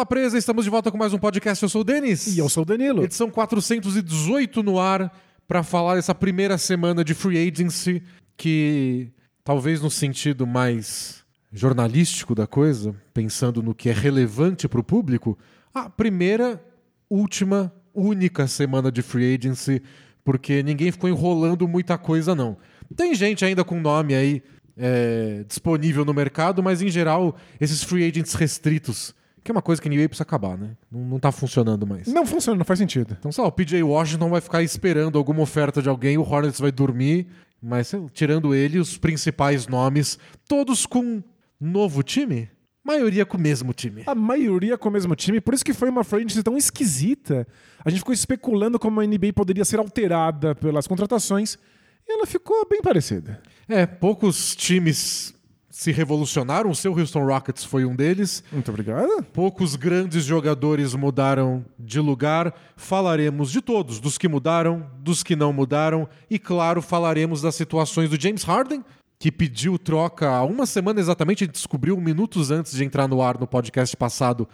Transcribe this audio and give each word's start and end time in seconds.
Bola 0.00 0.06
Presa, 0.06 0.38
estamos 0.38 0.64
de 0.64 0.70
volta 0.70 0.90
com 0.90 0.96
mais 0.96 1.12
um 1.12 1.18
podcast. 1.18 1.62
Eu 1.62 1.68
sou 1.68 1.82
o 1.82 1.84
Denis. 1.84 2.26
E 2.34 2.38
eu 2.38 2.48
sou 2.48 2.62
o 2.62 2.64
Danilo. 2.64 3.04
Edição 3.04 3.30
418 3.30 4.62
no 4.62 4.80
ar 4.80 5.14
para 5.46 5.62
falar 5.62 5.96
dessa 5.96 6.14
primeira 6.14 6.56
semana 6.56 7.04
de 7.04 7.12
free 7.12 7.36
agency 7.36 8.02
que 8.34 9.12
talvez 9.44 9.82
no 9.82 9.90
sentido 9.90 10.46
mais 10.46 11.22
jornalístico 11.52 12.34
da 12.34 12.46
coisa, 12.46 12.94
pensando 13.12 13.62
no 13.62 13.74
que 13.74 13.90
é 13.90 13.92
relevante 13.92 14.66
para 14.66 14.80
o 14.80 14.82
público, 14.82 15.36
a 15.74 15.90
primeira, 15.90 16.64
última, 17.10 17.70
única 17.92 18.46
semana 18.46 18.90
de 18.90 19.02
free 19.02 19.34
agency, 19.34 19.82
porque 20.24 20.62
ninguém 20.62 20.90
ficou 20.90 21.10
enrolando 21.10 21.68
muita 21.68 21.98
coisa 21.98 22.34
não. 22.34 22.56
Tem 22.96 23.14
gente 23.14 23.44
ainda 23.44 23.62
com 23.64 23.78
nome 23.78 24.14
aí 24.14 24.42
é, 24.78 25.44
disponível 25.46 26.06
no 26.06 26.14
mercado, 26.14 26.62
mas 26.62 26.80
em 26.80 26.88
geral 26.88 27.36
esses 27.60 27.84
free 27.84 28.08
agents 28.08 28.32
restritos 28.32 29.14
que 29.42 29.50
é 29.50 29.52
uma 29.52 29.62
coisa 29.62 29.80
que 29.80 29.88
a 29.88 29.90
NBA 29.90 30.08
precisa 30.08 30.22
acabar, 30.22 30.56
né? 30.56 30.76
Não, 30.90 31.00
não 31.00 31.18
tá 31.18 31.32
funcionando 31.32 31.86
mais. 31.86 32.06
Não 32.08 32.26
funciona, 32.26 32.58
não 32.58 32.64
faz 32.64 32.78
sentido. 32.78 33.16
Então, 33.18 33.32
sei 33.32 33.42
lá, 33.42 33.48
o 33.48 33.52
PJ 33.52 33.82
Washington 33.82 34.28
vai 34.28 34.40
ficar 34.40 34.62
esperando 34.62 35.18
alguma 35.18 35.42
oferta 35.42 35.80
de 35.80 35.88
alguém, 35.88 36.18
o 36.18 36.22
Hornets 36.22 36.60
vai 36.60 36.70
dormir, 36.70 37.26
mas 37.62 37.92
tirando 38.12 38.54
ele, 38.54 38.78
os 38.78 38.96
principais 38.98 39.66
nomes, 39.66 40.18
todos 40.48 40.86
com 40.86 41.22
novo 41.60 42.02
time? 42.02 42.50
Maioria 42.82 43.26
com 43.26 43.36
o 43.36 43.40
mesmo 43.40 43.72
time. 43.74 44.02
A 44.06 44.14
maioria 44.14 44.78
com 44.78 44.88
o 44.88 44.92
mesmo 44.92 45.14
time, 45.14 45.40
por 45.40 45.52
isso 45.52 45.64
que 45.64 45.74
foi 45.74 45.88
uma 45.90 46.02
frente 46.02 46.42
tão 46.42 46.56
esquisita. 46.56 47.46
A 47.84 47.90
gente 47.90 48.00
ficou 48.00 48.14
especulando 48.14 48.78
como 48.78 49.00
a 49.00 49.06
NBA 49.06 49.32
poderia 49.34 49.64
ser 49.64 49.78
alterada 49.78 50.54
pelas 50.54 50.86
contratações 50.86 51.58
e 52.08 52.12
ela 52.12 52.26
ficou 52.26 52.66
bem 52.68 52.80
parecida. 52.80 53.40
É, 53.68 53.86
poucos 53.86 54.56
times 54.56 55.34
se 55.80 55.92
revolucionaram. 55.92 56.68
O 56.68 56.74
seu 56.74 56.92
Houston 56.92 57.24
Rockets 57.24 57.64
foi 57.64 57.86
um 57.86 57.96
deles. 57.96 58.44
Muito 58.52 58.68
obrigado. 58.68 59.22
Poucos 59.32 59.76
grandes 59.76 60.24
jogadores 60.24 60.94
mudaram 60.94 61.64
de 61.78 61.98
lugar. 61.98 62.54
Falaremos 62.76 63.50
de 63.50 63.62
todos, 63.62 63.98
dos 63.98 64.18
que 64.18 64.28
mudaram, 64.28 64.86
dos 64.98 65.22
que 65.22 65.34
não 65.34 65.54
mudaram 65.54 66.06
e, 66.28 66.38
claro, 66.38 66.82
falaremos 66.82 67.40
das 67.40 67.54
situações 67.54 68.10
do 68.10 68.20
James 68.20 68.42
Harden, 68.42 68.84
que 69.18 69.32
pediu 69.32 69.78
troca 69.78 70.28
há 70.28 70.44
uma 70.44 70.66
semana 70.66 71.00
exatamente. 71.00 71.46
Descobriu 71.46 71.96
minutos 71.98 72.50
antes 72.50 72.72
de 72.72 72.84
entrar 72.84 73.08
no 73.08 73.22
ar 73.22 73.40
no 73.40 73.46
podcast 73.46 73.96
passado. 73.96 74.46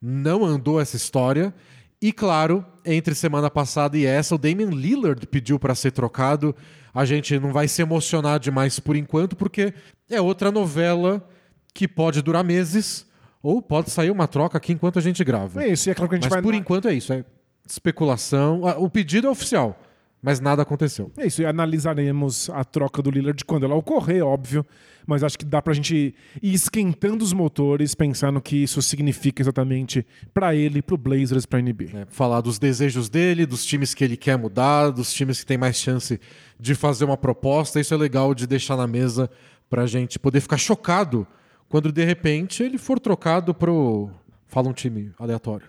Não 0.00 0.42
andou 0.42 0.80
essa 0.80 0.96
história. 0.96 1.54
E 2.00 2.12
claro, 2.12 2.64
entre 2.82 3.14
semana 3.14 3.50
passada 3.50 3.98
e 3.98 4.06
essa, 4.06 4.34
o 4.34 4.38
Damian 4.38 4.70
Lillard 4.70 5.26
pediu 5.26 5.58
para 5.58 5.74
ser 5.74 5.90
trocado. 5.90 6.56
A 6.94 7.04
gente 7.04 7.38
não 7.38 7.52
vai 7.52 7.68
se 7.68 7.80
emocionar 7.80 8.38
demais 8.38 8.78
por 8.78 8.96
enquanto, 8.96 9.34
porque 9.34 9.72
é 10.10 10.20
outra 10.20 10.50
novela 10.50 11.26
que 11.74 11.88
pode 11.88 12.20
durar 12.20 12.44
meses 12.44 13.06
ou 13.42 13.60
pode 13.62 13.90
sair 13.90 14.10
uma 14.10 14.28
troca 14.28 14.58
aqui 14.58 14.72
enquanto 14.72 14.98
a 14.98 15.02
gente 15.02 15.24
grava. 15.24 15.62
É 15.64 15.68
isso, 15.68 15.88
é 15.90 15.94
claro 15.94 16.08
que 16.08 16.14
a 16.14 16.18
gente 16.18 16.24
Mas 16.24 16.32
vai. 16.32 16.42
por 16.42 16.54
enquanto 16.54 16.88
é 16.88 16.94
isso, 16.94 17.12
é 17.12 17.24
especulação. 17.66 18.66
Ah, 18.66 18.78
O 18.78 18.88
pedido 18.90 19.26
é 19.26 19.30
oficial, 19.30 19.80
mas 20.20 20.38
nada 20.38 20.62
aconteceu. 20.62 21.10
É 21.16 21.26
isso, 21.26 21.42
e 21.42 21.46
analisaremos 21.46 22.50
a 22.50 22.62
troca 22.64 23.00
do 23.02 23.10
Lillard 23.10 23.44
quando 23.44 23.64
ela 23.64 23.74
ocorrer, 23.74 24.24
óbvio. 24.24 24.64
Mas 25.06 25.22
acho 25.22 25.38
que 25.38 25.44
dá 25.44 25.60
pra 25.60 25.74
gente 25.74 26.14
ir 26.42 26.54
esquentando 26.54 27.24
os 27.24 27.32
motores, 27.32 27.94
pensando 27.94 28.38
o 28.38 28.42
que 28.42 28.56
isso 28.56 28.80
significa 28.82 29.42
exatamente 29.42 30.06
pra 30.32 30.54
ele, 30.54 30.82
pro 30.82 30.96
Blazers, 30.96 31.46
pra 31.46 31.60
NBA. 31.60 31.90
É, 31.94 32.06
falar 32.08 32.40
dos 32.40 32.58
desejos 32.58 33.08
dele, 33.08 33.46
dos 33.46 33.64
times 33.64 33.94
que 33.94 34.04
ele 34.04 34.16
quer 34.16 34.36
mudar, 34.38 34.90
dos 34.90 35.12
times 35.12 35.40
que 35.40 35.46
tem 35.46 35.58
mais 35.58 35.76
chance 35.76 36.20
de 36.58 36.74
fazer 36.74 37.04
uma 37.04 37.16
proposta. 37.16 37.80
Isso 37.80 37.94
é 37.94 37.96
legal 37.96 38.34
de 38.34 38.46
deixar 38.46 38.76
na 38.76 38.86
mesa 38.86 39.30
pra 39.68 39.86
gente 39.86 40.18
poder 40.18 40.40
ficar 40.40 40.58
chocado 40.58 41.26
quando 41.68 41.90
de 41.90 42.04
repente 42.04 42.62
ele 42.62 42.76
for 42.76 43.00
trocado 43.00 43.54
pro. 43.54 44.10
Fala 44.46 44.68
um 44.68 44.72
time 44.74 45.10
aleatório. 45.18 45.66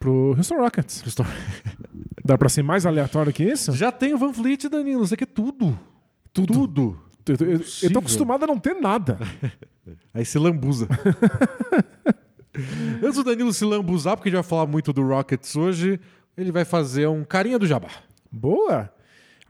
Pro 0.00 0.34
Houston 0.36 0.56
Rockets. 0.56 1.04
Dá 2.24 2.36
pra 2.36 2.48
ser 2.48 2.62
mais 2.64 2.84
aleatório 2.84 3.32
que 3.32 3.44
isso? 3.44 3.72
Já 3.72 3.92
tem 3.92 4.12
o 4.12 4.18
Van 4.18 4.32
Fleet, 4.32 4.68
Danilo. 4.68 5.06
Você 5.06 5.16
quer 5.16 5.26
tudo. 5.26 5.78
Tudo. 6.32 6.52
Tudo. 6.52 7.03
Eu, 7.26 7.36
eu- 7.46 7.60
eu 7.82 7.92
tô 7.92 7.98
acostumado 8.00 8.44
a 8.44 8.46
não 8.46 8.58
ter 8.58 8.74
nada. 8.74 9.18
Aí 10.12 10.24
se 10.24 10.38
lambuza. 10.38 10.88
Antes 13.02 13.16
do 13.16 13.24
Danilo 13.24 13.52
se 13.52 13.64
lambuzar, 13.64 14.16
porque 14.16 14.28
a 14.28 14.30
gente 14.30 14.40
vai 14.40 14.48
falar 14.48 14.66
muito 14.66 14.92
do 14.92 15.02
Rockets 15.06 15.56
hoje, 15.56 15.98
ele 16.36 16.52
vai 16.52 16.64
fazer 16.64 17.08
um 17.08 17.24
carinha 17.24 17.58
do 17.58 17.66
jabá. 17.66 17.88
Boa! 18.30 18.90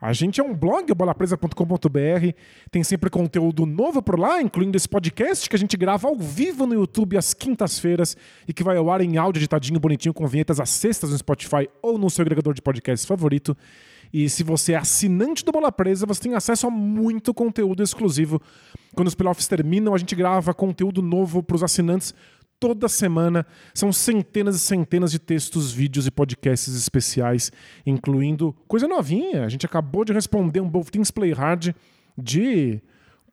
A 0.00 0.12
gente 0.12 0.38
é 0.38 0.44
um 0.44 0.54
blog, 0.54 0.92
bolapresa.com.br. 0.92 2.32
Tem 2.70 2.84
sempre 2.84 3.08
conteúdo 3.08 3.64
novo 3.64 4.02
por 4.02 4.18
lá, 4.18 4.42
incluindo 4.42 4.76
esse 4.76 4.88
podcast 4.88 5.48
que 5.48 5.56
a 5.56 5.58
gente 5.58 5.76
grava 5.78 6.08
ao 6.08 6.16
vivo 6.16 6.66
no 6.66 6.74
YouTube 6.74 7.16
às 7.16 7.32
quintas-feiras 7.32 8.14
e 8.46 8.52
que 8.52 8.62
vai 8.62 8.76
ao 8.76 8.90
ar 8.90 9.00
em 9.00 9.16
áudio 9.16 9.40
editadinho, 9.40 9.80
bonitinho, 9.80 10.12
com 10.12 10.26
vinhetas 10.26 10.60
às 10.60 10.68
sextas 10.68 11.10
no 11.10 11.16
Spotify 11.16 11.68
ou 11.80 11.96
no 11.96 12.10
seu 12.10 12.20
agregador 12.22 12.52
de 12.52 12.60
podcast 12.60 13.06
favorito. 13.06 13.56
E 14.14 14.30
se 14.30 14.44
você 14.44 14.74
é 14.74 14.76
assinante 14.76 15.44
do 15.44 15.50
Bola 15.50 15.72
Presa, 15.72 16.06
você 16.06 16.22
tem 16.22 16.34
acesso 16.34 16.68
a 16.68 16.70
muito 16.70 17.34
conteúdo 17.34 17.82
exclusivo. 17.82 18.40
Quando 18.94 19.08
os 19.08 19.14
playoffs 19.16 19.48
terminam, 19.48 19.92
a 19.92 19.98
gente 19.98 20.14
grava 20.14 20.54
conteúdo 20.54 21.02
novo 21.02 21.42
para 21.42 21.56
os 21.56 21.64
assinantes 21.64 22.14
toda 22.60 22.88
semana. 22.88 23.44
São 23.74 23.92
centenas 23.92 24.54
e 24.54 24.60
centenas 24.60 25.10
de 25.10 25.18
textos, 25.18 25.72
vídeos 25.72 26.06
e 26.06 26.12
podcasts 26.12 26.76
especiais, 26.76 27.50
incluindo 27.84 28.54
coisa 28.68 28.86
novinha. 28.86 29.44
A 29.44 29.48
gente 29.48 29.66
acabou 29.66 30.04
de 30.04 30.12
responder 30.12 30.60
um 30.60 30.70
Both 30.70 30.92
Things 30.92 31.10
Play 31.10 31.32
Hard 31.32 31.74
de 32.16 32.80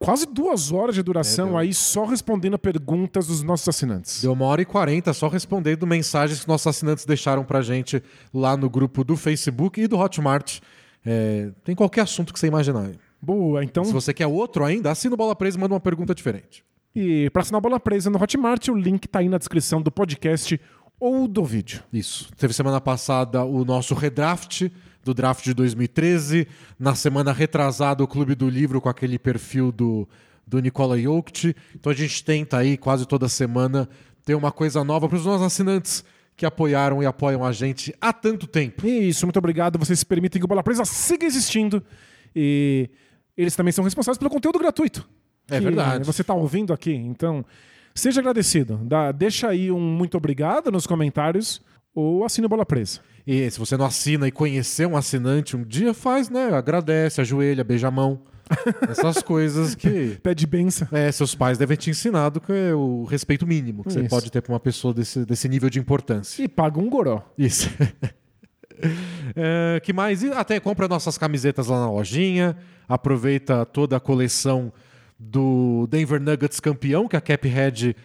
quase 0.04 0.26
duas 0.26 0.72
horas 0.72 0.96
de 0.96 1.04
duração 1.04 1.58
É, 1.58 1.62
aí 1.62 1.74
só 1.74 2.06
respondendo 2.06 2.56
a 2.56 2.60
perguntas 2.60 3.28
dos 3.28 3.44
nossos 3.44 3.68
assinantes. 3.68 4.22
Deu 4.22 4.34
uma 4.34 4.46
hora 4.46 4.62
e 4.62 4.66
quarenta 4.66 5.14
só 5.14 5.28
respondendo 5.28 5.86
mensagens 5.88 6.42
que 6.42 6.48
nossos 6.48 6.68
assinantes 6.68 7.06
deixaram 7.06 7.44
pra 7.44 7.62
gente 7.62 8.02
lá 8.34 8.58
no 8.58 8.70
grupo 8.70 9.04
do 9.04 9.16
Facebook 9.16 9.82
e 9.82 9.88
do 9.88 9.98
Hotmart. 9.98 10.60
É, 11.06 11.50
tem 11.64 11.76
qualquer 11.76 12.02
assunto 12.02 12.34
que 12.34 12.40
você 12.40 12.48
imaginar. 12.48 12.88
aí. 12.88 12.96
Boa, 13.22 13.64
então. 13.64 13.86
Se 13.86 13.94
você 13.94 14.14
quer 14.14 14.28
outro 14.28 14.64
ainda, 14.66 14.92
assina 14.92 15.14
o 15.14 15.18
Bola 15.18 15.36
Presa 15.36 15.58
e 15.58 15.62
manda 15.62 15.74
uma 15.74 15.80
pergunta 15.80 16.14
diferente. 16.16 16.64
E 16.96 17.30
para 17.30 17.42
assinar 17.42 17.60
a 17.60 17.62
bola 17.62 17.80
presa 17.80 18.10
no 18.10 18.22
Hotmart, 18.22 18.68
o 18.68 18.76
link 18.76 19.08
tá 19.08 19.20
aí 19.20 19.30
na 19.30 19.38
descrição 19.38 19.82
do 19.82 19.90
podcast 19.90 20.60
ou 21.00 21.28
do 21.28 21.44
vídeo. 21.44 21.82
Isso. 21.92 22.30
Teve 22.36 22.54
semana 22.54 22.82
passada 22.82 23.44
o 23.44 23.64
nosso 23.64 23.96
redraft 23.96 24.70
do 25.04 25.14
draft 25.14 25.44
de 25.44 25.54
2013. 25.54 26.48
Na 26.80 26.96
semana 26.96 27.32
retrasada, 27.32 28.04
o 28.04 28.08
Clube 28.08 28.36
do 28.36 28.50
Livro 28.50 28.80
com 28.80 28.90
aquele 28.90 29.18
perfil 29.18 29.72
do, 29.72 30.08
do 30.46 30.60
Nicola 30.60 31.00
Jokic. 31.00 31.56
Então 31.76 31.92
a 31.92 31.96
gente 31.96 32.24
tenta 32.24 32.58
aí 32.58 32.78
quase 32.78 33.06
toda 33.06 33.28
semana 33.28 33.90
ter 34.26 34.36
uma 34.36 34.52
coisa 34.52 34.84
nova 34.84 35.08
para 35.08 35.18
os 35.18 35.26
nossos 35.26 35.46
assinantes 35.46 36.04
que 36.36 36.46
apoiaram 36.46 37.04
e 37.04 37.06
apoiam 37.06 37.44
a 37.44 37.52
gente 37.52 37.94
há 38.00 38.12
tanto 38.14 38.48
tempo. 38.48 38.88
Isso, 38.88 39.26
muito 39.26 39.38
obrigado. 39.38 39.78
Vocês 39.78 40.04
permitem 40.04 40.40
que 40.40 40.46
o 40.46 40.48
Bola 40.48 40.64
Presa 40.64 40.86
siga 40.86 41.26
existindo. 41.26 41.84
E 42.36 42.90
eles 43.38 43.56
também 43.56 43.72
são 43.72 43.84
responsáveis 43.84 44.18
pelo 44.18 44.30
conteúdo 44.30 44.58
gratuito. 44.58 45.08
É 45.50 45.60
verdade. 45.60 46.06
Você 46.06 46.22
está 46.22 46.34
ouvindo 46.34 46.74
aqui. 46.74 46.94
Então, 46.94 47.46
seja 47.94 48.22
agradecido. 48.22 48.80
Dá, 48.84 49.12
deixa 49.12 49.50
aí 49.50 49.72
um 49.72 49.80
muito 49.80 50.18
obrigado 50.18 50.72
nos 50.72 50.88
comentários 50.88 51.62
ou 51.94 52.24
assine 52.24 52.46
o 52.46 52.50
Bola 52.50 52.66
Presa. 52.66 53.00
E 53.26 53.50
se 53.50 53.60
você 53.60 53.78
não 53.78 53.86
assina 53.86 54.28
e 54.28 54.32
conhecer 54.32 54.88
um 54.88 54.98
assinante 54.98 55.56
um 55.56 55.64
dia, 55.64 55.94
faz, 55.94 56.30
né? 56.30 56.54
Agradece, 56.54 57.22
ajoelha, 57.22 57.64
beija 57.64 57.88
a 57.88 57.92
mão. 57.92 58.22
Essas 58.90 59.22
coisas 59.22 59.76
que. 59.76 60.18
Pede 60.22 60.46
benção. 60.46 60.88
É, 60.92 61.12
seus 61.12 61.36
pais 61.36 61.58
devem 61.58 61.78
ter 61.78 61.92
ensinado 61.92 62.42
que 62.42 62.52
é 62.52 62.74
o 62.74 63.06
respeito 63.06 63.48
mínimo 63.48 63.84
que 63.84 63.94
você 63.94 64.02
Isso. 64.02 64.10
pode 64.10 64.32
ter 64.32 64.42
para 64.42 64.54
uma 64.54 64.60
pessoa 64.60 64.94
desse, 64.94 65.26
desse 65.26 65.48
nível 65.48 65.70
de 65.70 65.80
importância. 65.80 66.44
E 66.44 66.48
paga 66.48 66.80
um 66.80 66.90
goró. 66.90 67.24
Isso. 67.38 67.70
É, 69.36 69.80
que 69.80 69.94
mais? 69.94 70.24
E 70.24 70.32
até 70.32 70.60
compra 70.60 70.88
nossas 70.88 71.16
camisetas 71.16 71.68
lá 71.68 71.80
na 71.80 71.92
lojinha. 71.92 72.58
Aproveita 72.90 73.64
toda 73.64 73.96
a 73.96 74.00
coleção 74.00 74.74
do 75.20 75.86
Denver 75.88 76.20
Nuggets 76.20 76.60
campeão 76.60 77.08
que 77.08 77.16
a 77.16 77.22
Caphead 77.22 77.96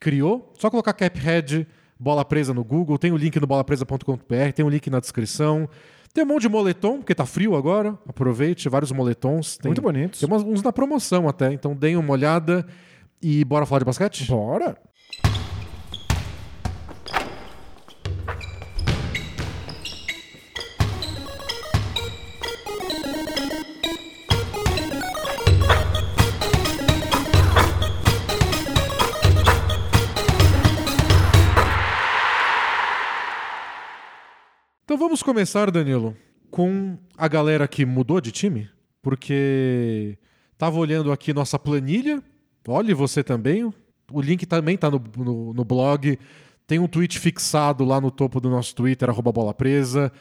criou. 0.00 0.52
Só 0.58 0.68
colocar 0.70 0.92
Caphead 0.92 1.68
Bola 2.04 2.22
Presa 2.22 2.52
no 2.52 2.62
Google. 2.62 2.98
Tem 2.98 3.10
o 3.10 3.16
link 3.16 3.40
no 3.40 3.46
bolapresa.com.br. 3.46 4.52
Tem 4.54 4.64
o 4.64 4.68
link 4.68 4.90
na 4.90 5.00
descrição. 5.00 5.66
Tem 6.12 6.22
um 6.22 6.26
monte 6.26 6.42
de 6.42 6.50
moletom, 6.50 6.98
porque 6.98 7.14
tá 7.14 7.24
frio 7.24 7.56
agora. 7.56 7.98
Aproveite, 8.06 8.68
vários 8.68 8.92
moletons. 8.92 9.56
Tem, 9.56 9.70
Muito 9.70 9.80
bonitos. 9.80 10.20
Tem 10.20 10.30
uns 10.30 10.62
na 10.62 10.70
promoção 10.70 11.26
até. 11.26 11.50
Então 11.50 11.74
deem 11.74 11.96
uma 11.96 12.12
olhada. 12.12 12.66
E 13.22 13.42
bora 13.42 13.64
falar 13.64 13.78
de 13.78 13.86
basquete? 13.86 14.26
Bora. 14.28 14.76
Então 34.94 35.06
vamos 35.08 35.24
começar, 35.24 35.72
Danilo, 35.72 36.16
com 36.52 36.96
a 37.18 37.26
galera 37.26 37.66
que 37.66 37.84
mudou 37.84 38.20
de 38.20 38.30
time, 38.30 38.70
porque 39.02 40.16
tava 40.56 40.78
olhando 40.78 41.10
aqui 41.10 41.34
nossa 41.34 41.58
planilha. 41.58 42.22
Olhe 42.68 42.94
você 42.94 43.24
também. 43.24 43.68
O 44.12 44.20
link 44.20 44.46
também 44.46 44.76
tá 44.76 44.88
no, 44.88 45.02
no, 45.16 45.52
no 45.52 45.64
blog. 45.64 46.16
Tem 46.64 46.78
um 46.78 46.86
tweet 46.86 47.18
fixado 47.18 47.84
lá 47.84 48.00
no 48.00 48.08
topo 48.08 48.40
do 48.40 48.48
nosso 48.48 48.72
Twitter, 48.72 49.10
arroba 49.10 49.32
bola 49.32 49.52
presa. 49.52 50.12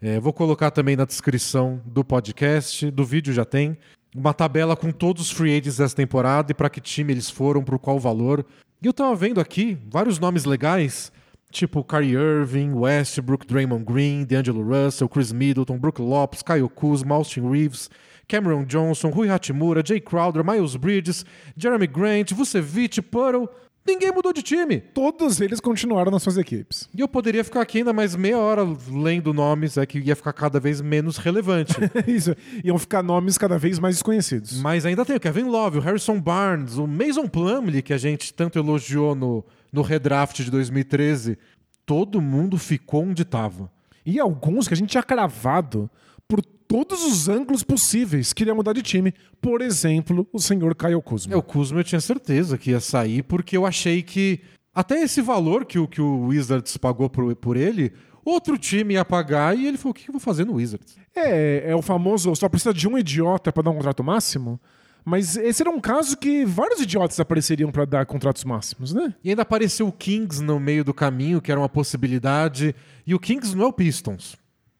É, 0.00 0.18
vou 0.18 0.32
colocar 0.32 0.70
também 0.70 0.96
na 0.96 1.04
descrição 1.04 1.82
do 1.84 2.02
podcast, 2.02 2.90
do 2.90 3.04
vídeo 3.04 3.34
já 3.34 3.44
tem, 3.44 3.76
uma 4.16 4.32
tabela 4.32 4.74
com 4.74 4.90
todos 4.90 5.24
os 5.24 5.30
free 5.30 5.50
agents 5.50 5.76
dessa 5.76 5.94
temporada 5.94 6.52
e 6.52 6.54
para 6.54 6.70
que 6.70 6.80
time 6.80 7.12
eles 7.12 7.28
foram, 7.28 7.62
por 7.62 7.78
qual 7.78 7.98
valor. 7.98 8.46
E 8.80 8.86
eu 8.86 8.94
tava 8.94 9.14
vendo 9.14 9.42
aqui 9.42 9.76
vários 9.90 10.18
nomes 10.18 10.46
legais, 10.46 11.12
tipo 11.52 11.84
Kyrie 11.84 12.16
Irving, 12.16 12.72
Westbrook, 12.72 13.46
Draymond 13.46 13.84
Green, 13.84 14.24
D'Angelo 14.24 14.62
Russell, 14.62 15.08
Chris 15.08 15.32
Middleton, 15.32 15.78
Brook 15.78 16.00
Lopes, 16.00 16.42
Kyle 16.42 16.68
Kuzma, 16.68 17.14
Austin 17.14 17.48
Reeves, 17.48 17.88
Cameron 18.26 18.64
Johnson, 18.64 19.10
Rui 19.10 19.28
Hachimura, 19.28 19.82
Jay 19.84 20.00
Crowder, 20.00 20.42
Miles 20.42 20.74
Bridges, 20.76 21.24
Jeremy 21.56 21.86
Grant, 21.86 22.32
Vucevic, 22.32 23.00
Puddle. 23.02 23.48
Ninguém 23.84 24.12
mudou 24.12 24.32
de 24.32 24.42
time. 24.42 24.80
Todos 24.80 25.40
eles 25.40 25.58
continuaram 25.58 26.10
nas 26.10 26.22
suas 26.22 26.38
equipes. 26.38 26.88
E 26.96 27.00
eu 27.00 27.08
poderia 27.08 27.42
ficar 27.42 27.62
aqui 27.62 27.78
ainda 27.78 27.92
mais 27.92 28.14
meia 28.14 28.38
hora 28.38 28.62
lendo 28.88 29.34
nomes, 29.34 29.76
é 29.76 29.84
que 29.84 29.98
ia 29.98 30.14
ficar 30.14 30.32
cada 30.32 30.60
vez 30.60 30.80
menos 30.80 31.16
relevante. 31.16 31.74
Isso. 32.06 32.34
Iam 32.64 32.78
ficar 32.78 33.02
nomes 33.02 33.36
cada 33.36 33.58
vez 33.58 33.80
mais 33.80 33.96
desconhecidos. 33.96 34.60
Mas 34.62 34.86
ainda 34.86 35.04
tem 35.04 35.16
o 35.16 35.20
Kevin 35.20 35.44
Love, 35.44 35.78
o 35.78 35.80
Harrison 35.80 36.20
Barnes, 36.20 36.78
o 36.78 36.86
Mason 36.86 37.26
Plumlee, 37.26 37.82
que 37.82 37.92
a 37.92 37.98
gente 37.98 38.32
tanto 38.32 38.56
elogiou 38.56 39.16
no, 39.16 39.44
no 39.72 39.82
redraft 39.82 40.42
de 40.42 40.50
2013. 40.50 41.38
Todo 41.86 42.20
mundo 42.20 42.58
ficou 42.58 43.04
onde 43.04 43.22
estava. 43.22 43.70
E 44.04 44.20
alguns 44.20 44.68
que 44.68 44.74
a 44.74 44.76
gente 44.76 44.90
tinha 44.90 45.02
cravado 45.02 45.90
por 46.28 46.44
todos 46.44 47.04
os 47.04 47.28
ângulos 47.28 47.62
possíveis 47.62 48.32
queria 48.32 48.54
mudar 48.54 48.72
de 48.72 48.82
time. 48.82 49.14
Por 49.40 49.60
exemplo, 49.60 50.26
o 50.32 50.38
senhor 50.38 50.74
Kyle 50.74 51.00
Kuzma. 51.02 51.34
É, 51.34 51.36
o 51.36 51.42
Kuzma 51.42 51.80
eu 51.80 51.84
tinha 51.84 52.00
certeza 52.00 52.58
que 52.58 52.70
ia 52.70 52.80
sair, 52.80 53.22
porque 53.22 53.56
eu 53.56 53.66
achei 53.66 54.02
que 54.02 54.40
até 54.74 55.02
esse 55.02 55.20
valor 55.20 55.66
que 55.66 55.78
o, 55.78 55.86
que 55.86 56.00
o 56.00 56.26
Wizards 56.26 56.76
pagou 56.76 57.10
por, 57.10 57.34
por 57.36 57.56
ele, 57.56 57.92
outro 58.24 58.56
time 58.56 58.94
ia 58.94 59.04
pagar 59.04 59.56
e 59.56 59.66
ele 59.66 59.76
falou: 59.76 59.90
o 59.90 59.94
que 59.94 60.08
eu 60.08 60.12
vou 60.12 60.20
fazer 60.20 60.44
no 60.46 60.54
Wizards? 60.54 60.96
É, 61.14 61.70
é 61.70 61.76
o 61.76 61.82
famoso 61.82 62.34
só 62.34 62.48
precisa 62.48 62.72
de 62.72 62.88
um 62.88 62.96
idiota 62.96 63.52
para 63.52 63.64
dar 63.64 63.70
um 63.70 63.74
contrato 63.74 64.02
máximo. 64.02 64.58
Mas 65.04 65.36
esse 65.36 65.62
era 65.62 65.70
um 65.70 65.80
caso 65.80 66.16
que 66.16 66.44
vários 66.44 66.80
idiotas 66.80 67.18
apareceriam 67.18 67.72
para 67.72 67.84
dar 67.84 68.06
contratos 68.06 68.44
máximos, 68.44 68.92
né? 68.92 69.14
E 69.22 69.30
ainda 69.30 69.42
apareceu 69.42 69.88
o 69.88 69.92
Kings 69.92 70.42
no 70.42 70.60
meio 70.60 70.84
do 70.84 70.94
caminho, 70.94 71.40
que 71.40 71.50
era 71.50 71.60
uma 71.60 71.68
possibilidade. 71.68 72.74
E 73.06 73.14
o 73.14 73.18
Kings 73.18 73.56
não 73.56 73.64
é 73.64 73.68
o 73.68 73.72
Pistons, 73.72 74.36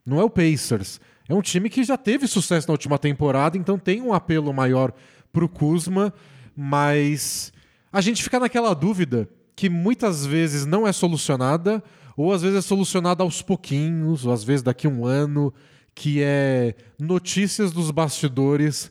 não 0.06 0.20
é 0.20 0.24
o 0.24 0.30
Pacers. 0.30 1.00
É 1.28 1.34
um 1.34 1.42
time 1.42 1.69
que 1.69 1.82
já 1.82 1.96
teve 1.96 2.28
sucesso 2.28 2.69
na 2.69 2.72
última 2.72 2.98
temporada, 2.98 3.56
então 3.56 3.78
tem 3.78 4.00
um 4.00 4.12
apelo 4.12 4.52
maior 4.52 4.92
pro 5.32 5.48
Kuzma, 5.48 6.12
mas 6.56 7.52
a 7.92 8.00
gente 8.00 8.22
fica 8.22 8.38
naquela 8.38 8.74
dúvida 8.74 9.28
que 9.56 9.69
muitas 9.69 10.24
vezes 10.24 10.66
não 10.66 10.86
é 10.86 10.92
solucionada, 10.92 11.82
ou 12.16 12.32
às 12.32 12.42
vezes 12.42 12.58
é 12.58 12.60
solucionada 12.62 13.22
aos 13.22 13.42
pouquinhos, 13.42 14.24
ou 14.24 14.32
às 14.32 14.44
vezes 14.44 14.62
daqui 14.62 14.86
a 14.86 14.90
um 14.90 15.04
ano, 15.04 15.52
que 15.94 16.22
é 16.22 16.74
notícias 16.98 17.72
dos 17.72 17.90
bastidores 17.90 18.90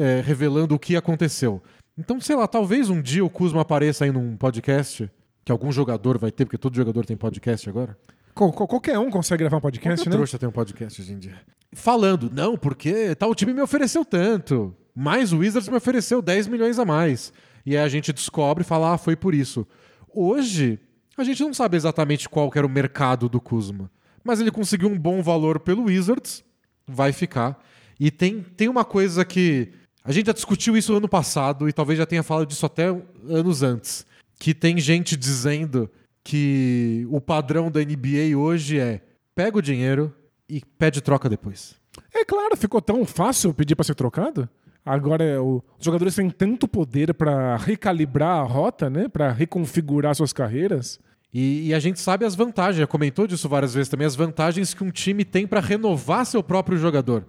é, 0.00 0.20
revelando 0.20 0.74
o 0.74 0.78
que 0.78 0.96
aconteceu. 0.96 1.62
Então, 1.98 2.20
sei 2.20 2.36
lá, 2.36 2.46
talvez 2.46 2.88
um 2.88 3.00
dia 3.00 3.24
o 3.24 3.30
Kuzma 3.30 3.60
apareça 3.62 4.04
aí 4.04 4.10
num 4.12 4.36
podcast, 4.36 5.10
que 5.44 5.52
algum 5.52 5.70
jogador 5.70 6.18
vai 6.18 6.30
ter, 6.30 6.44
porque 6.44 6.58
todo 6.58 6.74
jogador 6.76 7.04
tem 7.04 7.16
podcast 7.16 7.68
agora. 7.68 7.96
Qual- 8.34 8.52
qual- 8.52 8.68
qualquer 8.68 8.98
um 8.98 9.10
consegue 9.10 9.42
gravar 9.42 9.58
um 9.58 9.60
podcast, 9.60 9.98
Qualquer 10.00 10.10
né? 10.10 10.16
trouxa 10.16 10.38
tem 10.38 10.48
um 10.48 10.52
podcast 10.52 11.00
hoje 11.02 11.12
em 11.12 11.18
dia. 11.18 11.34
Falando, 11.72 12.30
não, 12.32 12.56
porque 12.56 13.14
tal 13.14 13.34
time 13.34 13.52
me 13.52 13.60
ofereceu 13.60 14.04
tanto. 14.04 14.74
Mas 14.94 15.32
o 15.32 15.38
Wizards 15.38 15.68
me 15.68 15.76
ofereceu 15.76 16.20
10 16.22 16.46
milhões 16.48 16.78
a 16.78 16.84
mais. 16.84 17.32
E 17.64 17.76
aí 17.76 17.82
a 17.84 17.88
gente 17.88 18.12
descobre 18.12 18.62
e 18.62 18.66
fala, 18.66 18.94
ah, 18.94 18.98
foi 18.98 19.14
por 19.14 19.34
isso. 19.34 19.66
Hoje, 20.12 20.78
a 21.16 21.22
gente 21.24 21.42
não 21.42 21.52
sabe 21.54 21.76
exatamente 21.76 22.28
qual 22.28 22.50
era 22.54 22.66
o 22.66 22.70
mercado 22.70 23.28
do 23.28 23.40
Kuzma. 23.40 23.90
Mas 24.24 24.40
ele 24.40 24.50
conseguiu 24.50 24.88
um 24.88 24.98
bom 24.98 25.22
valor 25.22 25.60
pelo 25.60 25.84
Wizards, 25.84 26.42
vai 26.86 27.12
ficar. 27.12 27.58
E 28.00 28.10
tem, 28.10 28.40
tem 28.40 28.66
uma 28.66 28.84
coisa 28.84 29.26
que. 29.26 29.68
A 30.02 30.10
gente 30.10 30.26
já 30.26 30.32
discutiu 30.32 30.74
isso 30.74 30.96
ano 30.96 31.06
passado 31.06 31.68
e 31.68 31.72
talvez 31.74 31.98
já 31.98 32.06
tenha 32.06 32.22
falado 32.22 32.48
disso 32.48 32.64
até 32.64 32.86
anos 33.28 33.62
antes. 33.62 34.06
Que 34.38 34.54
tem 34.54 34.78
gente 34.78 35.14
dizendo 35.14 35.90
que 36.24 37.06
o 37.10 37.20
padrão 37.20 37.70
da 37.70 37.80
NBA 37.80 38.34
hoje 38.34 38.78
é 38.78 39.02
pega 39.34 39.58
o 39.58 39.62
dinheiro 39.62 40.14
e 40.48 40.62
pede 40.78 41.02
troca 41.02 41.28
depois. 41.28 41.74
É 42.14 42.24
claro, 42.24 42.56
ficou 42.56 42.80
tão 42.80 43.04
fácil 43.04 43.52
pedir 43.52 43.76
para 43.76 43.84
ser 43.84 43.94
trocado. 43.94 44.48
Agora 44.84 45.22
é, 45.22 45.38
os 45.38 45.62
jogadores 45.78 46.14
têm 46.14 46.30
tanto 46.30 46.66
poder 46.66 47.12
para 47.12 47.58
recalibrar 47.58 48.38
a 48.40 48.42
rota, 48.42 48.88
né? 48.88 49.06
Para 49.06 49.30
reconfigurar 49.30 50.14
suas 50.14 50.32
carreiras. 50.32 50.98
E, 51.32 51.68
e 51.68 51.74
a 51.74 51.78
gente 51.78 52.00
sabe 52.00 52.24
as 52.24 52.34
vantagens, 52.34 52.78
já 52.78 52.86
comentou 52.86 53.26
disso 53.26 53.48
várias 53.50 53.74
vezes 53.74 53.90
também, 53.90 54.06
as 54.06 54.16
vantagens 54.16 54.72
que 54.72 54.82
um 54.82 54.90
time 54.90 55.24
tem 55.26 55.46
para 55.46 55.60
renovar 55.60 56.24
seu 56.24 56.42
próprio 56.42 56.78
jogador. 56.78 57.24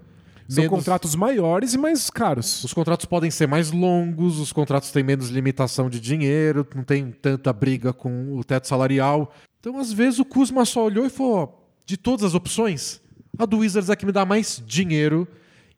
São 0.53 0.63
Menos- 0.63 0.77
contratos 0.79 1.15
maiores 1.15 1.73
e 1.73 1.77
mais 1.77 2.09
caros. 2.09 2.63
Os 2.63 2.73
contratos 2.73 3.05
podem 3.05 3.31
ser 3.31 3.47
mais 3.47 3.71
longos, 3.71 4.37
os 4.37 4.51
contratos 4.51 4.91
têm 4.91 5.01
menos 5.01 5.29
limitação 5.29 5.89
de 5.89 5.97
dinheiro, 5.99 6.67
não 6.75 6.83
tem 6.83 7.09
tanta 7.09 7.53
briga 7.53 7.93
com 7.93 8.35
o 8.37 8.43
teto 8.43 8.67
salarial. 8.67 9.33
Então, 9.61 9.77
às 9.77 9.93
vezes, 9.93 10.19
o 10.19 10.25
Kuzma 10.25 10.65
só 10.65 10.83
olhou 10.83 11.05
e 11.05 11.09
falou: 11.09 11.35
ó, 11.37 11.47
de 11.85 11.95
todas 11.95 12.25
as 12.25 12.33
opções, 12.33 12.99
a 13.37 13.45
do 13.45 13.59
Wizards 13.59 13.89
é 13.89 13.95
que 13.95 14.05
me 14.05 14.11
dá 14.11 14.25
mais 14.25 14.61
dinheiro 14.65 15.25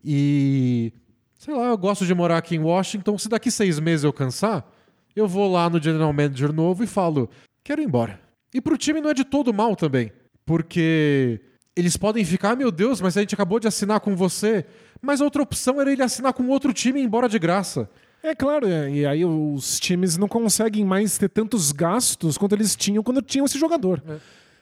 e. 0.03 0.91
Sei 1.37 1.53
lá, 1.53 1.67
eu 1.67 1.77
gosto 1.77 2.05
de 2.05 2.13
morar 2.15 2.37
aqui 2.37 2.55
em 2.55 2.59
Washington. 2.59 3.17
Se 3.17 3.27
daqui 3.29 3.51
seis 3.51 3.77
meses 3.79 4.05
eu 4.05 4.13
cansar, 4.13 4.65
eu 5.15 5.27
vou 5.27 5.51
lá 5.51 5.69
no 5.69 5.79
General 5.81 6.11
Manager 6.11 6.51
novo 6.51 6.83
e 6.83 6.87
falo: 6.87 7.29
quero 7.63 7.81
ir 7.81 7.85
embora. 7.85 8.19
E 8.53 8.59
pro 8.59 8.77
time 8.77 9.01
não 9.01 9.09
é 9.09 9.13
de 9.13 9.23
todo 9.23 9.53
mal 9.53 9.75
também, 9.75 10.11
porque 10.45 11.41
eles 11.75 11.97
podem 11.97 12.23
ficar, 12.23 12.51
"Ah, 12.51 12.55
meu 12.55 12.71
Deus, 12.71 13.01
mas 13.01 13.17
a 13.17 13.21
gente 13.21 13.33
acabou 13.33 13.59
de 13.59 13.67
assinar 13.67 13.99
com 13.99 14.15
você. 14.15 14.65
Mas 15.01 15.19
a 15.19 15.25
outra 15.25 15.41
opção 15.41 15.81
era 15.81 15.91
ele 15.91 16.01
assinar 16.01 16.33
com 16.33 16.47
outro 16.47 16.71
time 16.71 16.99
e 16.99 17.03
ir 17.03 17.05
embora 17.05 17.27
de 17.27 17.37
graça. 17.37 17.89
É 18.23 18.33
claro, 18.33 18.65
é, 18.65 18.89
e 18.89 19.05
aí 19.05 19.25
os 19.25 19.81
times 19.81 20.15
não 20.15 20.29
conseguem 20.29 20.85
mais 20.85 21.17
ter 21.17 21.27
tantos 21.27 21.73
gastos 21.73 22.37
quanto 22.37 22.55
eles 22.55 22.73
tinham 22.73 23.03
quando 23.03 23.21
tinham 23.21 23.45
esse 23.45 23.59
jogador. 23.59 24.01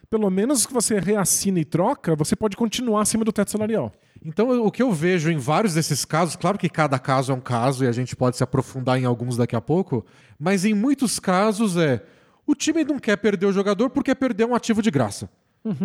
Pelo 0.10 0.32
menos 0.32 0.66
que 0.66 0.74
você 0.74 1.00
reassina 1.00 1.60
e 1.60 1.64
troca, 1.64 2.16
você 2.16 2.36
pode 2.36 2.58
continuar 2.58 3.04
acima 3.04 3.24
do 3.24 3.32
teto 3.32 3.52
salarial. 3.52 3.94
Então, 4.26 4.66
o 4.66 4.72
que 4.72 4.82
eu 4.82 4.92
vejo 4.92 5.30
em 5.32 5.38
vários 5.38 5.76
desses 5.76 6.04
casos, 6.06 6.36
claro 6.36 6.58
que 6.58 6.68
cada 6.70 6.98
caso 6.98 7.32
é 7.32 7.36
um 7.36 7.40
caso 7.40 7.86
e 7.86 7.88
a 7.88 7.92
gente 7.92 8.16
pode 8.16 8.36
se 8.36 8.44
aprofundar 8.44 9.00
em 9.00 9.06
alguns 9.06 9.38
daqui 9.38 9.56
a 9.56 9.62
pouco, 9.62 10.04
mas 10.40 10.66
em 10.66 10.74
muitos 10.74 11.20
casos 11.20 11.78
é 11.78 12.04
o 12.48 12.56
time 12.56 12.84
não 12.84 12.98
quer 12.98 13.16
perder 13.18 13.46
o 13.46 13.54
jogador 13.54 13.92
porque 13.92 14.16
perdeu 14.16 14.50
um 14.50 14.56
ativo 14.56 14.82
de 14.82 14.90
graça. 14.90 15.30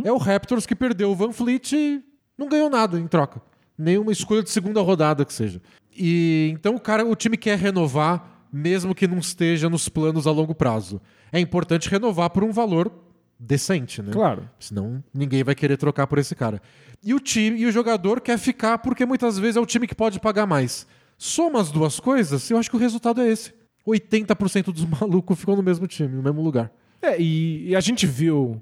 É 0.05 0.13
o 0.13 0.17
Raptors 0.17 0.67
que 0.67 0.75
perdeu 0.75 1.11
o 1.11 1.15
Van 1.15 1.33
Fleet 1.33 1.73
e 1.73 2.03
não 2.37 2.49
ganhou 2.49 2.71
nada 2.71 2.99
em 2.99 3.07
troca. 3.07 3.41
Nenhuma 3.77 4.13
escolha 4.13 4.43
de 4.43 4.51
segunda 4.51 4.81
rodada 4.81 5.25
que 5.25 5.33
seja. 5.33 5.61
E 5.95 6.51
então 6.53 6.75
o 6.75 6.81
cara, 6.81 7.05
o 7.05 7.15
time 7.15 7.37
quer 7.37 7.59
renovar, 7.59 8.47
mesmo 8.53 8.95
que 8.95 9.07
não 9.07 9.19
esteja 9.19 9.69
nos 9.69 9.89
planos 9.89 10.27
a 10.27 10.31
longo 10.31 10.55
prazo. 10.55 11.01
É 11.33 11.39
importante 11.39 11.89
renovar 11.89 12.31
por 12.31 12.43
um 12.43 12.53
valor 12.53 12.91
decente, 13.39 14.01
né? 14.01 14.13
Claro. 14.13 14.49
Senão 14.59 15.03
ninguém 15.13 15.45
vai 15.45 15.55
querer 15.55 15.77
trocar 15.77 16.07
por 16.07 16.19
esse 16.19 16.35
cara. 16.35 16.61
E 17.03 17.13
o 17.13 17.21
time 17.21 17.61
e 17.61 17.67
o 17.67 17.73
jogador 17.73 18.21
quer 18.21 18.39
ficar 18.39 18.79
porque 18.79 19.05
muitas 19.05 19.39
vezes 19.39 19.57
é 19.57 19.61
o 19.61 19.67
time 19.67 19.87
que 19.87 19.95
pode 19.95 20.19
pagar 20.19 20.47
mais. 20.47 20.87
Soma 21.19 21.61
as 21.61 21.71
duas 21.71 22.01
coisas, 22.01 22.51
eu 22.51 22.59
acho 22.59 22.71
que 22.71 22.77
o 22.77 22.81
resultado 22.81 23.21
é 23.21 23.29
esse. 23.29 23.53
80% 23.87 24.73
dos 24.73 24.85
malucos 25.01 25.39
ficam 25.39 25.57
no 25.57 25.63
mesmo 25.63 25.87
time, 25.87 26.15
no 26.15 26.23
mesmo 26.23 26.43
lugar. 26.43 26.73
É, 27.01 27.21
e, 27.21 27.69
e 27.69 27.77
a 27.77 27.81
gente 27.81 28.07
viu 28.07 28.61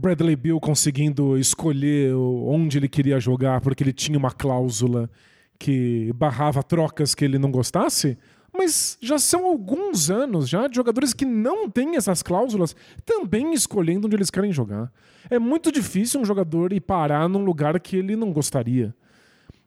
Bradley 0.00 0.34
Bill 0.34 0.58
conseguindo 0.58 1.36
escolher 1.36 2.14
onde 2.14 2.78
ele 2.78 2.88
queria 2.88 3.20
jogar 3.20 3.60
porque 3.60 3.82
ele 3.82 3.92
tinha 3.92 4.16
uma 4.16 4.30
cláusula 4.30 5.10
que 5.58 6.10
barrava 6.14 6.62
trocas 6.62 7.14
que 7.14 7.22
ele 7.22 7.38
não 7.38 7.50
gostasse. 7.50 8.16
Mas 8.50 8.96
já 9.00 9.18
são 9.18 9.46
alguns 9.46 10.10
anos 10.10 10.48
já 10.48 10.66
de 10.66 10.74
jogadores 10.74 11.12
que 11.12 11.26
não 11.26 11.68
têm 11.68 11.96
essas 11.96 12.22
cláusulas 12.22 12.74
também 13.04 13.52
escolhendo 13.52 14.06
onde 14.06 14.16
eles 14.16 14.30
querem 14.30 14.52
jogar. 14.52 14.90
É 15.28 15.38
muito 15.38 15.70
difícil 15.70 16.18
um 16.18 16.24
jogador 16.24 16.72
ir 16.72 16.80
parar 16.80 17.28
num 17.28 17.44
lugar 17.44 17.78
que 17.78 17.96
ele 17.96 18.16
não 18.16 18.32
gostaria. 18.32 18.94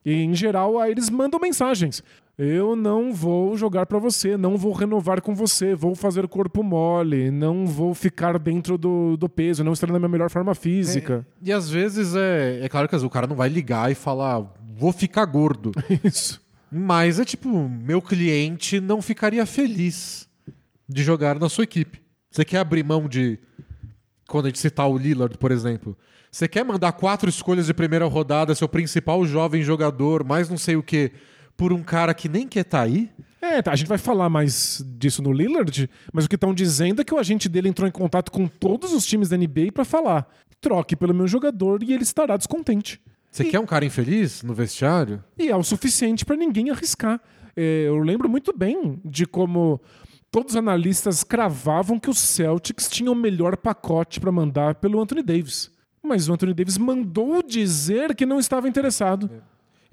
E, 0.03 0.13
em 0.13 0.33
geral, 0.33 0.79
aí 0.79 0.91
eles 0.91 1.09
mandam 1.11 1.39
mensagens. 1.39 2.03
Eu 2.37 2.75
não 2.75 3.13
vou 3.13 3.55
jogar 3.55 3.85
pra 3.85 3.99
você, 3.99 4.35
não 4.35 4.57
vou 4.57 4.73
renovar 4.73 5.21
com 5.21 5.35
você, 5.35 5.75
vou 5.75 5.93
fazer 5.93 6.27
corpo 6.27 6.63
mole, 6.63 7.29
não 7.29 7.67
vou 7.67 7.93
ficar 7.93 8.39
dentro 8.39 8.75
do, 8.75 9.15
do 9.15 9.29
peso, 9.29 9.63
não 9.63 9.73
estar 9.73 9.91
na 9.91 9.99
minha 9.99 10.09
melhor 10.09 10.31
forma 10.31 10.55
física. 10.55 11.25
E 11.41 11.51
às 11.51 11.69
vezes 11.69 12.15
é, 12.15 12.59
é 12.63 12.69
claro 12.69 12.89
que 12.89 12.95
o 12.95 13.09
cara 13.09 13.27
não 13.27 13.35
vai 13.35 13.49
ligar 13.49 13.91
e 13.91 13.95
falar, 13.95 14.43
vou 14.75 14.91
ficar 14.91 15.25
gordo. 15.25 15.71
Isso. 16.03 16.41
Mas 16.71 17.19
é 17.19 17.25
tipo, 17.25 17.69
meu 17.69 18.01
cliente 18.01 18.81
não 18.81 18.99
ficaria 18.99 19.45
feliz 19.45 20.27
de 20.89 21.03
jogar 21.03 21.39
na 21.39 21.47
sua 21.47 21.65
equipe. 21.65 22.01
Você 22.31 22.43
quer 22.43 22.57
abrir 22.57 22.83
mão 22.83 23.07
de. 23.07 23.37
Quando 24.27 24.45
a 24.45 24.49
gente 24.49 24.57
citar 24.57 24.89
o 24.89 24.97
Lillard, 24.97 25.37
por 25.37 25.51
exemplo. 25.51 25.95
Você 26.31 26.47
quer 26.47 26.65
mandar 26.65 26.93
quatro 26.93 27.29
escolhas 27.29 27.67
de 27.67 27.75
primeira 27.75 28.05
rodada, 28.07 28.55
seu 28.55 28.67
principal 28.67 29.23
jovem 29.23 29.61
jogador, 29.61 30.23
mais 30.23 30.49
não 30.49 30.57
sei 30.57 30.75
o 30.75 30.81
que, 30.81 31.11
por 31.57 31.71
um 31.73 31.83
cara 31.83 32.13
que 32.13 32.27
nem 32.27 32.47
quer 32.47 32.61
estar 32.61 32.81
aí? 32.81 33.09
É, 33.41 33.61
tá, 33.61 33.71
a 33.71 33.75
gente 33.75 33.87
vai 33.87 33.97
falar 33.97 34.29
mais 34.29 34.83
disso 34.97 35.21
no 35.21 35.31
Lillard, 35.31 35.89
mas 36.13 36.25
o 36.25 36.29
que 36.29 36.35
estão 36.35 36.53
dizendo 36.53 37.01
é 37.01 37.03
que 37.03 37.13
o 37.13 37.17
agente 37.19 37.49
dele 37.49 37.67
entrou 37.69 37.87
em 37.87 37.91
contato 37.91 38.31
com 38.31 38.47
todos 38.47 38.93
os 38.93 39.05
times 39.05 39.27
da 39.29 39.37
NBA 39.37 39.71
para 39.73 39.83
falar: 39.83 40.27
troque 40.61 40.95
pelo 40.95 41.13
meu 41.13 41.27
jogador 41.27 41.83
e 41.83 41.93
ele 41.93 42.03
estará 42.03 42.37
descontente. 42.37 43.01
Você 43.29 43.43
E- 43.43 43.49
quer 43.51 43.59
um 43.59 43.65
cara 43.65 43.83
infeliz 43.85 44.43
no 44.43 44.53
vestiário? 44.53 45.23
E 45.37 45.49
é 45.49 45.55
o 45.55 45.63
suficiente 45.63 46.23
para 46.23 46.35
ninguém 46.35 46.69
arriscar. 46.69 47.19
É, 47.55 47.85
eu 47.87 47.97
lembro 47.97 48.29
muito 48.29 48.55
bem 48.55 48.99
de 49.03 49.25
como 49.25 49.79
todos 50.31 50.53
os 50.53 50.57
analistas 50.57 51.23
cravavam 51.23 51.99
que 51.99 52.09
os 52.09 52.17
Celtics 52.19 52.89
tinham 52.89 53.13
o 53.13 53.15
melhor 53.15 53.57
pacote 53.57 54.19
para 54.19 54.31
mandar 54.31 54.75
pelo 54.75 54.99
Anthony 55.01 55.21
Davis. 55.21 55.69
Mas 56.01 56.27
o 56.29 56.33
Anthony 56.33 56.53
Davis 56.53 56.77
mandou 56.77 57.41
dizer 57.43 58.15
que 58.15 58.25
não 58.25 58.39
estava 58.39 58.67
interessado. 58.67 59.29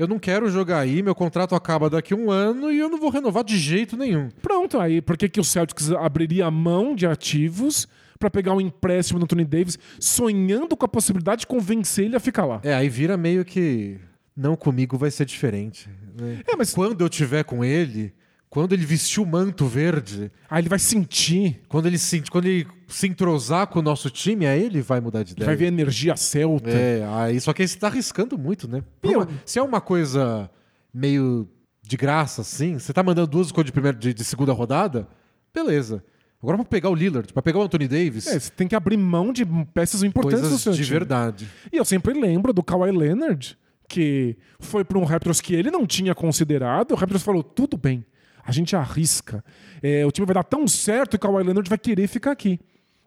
Eu 0.00 0.08
não 0.08 0.18
quero 0.18 0.48
jogar 0.48 0.78
aí, 0.78 1.02
meu 1.02 1.14
contrato 1.14 1.54
acaba 1.54 1.90
daqui 1.90 2.14
a 2.14 2.16
um 2.16 2.30
ano 2.30 2.72
e 2.72 2.78
eu 2.78 2.88
não 2.88 2.98
vou 2.98 3.10
renovar 3.10 3.44
de 3.44 3.58
jeito 3.58 3.98
nenhum. 3.98 4.30
Pronto, 4.40 4.78
aí 4.78 5.02
por 5.02 5.14
que, 5.14 5.28
que 5.28 5.38
o 5.38 5.44
Celtics 5.44 5.92
abriria 5.92 6.46
a 6.46 6.50
mão 6.50 6.94
de 6.94 7.06
ativos 7.06 7.86
para 8.18 8.30
pegar 8.30 8.54
um 8.54 8.62
empréstimo 8.62 9.18
do 9.18 9.24
Anthony 9.24 9.44
Davis, 9.44 9.78
sonhando 9.98 10.74
com 10.74 10.86
a 10.86 10.88
possibilidade 10.88 11.40
de 11.40 11.46
convencer 11.46 12.06
ele 12.06 12.16
a 12.16 12.20
ficar 12.20 12.46
lá? 12.46 12.62
É, 12.64 12.72
aí 12.72 12.88
vira 12.88 13.14
meio 13.18 13.44
que. 13.44 13.98
Não, 14.34 14.56
comigo 14.56 14.96
vai 14.96 15.10
ser 15.10 15.26
diferente. 15.26 15.90
né? 16.18 16.40
É, 16.50 16.56
mas 16.56 16.72
Quando 16.72 16.98
eu 17.02 17.08
tiver 17.10 17.44
com 17.44 17.62
ele, 17.62 18.14
quando 18.50 18.72
ele 18.72 18.84
vestir 18.84 19.22
o 19.22 19.26
manto 19.26 19.64
verde, 19.66 20.30
aí 20.50 20.60
ele 20.60 20.68
vai 20.68 20.78
sentir, 20.80 21.60
quando 21.68 21.86
ele 21.86 21.96
se, 21.96 22.20
quando 22.28 22.46
ele 22.46 22.66
se 22.88 23.06
entrosar 23.06 23.68
com 23.68 23.78
o 23.78 23.82
nosso 23.82 24.10
time, 24.10 24.44
aí 24.44 24.64
ele 24.64 24.82
vai 24.82 25.00
mudar 25.00 25.22
de 25.22 25.32
ideia. 25.32 25.46
vai 25.46 25.54
ver 25.56 25.66
energia 25.66 26.16
celta. 26.16 26.68
É, 26.68 27.06
aí, 27.14 27.40
só 27.40 27.52
que 27.52 27.62
aí 27.62 27.68
você 27.68 27.78
tá 27.78 27.86
arriscando 27.86 28.36
muito, 28.36 28.66
né? 28.68 28.82
Uma- 29.04 29.28
se 29.46 29.58
é 29.58 29.62
uma 29.62 29.80
coisa 29.80 30.50
meio 30.92 31.48
de 31.82 31.96
graça, 31.96 32.40
assim, 32.42 32.78
você 32.78 32.92
tá 32.92 33.02
mandando 33.02 33.28
duas 33.28 33.46
escolhas 33.46 33.66
de, 33.66 33.72
primeira, 33.72 33.96
de, 33.96 34.12
de 34.12 34.24
segunda 34.24 34.52
rodada, 34.52 35.08
beleza. 35.54 36.04
Agora 36.42 36.56
pra 36.56 36.64
pegar 36.66 36.88
o 36.90 36.94
Lillard, 36.94 37.32
pra 37.32 37.42
pegar 37.42 37.58
o 37.58 37.62
Anthony 37.62 37.86
Davis, 37.86 38.26
É, 38.26 38.38
você 38.38 38.50
tem 38.50 38.66
que 38.66 38.74
abrir 38.74 38.96
mão 38.96 39.32
de 39.32 39.44
peças 39.74 40.02
importantes 40.02 40.40
do 40.40 40.48
coisas 40.48 40.60
seu 40.62 40.72
de 40.72 40.78
time. 40.82 40.90
verdade. 40.90 41.48
E 41.72 41.76
eu 41.76 41.84
sempre 41.84 42.18
lembro 42.18 42.52
do 42.52 42.62
Kawhi 42.62 42.90
Leonard, 42.90 43.56
que 43.86 44.36
foi 44.58 44.82
para 44.84 44.98
um 44.98 45.04
Raptors 45.04 45.40
que 45.40 45.54
ele 45.54 45.70
não 45.70 45.86
tinha 45.86 46.14
considerado. 46.14 46.92
O 46.92 46.94
Raptors 46.94 47.22
falou: 47.22 47.42
tudo 47.42 47.76
bem, 47.76 48.04
a 48.50 48.52
gente 48.52 48.74
arrisca. 48.74 49.44
É, 49.80 50.04
o 50.04 50.10
time 50.10 50.26
vai 50.26 50.34
dar 50.34 50.42
tão 50.42 50.66
certo 50.66 51.10
que 51.10 51.16
o 51.16 51.30
Kawhi 51.30 51.44
Leonard 51.44 51.68
vai 51.68 51.78
querer 51.78 52.08
ficar 52.08 52.32
aqui. 52.32 52.58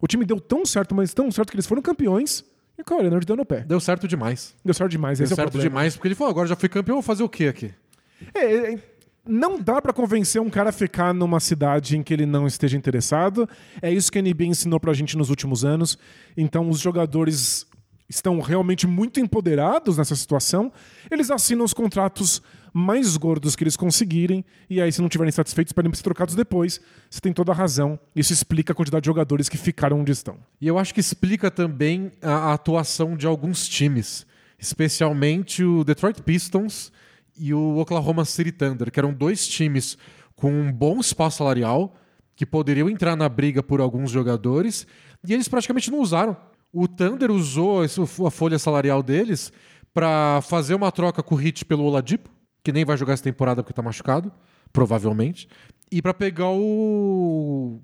O 0.01 0.07
time 0.07 0.25
deu 0.25 0.39
tão 0.39 0.65
certo, 0.65 0.95
mas 0.95 1.13
tão 1.13 1.29
certo 1.29 1.51
que 1.51 1.55
eles 1.55 1.67
foram 1.67 1.81
campeões. 1.81 2.45
E 2.77 2.81
o 2.81 2.85
Kawhi 2.85 3.01
Leonard 3.01 3.25
deu 3.25 3.35
no 3.35 3.45
pé. 3.45 3.59
Deu 3.59 3.79
certo 3.79 4.07
demais. 4.07 4.55
Deu 4.63 4.73
certo 4.73 4.91
demais. 4.91 5.19
Deu 5.19 5.25
é 5.25 5.27
o 5.27 5.35
certo 5.35 5.51
problema. 5.51 5.69
demais, 5.69 5.95
porque 5.95 6.07
ele 6.07 6.15
falou, 6.15 6.31
agora 6.31 6.47
já 6.47 6.55
fui 6.55 6.69
campeão, 6.69 6.95
vou 6.95 7.03
fazer 7.03 7.23
o 7.23 7.29
quê 7.29 7.47
aqui? 7.47 7.73
É, 8.33 8.73
é, 8.73 8.79
não 9.27 9.59
dá 9.59 9.81
pra 9.81 9.91
convencer 9.91 10.41
um 10.41 10.50
cara 10.50 10.69
a 10.69 10.73
ficar 10.73 11.13
numa 11.13 11.41
cidade 11.41 11.97
em 11.97 12.03
que 12.03 12.13
ele 12.13 12.25
não 12.25 12.47
esteja 12.47 12.77
interessado. 12.77 13.47
É 13.81 13.91
isso 13.91 14.09
que 14.09 14.17
a 14.17 14.21
NBA 14.21 14.45
ensinou 14.45 14.79
pra 14.79 14.93
gente 14.93 15.17
nos 15.17 15.29
últimos 15.29 15.65
anos. 15.65 15.97
Então, 16.38 16.69
os 16.69 16.79
jogadores 16.79 17.67
estão 18.09 18.39
realmente 18.39 18.88
muito 18.88 19.19
empoderados 19.19 19.97
nessa 19.97 20.15
situação. 20.15 20.71
Eles 21.12 21.29
assinam 21.29 21.65
os 21.65 21.73
contratos 21.73 22.41
mais 22.73 23.15
gordos 23.15 23.55
que 23.55 23.63
eles 23.63 23.77
conseguirem. 23.77 24.43
E 24.69 24.81
aí, 24.81 24.91
se 24.91 24.99
não 24.99 25.07
estiverem 25.07 25.31
satisfeitos, 25.31 25.71
podem 25.71 25.93
ser 25.93 26.01
trocados 26.01 26.33
depois. 26.33 26.81
Você 27.09 27.21
tem 27.21 27.31
toda 27.31 27.51
a 27.51 27.55
razão. 27.55 27.99
Isso 28.15 28.33
explica 28.33 28.73
a 28.73 28.75
quantidade 28.75 29.03
de 29.03 29.07
jogadores 29.07 29.47
que 29.47 29.57
ficaram 29.57 29.99
onde 29.99 30.11
estão. 30.11 30.37
E 30.59 30.67
eu 30.67 30.79
acho 30.79 30.93
que 30.93 30.99
explica 30.99 31.51
também 31.51 32.11
a, 32.21 32.53
atuação 32.53 33.15
de 33.15 33.27
alguns 33.27 33.67
times, 33.67 34.25
especialmente 34.57 35.63
o 35.63 35.83
Detroit 35.83 36.21
Pistons 36.23 36.91
e 37.37 37.53
o 37.53 37.77
Oklahoma 37.77 38.25
City 38.25 38.51
Thunder, 38.51 38.91
que 38.91 38.99
eram 38.99 39.13
dois 39.13 39.47
times 39.47 39.97
com 40.35 40.51
um 40.51 40.71
bom 40.71 40.99
espaço 40.99 41.37
salarial, 41.37 41.95
que 42.35 42.45
poderiam 42.45 42.89
entrar 42.89 43.15
na 43.15 43.29
briga 43.29 43.61
por 43.61 43.79
alguns 43.79 44.09
jogadores, 44.09 44.87
e 45.25 45.33
eles 45.33 45.47
praticamente 45.47 45.91
não 45.91 45.99
usaram. 45.99 46.35
O 46.71 46.87
Thunder 46.87 47.29
usou 47.29 47.83
a 47.83 48.31
folha 48.31 48.57
salarial 48.57 49.03
deles 49.03 49.53
para 49.93 50.41
fazer 50.41 50.73
uma 50.73 50.91
troca 50.91 51.21
com 51.21 51.35
o 51.35 51.41
Heat 51.41 51.65
pelo 51.65 51.83
Oladipo, 51.83 52.29
que 52.63 52.72
nem 52.72 52.86
vai 52.86 52.96
jogar 52.98 53.13
essa 53.13 53.24
temporada 53.24 53.62
porque 53.62 53.74
tá 53.74 53.82
machucado, 53.82 54.32
provavelmente, 54.72 55.48
e 55.91 56.01
para 56.01 56.13
pegar 56.13 56.50
o 56.50 57.79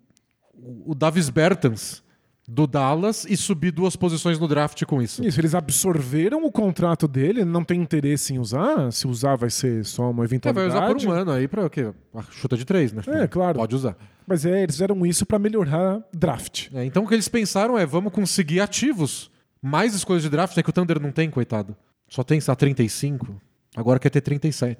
o 0.85 0.93
Davis 0.93 1.29
Bertans 1.29 2.03
do 2.47 2.65
Dallas 2.65 3.25
e 3.29 3.37
subir 3.37 3.71
duas 3.71 3.95
posições 3.95 4.39
no 4.39 4.47
draft 4.47 4.83
com 4.85 5.01
isso. 5.01 5.23
Isso, 5.23 5.39
eles 5.39 5.53
absorveram 5.53 6.43
o 6.43 6.51
contrato 6.51 7.07
dele, 7.07 7.45
não 7.45 7.63
tem 7.63 7.79
interesse 7.79 8.33
em 8.33 8.39
usar. 8.39 8.91
Se 8.91 9.07
usar, 9.07 9.35
vai 9.35 9.51
ser 9.51 9.85
só 9.85 10.09
uma 10.09 10.11
É, 10.11 10.15
vai 10.15 10.25
eventualidade. 10.25 10.67
usar 10.69 10.87
por 10.87 11.05
um 11.07 11.11
ano 11.11 11.31
aí 11.31 11.47
pra 11.47 11.65
o 11.65 11.69
quê? 11.69 11.93
A 12.13 12.23
chuta 12.23 12.57
de 12.57 12.65
três, 12.65 12.91
né? 12.91 13.03
É, 13.07 13.27
claro. 13.27 13.59
Pode 13.59 13.75
usar. 13.75 13.95
Mas 14.25 14.45
é, 14.45 14.63
eles 14.63 14.75
fizeram 14.75 15.05
isso 15.05 15.25
pra 15.27 15.37
melhorar 15.37 16.01
draft. 16.11 16.69
É, 16.73 16.83
então 16.83 17.03
o 17.03 17.07
que 17.07 17.13
eles 17.13 17.27
pensaram 17.27 17.77
é, 17.77 17.85
vamos 17.85 18.11
conseguir 18.11 18.59
ativos. 18.61 19.29
Mais 19.61 19.93
escolhas 19.93 20.23
de 20.23 20.29
draft, 20.29 20.57
é 20.57 20.63
que 20.63 20.69
o 20.69 20.73
Thunder 20.73 20.99
não 20.99 21.11
tem, 21.11 21.29
coitado. 21.29 21.75
Só 22.07 22.23
tem, 22.23 22.39
sei 22.41 22.51
lá, 22.51 22.55
35. 22.55 23.39
Agora 23.75 23.99
quer 23.99 24.09
ter 24.09 24.21
37. 24.21 24.77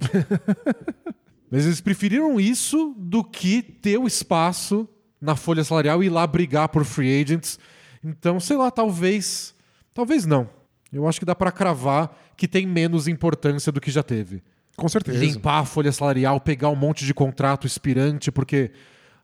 Mas 1.51 1.65
eles 1.65 1.81
preferiram 1.81 2.39
isso 2.39 2.93
do 2.97 3.23
que 3.23 3.61
ter 3.61 3.97
o 3.97 4.05
espaço 4.05 4.87
na 5.19 5.35
folha 5.35 5.63
salarial 5.63 6.03
e 6.03 6.07
ir 6.07 6.09
lá 6.09 6.25
brigar 6.25 6.69
por 6.69 6.85
free 6.85 7.21
agents. 7.21 7.59
Então, 8.03 8.39
sei 8.39 8.55
lá, 8.55 8.69
talvez. 8.69 9.55
Talvez 9.93 10.25
não. 10.25 10.49
Eu 10.91 11.07
acho 11.07 11.19
que 11.19 11.25
dá 11.25 11.35
pra 11.35 11.51
cravar 11.51 12.15
que 12.37 12.47
tem 12.47 12.65
menos 12.65 13.07
importância 13.07 13.71
do 13.71 13.81
que 13.81 13.91
já 13.91 14.03
teve. 14.03 14.41
Com 14.75 14.87
certeza. 14.87 15.19
Limpar 15.19 15.59
a 15.59 15.65
folha 15.65 15.91
salarial, 15.91 16.39
pegar 16.39 16.69
um 16.69 16.75
monte 16.75 17.05
de 17.05 17.13
contrato 17.13 17.67
expirante, 17.67 18.31
porque 18.31 18.71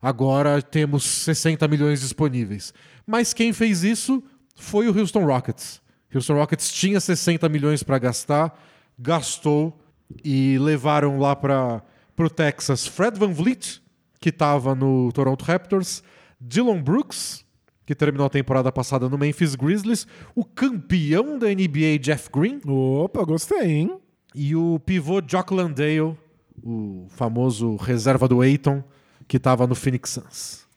agora 0.01 0.62
temos 0.62 1.03
60 1.03 1.67
milhões 1.67 2.01
disponíveis. 2.01 2.74
Mas 3.07 3.34
quem 3.34 3.53
fez 3.53 3.84
isso 3.84 4.22
foi 4.55 4.88
o 4.88 4.98
Houston 4.98 5.25
Rockets. 5.25 5.81
Houston 6.13 6.34
Rockets 6.36 6.72
tinha 6.72 7.00
60 7.00 7.48
milhões 7.50 7.84
para 7.84 7.98
gastar, 7.98 8.57
gastou 8.97 9.77
e 10.23 10.57
levaram 10.57 11.19
lá 11.19 11.35
para 11.35 11.83
o 12.17 12.29
Texas 12.29 12.85
Fred 12.85 13.19
Van 13.19 13.31
Vliet, 13.31 13.81
que 14.19 14.29
estava 14.29 14.73
no 14.75 15.11
Toronto 15.11 15.43
Raptors, 15.43 16.03
Dylan 16.39 16.81
Brooks, 16.81 17.45
que 17.85 17.93
terminou 17.93 18.25
a 18.25 18.29
temporada 18.29 18.71
passada 18.71 19.07
no 19.07 19.17
Memphis 19.17 19.55
Grizzlies, 19.55 20.07
o 20.33 20.43
campeão 20.43 21.37
da 21.37 21.47
NBA 21.47 21.99
Jeff 22.01 22.29
Green, 22.31 22.59
Opa, 22.65 23.23
gostei, 23.23 23.71
hein? 23.71 23.99
e 24.35 24.53
o 24.53 24.77
pivô 24.79 25.21
Jock 25.25 25.53
Landale, 25.53 26.17
o 26.61 27.07
famoso 27.09 27.77
reserva 27.77 28.27
do 28.27 28.41
Aiton, 28.41 28.83
que 29.27 29.37
estava 29.37 29.65
no 29.65 29.73
Phoenix 29.73 30.09
Suns. 30.11 30.67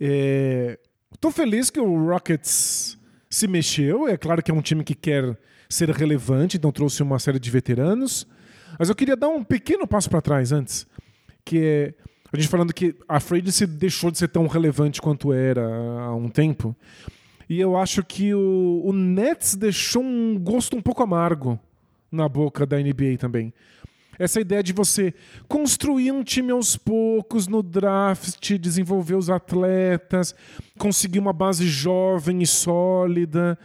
É... 0.00 0.78
Tô 1.20 1.30
feliz 1.30 1.70
que 1.70 1.80
o 1.80 2.08
Rockets 2.08 2.98
se 3.30 3.46
mexeu. 3.46 4.08
É 4.08 4.16
claro 4.16 4.42
que 4.42 4.50
é 4.50 4.54
um 4.54 4.60
time 4.60 4.82
que 4.82 4.94
quer 4.94 5.38
ser 5.74 5.90
relevante, 5.90 6.56
então 6.56 6.72
trouxe 6.72 7.02
uma 7.02 7.18
série 7.18 7.38
de 7.38 7.50
veteranos. 7.50 8.26
Mas 8.78 8.88
eu 8.88 8.94
queria 8.94 9.16
dar 9.16 9.28
um 9.28 9.42
pequeno 9.42 9.86
passo 9.86 10.08
para 10.08 10.20
trás 10.20 10.52
antes, 10.52 10.86
que 11.44 11.58
é 11.58 11.94
a 12.32 12.36
gente 12.36 12.48
falando 12.48 12.74
que 12.74 12.96
a 13.08 13.18
agency 13.18 13.64
deixou 13.64 14.10
de 14.10 14.18
ser 14.18 14.26
tão 14.26 14.48
relevante 14.48 15.00
quanto 15.00 15.32
era 15.32 15.64
há 16.00 16.14
um 16.16 16.28
tempo. 16.28 16.74
E 17.48 17.60
eu 17.60 17.76
acho 17.76 18.02
que 18.02 18.34
o, 18.34 18.82
o 18.84 18.92
Nets 18.92 19.54
deixou 19.54 20.02
um 20.02 20.36
gosto 20.36 20.76
um 20.76 20.82
pouco 20.82 21.02
amargo 21.02 21.60
na 22.10 22.28
boca 22.28 22.66
da 22.66 22.76
NBA 22.76 23.18
também. 23.18 23.52
Essa 24.18 24.40
ideia 24.40 24.62
de 24.62 24.72
você 24.72 25.14
construir 25.46 26.10
um 26.10 26.24
time 26.24 26.50
aos 26.50 26.76
poucos 26.76 27.46
no 27.46 27.62
draft, 27.62 28.58
desenvolver 28.58 29.14
os 29.14 29.30
atletas, 29.30 30.34
conseguir 30.78 31.20
uma 31.20 31.32
base 31.32 31.68
jovem 31.68 32.42
e 32.42 32.46
sólida. 32.46 33.56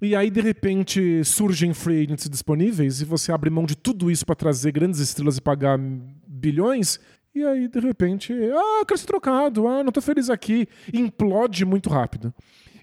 E 0.00 0.14
aí, 0.14 0.30
de 0.30 0.40
repente, 0.40 1.24
surgem 1.24 1.72
free 1.72 2.02
agents 2.02 2.28
disponíveis 2.28 3.00
e 3.00 3.04
você 3.04 3.32
abre 3.32 3.48
mão 3.48 3.64
de 3.64 3.74
tudo 3.76 4.10
isso 4.10 4.26
para 4.26 4.34
trazer 4.34 4.70
grandes 4.72 5.00
estrelas 5.00 5.38
e 5.38 5.40
pagar 5.40 5.78
bilhões. 6.26 7.00
E 7.34 7.42
aí, 7.44 7.66
de 7.68 7.80
repente, 7.80 8.32
ah, 8.32 8.84
quero 8.86 8.98
ser 8.98 9.06
trocado, 9.06 9.66
ah, 9.66 9.82
não 9.82 9.90
tô 9.92 10.00
feliz 10.02 10.28
aqui. 10.28 10.68
E 10.92 11.00
implode 11.00 11.64
muito 11.64 11.88
rápido. 11.88 12.32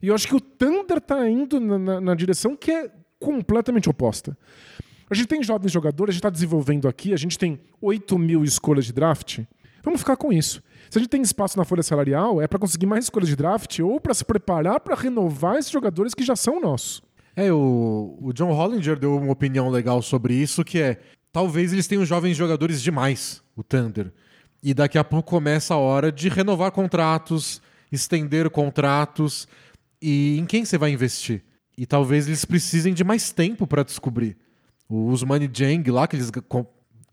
E 0.02 0.08
eu 0.08 0.16
acho 0.16 0.28
que 0.28 0.36
o 0.36 0.42
Thunder 0.42 1.00
tá 1.00 1.30
indo 1.30 1.60
na, 1.60 1.78
na- 1.80 2.02
na 2.02 2.16
direção 2.16 2.56
que 2.56 2.72
é 2.72 2.92
completamente 3.20 3.90
oposta. 3.90 4.38
A 5.10 5.14
gente 5.16 5.28
tem 5.28 5.44
jovens 5.44 5.72
jogadores, 5.72 6.12
a 6.12 6.14
gente 6.14 6.20
está 6.20 6.30
desenvolvendo 6.30 6.88
aqui, 6.88 7.14
a 7.14 7.18
gente 7.18 7.38
tem 7.38 7.60
8 7.80 8.18
mil 8.18 8.44
escolhas 8.44 8.86
de 8.86 8.92
draft. 8.94 9.40
Vamos 9.84 10.00
ficar 10.02 10.18
com 10.18 10.34
isso. 10.34 10.64
Se 10.94 11.00
a 11.00 11.02
gente 11.02 11.10
tem 11.10 11.24
espaço 11.24 11.58
na 11.58 11.66
folha 11.66 11.82
salarial, 11.82 12.40
é 12.40 12.48
para 12.48 12.60
conseguir 12.60 12.86
mais 12.86 13.06
escolhas 13.06 13.28
de 13.28 13.36
draft 13.36 13.80
ou 13.80 14.00
para 14.00 14.14
se 14.14 14.24
preparar 14.24 14.80
para 14.80 14.94
renovar 14.94 15.56
esses 15.56 15.72
jogadores 15.72 16.14
que 16.14 16.24
já 16.24 16.36
são 16.36 16.62
nossos. 16.62 17.02
É, 17.36 17.52
o, 17.52 18.16
o 18.22 18.32
John 18.32 18.54
Hollinger 18.54 19.00
deu 19.00 19.18
uma 19.18 19.32
opinião 19.32 19.72
legal 19.72 20.04
sobre 20.04 20.36
isso, 20.36 20.64
que 20.64 20.80
é 20.80 21.00
talvez 21.32 21.74
eles 21.74 21.88
tenham 21.88 22.06
jovens 22.06 22.38
jogadores 22.38 22.80
demais, 22.80 23.42
o 23.56 23.64
Thunder. 23.64 24.14
E 24.62 24.72
daqui 24.72 25.00
a 25.00 25.04
pouco 25.04 25.32
começa 25.32 25.74
a 25.74 25.78
hora 25.78 26.12
de 26.12 26.30
renovar 26.30 26.72
contratos, 26.72 27.60
estender 27.92 28.48
contratos 28.52 29.48
e 30.00 30.38
em 30.38 30.46
quem 30.46 30.64
você 30.64 30.78
vai 30.78 30.92
investir. 30.92 31.44
E 31.76 31.88
talvez 31.88 32.28
eles 32.28 32.46
precisem 32.46 32.94
de 32.94 33.04
mais 33.04 33.32
tempo 33.32 33.66
para 33.66 33.82
descobrir. 33.82 34.38
O 34.88 35.08
Usmani 35.08 35.50
Jang 35.52 35.90
lá, 35.90 36.08
que 36.08 36.16
eles 36.16 36.30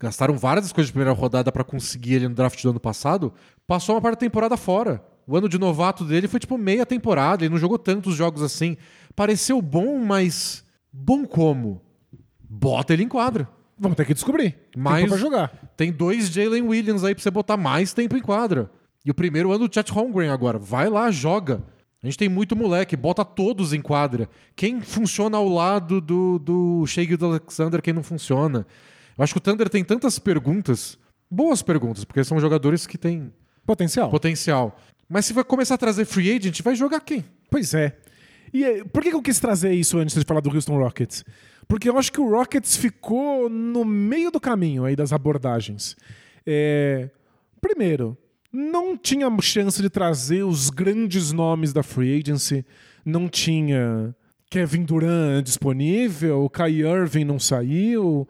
gastaram 0.01 0.37
várias 0.37 0.65
escolhas 0.65 0.87
de 0.87 0.93
primeira 0.93 1.13
rodada 1.13 1.51
para 1.51 1.63
conseguir 1.63 2.15
ele 2.15 2.27
no 2.27 2.35
draft 2.35 2.61
do 2.61 2.69
ano 2.71 2.79
passado, 2.79 3.31
passou 3.67 3.95
uma 3.95 4.01
parte 4.01 4.15
da 4.15 4.19
temporada 4.19 4.57
fora. 4.57 5.03
O 5.27 5.37
ano 5.37 5.47
de 5.47 5.59
novato 5.59 6.03
dele 6.03 6.27
foi 6.27 6.39
tipo 6.39 6.57
meia 6.57 6.85
temporada, 6.85 7.43
ele 7.43 7.53
não 7.53 7.59
jogou 7.59 7.77
tantos 7.77 8.15
jogos 8.15 8.41
assim. 8.41 8.75
Pareceu 9.15 9.61
bom, 9.61 9.99
mas 9.99 10.63
bom 10.91 11.25
como? 11.25 11.81
Bota 12.41 12.93
ele 12.93 13.03
em 13.03 13.07
quadra. 13.07 13.47
Vamos 13.77 13.95
ter 13.95 14.05
que 14.05 14.13
descobrir. 14.13 14.57
Mas 14.75 15.07
pra 15.07 15.17
jogar. 15.17 15.71
tem 15.77 15.91
dois 15.91 16.29
Jalen 16.29 16.63
Williams 16.63 17.03
aí 17.03 17.15
pra 17.15 17.23
você 17.23 17.31
botar 17.31 17.57
mais 17.57 17.93
tempo 17.93 18.17
em 18.17 18.21
quadra. 18.21 18.69
E 19.03 19.09
o 19.09 19.13
primeiro 19.13 19.51
ano 19.51 19.67
do 19.67 19.73
Chet 19.73 19.91
Holmgren 19.91 20.29
agora. 20.29 20.59
Vai 20.59 20.89
lá, 20.89 21.09
joga. 21.09 21.63
A 22.03 22.07
gente 22.07 22.17
tem 22.17 22.29
muito 22.29 22.55
moleque, 22.55 22.97
bota 22.97 23.23
todos 23.23 23.73
em 23.73 23.81
quadra. 23.81 24.27
Quem 24.55 24.81
funciona 24.81 25.37
ao 25.37 25.47
lado 25.47 26.01
do, 26.01 26.39
do 26.39 26.85
Shea 26.87 27.05
Alexander, 27.21 27.81
quem 27.81 27.93
não 27.93 28.03
funciona. 28.03 28.65
Eu 29.17 29.23
acho 29.23 29.33
que 29.33 29.37
o 29.37 29.41
Thunder 29.41 29.69
tem 29.69 29.83
tantas 29.83 30.19
perguntas, 30.19 30.97
boas 31.29 31.61
perguntas, 31.61 32.03
porque 32.03 32.23
são 32.23 32.39
jogadores 32.39 32.87
que 32.87 32.97
têm 32.97 33.31
Potencial. 33.65 34.09
potencial. 34.09 34.77
Mas 35.07 35.25
se 35.25 35.33
vai 35.33 35.43
começar 35.43 35.75
a 35.75 35.77
trazer 35.77 36.05
free 36.05 36.35
agent, 36.35 36.61
vai 36.61 36.75
jogar 36.75 36.99
quem? 37.01 37.23
Pois 37.49 37.73
é. 37.73 37.97
E 38.53 38.63
eh, 38.63 38.83
por 38.85 39.03
que 39.03 39.09
que 39.09 39.15
eu 39.15 39.21
quis 39.21 39.39
trazer 39.39 39.73
isso 39.73 39.97
antes 39.97 40.15
de 40.15 40.23
falar 40.25 40.41
do 40.41 40.49
Houston 40.53 40.77
Rockets? 40.77 41.23
Porque 41.67 41.87
eu 41.87 41.97
acho 41.97 42.11
que 42.11 42.19
o 42.19 42.29
Rockets 42.29 42.75
ficou 42.75 43.49
no 43.49 43.85
meio 43.85 44.31
do 44.31 44.39
caminho 44.39 44.83
aí 44.85 44.95
das 44.95 45.13
abordagens. 45.13 45.95
É, 46.45 47.09
Primeiro, 47.61 48.17
não 48.51 48.97
tinha 48.97 49.29
chance 49.39 49.79
de 49.81 49.89
trazer 49.89 50.43
os 50.43 50.71
grandes 50.71 51.31
nomes 51.31 51.71
da 51.71 51.83
free 51.83 52.19
agency, 52.19 52.65
não 53.05 53.29
tinha 53.29 54.15
Kevin 54.49 54.83
Durant 54.83 55.45
disponível, 55.45 56.43
o 56.43 56.49
Kai 56.49 56.81
Irving 56.81 57.23
não 57.23 57.37
saiu, 57.39 58.27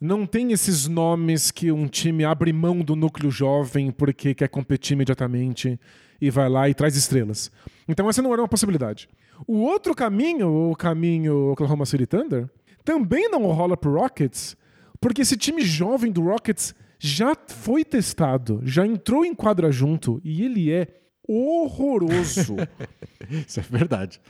não 0.00 0.26
tem 0.26 0.52
esses 0.52 0.86
nomes 0.86 1.50
que 1.50 1.72
um 1.72 1.88
time 1.88 2.24
abre 2.24 2.52
mão 2.52 2.80
do 2.80 2.94
núcleo 2.94 3.30
jovem 3.30 3.90
porque 3.90 4.34
quer 4.34 4.48
competir 4.48 4.94
imediatamente 4.94 5.78
e 6.20 6.30
vai 6.30 6.48
lá 6.48 6.68
e 6.68 6.74
traz 6.74 6.96
estrelas. 6.96 7.50
Então 7.86 8.08
essa 8.08 8.22
não 8.22 8.32
era 8.32 8.42
uma 8.42 8.48
possibilidade. 8.48 9.08
O 9.46 9.58
outro 9.58 9.94
caminho, 9.94 10.70
o 10.70 10.76
caminho 10.76 11.50
Oklahoma 11.52 11.86
City 11.86 12.06
Thunder, 12.06 12.48
também 12.84 13.28
não 13.28 13.46
rola 13.46 13.76
pro 13.76 13.98
Rockets, 13.98 14.56
porque 15.00 15.22
esse 15.22 15.36
time 15.36 15.62
jovem 15.62 16.10
do 16.10 16.22
Rockets 16.22 16.74
já 16.98 17.36
foi 17.46 17.84
testado, 17.84 18.60
já 18.64 18.86
entrou 18.86 19.24
em 19.24 19.34
quadra 19.34 19.70
junto 19.70 20.20
e 20.24 20.42
ele 20.44 20.72
é 20.72 20.88
horroroso. 21.26 22.56
Isso 23.46 23.60
é 23.60 23.62
verdade. 23.62 24.20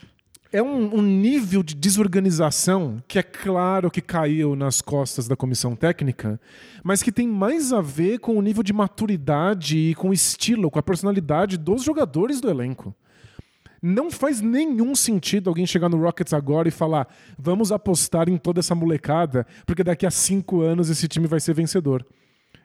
É 0.53 0.63
um, 0.63 0.97
um 0.97 1.03
nível 1.03 1.63
de 1.63 1.75
desorganização 1.75 3.03
que 3.07 3.19
é 3.19 3.23
claro 3.23 3.91
que 3.91 4.01
caiu 4.01 4.57
nas 4.57 4.81
costas 4.81 5.29
da 5.29 5.37
comissão 5.37 5.77
técnica, 5.77 6.41
mas 6.83 7.03
que 7.03 7.13
tem 7.13 7.29
mais 7.29 7.73
a 7.73 7.81
ver 7.81 8.19
com 8.19 8.37
o 8.37 8.43
nível 8.43 8.63
de 8.63 8.73
maturidade 8.73 9.77
e 9.77 9.95
com 9.95 10.11
o 10.11 10.13
estilo, 10.13 10.71
com 10.71 10.79
a 10.79 10.83
personalidade 10.83 11.59
dos 11.59 11.83
jogadores 11.83 12.41
do 12.41 12.49
elenco. 12.49 12.95
Não 13.81 14.11
faz 14.11 14.41
nenhum 14.41 14.95
sentido 14.97 15.49
alguém 15.49 15.67
chegar 15.67 15.89
no 15.89 16.01
Rockets 16.01 16.33
agora 16.33 16.67
e 16.67 16.73
falar: 16.73 17.07
vamos 17.39 17.71
apostar 17.71 18.29
em 18.29 18.37
toda 18.37 18.59
essa 18.59 18.75
molecada, 18.75 19.47
porque 19.67 19.85
daqui 19.85 20.05
a 20.05 20.11
cinco 20.11 20.63
anos 20.63 20.91
esse 20.91 21.07
time 21.07 21.29
vai 21.29 21.39
ser 21.39 21.55
vencedor. 21.55 22.05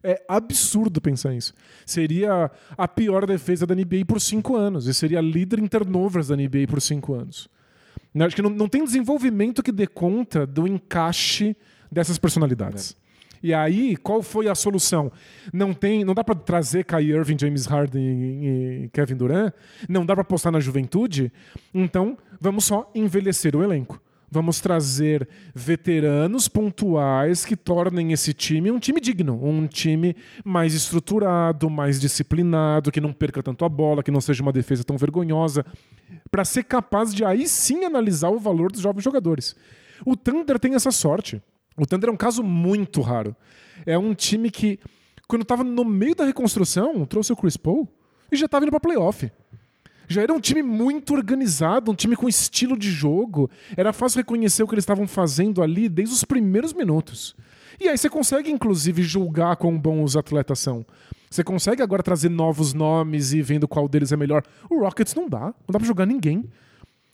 É 0.04 0.22
absurdo 0.28 1.00
pensar 1.00 1.34
isso. 1.34 1.54
Seria 1.86 2.50
a 2.78 2.88
pior 2.88 3.26
defesa 3.26 3.66
da 3.68 3.76
NBA 3.76 4.06
por 4.08 4.20
cinco 4.20 4.56
anos. 4.56 4.88
E 4.88 4.94
seria 4.94 5.22
líder 5.22 5.60
em 5.60 5.68
turnovers 5.68 6.28
da 6.28 6.36
NBA 6.36 6.68
por 6.68 6.82
cinco 6.82 7.14
anos. 7.14 7.48
Né, 8.14 8.26
Acho 8.26 8.36
que 8.36 8.42
não, 8.42 8.50
não 8.50 8.68
tem 8.68 8.84
desenvolvimento 8.84 9.64
que 9.64 9.72
dê 9.72 9.88
conta 9.88 10.46
do 10.46 10.68
encaixe 10.68 11.56
dessas 11.92 12.18
personalidades. 12.18 12.96
E 13.42 13.54
aí, 13.54 13.98
qual 13.98 14.24
foi 14.24 14.48
a 14.48 14.56
solução? 14.56 15.12
Não 15.52 15.74
tem, 15.74 16.06
não 16.06 16.14
dá 16.14 16.24
para 16.24 16.34
trazer 16.34 16.86
Kai 16.86 17.04
Irving, 17.04 17.38
James 17.38 17.66
Harden 17.66 18.02
e 18.86 18.90
Kevin 18.94 19.18
Durant? 19.18 19.54
Não 19.90 20.06
dá 20.06 20.14
para 20.14 20.22
apostar 20.22 20.50
na 20.50 20.62
juventude? 20.62 21.30
Então, 21.74 22.18
vamos 22.40 22.64
só 22.64 22.90
envelhecer 22.96 23.54
o 23.54 23.62
elenco. 23.62 24.02
Vamos 24.34 24.60
trazer 24.60 25.30
veteranos 25.54 26.48
pontuais 26.48 27.46
que 27.46 27.56
tornem 27.56 28.14
esse 28.14 28.34
time 28.34 28.72
um 28.72 28.80
time 28.80 29.00
digno, 29.00 29.40
um 29.40 29.68
time 29.68 30.16
mais 30.44 30.74
estruturado, 30.74 31.70
mais 31.70 32.02
disciplinado, 32.02 32.92
que 32.92 33.00
não 33.00 33.14
perca 33.14 33.44
tanto 33.44 33.64
a 33.64 33.70
bola, 33.70 34.02
que 34.02 34.10
não 34.10 34.20
seja 34.20 34.42
uma 34.42 34.52
defesa 34.52 34.84
tão 34.84 34.98
vergonhosa, 34.98 35.64
para 36.32 36.44
ser 36.44 36.64
capaz 36.64 37.14
de 37.14 37.24
aí 37.24 37.48
sim 37.48 37.86
analisar 37.86 38.32
o 38.32 38.40
valor 38.40 38.72
dos 38.72 38.82
jovens 38.82 39.04
jogadores. 39.04 39.56
O 40.04 40.18
Thunder 40.18 40.58
tem 40.58 40.74
essa 40.74 40.90
sorte. 40.90 41.40
O 41.78 41.86
Thunder 41.86 42.10
é 42.10 42.12
um 42.12 42.18
caso 42.18 42.42
muito 42.42 43.02
raro. 43.02 43.36
É 43.86 44.00
um 44.00 44.16
time 44.16 44.50
que, 44.50 44.80
quando 45.28 45.44
estava 45.44 45.64
no 45.64 45.86
meio 45.86 46.16
da 46.16 46.26
reconstrução, 46.26 47.06
trouxe 47.06 47.32
o 47.32 47.36
Chris 47.36 47.56
Paul 47.56 47.88
e 48.32 48.36
já 48.36 48.48
estava 48.48 48.66
indo 48.66 48.72
para 48.72 48.80
playoff. 48.80 49.32
Já 50.14 50.22
era 50.22 50.34
um 50.34 50.40
time 50.40 50.62
muito 50.62 51.14
organizado, 51.14 51.92
um 51.92 51.96
time 51.96 52.16
com 52.16 52.30
estilo 52.30 52.78
de 52.78 52.92
jogo. 52.92 53.50
Era 53.76 53.92
fácil 53.92 54.18
reconhecer 54.20 54.62
o 54.64 54.68
que 54.68 54.76
eles 54.76 54.84
estavam 54.84 55.08
fazendo 55.08 55.62
ali 55.64 55.90
desde 55.90 56.14
os 56.14 56.24
primeiros 56.24 56.72
minutos. 56.74 57.36
E 57.80 57.88
aí 57.90 57.98
você 57.98 58.10
consegue, 58.10 58.52
inclusive, 58.52 59.02
julgar 59.02 59.56
quão 59.56 59.78
bons 59.78 60.12
os 60.12 60.18
atletas 60.18 60.60
são. 60.60 60.86
Você 61.30 61.44
consegue 61.44 61.82
agora 61.82 62.04
trazer 62.04 62.30
novos 62.30 62.74
nomes 62.74 63.34
e 63.34 63.42
vendo 63.42 63.68
qual 63.68 63.88
deles 63.90 64.12
é 64.12 64.16
melhor. 64.16 64.44
O 64.70 64.80
Rockets 64.80 65.16
não 65.16 65.28
dá. 65.28 65.46
Não 65.48 65.72
dá 65.72 65.80
pra 65.80 65.88
jogar 65.88 66.06
ninguém. 66.06 66.46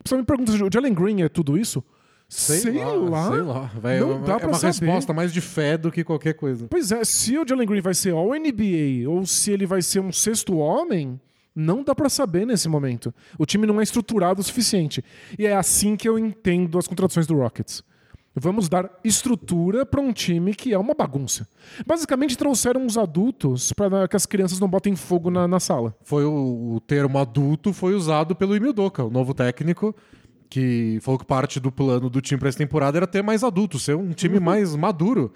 Você 0.04 0.18
me 0.18 0.24
pergunta, 0.24 0.52
o 0.52 0.70
Jalen 0.72 0.94
Green 0.94 1.22
é 1.22 1.30
tudo 1.30 1.58
isso? 1.58 1.82
Sei, 2.28 2.74
lá, 2.84 3.32
Sei 3.32 3.42
lá. 3.42 3.72
Vai, 3.82 4.00
Não 4.00 4.18
é 4.18 4.20
dá 4.28 4.34
é 4.36 4.38
pra 4.40 4.48
uma 4.50 4.54
saber. 4.58 4.86
resposta 4.86 5.14
mais 5.14 5.34
de 5.34 5.42
fé 5.42 5.78
do 5.78 5.92
que 5.92 6.04
qualquer 6.04 6.34
coisa. 6.34 6.68
Pois 6.70 6.92
é, 6.92 7.04
se 7.04 7.38
o 7.38 7.48
Jalen 7.48 7.66
Green 7.66 7.82
vai 7.82 7.94
ser 7.94 8.12
All 8.12 8.30
NBA 8.36 9.10
ou 9.10 9.26
se 9.26 9.52
ele 9.52 9.66
vai 9.66 9.82
ser 9.82 10.00
um 10.00 10.12
sexto 10.12 10.58
homem, 10.58 11.20
não 11.60 11.84
dá 11.84 11.94
pra 11.94 12.08
saber 12.08 12.48
nesse 12.48 12.70
momento. 12.70 13.14
O 13.38 13.46
time 13.46 13.68
não 13.68 13.80
é 13.80 13.84
estruturado 13.84 14.40
o 14.40 14.44
suficiente. 14.44 15.04
E 15.38 15.46
é 15.46 15.56
assim 15.56 15.98
que 15.98 16.08
eu 16.08 16.18
entendo 16.18 16.78
as 16.78 16.88
contratações 16.88 17.28
do 17.28 17.36
Rockets. 17.36 17.84
Vamos 18.34 18.70
dar 18.70 18.90
estrutura 19.04 19.86
pra 19.86 20.00
um 20.00 20.14
time 20.14 20.54
que 20.54 20.74
é 20.74 20.78
uma 20.78 20.94
bagunça. 20.94 21.48
Basicamente 21.86 22.38
trouxeram 22.38 22.86
os 22.86 22.98
adultos 22.98 23.74
para 23.74 24.08
que 24.08 24.16
as 24.16 24.26
crianças 24.26 24.60
não 24.60 24.70
botem 24.70 24.96
fogo 24.96 25.30
na, 25.30 25.48
na 25.48 25.60
sala. 25.60 25.94
Foi 26.04 26.24
o, 26.24 26.76
o 26.76 26.80
termo 26.80 27.18
adulto 27.18 27.74
foi 27.74 27.94
usado 27.94 28.36
pelo 28.36 28.56
Emil 28.56 28.72
Doca, 28.72 29.04
o 29.04 29.10
novo 29.10 29.34
técnico, 29.34 29.94
que 30.50 31.00
falou 31.02 31.20
que 31.20 31.26
parte 31.26 31.60
do 31.60 31.72
plano 31.72 32.10
do 32.10 32.22
time 32.22 32.40
para 32.40 32.48
essa 32.48 32.58
temporada 32.58 32.98
era 32.98 33.08
ter 33.08 33.22
mais 33.22 33.44
adultos, 33.44 33.84
ser 33.84 33.98
um 33.98 34.12
time 34.12 34.40
mais 34.40 34.76
maduro. 34.76 35.34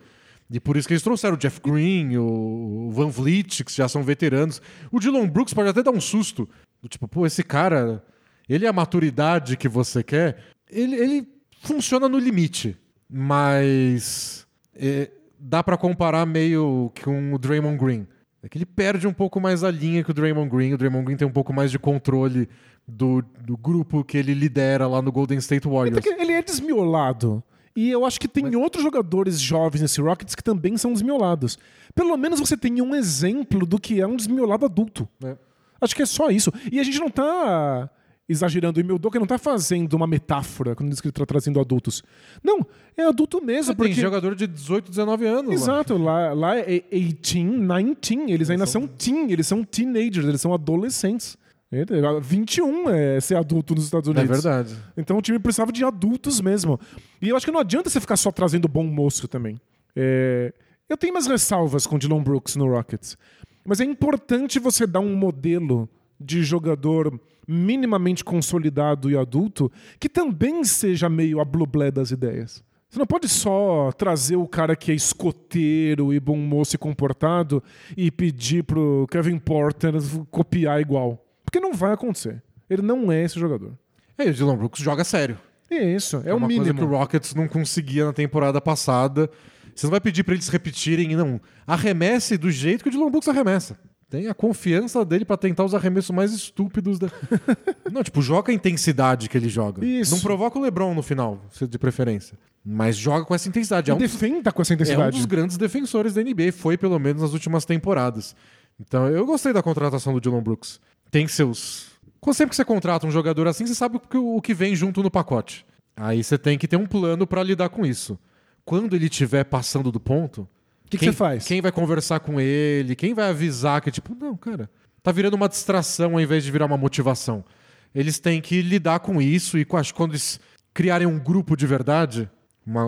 E 0.53 0.59
por 0.59 0.77
isso 0.77 0.87
que 0.87 0.93
eles 0.93 1.01
trouxeram 1.01 1.33
o 1.33 1.39
Jeff 1.39 1.59
Green, 1.59 2.15
o 2.15 2.91
Van 2.91 3.09
Vliet, 3.09 3.63
que 3.63 3.73
já 3.73 3.89
são 3.89 4.03
veteranos. 4.03 4.61
O 4.91 4.99
Dylan 4.99 5.27
Brooks 5.27 5.51
pode 5.51 5.67
até 5.67 5.81
dar 5.81 5.89
um 5.89 5.99
susto. 5.99 6.47
Tipo, 6.87 7.07
pô, 7.07 7.25
esse 7.25 7.43
cara, 7.43 8.05
ele 8.47 8.63
é 8.63 8.69
a 8.69 8.73
maturidade 8.73 9.57
que 9.57 9.67
você 9.67 10.03
quer. 10.03 10.37
Ele, 10.69 10.95
ele 10.95 11.27
funciona 11.63 12.07
no 12.07 12.19
limite, 12.19 12.77
mas 13.09 14.45
é, 14.75 15.09
dá 15.39 15.63
pra 15.63 15.75
comparar 15.75 16.23
meio 16.27 16.91
com 17.03 17.33
o 17.33 17.39
Draymond 17.39 17.83
Green. 17.83 18.07
É 18.43 18.47
que 18.47 18.59
ele 18.59 18.65
perde 18.67 19.07
um 19.07 19.13
pouco 19.13 19.41
mais 19.41 19.63
a 19.63 19.71
linha 19.71 20.03
que 20.03 20.11
o 20.11 20.13
Draymond 20.13 20.51
Green. 20.55 20.73
O 20.73 20.77
Draymond 20.77 21.05
Green 21.05 21.17
tem 21.17 21.27
um 21.27 21.31
pouco 21.31 21.51
mais 21.51 21.71
de 21.71 21.79
controle 21.79 22.47
do, 22.87 23.23
do 23.41 23.57
grupo 23.57 24.03
que 24.03 24.19
ele 24.19 24.35
lidera 24.35 24.85
lá 24.85 25.01
no 25.01 25.11
Golden 25.11 25.39
State 25.39 25.67
Warriors. 25.67 25.99
Porque 25.99 26.21
ele 26.21 26.33
é 26.33 26.43
desmiolado. 26.43 27.43
E 27.75 27.89
eu 27.89 28.05
acho 28.05 28.19
que 28.19 28.27
tem 28.27 28.55
outros 28.55 28.83
jogadores 28.83 29.39
jovens 29.39 29.81
nesse 29.81 29.99
Rockets 29.99 30.35
que 30.35 30.43
também 30.43 30.77
são 30.77 30.93
desmiolados. 30.93 31.57
Pelo 31.95 32.15
menos 32.15 32.39
você 32.39 32.55
tem 32.55 32.81
um 32.81 32.93
exemplo 32.93 33.65
do 33.65 33.79
que 33.79 33.99
é 33.99 34.05
um 34.05 34.15
desmiolado 34.15 34.65
adulto. 34.65 35.07
É. 35.23 35.35
Acho 35.81 35.95
que 35.95 36.03
é 36.03 36.05
só 36.05 36.29
isso. 36.29 36.51
E 36.71 36.79
a 36.79 36.83
gente 36.83 36.99
não 36.99 37.09
tá 37.09 37.89
exagerando. 38.27 38.79
O 38.79 38.81
Emil 38.81 38.99
Doka 38.99 39.19
não 39.19 39.25
tá 39.25 39.37
fazendo 39.37 39.93
uma 39.93 40.07
metáfora 40.07 40.75
quando 40.75 40.89
diz 40.89 41.01
que 41.01 41.07
ele 41.07 41.13
tá 41.13 41.25
trazendo 41.25 41.59
adultos. 41.59 42.03
Não, 42.43 42.65
é 42.95 43.03
adulto 43.03 43.43
mesmo. 43.43 43.73
Tem 43.73 43.87
porque... 43.87 44.01
jogador 44.01 44.35
de 44.35 44.47
18, 44.47 44.89
19 44.89 45.25
anos. 45.25 45.47
lá. 45.47 45.53
Exato, 45.53 45.97
lá, 45.97 46.33
lá 46.33 46.57
é 46.57 46.79
18, 46.91 47.21
19, 47.21 48.31
eles 48.31 48.49
ainda 48.49 48.65
são 48.65 48.87
teen, 48.87 49.31
eles 49.31 49.47
são 49.47 49.63
teenagers, 49.63 50.27
eles 50.27 50.41
são 50.41 50.53
adolescentes. 50.53 51.37
É, 51.81 52.19
21 52.21 52.89
é 52.89 53.19
ser 53.19 53.35
adulto 53.35 53.73
nos 53.73 53.85
Estados 53.85 54.07
É 54.07 54.11
Unidos. 54.11 54.29
verdade. 54.43 54.75
Então 54.95 55.17
o 55.17 55.21
time 55.21 55.39
precisava 55.39 55.71
de 55.71 55.83
adultos 55.83 56.39
mesmo. 56.39 56.79
E 57.21 57.29
eu 57.29 57.35
acho 57.35 57.45
que 57.45 57.51
não 57.51 57.59
adianta 57.59 57.89
você 57.89 57.99
ficar 57.99 58.15
só 58.17 58.31
trazendo 58.31 58.67
bom 58.67 58.83
moço 58.85 59.27
também. 59.27 59.59
É, 59.95 60.53
Eu 60.89 60.97
tenho 60.97 61.13
umas 61.13 61.25
ressalvas 61.27 61.87
com 61.87 61.95
o 61.95 61.99
Dylan 61.99 62.21
Brooks 62.21 62.55
no 62.55 62.67
Rockets. 62.69 63.17
Mas 63.65 63.79
é 63.79 63.85
importante 63.85 64.59
você 64.59 64.85
dar 64.85 64.99
um 64.99 65.15
modelo 65.15 65.89
de 66.19 66.43
jogador 66.43 67.19
minimamente 67.47 68.23
consolidado 68.23 69.09
e 69.09 69.17
adulto 69.17 69.71
que 69.99 70.07
também 70.07 70.63
seja 70.63 71.09
meio 71.09 71.39
a 71.39 71.45
blublé 71.45 71.89
das 71.89 72.11
ideias. 72.11 72.63
Você 72.89 72.99
não 72.99 73.07
pode 73.07 73.27
só 73.27 73.91
trazer 73.93 74.35
o 74.35 74.47
cara 74.47 74.75
que 74.75 74.91
é 74.91 74.95
escoteiro 74.95 76.13
e 76.13 76.19
bom 76.19 76.37
moço 76.37 76.75
e 76.75 76.77
comportado 76.77 77.63
e 77.97 78.11
pedir 78.11 78.63
pro 78.63 79.07
Kevin 79.09 79.39
Porter 79.39 79.93
copiar 80.29 80.79
igual. 80.79 81.22
Porque 81.53 81.59
não 81.59 81.71
vai 81.71 81.93
acontecer. 81.93 82.41
Ele 82.67 82.81
não 82.81 83.11
é 83.11 83.23
esse 83.23 83.39
jogador. 83.39 83.77
É, 84.17 84.25
e 84.25 84.31
o 84.31 84.33
Dylan 84.33 84.57
Brooks 84.57 84.81
joga 84.81 85.03
sério. 85.03 85.37
É 85.69 85.83
isso, 85.95 86.19
é, 86.25 86.33
o 86.33 86.37
uma 86.37 86.47
mínimo. 86.47 86.65
coisa 86.65 86.79
que 86.79 86.83
o 86.83 86.97
Rockets 86.97 87.35
não 87.35 87.47
conseguia 87.47 88.05
na 88.05 88.13
temporada 88.13 88.59
passada. 88.59 89.29
Você 89.75 89.85
não 89.85 89.91
vai 89.91 90.01
pedir 90.01 90.23
para 90.23 90.33
eles 90.33 90.47
repetirem, 90.47 91.15
não. 91.15 91.39
Arremesse 91.67 92.37
do 92.37 92.49
jeito 92.49 92.81
que 92.83 92.89
o 92.89 92.91
Dylan 92.91 93.11
Brooks 93.11 93.27
arremessa. 93.27 93.77
Tem 94.09 94.27
a 94.27 94.33
confiança 94.33 95.05
dele 95.05 95.25
para 95.25 95.37
tentar 95.37 95.63
os 95.63 95.75
arremessos 95.75 96.09
mais 96.09 96.33
estúpidos. 96.33 96.97
Da... 96.97 97.07
não, 97.91 98.03
tipo, 98.03 98.19
joga 98.23 98.51
a 98.51 98.55
intensidade 98.55 99.29
que 99.29 99.37
ele 99.37 99.49
joga. 99.49 99.85
Isso. 99.85 100.15
Não 100.15 100.21
provoca 100.21 100.57
o 100.57 100.61
LeBron 100.61 100.95
no 100.95 101.03
final, 101.03 101.39
de 101.69 101.77
preferência. 101.77 102.35
Mas 102.65 102.97
joga 102.97 103.25
com 103.25 103.35
essa 103.35 103.47
intensidade. 103.47 103.91
É 103.91 103.93
um, 103.93 103.97
defenda 103.97 104.51
com 104.51 104.61
essa 104.63 104.73
é 104.73 104.75
um 104.75 104.77
intensidade. 104.77 105.17
dos 105.17 105.25
grandes 105.27 105.55
defensores 105.55 106.15
da 106.15 106.23
NBA, 106.23 106.51
foi 106.51 106.77
pelo 106.77 106.97
menos 106.97 107.21
nas 107.21 107.33
últimas 107.33 107.63
temporadas. 107.63 108.35
Então 108.79 109.07
eu 109.07 109.25
gostei 109.25 109.53
da 109.53 109.61
contratação 109.61 110.13
do 110.13 110.19
Dylan 110.19 110.41
Brooks. 110.41 110.79
Tem 111.13 111.27
seus. 111.27 111.91
Sempre 112.33 112.49
que 112.49 112.55
você 112.55 112.65
contrata 112.65 113.05
um 113.05 113.11
jogador 113.11 113.47
assim, 113.47 113.67
você 113.67 113.75
sabe 113.75 114.01
o 114.15 114.41
que, 114.41 114.51
vem 114.51 114.75
junto 114.75 115.03
no 115.03 115.11
pacote. 115.11 115.63
Aí 115.95 116.23
você 116.23 116.39
tem 116.39 116.57
que 116.57 116.67
ter 116.67 116.75
um 116.75 116.87
plano 116.87 117.27
para 117.27 117.43
lidar 117.43 117.69
com 117.69 117.85
isso. 117.85 118.17
Quando 118.65 118.95
ele 118.95 119.05
estiver 119.05 119.43
passando 119.43 119.91
do 119.91 119.99
ponto, 119.99 120.41
O 120.41 120.89
que, 120.89 120.97
que 120.97 121.05
você 121.05 121.13
faz? 121.13 121.45
Quem 121.45 121.61
vai 121.61 121.71
conversar 121.71 122.19
com 122.19 122.41
ele? 122.41 122.95
Quem 122.95 123.13
vai 123.13 123.29
avisar 123.29 123.79
que, 123.79 123.91
tipo, 123.91 124.15
não, 124.15 124.35
cara, 124.35 124.67
tá 125.03 125.11
virando 125.11 125.35
uma 125.35 125.47
distração 125.47 126.13
ao 126.13 126.21
invés 126.21 126.43
de 126.43 126.51
virar 126.51 126.65
uma 126.65 126.77
motivação. 126.77 127.45
Eles 127.93 128.17
têm 128.17 128.41
que 128.41 128.63
lidar 128.63 128.99
com 129.01 129.21
isso 129.21 129.55
e 129.59 129.67
acho 129.73 129.93
que 129.93 129.97
quando 129.97 130.13
eles 130.13 130.39
criarem 130.73 131.05
um 131.05 131.19
grupo 131.19 131.55
de 131.55 131.67
verdade, 131.67 132.27
uma, 132.65 132.85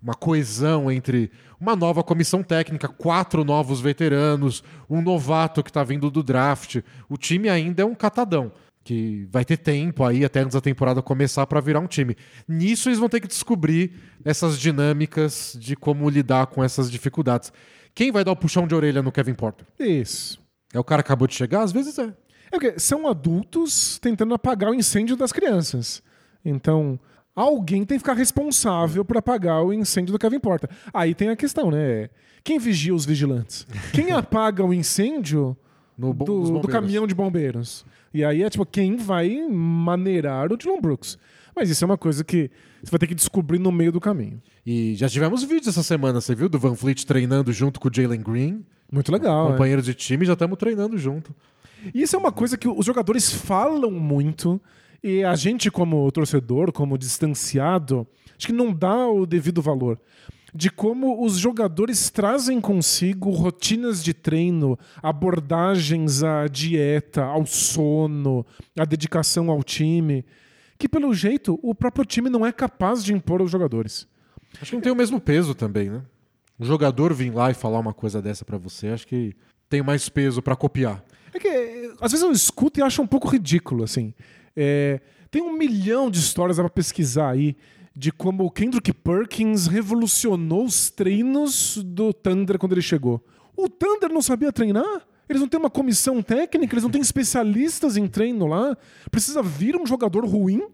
uma 0.00 0.14
coesão 0.14 0.88
entre 0.88 1.32
uma 1.60 1.76
nova 1.76 2.02
comissão 2.02 2.42
técnica, 2.42 2.88
quatro 2.88 3.44
novos 3.44 3.80
veteranos, 3.80 4.64
um 4.88 5.02
novato 5.02 5.62
que 5.62 5.70
tá 5.70 5.84
vindo 5.84 6.10
do 6.10 6.22
draft, 6.22 6.78
o 7.08 7.16
time 7.16 7.48
ainda 7.48 7.82
é 7.82 7.84
um 7.84 7.94
catadão. 7.94 8.50
Que 8.82 9.28
vai 9.30 9.44
ter 9.44 9.58
tempo 9.58 10.02
aí 10.02 10.24
até 10.24 10.40
antes 10.40 10.54
da 10.54 10.60
temporada 10.60 11.02
começar 11.02 11.46
para 11.46 11.60
virar 11.60 11.80
um 11.80 11.86
time. 11.86 12.16
Nisso 12.48 12.88
eles 12.88 12.98
vão 12.98 13.10
ter 13.10 13.20
que 13.20 13.28
descobrir 13.28 13.92
essas 14.24 14.58
dinâmicas 14.58 15.54
de 15.60 15.76
como 15.76 16.08
lidar 16.08 16.46
com 16.46 16.64
essas 16.64 16.90
dificuldades. 16.90 17.52
Quem 17.94 18.10
vai 18.10 18.24
dar 18.24 18.32
o 18.32 18.36
puxão 18.36 18.66
de 18.66 18.74
orelha 18.74 19.02
no 19.02 19.12
Kevin 19.12 19.34
Porter? 19.34 19.66
Isso. 19.78 20.40
É 20.72 20.78
o 20.78 20.84
cara 20.84 21.02
que 21.02 21.08
acabou 21.08 21.28
de 21.28 21.34
chegar? 21.34 21.62
Às 21.62 21.72
vezes 21.72 21.98
é. 21.98 22.14
É 22.52 22.58
porque 22.58 22.80
são 22.80 23.06
adultos 23.06 23.98
tentando 23.98 24.32
apagar 24.34 24.70
o 24.70 24.74
incêndio 24.74 25.14
das 25.14 25.30
crianças. 25.30 26.02
Então, 26.44 26.98
alguém 27.34 27.84
tem 27.84 27.96
que 27.96 28.02
ficar 28.02 28.14
responsável 28.14 29.04
por 29.04 29.16
apagar 29.16 29.64
o 29.64 29.72
incêndio 29.72 30.12
do 30.12 30.18
Kevin 30.18 30.40
Porter. 30.40 30.68
Aí 30.92 31.14
tem 31.14 31.28
a 31.28 31.36
questão, 31.36 31.70
né? 31.70 32.08
Quem 32.42 32.58
vigia 32.58 32.94
os 32.94 33.04
vigilantes? 33.04 33.66
Quem 33.92 34.10
apaga 34.12 34.64
o 34.64 34.72
incêndio 34.72 35.56
do, 35.96 36.12
do 36.60 36.68
caminhão 36.68 37.06
de 37.06 37.14
bombeiros? 37.14 37.84
E 38.12 38.24
aí 38.24 38.42
é 38.42 38.50
tipo, 38.50 38.66
quem 38.66 38.96
vai 38.96 39.46
maneirar 39.48 40.52
o 40.52 40.56
Dylan 40.56 40.80
Brooks? 40.80 41.18
Mas 41.54 41.68
isso 41.68 41.84
é 41.84 41.86
uma 41.86 41.98
coisa 41.98 42.24
que 42.24 42.50
você 42.82 42.90
vai 42.90 42.98
ter 42.98 43.06
que 43.06 43.14
descobrir 43.14 43.58
no 43.58 43.70
meio 43.70 43.92
do 43.92 44.00
caminho. 44.00 44.40
E 44.64 44.94
já 44.94 45.08
tivemos 45.08 45.42
vídeos 45.42 45.68
essa 45.68 45.82
semana, 45.82 46.20
você 46.20 46.34
viu? 46.34 46.48
Do 46.48 46.58
Van 46.58 46.74
Fleet 46.74 47.04
treinando 47.04 47.52
junto 47.52 47.78
com 47.78 47.88
o 47.88 47.90
Jalen 47.92 48.22
Green. 48.22 48.64
Muito 48.90 49.12
legal. 49.12 49.46
né? 49.46 49.52
Companheiro 49.52 49.82
de 49.82 49.94
time, 49.94 50.24
já 50.24 50.32
estamos 50.32 50.58
treinando 50.58 50.96
junto. 50.96 51.34
E 51.94 52.02
isso 52.02 52.16
é 52.16 52.18
uma 52.18 52.32
coisa 52.32 52.56
que 52.56 52.68
os 52.68 52.84
jogadores 52.84 53.32
falam 53.32 53.90
muito 53.90 54.60
e 55.02 55.24
a 55.24 55.34
gente, 55.34 55.70
como 55.70 56.10
torcedor, 56.12 56.72
como 56.72 56.98
distanciado, 56.98 58.06
acho 58.36 58.46
que 58.46 58.52
não 58.52 58.72
dá 58.72 59.08
o 59.08 59.26
devido 59.26 59.62
valor. 59.62 59.98
De 60.52 60.68
como 60.68 61.24
os 61.24 61.38
jogadores 61.38 62.10
trazem 62.10 62.60
consigo 62.60 63.30
rotinas 63.30 64.02
de 64.02 64.12
treino, 64.12 64.78
abordagens 65.00 66.24
à 66.24 66.48
dieta, 66.48 67.22
ao 67.22 67.46
sono, 67.46 68.44
à 68.76 68.84
dedicação 68.84 69.48
ao 69.48 69.62
time, 69.62 70.24
que 70.76 70.88
pelo 70.88 71.14
jeito 71.14 71.58
o 71.62 71.74
próprio 71.74 72.04
time 72.04 72.28
não 72.28 72.44
é 72.44 72.50
capaz 72.50 73.04
de 73.04 73.12
impor 73.12 73.40
aos 73.40 73.50
jogadores. 73.50 74.08
Acho 74.60 74.70
que 74.70 74.76
não 74.76 74.82
tem 74.82 74.92
o 74.92 74.96
mesmo 74.96 75.20
peso 75.20 75.54
também, 75.54 75.88
né? 75.88 76.02
Um 76.58 76.64
jogador 76.64 77.14
vir 77.14 77.32
lá 77.32 77.50
e 77.50 77.54
falar 77.54 77.78
uma 77.78 77.94
coisa 77.94 78.20
dessa 78.20 78.44
pra 78.44 78.58
você, 78.58 78.88
acho 78.88 79.06
que 79.06 79.34
tem 79.68 79.82
mais 79.82 80.08
peso 80.08 80.42
pra 80.42 80.56
copiar. 80.56 81.02
É 81.32 81.38
que 81.38 81.94
às 82.00 82.10
vezes 82.10 82.24
eu 82.24 82.32
escuto 82.32 82.80
e 82.80 82.82
acho 82.82 83.00
um 83.00 83.06
pouco 83.06 83.28
ridículo, 83.28 83.84
assim. 83.84 84.12
É, 84.56 85.00
tem 85.30 85.42
um 85.42 85.56
milhão 85.56 86.10
de 86.10 86.18
histórias 86.18 86.58
pra 86.58 86.68
pesquisar 86.68 87.30
aí 87.30 87.56
de 87.94 88.10
como 88.12 88.44
o 88.44 88.50
Kendrick 88.50 88.92
Perkins 88.92 89.66
revolucionou 89.66 90.64
os 90.64 90.90
treinos 90.90 91.76
do 91.84 92.12
Thunder 92.12 92.58
quando 92.58 92.72
ele 92.72 92.82
chegou. 92.82 93.24
O 93.56 93.68
Thunder 93.68 94.10
não 94.12 94.22
sabia 94.22 94.52
treinar? 94.52 95.06
Eles 95.28 95.40
não 95.40 95.48
têm 95.48 95.60
uma 95.60 95.70
comissão 95.70 96.22
técnica, 96.22 96.74
eles 96.74 96.82
não 96.82 96.90
têm 96.90 97.00
especialistas 97.00 97.96
em 97.96 98.06
treino 98.06 98.46
lá. 98.46 98.76
Precisa 99.10 99.42
vir 99.42 99.76
um 99.76 99.86
jogador 99.86 100.24
ruim 100.24 100.66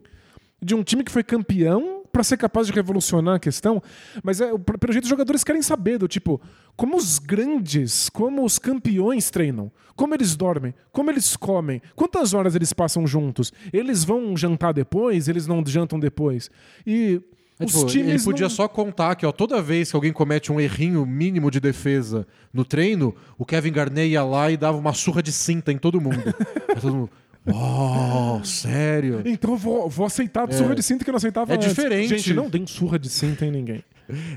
de 0.63 0.75
um 0.75 0.83
time 0.83 1.05
que 1.05 1.13
foi 1.13 1.23
campeão 1.23 1.96
pra 2.17 2.25
ser 2.25 2.39
capaz 2.39 2.67
de 2.67 2.73
revolucionar 2.73 3.35
a 3.35 3.39
questão. 3.39 3.83
Mas 4.25 4.41
é, 4.41 4.47
pelo 4.81 4.93
jeito 4.93 5.05
os 5.05 5.11
jogadores 5.11 5.45
querem 5.45 5.61
saber 5.61 5.99
do 5.99 6.09
tipo, 6.09 6.41
como 6.75 6.97
os 6.97 7.19
grandes, 7.19 8.09
como 8.09 8.43
os 8.43 8.59
campeões 8.59 9.29
treinam, 9.31 9.71
como 9.95 10.15
eles 10.15 10.35
dormem, 10.35 10.73
como 10.91 11.11
eles 11.11 11.37
comem, 11.37 11.83
quantas 11.95 12.33
horas 12.33 12.55
eles 12.55 12.73
passam 12.73 13.07
juntos, 13.07 13.53
eles 13.71 14.03
vão 14.03 14.35
jantar 14.35 14.73
depois, 14.73 15.29
eles 15.29 15.47
não 15.47 15.63
jantam 15.67 16.01
depois. 16.01 16.51
E 16.87 17.21
É, 17.61 17.65
os 17.65 17.73
tipo, 17.73 17.87
times 17.87 18.09
ele 18.15 18.23
podia 18.25 18.45
não- 18.49 18.51
só 18.51 18.67
contar 18.69 19.15
que 19.15 19.25
ó, 19.27 19.33
toda 19.33 19.61
vez 19.63 19.91
que 19.91 19.97
alguém 19.97 20.13
comete 20.13 20.51
um 20.53 20.59
errinho 20.61 21.05
mínimo 21.07 21.51
de 21.51 21.61
defesa 21.61 22.27
no 22.53 22.65
treino, 22.65 23.15
o 23.39 23.45
Kevin 23.45 23.73
Garnett 23.73 24.09
ia 24.11 24.23
lá 24.25 24.51
e 24.51 24.57
dava 24.57 24.77
uma 24.79 24.93
surra 24.95 25.23
de 25.23 25.33
cinta 25.33 25.71
em 25.73 25.77
todo 25.79 26.01
mundo. 26.01 26.17
Todo 26.81 26.95
mundo, 26.95 27.11
uau, 27.49 28.45
sério? 28.45 29.23
Então 29.25 29.53
eu 29.53 29.57
vou, 29.57 29.89
vou 29.89 30.07
aceitar 30.07 30.49
a 30.49 30.53
surra 30.53 30.75
de 30.75 30.83
cinta 30.83 31.05
que 31.05 31.11
eu 31.11 31.13
não 31.13 31.19
aceitava 31.19 31.53
É 31.53 31.57
antes. 31.57 31.69
diferente. 31.69 32.09
Gente, 32.09 32.35
não 32.35 32.49
deem 32.51 32.67
surra 32.67 32.99
de 32.99 33.09
cinta 33.09 33.45
em 33.47 33.51
ninguém. 33.51 33.83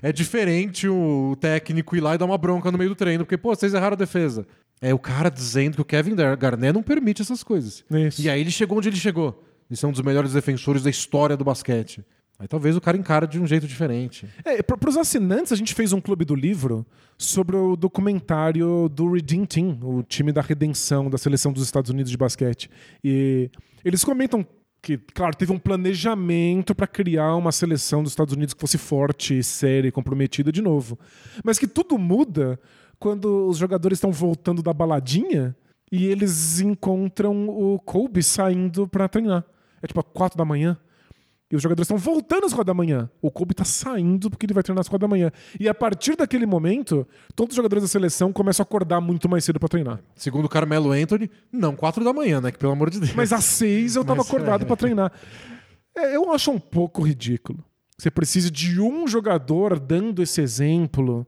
É 0.02 0.12
diferente 0.12 0.88
o 0.88 1.36
técnico 1.40 1.96
ir 1.96 2.00
lá 2.02 2.16
e 2.16 2.18
dar 2.18 2.26
uma 2.26 2.38
bronca 2.38 2.72
no 2.72 2.78
meio 2.78 2.90
do 2.90 2.96
treino, 2.96 3.24
porque, 3.24 3.38
pô, 3.38 3.54
vocês 3.56 3.74
erraram 3.74 3.94
a 3.94 3.98
defesa. 3.98 4.46
É 4.82 4.94
o 4.94 5.00
cara 5.00 5.30
dizendo 5.30 5.76
que 5.76 5.82
o 5.82 5.86
Kevin 5.86 6.16
Garnett 6.16 6.74
não 6.74 6.82
permite 6.82 7.22
essas 7.22 7.44
coisas. 7.44 7.84
Isso. 7.92 8.22
E 8.22 8.30
aí 8.30 8.40
ele 8.42 8.50
chegou 8.52 8.78
onde 8.78 8.90
ele 8.90 8.96
chegou. 8.96 9.44
Ele 9.70 9.80
é 9.84 9.88
um 9.88 9.92
dos 9.92 10.02
melhores 10.02 10.34
defensores 10.34 10.82
da 10.84 10.90
história 10.90 11.38
do 11.38 11.44
basquete. 11.44 12.04
Aí 12.40 12.48
talvez 12.48 12.78
o 12.78 12.82
cara 12.82 12.96
encara 12.96 13.28
de 13.28 13.38
um 13.38 13.46
jeito 13.46 13.68
diferente. 13.68 14.26
É, 14.46 14.64
para 14.64 14.90
os 14.90 14.96
assinantes, 14.96 15.52
a 15.52 15.58
gente 15.58 15.74
fez 15.74 15.92
um 15.92 16.00
clube 16.00 16.24
do 16.24 16.34
livro 16.34 16.86
sobre 17.18 17.58
o 17.58 17.76
documentário 17.76 18.88
do 18.88 19.12
Redeem 19.12 19.44
Team, 19.44 19.78
o 19.84 20.02
time 20.04 20.32
da 20.32 20.42
redenção 20.42 21.10
da 21.10 21.18
seleção 21.18 21.52
dos 21.52 21.64
Estados 21.64 21.92
Unidos 21.92 22.10
de 22.10 22.18
basquete. 22.18 22.70
E 23.04 23.52
eles 23.84 24.06
comentam 24.06 24.48
que, 24.82 24.98
claro, 24.98 25.36
teve 25.36 25.52
um 25.52 25.60
planejamento 25.60 26.74
para 26.74 26.88
criar 26.88 27.36
uma 27.36 27.52
seleção 27.52 28.02
dos 28.02 28.14
Estados 28.14 28.34
Unidos 28.34 28.54
que 28.54 28.62
fosse 28.62 28.78
forte, 28.78 29.44
séria 29.44 29.90
e 29.90 29.92
comprometida 29.92 30.50
de 30.50 30.62
novo. 30.62 30.98
Mas 31.44 31.60
que 31.60 31.68
tudo 31.68 31.98
muda 31.98 32.58
quando 32.98 33.50
os 33.50 33.58
jogadores 33.58 33.98
estão 33.98 34.14
voltando 34.14 34.64
da 34.64 34.74
baladinha 34.74 35.54
e 35.92 36.06
eles 36.06 36.62
encontram 36.62 37.50
o 37.50 37.78
Kobe 37.80 38.24
saindo 38.24 38.88
para 38.88 39.10
treinar. 39.10 39.44
É 39.82 39.88
tipo, 39.88 40.02
quatro 40.04 40.38
da 40.38 40.46
manhã. 40.46 40.78
E 41.52 41.56
os 41.56 41.64
jogadores 41.64 41.86
estão 41.86 41.98
voltando 41.98 42.46
às 42.46 42.54
quatro 42.54 42.66
da 42.66 42.74
manhã. 42.76 43.10
O 43.22 43.32
Kobe 43.32 43.56
tá 43.56 43.64
saindo 43.64 44.30
porque 44.30 44.46
ele 44.46 44.54
vai 44.54 44.62
treinar 44.62 44.82
às 44.82 44.88
quatro 44.88 45.08
da 45.08 45.10
manhã. 45.10 45.32
E 45.60 45.68
a 45.68 45.74
partir 45.74 46.16
daquele 46.16 46.46
momento, 46.46 47.08
todos 47.36 47.54
os 47.54 47.56
jogadores 47.56 47.84
da 47.84 47.88
seleção 47.88 48.32
começam 48.32 48.64
a 48.64 48.66
acordar 48.66 49.02
muito 49.02 49.28
mais 49.28 49.44
cedo 49.44 49.60
para 49.60 49.68
treinar. 49.68 50.00
Segundo 50.16 50.46
o 50.46 50.50
Carmelo 50.50 50.92
Anthony, 50.92 51.30
não, 51.52 51.76
quatro 51.76 52.04
da 52.04 52.14
manhã, 52.14 52.40
né? 52.40 52.52
Que 52.52 52.60
pelo 52.60 52.72
amor 52.72 52.92
de 52.92 53.00
Deus. 53.00 53.14
Mas 53.14 53.34
às 53.34 53.46
seis 53.46 53.96
eu 53.96 54.06
tava 54.06 54.20
Mas, 54.20 54.28
acordado 54.28 54.62
é. 54.62 54.66
para 54.66 54.76
treinar. 54.76 55.12
É, 55.98 56.16
eu 56.16 56.32
acho 56.32 56.52
um 56.52 56.60
pouco 56.60 57.02
ridículo. 57.02 57.64
Você 57.98 58.12
precisa 58.12 58.52
de 58.52 58.80
um 58.80 59.08
jogador 59.08 59.80
dando 59.80 60.22
esse 60.22 60.42
exemplo. 60.42 61.28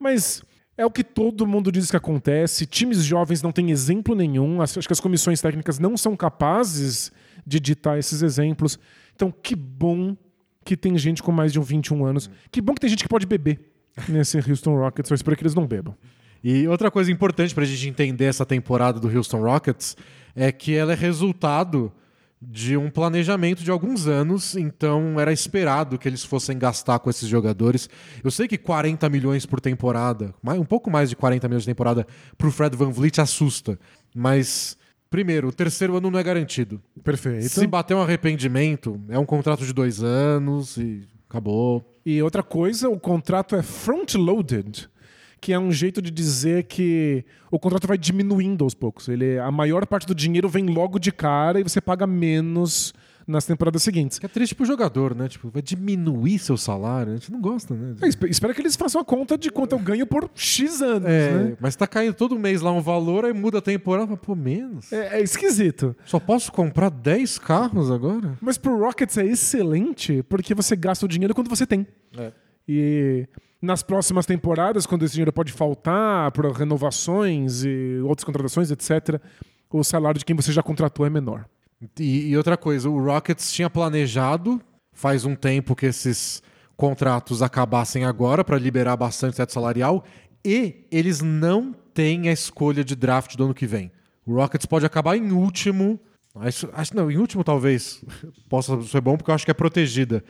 Mas 0.00 0.42
é 0.76 0.84
o 0.84 0.90
que 0.90 1.04
todo 1.04 1.46
mundo 1.46 1.70
diz 1.70 1.90
que 1.90 1.96
acontece. 1.96 2.66
Times 2.66 3.04
jovens 3.04 3.40
não 3.40 3.52
têm 3.52 3.70
exemplo 3.70 4.14
nenhum. 4.14 4.60
Acho 4.60 4.80
que 4.80 4.92
as 4.92 5.00
comissões 5.00 5.40
técnicas 5.40 5.78
não 5.78 5.96
são 5.96 6.16
capazes 6.16 7.12
de 7.46 7.60
ditar 7.60 7.98
esses 7.98 8.22
exemplos. 8.22 8.78
Então, 9.20 9.30
que 9.30 9.54
bom 9.54 10.16
que 10.64 10.74
tem 10.74 10.96
gente 10.96 11.22
com 11.22 11.30
mais 11.30 11.52
de 11.52 11.60
um 11.60 11.62
21 11.62 12.06
anos. 12.06 12.30
Que 12.50 12.58
bom 12.58 12.72
que 12.72 12.80
tem 12.80 12.88
gente 12.88 13.02
que 13.02 13.08
pode 13.08 13.26
beber 13.26 13.60
nesse 14.08 14.38
Houston 14.38 14.74
Rockets. 14.74 15.10
Eu 15.10 15.14
espero 15.14 15.36
que 15.36 15.42
eles 15.42 15.54
não 15.54 15.66
bebam. 15.66 15.94
E 16.42 16.66
outra 16.66 16.90
coisa 16.90 17.12
importante 17.12 17.54
pra 17.54 17.66
gente 17.66 17.86
entender 17.86 18.24
essa 18.24 18.46
temporada 18.46 18.98
do 18.98 19.14
Houston 19.14 19.42
Rockets 19.42 19.94
é 20.34 20.50
que 20.50 20.74
ela 20.74 20.94
é 20.94 20.94
resultado 20.94 21.92
de 22.40 22.78
um 22.78 22.88
planejamento 22.88 23.62
de 23.62 23.70
alguns 23.70 24.06
anos, 24.06 24.56
então 24.56 25.20
era 25.20 25.30
esperado 25.30 25.98
que 25.98 26.08
eles 26.08 26.24
fossem 26.24 26.58
gastar 26.58 26.98
com 26.98 27.10
esses 27.10 27.28
jogadores. 27.28 27.90
Eu 28.24 28.30
sei 28.30 28.48
que 28.48 28.56
40 28.56 29.06
milhões 29.10 29.44
por 29.44 29.60
temporada, 29.60 30.34
um 30.42 30.64
pouco 30.64 30.90
mais 30.90 31.10
de 31.10 31.16
40 31.16 31.46
milhões 31.46 31.64
de 31.64 31.68
temporada 31.68 32.06
pro 32.38 32.50
Fred 32.50 32.74
Van 32.74 32.90
Vliet 32.90 33.20
assusta, 33.20 33.78
mas 34.14 34.78
primeiro, 35.10 35.48
o 35.48 35.52
terceiro 35.52 35.96
ano 35.96 36.10
não 36.10 36.18
é 36.18 36.22
garantido. 36.22 36.80
Perfeito. 37.02 37.48
Se 37.48 37.66
bater 37.66 37.94
um 37.94 38.00
arrependimento, 38.00 38.98
é 39.08 39.18
um 39.18 39.26
contrato 39.26 39.66
de 39.66 39.72
dois 39.72 40.02
anos 40.02 40.76
e 40.76 41.02
acabou. 41.28 41.84
E 42.06 42.22
outra 42.22 42.42
coisa, 42.42 42.88
o 42.88 42.98
contrato 42.98 43.54
é 43.54 43.62
front-loaded, 43.62 44.88
que 45.40 45.52
é 45.52 45.58
um 45.58 45.72
jeito 45.72 46.00
de 46.00 46.10
dizer 46.10 46.64
que 46.64 47.24
o 47.50 47.58
contrato 47.58 47.86
vai 47.86 47.98
diminuindo 47.98 48.64
aos 48.64 48.74
poucos. 48.74 49.08
Ele, 49.08 49.38
a 49.38 49.50
maior 49.50 49.86
parte 49.86 50.06
do 50.06 50.14
dinheiro 50.14 50.48
vem 50.48 50.66
logo 50.66 50.98
de 50.98 51.10
cara 51.10 51.60
e 51.60 51.62
você 51.62 51.80
paga 51.80 52.06
menos 52.06 52.94
nas 53.26 53.44
temporadas 53.46 53.82
seguintes. 53.82 54.18
Que 54.18 54.26
é 54.26 54.28
triste 54.28 54.54
pro 54.54 54.64
jogador, 54.64 55.14
né? 55.14 55.28
Tipo, 55.28 55.50
vai 55.50 55.62
diminuir 55.62 56.38
seu 56.38 56.56
salário. 56.56 57.12
A 57.12 57.16
gente 57.16 57.30
não 57.30 57.40
gosta, 57.40 57.74
né? 57.74 57.94
É, 58.02 58.08
espe- 58.08 58.28
espera 58.28 58.52
que 58.54 58.60
eles 58.60 58.76
façam 58.76 59.00
a 59.00 59.04
conta 59.04 59.36
de 59.38 59.50
quanto 59.50 59.72
eu 59.72 59.78
ganho 59.78 60.06
por 60.06 60.30
X 60.34 60.82
anos, 60.82 61.08
É, 61.08 61.32
né? 61.32 61.56
mas 61.60 61.76
tá 61.76 61.86
caindo 61.86 62.14
todo 62.14 62.38
mês 62.38 62.60
lá 62.60 62.72
um 62.72 62.80
valor, 62.80 63.24
aí 63.24 63.32
muda 63.32 63.58
a 63.58 63.62
temporada, 63.62 64.16
pô, 64.16 64.34
menos. 64.34 64.92
É, 64.92 65.18
é 65.18 65.22
esquisito. 65.22 65.94
Só 66.04 66.18
posso 66.18 66.50
comprar 66.52 66.90
10 66.90 67.38
carros 67.38 67.90
agora? 67.90 68.36
Mas 68.40 68.58
pro 68.58 68.78
Rockets 68.78 69.16
é 69.18 69.24
excelente 69.26 70.22
porque 70.24 70.54
você 70.54 70.74
gasta 70.74 71.04
o 71.06 71.08
dinheiro 71.08 71.34
quando 71.34 71.48
você 71.48 71.66
tem. 71.66 71.86
É. 72.16 72.32
E 72.68 73.26
nas 73.60 73.82
próximas 73.82 74.24
temporadas, 74.26 74.86
quando 74.86 75.04
esse 75.04 75.12
dinheiro 75.14 75.32
pode 75.32 75.52
faltar 75.52 76.30
para 76.32 76.50
renovações 76.52 77.64
e 77.64 77.98
outras 78.04 78.24
contratações, 78.24 78.70
etc., 78.70 79.20
o 79.70 79.84
salário 79.84 80.18
de 80.18 80.24
quem 80.24 80.34
você 80.34 80.50
já 80.52 80.62
contratou 80.62 81.06
é 81.06 81.10
menor. 81.10 81.44
E, 81.98 82.28
e 82.28 82.36
outra 82.36 82.56
coisa, 82.56 82.88
o 82.88 83.02
Rockets 83.02 83.52
tinha 83.52 83.70
planejado 83.70 84.60
faz 84.92 85.24
um 85.24 85.34
tempo 85.34 85.74
que 85.74 85.86
esses 85.86 86.42
contratos 86.76 87.42
acabassem 87.42 88.04
agora 88.04 88.44
para 88.44 88.58
liberar 88.58 88.96
bastante 88.96 89.36
teto 89.36 89.52
salarial 89.52 90.04
e 90.44 90.86
eles 90.90 91.20
não 91.20 91.72
têm 91.94 92.28
a 92.28 92.32
escolha 92.32 92.84
de 92.84 92.94
draft 92.94 93.36
do 93.36 93.44
ano 93.44 93.54
que 93.54 93.66
vem. 93.66 93.90
O 94.26 94.34
Rockets 94.34 94.66
pode 94.66 94.84
acabar 94.84 95.16
em 95.16 95.32
último. 95.32 95.98
Acho, 96.34 96.68
acho- 96.72 96.94
não, 96.96 97.10
em 97.10 97.16
último 97.16 97.42
talvez 97.42 98.04
possa 98.48 98.80
ser 98.82 99.00
bom 99.00 99.16
porque 99.16 99.30
eu 99.30 99.34
acho 99.34 99.44
que 99.44 99.50
é 99.50 99.54
protegida. 99.54 100.22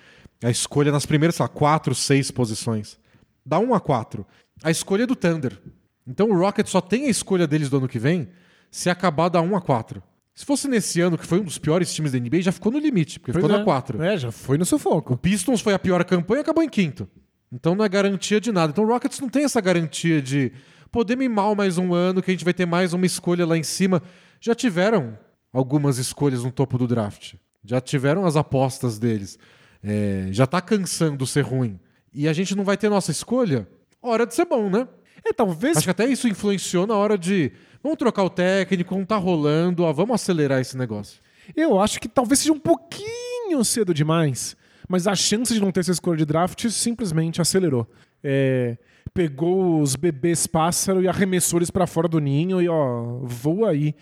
A 0.42 0.50
escolha 0.50 0.90
nas 0.92 1.04
primeiras, 1.04 1.34
sei 1.34 1.44
lá, 1.44 1.48
quatro, 1.48 1.94
seis 1.94 2.30
posições. 2.30 2.98
Dá 3.44 3.58
um 3.58 3.74
a 3.74 3.80
quatro. 3.80 4.26
A 4.62 4.70
escolha 4.70 5.02
é 5.02 5.06
do 5.06 5.16
Thunder. 5.16 5.60
Então 6.06 6.30
o 6.30 6.38
Rockets 6.38 6.70
só 6.70 6.80
tem 6.80 7.06
a 7.06 7.10
escolha 7.10 7.46
deles 7.46 7.68
do 7.68 7.76
ano 7.76 7.88
que 7.88 7.98
vem 7.98 8.28
se 8.70 8.88
acabar 8.88 9.28
da 9.28 9.40
1 9.40 9.56
a 9.56 9.60
4. 9.60 10.02
Se 10.40 10.46
fosse 10.46 10.66
nesse 10.68 11.02
ano, 11.02 11.18
que 11.18 11.26
foi 11.26 11.38
um 11.38 11.44
dos 11.44 11.58
piores 11.58 11.92
times 11.92 12.12
da 12.12 12.18
NBA, 12.18 12.40
já 12.40 12.50
ficou 12.50 12.72
no 12.72 12.78
limite, 12.78 13.20
porque 13.20 13.30
ficou 13.30 13.46
Pois 13.46 13.58
na 13.58 13.60
é. 13.60 13.64
4. 13.64 14.02
É, 14.02 14.16
já 14.16 14.32
foi 14.32 14.56
no 14.56 14.64
sufoco. 14.64 15.12
O 15.12 15.16
Pistons 15.18 15.60
foi 15.60 15.74
a 15.74 15.78
pior 15.78 16.02
campanha 16.02 16.38
e 16.38 16.40
acabou 16.40 16.64
em 16.64 16.68
quinto. 16.70 17.06
Então 17.52 17.74
não 17.74 17.84
é 17.84 17.88
garantia 17.90 18.40
de 18.40 18.50
nada. 18.50 18.70
Então 18.70 18.84
o 18.84 18.86
Rockets 18.86 19.20
não 19.20 19.28
tem 19.28 19.44
essa 19.44 19.60
garantia 19.60 20.22
de 20.22 20.50
poder 20.90 21.20
ir 21.20 21.28
mal 21.28 21.54
mais 21.54 21.76
um 21.76 21.92
ano, 21.92 22.22
que 22.22 22.30
a 22.30 22.32
gente 22.32 22.42
vai 22.42 22.54
ter 22.54 22.64
mais 22.64 22.94
uma 22.94 23.04
escolha 23.04 23.44
lá 23.44 23.54
em 23.54 23.62
cima. 23.62 24.02
Já 24.40 24.54
tiveram 24.54 25.18
algumas 25.52 25.98
escolhas 25.98 26.42
no 26.42 26.50
topo 26.50 26.78
do 26.78 26.86
draft. 26.86 27.34
Já 27.62 27.78
tiveram 27.78 28.24
as 28.24 28.34
apostas 28.34 28.98
deles. 28.98 29.38
É, 29.84 30.28
já 30.30 30.46
tá 30.46 30.62
cansando 30.62 31.26
ser 31.26 31.42
ruim. 31.42 31.78
E 32.14 32.26
a 32.26 32.32
gente 32.32 32.56
não 32.56 32.64
vai 32.64 32.78
ter 32.78 32.88
nossa 32.88 33.10
escolha? 33.10 33.68
Hora 34.00 34.26
de 34.26 34.34
ser 34.34 34.46
bom, 34.46 34.70
né? 34.70 34.88
É, 35.24 35.32
talvez. 35.32 35.76
Acho 35.76 35.86
que 35.86 35.90
até 35.90 36.06
isso 36.06 36.28
influenciou 36.28 36.86
na 36.86 36.94
hora 36.94 37.16
de. 37.16 37.52
Vamos 37.82 37.98
trocar 37.98 38.24
o 38.24 38.30
técnico, 38.30 38.94
não 38.94 39.04
tá 39.04 39.16
rolando, 39.16 39.84
ó, 39.84 39.92
vamos 39.92 40.14
acelerar 40.14 40.60
esse 40.60 40.76
negócio. 40.76 41.20
Eu 41.56 41.80
acho 41.80 41.98
que 42.00 42.08
talvez 42.08 42.40
seja 42.40 42.52
um 42.52 42.58
pouquinho 42.58 43.64
cedo 43.64 43.94
demais, 43.94 44.56
mas 44.88 45.06
a 45.06 45.14
chance 45.14 45.52
de 45.52 45.60
não 45.60 45.72
ter 45.72 45.80
essa 45.80 45.92
escolha 45.92 46.18
de 46.18 46.26
draft 46.26 46.68
simplesmente 46.68 47.40
acelerou. 47.40 47.86
É, 48.22 48.76
pegou 49.14 49.80
os 49.80 49.96
bebês 49.96 50.46
pássaro 50.46 51.02
e 51.02 51.08
arremessou 51.08 51.58
eles 51.58 51.70
pra 51.70 51.86
fora 51.86 52.06
do 52.06 52.20
ninho 52.20 52.60
e 52.60 52.68
ó, 52.68 53.20
voa 53.22 53.70
aí. 53.70 53.94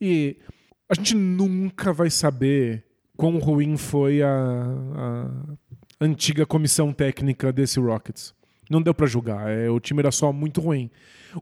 E 0.00 0.38
a 0.88 0.94
gente 0.94 1.14
nunca 1.14 1.92
vai 1.92 2.10
saber 2.10 2.84
quão 3.16 3.38
ruim 3.38 3.76
foi 3.76 4.22
a, 4.22 4.30
a 4.30 5.30
antiga 6.00 6.46
comissão 6.46 6.92
técnica 6.92 7.52
desse 7.52 7.78
Rockets. 7.78 8.34
Não 8.70 8.80
deu 8.80 8.94
pra 8.94 9.06
julgar, 9.06 9.50
é, 9.50 9.68
o 9.68 9.80
time 9.80 10.00
era 10.00 10.12
só 10.12 10.32
muito 10.32 10.60
ruim. 10.60 10.88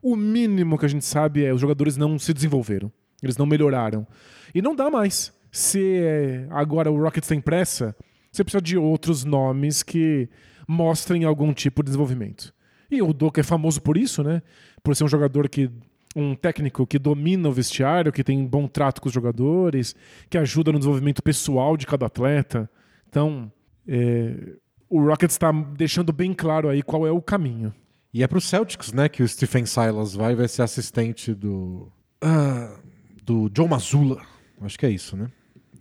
O 0.01 0.15
mínimo 0.15 0.77
que 0.77 0.85
a 0.85 0.89
gente 0.89 1.05
sabe 1.05 1.45
é 1.45 1.53
os 1.53 1.61
jogadores 1.61 1.95
não 1.95 2.17
se 2.17 2.33
desenvolveram, 2.33 2.91
eles 3.21 3.37
não 3.37 3.45
melhoraram. 3.45 4.05
E 4.53 4.61
não 4.61 4.75
dá 4.75 4.89
mais. 4.89 5.31
Se 5.51 5.99
é, 6.01 6.47
agora 6.49 6.91
o 6.91 6.99
Rockets 6.99 7.29
tem 7.29 7.39
pressa, 7.39 7.95
você 8.31 8.43
precisa 8.43 8.61
de 8.61 8.77
outros 8.77 9.23
nomes 9.23 9.83
que 9.83 10.27
mostrem 10.67 11.23
algum 11.23 11.53
tipo 11.53 11.81
de 11.81 11.87
desenvolvimento. 11.87 12.53
E 12.91 13.01
o 13.01 13.13
Doka 13.13 13.41
é 13.41 13.43
famoso 13.43 13.81
por 13.81 13.97
isso, 13.97 14.23
né? 14.23 14.41
Por 14.83 14.95
ser 14.95 15.03
um 15.03 15.07
jogador 15.07 15.47
que. 15.47 15.69
um 16.15 16.35
técnico 16.35 16.87
que 16.87 16.97
domina 16.97 17.47
o 17.47 17.51
vestiário, 17.51 18.11
que 18.11 18.23
tem 18.23 18.45
bom 18.45 18.67
trato 18.67 19.01
com 19.01 19.07
os 19.07 19.13
jogadores, 19.13 19.95
que 20.29 20.37
ajuda 20.37 20.71
no 20.71 20.79
desenvolvimento 20.79 21.21
pessoal 21.21 21.77
de 21.77 21.85
cada 21.85 22.07
atleta. 22.07 22.69
Então, 23.07 23.51
é, 23.87 24.55
o 24.89 25.01
Rockets 25.05 25.35
está 25.35 25.51
deixando 25.51 26.11
bem 26.11 26.33
claro 26.33 26.69
aí 26.69 26.81
qual 26.81 27.05
é 27.05 27.11
o 27.11 27.21
caminho. 27.21 27.73
E 28.13 28.23
é 28.23 28.27
pro 28.27 28.41
Celtics, 28.41 28.91
né, 28.91 29.07
que 29.07 29.21
o 29.21 29.27
Stephen 29.27 29.65
Silas 29.65 30.15
vai, 30.15 30.35
vai 30.35 30.47
ser 30.47 30.63
assistente 30.63 31.33
do. 31.33 31.87
ah, 32.21 32.75
do 33.23 33.49
Joe 33.55 33.67
Mazzulla. 33.67 34.21
Acho 34.61 34.77
que 34.79 34.85
é 34.85 34.89
isso, 34.89 35.15
né? 35.15 35.29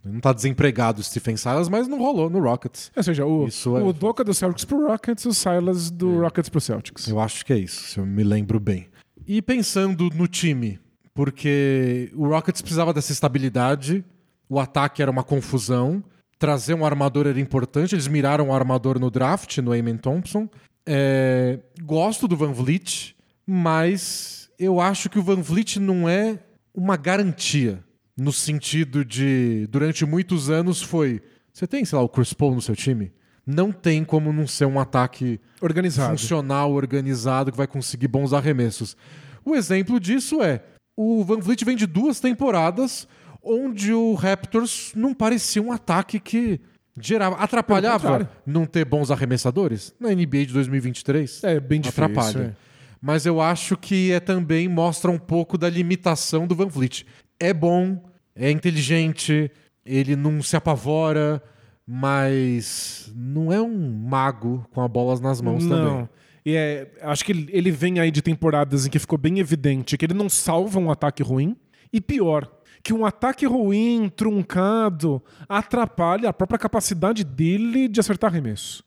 Ele 0.04 0.14
não 0.14 0.20
tá 0.20 0.32
desempregado 0.32 1.00
o 1.00 1.04
Stephen 1.04 1.36
Silas, 1.36 1.68
mas 1.68 1.88
não 1.88 1.98
rolou 1.98 2.28
no 2.30 2.38
Rockets. 2.40 2.92
Ou 2.94 3.02
seja, 3.02 3.24
o, 3.26 3.46
Isso 3.48 3.76
é- 3.76 3.82
o 3.82 3.92
Doka 3.92 4.22
do 4.22 4.32
Celtics 4.34 4.64
pro 4.64 4.86
Rockets, 4.86 5.24
o 5.24 5.32
Silas 5.32 5.90
do 5.90 6.20
Rockets 6.20 6.48
pro 6.48 6.60
Celtics. 6.60 7.08
Eu 7.08 7.18
acho 7.18 7.44
que 7.44 7.52
é 7.52 7.58
isso, 7.58 7.82
se 7.84 7.98
eu 7.98 8.06
me 8.06 8.22
lembro 8.22 8.60
bem. 8.60 8.86
E 9.26 9.40
pensando 9.42 10.08
no 10.14 10.28
time, 10.28 10.78
porque 11.14 12.12
o 12.14 12.28
Rockets 12.28 12.62
precisava 12.62 12.92
dessa 12.94 13.10
estabilidade, 13.12 14.04
o 14.48 14.60
ataque 14.60 15.02
era 15.02 15.10
uma 15.10 15.24
confusão, 15.24 16.02
trazer 16.38 16.74
um 16.74 16.84
armador 16.84 17.26
era 17.26 17.40
importante, 17.40 17.94
eles 17.94 18.06
miraram 18.06 18.48
o 18.48 18.52
armador 18.52 18.98
no 18.98 19.10
draft, 19.10 19.58
no 19.58 19.74
Eamon 19.74 19.96
Thompson. 19.96 20.48
É, 20.86 21.58
gosto 21.82 22.28
do 22.28 22.36
Van 22.36 22.52
Vliet, 22.52 23.14
mas 23.46 24.48
eu 24.58 24.80
acho 24.80 25.10
que 25.10 25.18
o 25.18 25.22
Van 25.22 25.42
Vliet 25.42 25.78
não 25.78 26.08
é 26.08 26.38
uma 26.74 26.96
garantia, 26.96 27.82
no 28.16 28.32
sentido 28.32 29.04
de, 29.04 29.66
durante 29.70 30.04
muitos 30.04 30.48
anos 30.48 30.82
foi, 30.82 31.20
você 31.52 31.66
tem, 31.66 31.84
sei 31.84 31.98
lá, 31.98 32.04
o 32.04 32.08
Chris 32.08 32.32
Paul 32.32 32.54
no 32.54 32.62
seu 32.62 32.74
time? 32.74 33.12
Não 33.46 33.72
tem 33.72 34.04
como 34.04 34.32
não 34.32 34.46
ser 34.46 34.66
um 34.66 34.78
ataque 34.78 35.40
Organizado. 35.60 36.10
funcional, 36.10 36.72
organizado, 36.72 37.50
que 37.50 37.56
vai 37.56 37.66
conseguir 37.66 38.08
bons 38.08 38.32
arremessos. 38.32 38.96
O 39.44 39.54
exemplo 39.54 39.98
disso 39.98 40.42
é 40.42 40.62
o 40.96 41.24
Van 41.24 41.38
Vliet 41.38 41.64
vem 41.64 41.76
de 41.76 41.86
duas 41.86 42.18
temporadas 42.18 43.06
onde 43.48 43.92
o 43.92 44.14
Raptors 44.14 44.92
não 44.94 45.14
parecia 45.14 45.62
um 45.62 45.72
ataque 45.72 46.20
que 46.20 46.60
gerava, 47.00 47.36
atrapalhava 47.36 48.28
não 48.44 48.66
ter 48.66 48.84
bons 48.84 49.10
arremessadores 49.10 49.94
na 49.98 50.10
NBA 50.10 50.46
de 50.46 50.52
2023. 50.52 51.44
É 51.44 51.60
bem 51.60 51.80
difícil. 51.80 52.04
atrapalha. 52.04 52.56
é. 52.64 52.68
Mas 53.00 53.24
eu 53.26 53.40
acho 53.40 53.76
que 53.76 54.12
é 54.12 54.20
também 54.20 54.68
mostra 54.68 55.10
um 55.10 55.18
pouco 55.18 55.56
da 55.56 55.70
limitação 55.70 56.46
do 56.46 56.54
Van 56.54 56.66
Vliet. 56.66 57.06
É 57.38 57.54
bom, 57.54 58.02
é 58.34 58.50
inteligente, 58.50 59.50
ele 59.86 60.16
não 60.16 60.42
se 60.42 60.56
apavora, 60.56 61.42
mas 61.86 63.10
não 63.14 63.52
é 63.52 63.60
um 63.60 63.92
mago 63.92 64.66
com 64.72 64.80
a 64.82 64.88
bola 64.88 65.18
nas 65.20 65.40
mãos 65.40 65.64
não. 65.64 65.76
também. 65.76 66.08
E 66.44 66.56
é, 66.56 66.90
acho 67.02 67.24
que 67.24 67.32
ele 67.50 67.70
vem 67.70 68.00
aí 68.00 68.10
de 68.10 68.22
temporadas 68.22 68.86
em 68.86 68.90
que 68.90 68.98
ficou 68.98 69.18
bem 69.18 69.38
evidente 69.38 69.96
que 69.96 70.04
ele 70.04 70.14
não 70.14 70.28
salva 70.28 70.78
um 70.78 70.90
ataque 70.90 71.22
ruim. 71.22 71.56
E 71.92 72.00
pior, 72.00 72.50
que 72.82 72.92
um 72.92 73.04
ataque 73.04 73.46
ruim, 73.46 74.10
truncado, 74.14 75.22
atrapalha 75.48 76.28
a 76.28 76.32
própria 76.32 76.58
capacidade 76.58 77.24
dele 77.24 77.88
de 77.88 78.00
acertar 78.00 78.30
arremesso. 78.30 78.84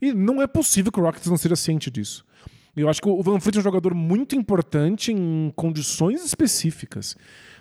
E 0.00 0.12
não 0.12 0.40
é 0.40 0.46
possível 0.46 0.92
que 0.92 1.00
o 1.00 1.02
Rockets 1.02 1.26
não 1.28 1.36
seja 1.36 1.56
ciente 1.56 1.90
disso. 1.90 2.24
Eu 2.76 2.88
acho 2.88 3.02
que 3.02 3.08
o 3.08 3.20
Van 3.22 3.40
Fleet 3.40 3.56
é 3.56 3.58
um 3.58 3.62
jogador 3.62 3.92
muito 3.92 4.36
importante 4.36 5.12
em 5.12 5.52
condições 5.56 6.24
específicas. 6.24 7.16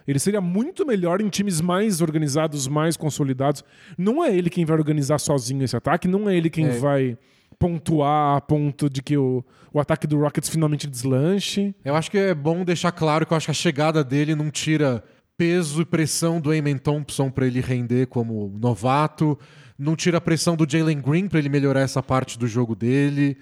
Ele 0.07 0.19
seria 0.19 0.39
muito 0.39 0.85
melhor 0.85 1.19
em 1.19 1.27
times 1.27 1.59
mais 1.59 2.01
organizados, 2.01 2.67
mais 2.67 2.95
consolidados. 2.95 3.63
Não 3.97 4.23
é 4.23 4.33
ele 4.33 4.49
quem 4.49 4.63
vai 4.63 4.77
organizar 4.77 5.17
sozinho 5.17 5.63
esse 5.63 5.75
ataque, 5.75 6.07
não 6.07 6.29
é 6.29 6.35
ele 6.37 6.49
quem 6.51 6.67
É. 6.67 6.77
vai 6.77 7.17
pontuar 7.57 8.37
a 8.37 8.41
ponto 8.41 8.87
de 8.87 9.01
que 9.01 9.17
o, 9.17 9.43
o 9.73 9.79
ataque 9.79 10.05
do 10.05 10.19
Rockets 10.19 10.47
finalmente 10.49 10.85
deslanche. 10.87 11.73
Eu 11.83 11.95
acho 11.95 12.11
que 12.11 12.17
é 12.17 12.35
bom 12.35 12.63
deixar 12.63 12.91
claro 12.91 13.25
que 13.25 13.33
eu 13.33 13.37
acho 13.37 13.47
que 13.47 13.51
a 13.51 13.55
chegada 13.55 14.03
dele 14.03 14.35
não 14.35 14.51
tira 14.51 15.03
peso 15.37 15.81
e 15.81 15.85
pressão 15.85 16.41
do 16.41 16.53
Eamon 16.53 16.77
Thompson 16.77 17.29
para 17.29 17.45
ele 17.45 17.61
render 17.61 18.07
como 18.07 18.51
novato, 18.59 19.37
não 19.77 19.95
tira 19.95 20.17
a 20.17 20.21
pressão 20.21 20.55
do 20.55 20.69
Jalen 20.69 20.99
Green 20.99 21.27
para 21.27 21.39
ele 21.39 21.49
melhorar 21.49 21.81
essa 21.81 22.01
parte 22.01 22.39
do 22.39 22.47
jogo 22.47 22.75
dele 22.75 23.37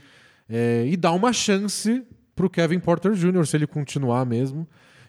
é, 0.49 0.85
e 0.87 0.97
dá 0.97 1.11
uma 1.11 1.31
chance 1.31 2.03
pro 2.35 2.49
Kevin 2.49 2.79
Porter 2.79 3.13
Jr., 3.13 3.45
se 3.45 3.55
ele 3.55 3.65
continuar 3.65 4.25
mesmo, 4.25 4.67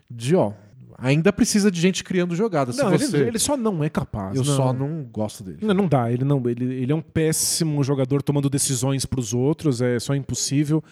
de 0.08 0.36
ó, 0.36 0.52
ainda 0.96 1.32
precisa 1.32 1.70
de 1.70 1.80
gente 1.80 2.04
criando 2.04 2.34
jogadas. 2.34 2.76
Não, 2.76 2.88
se 2.88 2.94
ele, 2.94 3.06
você... 3.06 3.16
ele 3.18 3.38
só 3.38 3.56
não 3.56 3.82
é 3.82 3.90
capaz. 3.90 4.36
Eu 4.36 4.44
não. 4.44 4.56
só 4.56 4.72
não 4.72 5.02
gosto 5.04 5.42
dele. 5.42 5.58
Não, 5.60 5.74
não 5.74 5.88
dá, 5.88 6.10
ele 6.10 6.24
não, 6.24 6.42
ele, 6.48 6.64
ele 6.82 6.92
é 6.92 6.94
um 6.94 7.02
péssimo 7.02 7.82
jogador 7.82 8.22
tomando 8.22 8.48
decisões 8.48 9.04
para 9.04 9.20
os 9.20 9.34
outros, 9.34 9.82
é 9.82 9.98
só 9.98 10.14
impossível. 10.14 10.82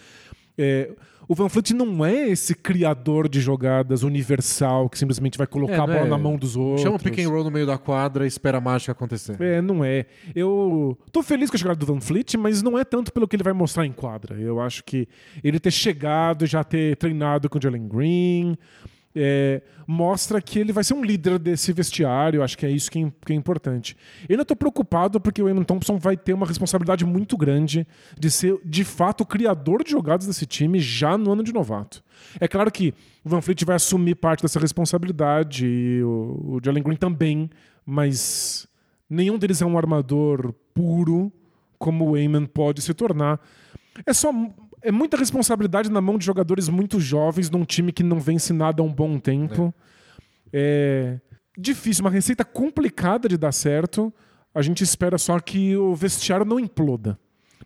É, 0.57 0.91
o 1.27 1.35
Van 1.35 1.49
Fleet 1.49 1.71
não 1.73 2.03
é 2.05 2.29
esse 2.29 2.53
criador 2.55 3.27
de 3.29 3.39
jogadas 3.41 4.03
universal 4.03 4.89
que 4.89 4.97
simplesmente 4.97 5.37
vai 5.37 5.47
colocar 5.47 5.73
É, 5.73 5.79
a 5.79 5.85
bola 5.87 5.99
é- 6.05 6.09
na 6.09 6.17
mão 6.17 6.35
dos 6.37 6.55
outros. 6.55 6.81
Chama 6.81 6.95
o 6.95 6.99
pick 6.99 7.19
and 7.19 7.29
roll 7.29 7.43
no 7.43 7.51
meio 7.51 7.65
da 7.65 7.77
quadra 7.77 8.25
e 8.25 8.27
espera 8.27 8.57
a 8.57 8.61
mágica 8.61 8.91
acontecer. 8.91 9.35
É, 9.41 9.61
não 9.61 9.83
é. 9.83 10.05
Eu 10.35 10.97
tô 11.11 11.21
feliz 11.23 11.49
com 11.49 11.55
a 11.55 11.59
chegada 11.59 11.79
do 11.79 11.85
Van 11.85 11.99
Fleet, 12.01 12.35
mas 12.37 12.61
não 12.61 12.77
é 12.77 12.83
tanto 12.83 13.11
pelo 13.13 13.27
que 13.27 13.35
ele 13.35 13.43
vai 13.43 13.53
mostrar 13.53 13.85
em 13.85 13.91
quadra. 13.91 14.35
Eu 14.39 14.59
acho 14.59 14.83
que 14.83 15.07
ele 15.43 15.59
ter 15.59 15.71
chegado 15.71 16.45
e 16.45 16.47
já 16.47 16.63
ter 16.63 16.95
treinado 16.97 17.49
com 17.49 17.57
o 17.57 17.61
Jalen 17.61 17.87
Green, 17.87 18.57
é, 19.15 19.61
mostra 19.87 20.41
que 20.41 20.59
ele 20.59 20.73
vai 20.73 20.83
ser 20.83 20.93
um 20.93 21.03
líder 21.03 21.39
desse 21.39 21.71
vestiário. 21.71 22.43
Acho 22.43 22.57
que 22.57 22.65
é 22.65 22.69
isso 22.69 22.91
que 22.91 22.99
é, 22.99 23.11
que 23.25 23.33
é 23.33 23.35
importante. 23.35 23.95
Eu 24.27 24.33
ainda 24.33 24.41
estou 24.41 24.57
preocupado 24.57 25.19
porque 25.21 25.41
o 25.41 25.47
Eamon 25.47 25.63
Thompson 25.63 25.97
vai 25.97 26.17
ter 26.17 26.33
uma 26.33 26.45
responsabilidade 26.45 27.05
muito 27.05 27.37
grande 27.37 27.87
de 28.19 28.29
ser, 28.29 28.59
de 28.65 28.83
fato, 28.83 29.21
o 29.21 29.25
criador 29.25 29.83
de 29.83 29.91
jogadas 29.91 30.27
desse 30.27 30.45
time 30.45 30.79
já 30.79 31.17
no 31.17 31.31
ano 31.31 31.43
de 31.43 31.53
novato. 31.53 32.03
É 32.39 32.47
claro 32.47 32.71
que 32.71 32.93
o 33.23 33.29
Van 33.29 33.41
Fleet 33.41 33.63
vai 33.63 33.77
assumir 33.77 34.15
parte 34.15 34.41
dessa 34.41 34.59
responsabilidade, 34.59 35.65
e 35.65 36.03
o, 36.03 36.57
o 36.57 36.59
Jalen 36.63 36.83
Green 36.83 36.97
também, 36.97 37.49
mas 37.85 38.67
nenhum 39.09 39.37
deles 39.37 39.61
é 39.61 39.65
um 39.65 39.77
armador 39.77 40.53
puro 40.73 41.31
como 41.77 42.11
o 42.11 42.17
Eamon 42.17 42.45
pode 42.45 42.81
se 42.81 42.93
tornar. 42.93 43.39
É 44.05 44.13
só 44.13 44.31
é 44.85 44.91
muita 44.91 45.17
responsabilidade 45.17 45.91
na 45.91 45.99
mão 45.99 46.17
de 46.17 46.25
jogadores 46.25 46.69
muito 46.69 46.99
jovens 46.99 47.49
num 47.49 47.65
time 47.65 47.91
que 47.91 48.03
não 48.03 48.19
vence 48.19 48.53
nada 48.53 48.81
há 48.81 48.85
um 48.85 48.93
bom 48.93 49.17
tempo. 49.19 49.73
É, 50.53 51.19
é 51.19 51.35
difícil, 51.57 52.03
uma 52.03 52.11
receita 52.11 52.45
complicada 52.45 53.27
de 53.27 53.37
dar 53.37 53.51
certo. 53.51 54.13
A 54.53 54.61
gente 54.61 54.83
espera 54.83 55.17
só 55.17 55.39
que 55.39 55.75
o 55.75 55.95
vestiário 55.95 56.45
não 56.45 56.59
imploda. 56.59 57.17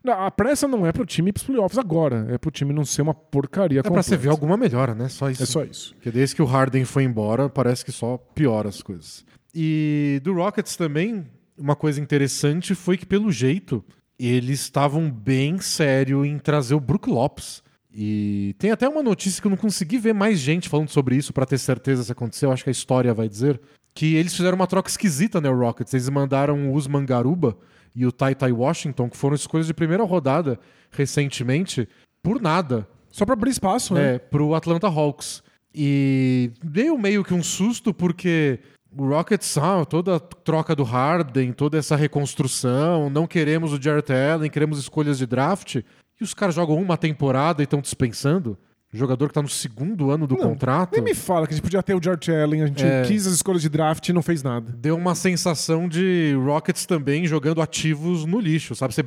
A 0.05 0.31
pressa 0.31 0.67
não 0.67 0.85
é 0.85 0.93
pro 0.93 1.05
time 1.05 1.29
ir 1.29 1.33
pros 1.33 1.45
playoffs 1.45 1.77
agora, 1.77 2.25
é 2.29 2.37
pro 2.37 2.49
time 2.49 2.71
não 2.71 2.85
ser 2.85 3.01
uma 3.01 3.13
porcaria. 3.13 3.79
É 3.79 3.83
completa. 3.83 3.93
pra 3.93 4.03
você 4.03 4.15
ver 4.15 4.29
alguma 4.29 4.55
melhora, 4.55 4.95
né? 4.95 5.09
Só 5.09 5.29
isso. 5.29 5.43
É 5.43 5.45
só 5.45 5.63
isso. 5.63 5.93
Porque 5.95 6.09
desde 6.09 6.35
que 6.35 6.41
o 6.41 6.45
Harden 6.45 6.85
foi 6.85 7.03
embora, 7.03 7.49
parece 7.49 7.83
que 7.83 7.91
só 7.91 8.17
piora 8.17 8.69
as 8.69 8.81
coisas. 8.81 9.25
E 9.53 10.21
do 10.23 10.33
Rockets 10.33 10.77
também, 10.77 11.25
uma 11.57 11.75
coisa 11.75 11.99
interessante 11.99 12.73
foi 12.73 12.97
que, 12.97 13.05
pelo 13.05 13.29
jeito, 13.29 13.83
eles 14.27 14.61
estavam 14.61 15.09
bem 15.09 15.59
sério 15.59 16.25
em 16.25 16.37
trazer 16.37 16.75
o 16.75 16.79
Brook 16.79 17.09
Lopes. 17.09 17.63
E 17.91 18.55
tem 18.59 18.71
até 18.71 18.87
uma 18.87 19.01
notícia 19.01 19.41
que 19.41 19.47
eu 19.47 19.51
não 19.51 19.57
consegui 19.57 19.97
ver 19.97 20.13
mais 20.13 20.39
gente 20.39 20.69
falando 20.69 20.89
sobre 20.89 21.15
isso 21.15 21.33
para 21.33 21.45
ter 21.45 21.57
certeza 21.57 22.03
se 22.03 22.11
aconteceu. 22.11 22.51
Acho 22.51 22.63
que 22.63 22.69
a 22.69 22.71
história 22.71 23.13
vai 23.13 23.27
dizer 23.27 23.59
que 23.95 24.15
eles 24.15 24.35
fizeram 24.35 24.55
uma 24.55 24.67
troca 24.67 24.89
esquisita, 24.89 25.41
né, 25.41 25.49
o 25.49 25.57
Rockets. 25.57 25.93
Eles 25.93 26.09
mandaram 26.09 26.69
o 26.69 26.73
Usman 26.73 27.05
Garuba 27.05 27.57
e 27.95 28.05
o 28.05 28.11
Tai 28.11 28.35
Tai 28.35 28.51
Washington, 28.51 29.09
que 29.09 29.17
foram 29.17 29.35
escolhas 29.35 29.67
de 29.67 29.73
primeira 29.73 30.03
rodada 30.03 30.59
recentemente, 30.91 31.87
por 32.21 32.41
nada. 32.41 32.87
Só 33.09 33.25
para 33.25 33.33
abrir 33.33 33.51
espaço, 33.51 33.93
né? 33.93 34.15
É, 34.15 34.19
pro 34.19 34.53
Atlanta 34.53 34.87
Hawks. 34.87 35.41
E 35.73 36.51
deu 36.63 36.97
meio 36.97 37.23
que 37.23 37.33
um 37.33 37.43
susto 37.43 37.93
porque 37.93 38.59
o 38.95 39.07
Rockets, 39.07 39.57
ah, 39.57 39.85
toda 39.85 40.15
a 40.15 40.19
troca 40.19 40.75
do 40.75 40.83
Harden, 40.83 41.51
toda 41.53 41.77
essa 41.77 41.95
reconstrução, 41.95 43.09
não 43.09 43.27
queremos 43.27 43.71
o 43.71 43.81
Jarrett 43.81 44.11
Allen, 44.11 44.49
queremos 44.49 44.79
escolhas 44.79 45.17
de 45.17 45.25
draft. 45.25 45.77
E 46.19 46.23
os 46.23 46.33
caras 46.33 46.55
jogam 46.55 46.75
uma 46.75 46.97
temporada 46.97 47.61
e 47.61 47.65
estão 47.65 47.79
dispensando. 47.79 48.57
O 48.91 48.97
jogador 48.97 49.27
que 49.27 49.31
está 49.31 49.41
no 49.41 49.47
segundo 49.47 50.09
ano 50.09 50.25
do 50.25 50.35
não, 50.35 50.49
contrato. 50.49 50.93
Nem 50.93 51.03
me 51.03 51.13
fala 51.13 51.45
que 51.45 51.53
a 51.53 51.55
gente 51.55 51.63
podia 51.63 51.83
ter 51.83 51.93
o 51.93 52.03
Jarrett 52.03 52.31
Allen, 52.31 52.63
a 52.63 52.65
gente 52.65 52.83
é, 52.83 53.03
quis 53.03 53.27
as 53.27 53.33
escolhas 53.33 53.61
de 53.61 53.69
draft 53.69 54.09
e 54.09 54.11
não 54.11 54.23
fez 54.23 54.41
nada. 54.41 54.73
Deu 54.75 54.97
uma 54.97 55.13
sensação 55.13 55.87
de 55.87 56.35
Rockets 56.43 56.87
também 56.87 57.27
jogando 57.27 57.61
ativos 57.61 58.25
no 58.25 58.39
lixo, 58.39 58.73
sabe? 58.73 58.95
Você 58.95 59.05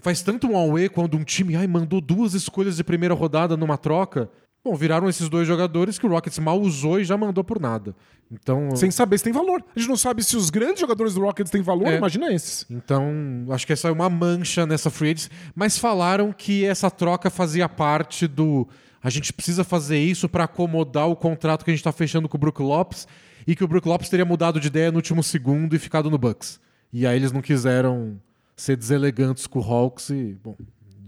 faz 0.00 0.22
tanto 0.22 0.46
um 0.46 0.56
away 0.56 0.88
quando 0.88 1.16
um 1.16 1.24
time 1.24 1.56
ai, 1.56 1.66
mandou 1.66 2.00
duas 2.00 2.32
escolhas 2.32 2.76
de 2.76 2.84
primeira 2.84 3.12
rodada 3.12 3.56
numa 3.56 3.76
troca. 3.76 4.30
Bom, 4.64 4.74
viraram 4.74 5.10
esses 5.10 5.28
dois 5.28 5.46
jogadores 5.46 5.98
que 5.98 6.06
o 6.06 6.08
Rockets 6.08 6.38
mal 6.38 6.58
usou 6.58 6.98
e 6.98 7.04
já 7.04 7.18
mandou 7.18 7.44
por 7.44 7.60
nada. 7.60 7.94
Então, 8.32 8.74
Sem 8.74 8.90
saber 8.90 9.18
se 9.18 9.24
tem 9.24 9.32
valor. 9.32 9.62
A 9.76 9.78
gente 9.78 9.88
não 9.88 9.96
sabe 9.96 10.24
se 10.24 10.38
os 10.38 10.48
grandes 10.48 10.80
jogadores 10.80 11.12
do 11.12 11.20
Rockets 11.20 11.50
têm 11.50 11.60
valor, 11.60 11.88
é. 11.88 11.98
imagina 11.98 12.32
esses. 12.32 12.64
Então, 12.70 13.04
acho 13.50 13.66
que 13.66 13.74
essa 13.74 13.88
é 13.88 13.92
uma 13.92 14.08
mancha 14.08 14.64
nessa 14.64 14.88
free 14.88 15.10
agency. 15.10 15.28
Mas 15.54 15.76
falaram 15.76 16.32
que 16.32 16.64
essa 16.64 16.90
troca 16.90 17.28
fazia 17.28 17.68
parte 17.68 18.26
do. 18.26 18.66
A 19.02 19.10
gente 19.10 19.34
precisa 19.34 19.64
fazer 19.64 19.98
isso 19.98 20.30
para 20.30 20.44
acomodar 20.44 21.10
o 21.10 21.14
contrato 21.14 21.62
que 21.62 21.70
a 21.70 21.74
gente 21.74 21.80
está 21.80 21.92
fechando 21.92 22.26
com 22.26 22.38
o 22.38 22.40
Brook 22.40 22.62
Lopes 22.62 23.06
e 23.46 23.54
que 23.54 23.62
o 23.62 23.68
Brook 23.68 23.86
Lopes 23.86 24.08
teria 24.08 24.24
mudado 24.24 24.58
de 24.58 24.68
ideia 24.68 24.90
no 24.90 24.96
último 24.96 25.22
segundo 25.22 25.76
e 25.76 25.78
ficado 25.78 26.10
no 26.10 26.16
Bucks. 26.16 26.58
E 26.90 27.06
aí 27.06 27.16
eles 27.16 27.30
não 27.30 27.42
quiseram 27.42 28.18
ser 28.56 28.76
deselegantes 28.76 29.46
com 29.46 29.58
o 29.58 29.62
Hawks 29.62 30.10
e, 30.10 30.38
bom, 30.42 30.56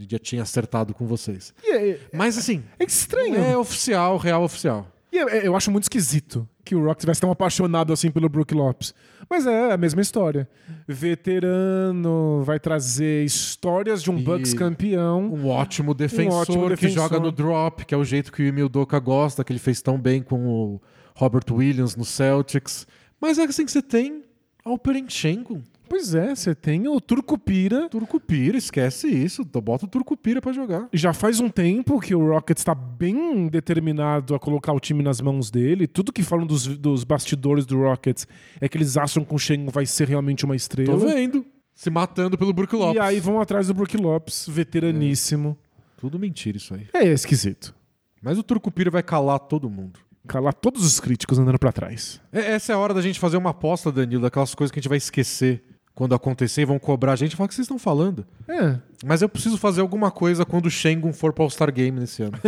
já 0.08 0.18
tinha 0.18 0.42
acertado 0.42 0.92
com 0.92 1.06
vocês. 1.06 1.54
É, 1.64 1.98
Mas 2.12 2.36
assim. 2.36 2.62
É 2.78 2.84
estranho. 2.84 3.36
É 3.36 3.56
oficial, 3.56 4.16
real 4.16 4.42
oficial. 4.42 4.86
E 5.12 5.18
eu, 5.18 5.28
eu 5.28 5.56
acho 5.56 5.70
muito 5.70 5.84
esquisito 5.84 6.46
que 6.64 6.74
o 6.74 6.84
Rock 6.84 7.00
tivesse 7.00 7.20
tão 7.20 7.30
apaixonado 7.30 7.92
assim 7.92 8.10
pelo 8.10 8.28
Brook 8.28 8.52
Lopes. 8.52 8.92
Mas 9.30 9.46
é 9.46 9.72
a 9.72 9.76
mesma 9.76 10.02
história. 10.02 10.48
Veterano, 10.86 12.42
vai 12.44 12.58
trazer 12.58 13.24
histórias 13.24 14.02
de 14.02 14.10
um 14.10 14.18
e 14.18 14.22
Bucks 14.22 14.52
campeão. 14.52 15.32
Um 15.32 15.48
ótimo 15.48 15.94
defensor, 15.94 16.32
um 16.32 16.36
ótimo 16.40 16.68
defensor 16.68 16.76
que 16.76 16.88
joga 16.88 17.20
no 17.20 17.32
drop, 17.32 17.84
que 17.84 17.94
é 17.94 17.96
o 17.96 18.04
jeito 18.04 18.32
que 18.32 18.42
o 18.42 18.46
Emil 18.46 18.68
Doka 18.68 18.98
gosta, 18.98 19.44
que 19.44 19.52
ele 19.52 19.60
fez 19.60 19.80
tão 19.80 19.98
bem 19.98 20.22
com 20.22 20.46
o 20.46 20.82
Robert 21.14 21.44
Williams 21.50 21.96
no 21.96 22.04
Celtics. 22.04 22.86
Mas 23.20 23.38
é 23.38 23.44
assim 23.44 23.64
que 23.64 23.72
você 23.72 23.82
tem 23.82 24.24
Alperenchenko. 24.64 25.62
Pois 25.88 26.14
é, 26.14 26.34
você 26.34 26.54
tem 26.54 26.88
o 26.88 27.00
Turcupira. 27.00 27.88
Turcupira, 27.88 28.56
esquece 28.56 29.08
isso. 29.08 29.44
Bota 29.44 29.86
o 29.86 29.88
Turcupira 29.88 30.40
para 30.40 30.52
jogar. 30.52 30.88
Já 30.92 31.12
faz 31.12 31.40
um 31.40 31.48
tempo 31.48 32.00
que 32.00 32.14
o 32.14 32.28
Rockets 32.28 32.60
está 32.60 32.74
bem 32.74 33.48
determinado 33.48 34.34
a 34.34 34.38
colocar 34.38 34.72
o 34.72 34.80
time 34.80 35.02
nas 35.02 35.20
mãos 35.20 35.50
dele. 35.50 35.86
Tudo 35.86 36.12
que 36.12 36.22
falam 36.22 36.46
dos, 36.46 36.66
dos 36.66 37.04
bastidores 37.04 37.64
do 37.64 37.78
Rockets 37.78 38.26
é 38.60 38.68
que 38.68 38.76
eles 38.76 38.96
acham 38.96 39.24
que 39.24 39.34
o 39.34 39.38
Shengun 39.38 39.70
vai 39.70 39.86
ser 39.86 40.08
realmente 40.08 40.44
uma 40.44 40.56
estrela. 40.56 40.98
Tô 40.98 41.06
vendo. 41.06 41.44
Se 41.74 41.90
matando 41.90 42.38
pelo 42.38 42.52
Brook 42.52 42.74
Lopes. 42.74 42.96
E 42.96 42.98
aí 42.98 43.20
vão 43.20 43.40
atrás 43.40 43.66
do 43.66 43.74
Brook 43.74 43.96
Lopes, 43.98 44.46
veteraníssimo. 44.48 45.58
É. 45.60 46.00
Tudo 46.00 46.18
mentira 46.18 46.56
isso 46.56 46.74
aí. 46.74 46.86
É 46.94 47.04
esquisito. 47.04 47.74
Mas 48.22 48.38
o 48.38 48.42
Turcupira 48.42 48.90
vai 48.90 49.02
calar 49.02 49.38
todo 49.38 49.68
mundo 49.68 50.00
calar 50.26 50.52
todos 50.52 50.84
os 50.84 50.98
críticos 51.00 51.38
andando 51.38 51.58
para 51.58 51.72
trás. 51.72 52.20
É, 52.32 52.52
essa 52.52 52.72
é 52.72 52.74
a 52.74 52.78
hora 52.78 52.92
da 52.92 53.00
gente 53.00 53.18
fazer 53.18 53.36
uma 53.36 53.50
aposta, 53.50 53.92
Danilo, 53.92 54.22
daquelas 54.22 54.54
coisas 54.54 54.72
que 54.72 54.78
a 54.78 54.82
gente 54.82 54.88
vai 54.88 54.98
esquecer 54.98 55.62
quando 55.96 56.14
acontecer 56.14 56.66
vão 56.66 56.78
cobrar 56.78 57.14
a 57.14 57.16
gente 57.16 57.32
e 57.32 57.36
falar 57.36 57.46
o 57.46 57.48
que 57.48 57.54
vocês 57.54 57.64
estão 57.64 57.78
falando. 57.78 58.26
É. 58.46 58.78
Mas 59.02 59.22
eu 59.22 59.30
preciso 59.30 59.56
fazer 59.56 59.80
alguma 59.80 60.10
coisa 60.10 60.44
quando 60.44 60.66
o 60.66 60.70
Shengun 60.70 61.10
for 61.10 61.32
para 61.32 61.40
o 61.40 61.44
All-Star 61.44 61.72
Game 61.72 61.98
nesse 61.98 62.22
ano. 62.22 62.38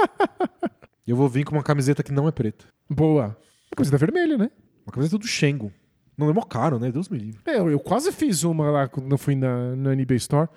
eu 1.06 1.14
vou 1.14 1.28
vir 1.28 1.44
com 1.44 1.54
uma 1.54 1.62
camiseta 1.62 2.02
que 2.02 2.10
não 2.10 2.26
é 2.26 2.32
preta. 2.32 2.64
Boa. 2.88 3.36
Uma 3.70 3.76
camiseta 3.76 3.98
vermelha, 3.98 4.38
né? 4.38 4.50
Uma 4.86 4.94
camiseta 4.94 5.18
do 5.18 5.26
Shengun. 5.26 5.70
Não 6.16 6.30
é 6.30 6.32
mó 6.32 6.40
caro, 6.40 6.78
né? 6.78 6.90
Deus 6.90 7.10
me 7.10 7.18
livre. 7.18 7.40
É, 7.44 7.58
eu, 7.58 7.70
eu 7.70 7.78
quase 7.78 8.10
fiz 8.12 8.44
uma 8.44 8.70
lá 8.70 8.88
quando 8.88 9.12
eu 9.12 9.18
fui 9.18 9.36
na, 9.36 9.76
na 9.76 9.94
NBA 9.94 10.14
Store. 10.14 10.48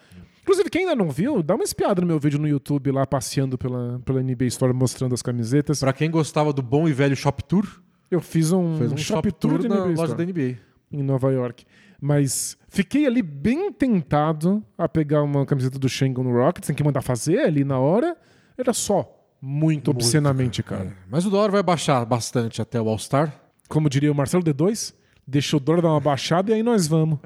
Inclusive, 0.44 0.70
quem 0.70 0.84
ainda 0.84 0.96
não 0.96 1.12
viu, 1.12 1.44
dá 1.44 1.56
uma 1.56 1.64
espiada 1.66 2.00
no 2.00 2.08
meu 2.08 2.20
vídeo 2.20 2.40
no 2.40 2.48
YouTube 2.48 2.90
lá, 2.90 3.06
passeando 3.06 3.58
pela, 3.58 4.00
pela 4.06 4.24
NBA 4.24 4.46
Store, 4.46 4.72
mostrando 4.72 5.14
as 5.14 5.22
camisetas. 5.22 5.82
Para 5.82 5.92
quem 5.92 6.10
gostava 6.10 6.54
do 6.54 6.62
bom 6.62 6.88
e 6.88 6.94
velho 6.94 7.18
Shop 7.18 7.44
Tour, 7.44 7.68
eu 8.10 8.22
fiz 8.22 8.54
um, 8.54 8.62
um 8.62 8.98
Shop, 8.98 9.28
shop 9.28 9.32
Tour, 9.34 9.60
tour 9.60 9.70
na 9.70 9.84
loja 9.84 10.16
da 10.16 10.24
NBA. 10.26 10.58
Em 10.90 11.04
Nova 11.04 11.30
York. 11.30 11.66
Mas 12.06 12.58
fiquei 12.68 13.08
ali 13.08 13.22
bem 13.22 13.72
tentado 13.72 14.62
a 14.78 14.90
pegar 14.90 15.24
uma 15.24 15.46
camiseta 15.46 15.80
do 15.80 15.88
Shengun 15.88 16.24
no 16.24 16.34
Rockets, 16.34 16.68
tem 16.68 16.76
que 16.76 16.84
mandar 16.84 17.02
fazer 17.02 17.40
ali 17.40 17.64
na 17.64 17.80
hora. 17.80 18.18
Era 18.58 18.74
só 18.74 19.26
muito, 19.42 19.88
muito 19.88 19.92
obscenamente 19.92 20.62
cara. 20.62 20.84
É. 20.84 20.94
Mas 21.10 21.26
o 21.26 21.30
dólar 21.30 21.50
vai 21.50 21.64
baixar 21.64 22.04
bastante 22.04 22.62
até 22.62 22.82
o 22.82 22.90
All-Star. 22.90 23.34
Como 23.70 23.90
diria 23.90 24.12
o 24.12 24.16
Marcelo 24.16 24.44
D2, 24.44 24.94
deixa 25.26 25.56
o 25.56 25.62
dólar 25.62 25.82
dar 25.82 25.92
uma 25.92 26.02
baixada 26.02 26.52
e 26.52 26.56
aí 26.56 26.62
nós 26.62 26.88
vamos. 26.88 27.20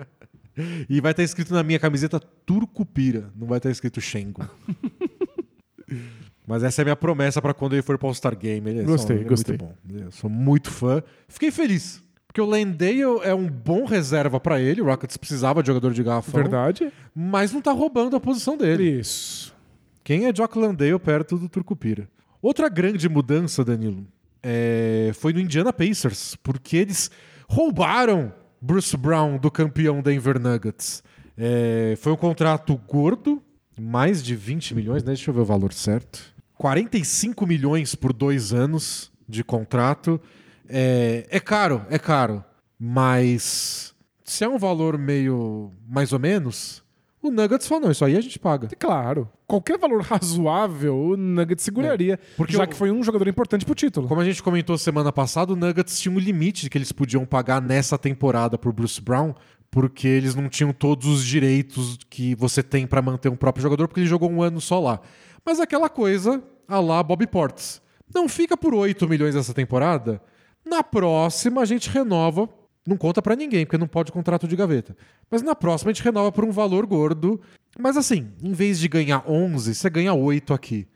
e 0.87 1.01
vai 1.01 1.09
estar 1.09 1.23
escrito 1.23 1.55
na 1.55 1.63
minha 1.63 1.79
camiseta 1.79 2.19
Turcupira, 2.19 3.33
não 3.35 3.47
vai 3.47 3.57
estar 3.57 3.71
escrito 3.71 3.99
Shengun. 3.99 4.45
Mas 6.45 6.61
essa 6.61 6.81
é 6.81 6.83
a 6.83 6.85
minha 6.85 6.95
promessa 6.95 7.41
para 7.41 7.55
quando 7.55 7.73
ele 7.73 7.81
for 7.81 7.97
para 7.97 8.05
o 8.05 8.09
All-Star 8.09 8.37
Game. 8.37 8.69
Ele 8.69 8.81
é 8.81 8.83
gostei, 8.83 9.23
só, 9.23 9.27
gostei. 9.27 9.57
Muito 9.57 9.75
bom. 9.89 10.05
Eu 10.05 10.11
sou 10.11 10.29
muito 10.29 10.69
fã. 10.69 11.01
Fiquei 11.27 11.49
feliz. 11.49 12.05
Porque 12.37 12.41
o 12.41 12.45
Landale 12.45 13.01
é 13.23 13.33
um 13.33 13.49
bom 13.49 13.83
reserva 13.83 14.39
para 14.39 14.61
ele. 14.61 14.79
O 14.79 14.85
Rockets 14.85 15.17
precisava 15.17 15.63
de 15.63 15.67
jogador 15.67 15.91
de 15.91 16.03
garrafão. 16.03 16.39
Verdade. 16.39 16.93
Mas 17.15 17.51
não 17.51 17.63
tá 17.63 17.71
roubando 17.71 18.15
a 18.15 18.19
posição 18.19 18.55
dele. 18.55 18.99
Isso. 18.99 19.55
Quem 20.03 20.27
é 20.27 20.31
Jock 20.31 20.55
Landale 20.55 20.99
perto 20.99 21.35
do 21.35 21.49
Turcupira? 21.49 22.07
Outra 22.39 22.69
grande 22.69 23.09
mudança, 23.09 23.65
Danilo, 23.65 24.05
é... 24.43 25.09
foi 25.15 25.33
no 25.33 25.39
Indiana 25.39 25.73
Pacers. 25.73 26.35
Porque 26.35 26.77
eles 26.77 27.09
roubaram 27.49 28.31
Bruce 28.61 28.95
Brown 28.95 29.39
do 29.39 29.49
campeão 29.49 29.99
Denver 30.03 30.39
Nuggets. 30.39 31.01
É... 31.35 31.97
Foi 31.99 32.13
um 32.13 32.17
contrato 32.17 32.79
gordo, 32.87 33.41
mais 33.81 34.23
de 34.23 34.35
20 34.35 34.75
milhões, 34.75 35.01
né? 35.01 35.13
Deixa 35.13 35.31
eu 35.31 35.33
ver 35.33 35.41
o 35.41 35.45
valor 35.45 35.73
certo. 35.73 36.35
45 36.53 37.47
milhões 37.47 37.95
por 37.95 38.13
dois 38.13 38.53
anos 38.53 39.11
de 39.27 39.43
contrato. 39.43 40.21
É, 40.69 41.27
é 41.29 41.39
caro, 41.39 41.85
é 41.89 41.99
caro. 41.99 42.43
Mas 42.79 43.95
se 44.23 44.43
é 44.43 44.49
um 44.49 44.57
valor 44.57 44.97
meio 44.97 45.71
mais 45.87 46.13
ou 46.13 46.19
menos, 46.19 46.83
o 47.21 47.31
Nuggets 47.31 47.67
falou, 47.67 47.85
não, 47.85 47.91
isso 47.91 48.05
aí 48.05 48.15
a 48.15 48.21
gente 48.21 48.37
paga. 48.37 48.69
Claro. 48.77 49.29
Qualquer 49.47 49.77
valor 49.77 50.01
razoável, 50.01 50.95
o 50.95 51.17
Nuggets 51.17 51.63
seguraria. 51.63 52.13
É, 52.13 52.19
porque 52.35 52.53
já 52.53 52.67
que 52.67 52.75
foi 52.75 52.91
um 52.91 53.01
jogador 53.03 53.27
importante 53.27 53.65
pro 53.65 53.73
título. 53.73 54.07
Como 54.07 54.21
a 54.21 54.25
gente 54.25 54.43
comentou 54.43 54.77
semana 54.77 55.11
passada, 55.11 55.53
o 55.53 55.55
Nuggets 55.55 55.99
tinha 55.99 56.13
um 56.13 56.19
limite 56.19 56.69
que 56.69 56.77
eles 56.77 56.91
podiam 56.91 57.25
pagar 57.25 57.61
nessa 57.61 57.97
temporada 57.97 58.57
pro 58.57 58.71
Bruce 58.71 59.01
Brown, 59.01 59.33
porque 59.71 60.07
eles 60.07 60.35
não 60.35 60.47
tinham 60.47 60.71
todos 60.71 61.07
os 61.07 61.25
direitos 61.25 61.97
que 62.09 62.35
você 62.35 62.61
tem 62.61 62.85
para 62.85 63.01
manter 63.01 63.29
um 63.29 63.35
próprio 63.35 63.61
jogador, 63.61 63.87
porque 63.87 64.01
ele 64.01 64.07
jogou 64.07 64.29
um 64.29 64.41
ano 64.41 64.61
só 64.61 64.79
lá. 64.79 64.99
Mas 65.45 65.59
aquela 65.59 65.89
coisa, 65.89 66.43
a 66.67 66.79
lá 66.79 67.01
Bob 67.01 67.25
Portes 67.27 67.81
Não 68.13 68.27
fica 68.27 68.57
por 68.57 68.73
8 68.73 69.07
milhões 69.07 69.35
essa 69.35 69.53
temporada? 69.53 70.21
Na 70.67 70.83
próxima 70.83 71.61
a 71.61 71.65
gente 71.65 71.89
renova. 71.89 72.49
Não 72.85 72.95
conta 72.95 73.21
pra 73.21 73.35
ninguém, 73.35 73.65
porque 73.65 73.77
não 73.77 73.87
pode 73.87 74.13
contrato 74.13 74.47
de 74.47 74.55
gaveta. 74.55 74.95
Mas 75.29 75.41
na 75.41 75.53
próxima 75.53 75.91
a 75.91 75.93
gente 75.93 76.03
renova 76.03 76.31
por 76.31 76.45
um 76.45 76.51
valor 76.51 76.85
gordo. 76.85 77.39
Mas 77.77 77.97
assim, 77.97 78.29
em 78.41 78.53
vez 78.53 78.79
de 78.79 78.87
ganhar 78.87 79.23
11, 79.27 79.75
você 79.75 79.89
ganha 79.89 80.13
8 80.13 80.53
aqui. 80.53 80.87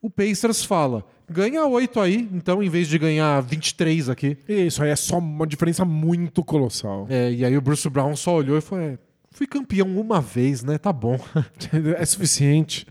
O 0.00 0.08
Pacers 0.08 0.64
fala: 0.64 1.04
ganha 1.28 1.64
8 1.66 2.00
aí, 2.00 2.28
então, 2.32 2.62
em 2.62 2.68
vez 2.68 2.88
de 2.88 2.96
ganhar 2.96 3.40
23 3.42 4.08
aqui. 4.08 4.38
Isso 4.48 4.82
aí 4.82 4.90
é 4.90 4.96
só 4.96 5.18
uma 5.18 5.46
diferença 5.46 5.84
muito 5.84 6.44
colossal. 6.44 7.06
É, 7.10 7.32
e 7.32 7.44
aí 7.44 7.56
o 7.56 7.60
Bruce 7.60 7.88
Brown 7.88 8.14
só 8.14 8.36
olhou 8.36 8.56
e 8.56 8.60
falou: 8.60 8.84
é, 8.84 8.98
fui 9.30 9.46
campeão 9.46 9.88
uma 9.98 10.20
vez, 10.20 10.62
né? 10.62 10.78
Tá 10.78 10.92
bom. 10.92 11.18
É 11.98 12.04
suficiente. 12.04 12.86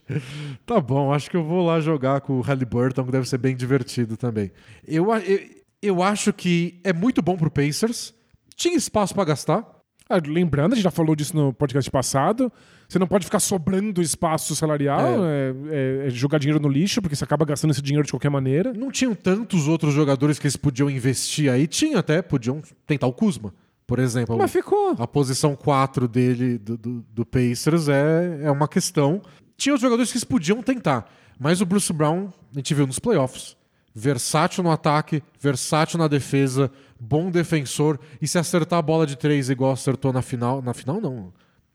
tá 0.66 0.80
bom, 0.80 1.12
acho 1.14 1.30
que 1.30 1.38
eu 1.38 1.44
vou 1.44 1.66
lá 1.66 1.80
jogar 1.80 2.22
com 2.22 2.34
o 2.34 2.42
Halliburton, 2.42 3.06
que 3.06 3.12
deve 3.12 3.28
ser 3.28 3.38
bem 3.38 3.56
divertido 3.56 4.16
também. 4.16 4.52
Eu, 4.88 5.08
eu, 5.14 5.59
eu 5.82 6.04
acho 6.04 6.34
que 6.34 6.80
é 6.84 6.94
muito 6.94 7.22
bom 7.22 7.38
pro 7.38 7.52
Pacers. 7.52 8.14
Tinha 8.56 8.76
espaço 8.76 9.14
para 9.14 9.26
gastar. 9.26 9.66
Ah, 10.10 10.20
lembrando, 10.26 10.74
a 10.74 10.76
gente 10.76 10.84
já 10.84 10.92
falou 10.92 11.16
disso 11.16 11.36
no 11.36 11.54
podcast 11.54 11.90
passado. 11.92 12.52
Você 12.88 12.98
não 12.98 13.06
pode 13.06 13.26
ficar 13.26 13.40
sobrando 13.40 14.02
espaço 14.02 14.56
salarial, 14.56 15.24
é. 15.24 15.54
É, 15.70 16.08
é 16.08 16.10
jogar 16.10 16.40
dinheiro 16.40 16.60
no 16.60 16.68
lixo, 16.68 17.00
porque 17.00 17.16
você 17.16 17.24
acaba 17.24 17.46
gastando 17.46 17.70
esse 17.70 17.82
dinheiro 17.82 18.04
de 18.04 18.12
qualquer 18.12 18.32
maneira. 18.32 18.74
Não 18.74 18.92
tinham 18.92 19.14
tantos 19.14 19.68
outros 19.68 19.94
jogadores 19.94 20.40
que 20.40 20.48
eles 20.48 20.58
podiam 20.58 20.90
investir 20.90 21.52
aí. 21.52 21.68
Tinha 21.68 22.00
até, 22.00 22.24
podiam 22.24 22.60
tentar 22.88 23.06
o 23.06 23.14
Kuzma, 23.14 23.54
por 23.86 24.00
exemplo. 24.00 24.36
Mas 24.36 24.52
ficou. 24.52 24.96
A 24.98 25.06
posição 25.06 25.56
4 25.56 26.08
dele, 26.08 26.58
do, 26.58 26.76
do, 26.76 27.06
do 27.14 27.26
Pacers, 27.26 27.88
é, 27.88 28.40
é 28.46 28.52
uma 28.52 28.68
questão. 28.68 29.22
Tinha 29.56 29.76
os 29.76 29.82
jogadores 29.82 30.12
que 30.12 30.18
eles 30.18 30.24
podiam 30.24 30.64
tentar. 30.64 31.08
Mas 31.40 31.62
o 31.62 31.68
Bruce 31.68 31.94
Brown, 31.94 32.30
a 32.52 32.58
gente 32.58 32.74
viu 32.74 32.88
nos 32.88 32.98
playoffs. 32.98 33.56
Versátil 34.00 34.64
no 34.64 34.72
ataque, 34.72 35.22
versátil 35.40 36.00
na 36.00 36.08
defesa, 36.08 36.72
bom 37.00 37.30
defensor. 37.30 38.00
E 38.22 38.28
se 38.28 38.38
acertar 38.38 38.80
a 38.80 38.82
bola 38.82 39.06
de 39.06 39.18
três 39.18 39.50
igual 39.50 39.72
acertou 39.72 40.14
na 40.14 40.22
final. 40.22 40.62
Na 40.62 40.74
final, 40.74 41.02
não 41.02 41.34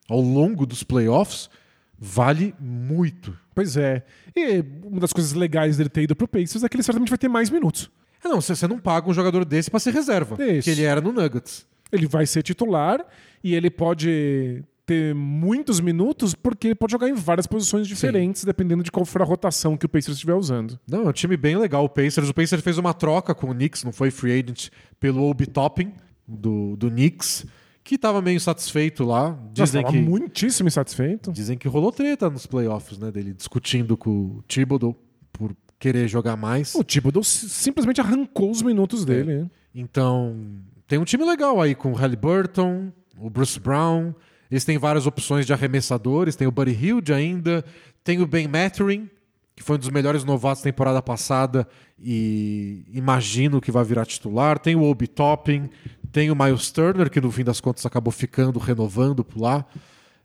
ao 0.09 0.21
longo 0.21 0.67
dos 0.67 0.83
playoffs 0.83 1.49
vale 1.99 2.55
muito. 2.59 3.37
Pois 3.55 3.77
é. 3.77 4.05
E 4.37 4.65
uma 4.85 5.01
das 5.01 5.13
coisas 5.13 5.33
legais 5.33 5.77
dele 5.77 5.89
ter 5.89 6.03
ido 6.03 6.17
pro 6.17 6.29
Pacers 6.29 6.63
é 6.65 6.69
que 6.69 6.77
ele 6.77 6.83
certamente 6.83 7.09
vai 7.09 7.19
ter 7.19 7.29
mais 7.29 7.51
minutos. 7.51 7.91
É, 8.23 8.29
não, 8.29 8.41
você 8.41 8.67
não 8.67 8.79
paga 8.79 9.09
um 9.09 9.15
jogador 9.15 9.45
desse 9.45 9.71
para 9.71 9.81
ser 9.81 9.93
reserva, 9.93 10.43
Isso. 10.43 10.65
que 10.65 10.71
ele 10.71 10.83
era 10.83 11.01
no 11.01 11.13
Nuggets. 11.13 11.67
Ele 11.93 12.07
vai 12.07 12.27
ser 12.27 12.43
titular 12.43 13.05
e 13.43 13.55
ele 13.55 13.71
pode 13.71 14.65
ter 14.87 15.15
muitos 15.15 15.81
minutos 15.81 16.35
porque 16.35 16.69
ele 16.69 16.75
pode 16.75 16.93
jogar 16.93 17.09
em 17.09 17.15
várias 17.15 17.47
posições 17.47 17.87
diferentes, 17.87 18.43
Sim. 18.43 18.47
dependendo 18.47 18.83
de 18.83 18.91
qual 18.91 19.05
for 19.05 19.23
a 19.23 19.25
rotação 19.25 19.77
que 19.77 19.87
o 19.87 19.89
Pacers 19.89 20.17
estiver 20.17 20.35
usando. 20.35 20.79
Não, 20.87 21.05
é 21.05 21.09
um 21.09 21.13
time 21.13 21.37
bem 21.37 21.57
legal 21.57 21.85
o 21.85 21.89
Pacers. 21.89 22.29
O 22.29 22.35
Pacers 22.35 22.63
fez 22.63 22.79
uma 22.79 22.93
troca 22.93 23.35
com 23.35 23.51
o 23.51 23.55
Knicks, 23.55 23.85
não 23.85 23.93
foi 23.93 24.11
free 24.11 24.33
agent, 24.33 24.69
pelo 25.01 25.29
Obi 25.29 25.47
Toppin 25.47 25.93
do, 26.27 26.77
do 26.77 26.91
Knicks 26.91 27.47
que 27.85 27.97
estava 27.97 28.23
meio 28.23 28.37
insatisfeito 28.37 29.05
lá. 29.05 29.39
Dizem 29.53 29.83
Nossa, 29.83 29.95
que 29.95 30.01
muitíssimo 30.01 30.67
insatisfeito. 30.67 31.31
Dizem 31.31 31.59
que 31.59 31.69
rolou 31.69 31.93
treta 31.93 32.31
nos 32.31 32.47
playoffs, 32.47 32.99
né, 32.99 33.13
dele 33.13 33.35
discutindo 33.35 33.95
com 33.95 34.11
o 34.11 34.43
Thibodeau 34.49 34.99
por 35.31 35.55
querer 35.79 36.09
jogar 36.09 36.35
mais. 36.35 36.75
O 36.75 36.83
Thibodeau 36.83 37.23
simplesmente 37.23 38.01
arrancou 38.01 38.51
os 38.51 38.63
minutos 38.63 39.03
é. 39.03 39.05
dele. 39.05 39.37
Né? 39.37 39.51
Então, 39.75 40.35
tem 40.89 40.99
um 40.99 41.05
time 41.05 41.25
legal 41.25 41.61
aí 41.61 41.75
com 41.75 41.93
o 41.93 41.95
Halliburton, 41.95 42.91
o 43.19 43.29
Bruce 43.29 43.61
Brown. 43.61 44.15
Eles 44.51 44.65
têm 44.65 44.79
várias 44.79 45.07
opções 45.07 45.47
de 45.47 45.53
arremessadores. 45.53 46.37
Tem 46.37 46.47
o 46.47 46.53
Buddy 46.53 46.73
Hilde 46.73 47.13
ainda. 47.13 47.65
Tem 48.03 48.21
o 48.21 48.27
Ben 48.27 48.47
Mattering, 48.47 49.09
que 49.57 49.63
foi 49.63 49.77
um 49.77 49.79
dos 49.79 49.89
melhores 49.89 50.25
novatos 50.25 50.63
da 50.63 50.71
temporada 50.71 51.01
passada 51.01 51.67
e 51.99 52.85
imagino 52.93 53.61
que 53.61 53.73
vai 53.73 53.85
virar 53.85 54.05
titular. 54.05 54.59
Tem 54.59 54.77
o 54.77 54.83
Obi 54.83 55.07
Topping, 55.07 55.71
tem 56.13 56.31
o 56.31 56.37
Miles 56.37 56.71
Turner, 56.71 57.09
que 57.09 57.21
no 57.21 57.31
fim 57.31 57.45
das 57.45 57.61
contas 57.61 57.87
acabou 57.87 58.13
ficando, 58.13 58.59
renovando 58.59 59.25
por 59.25 59.41
lá. 59.41 59.65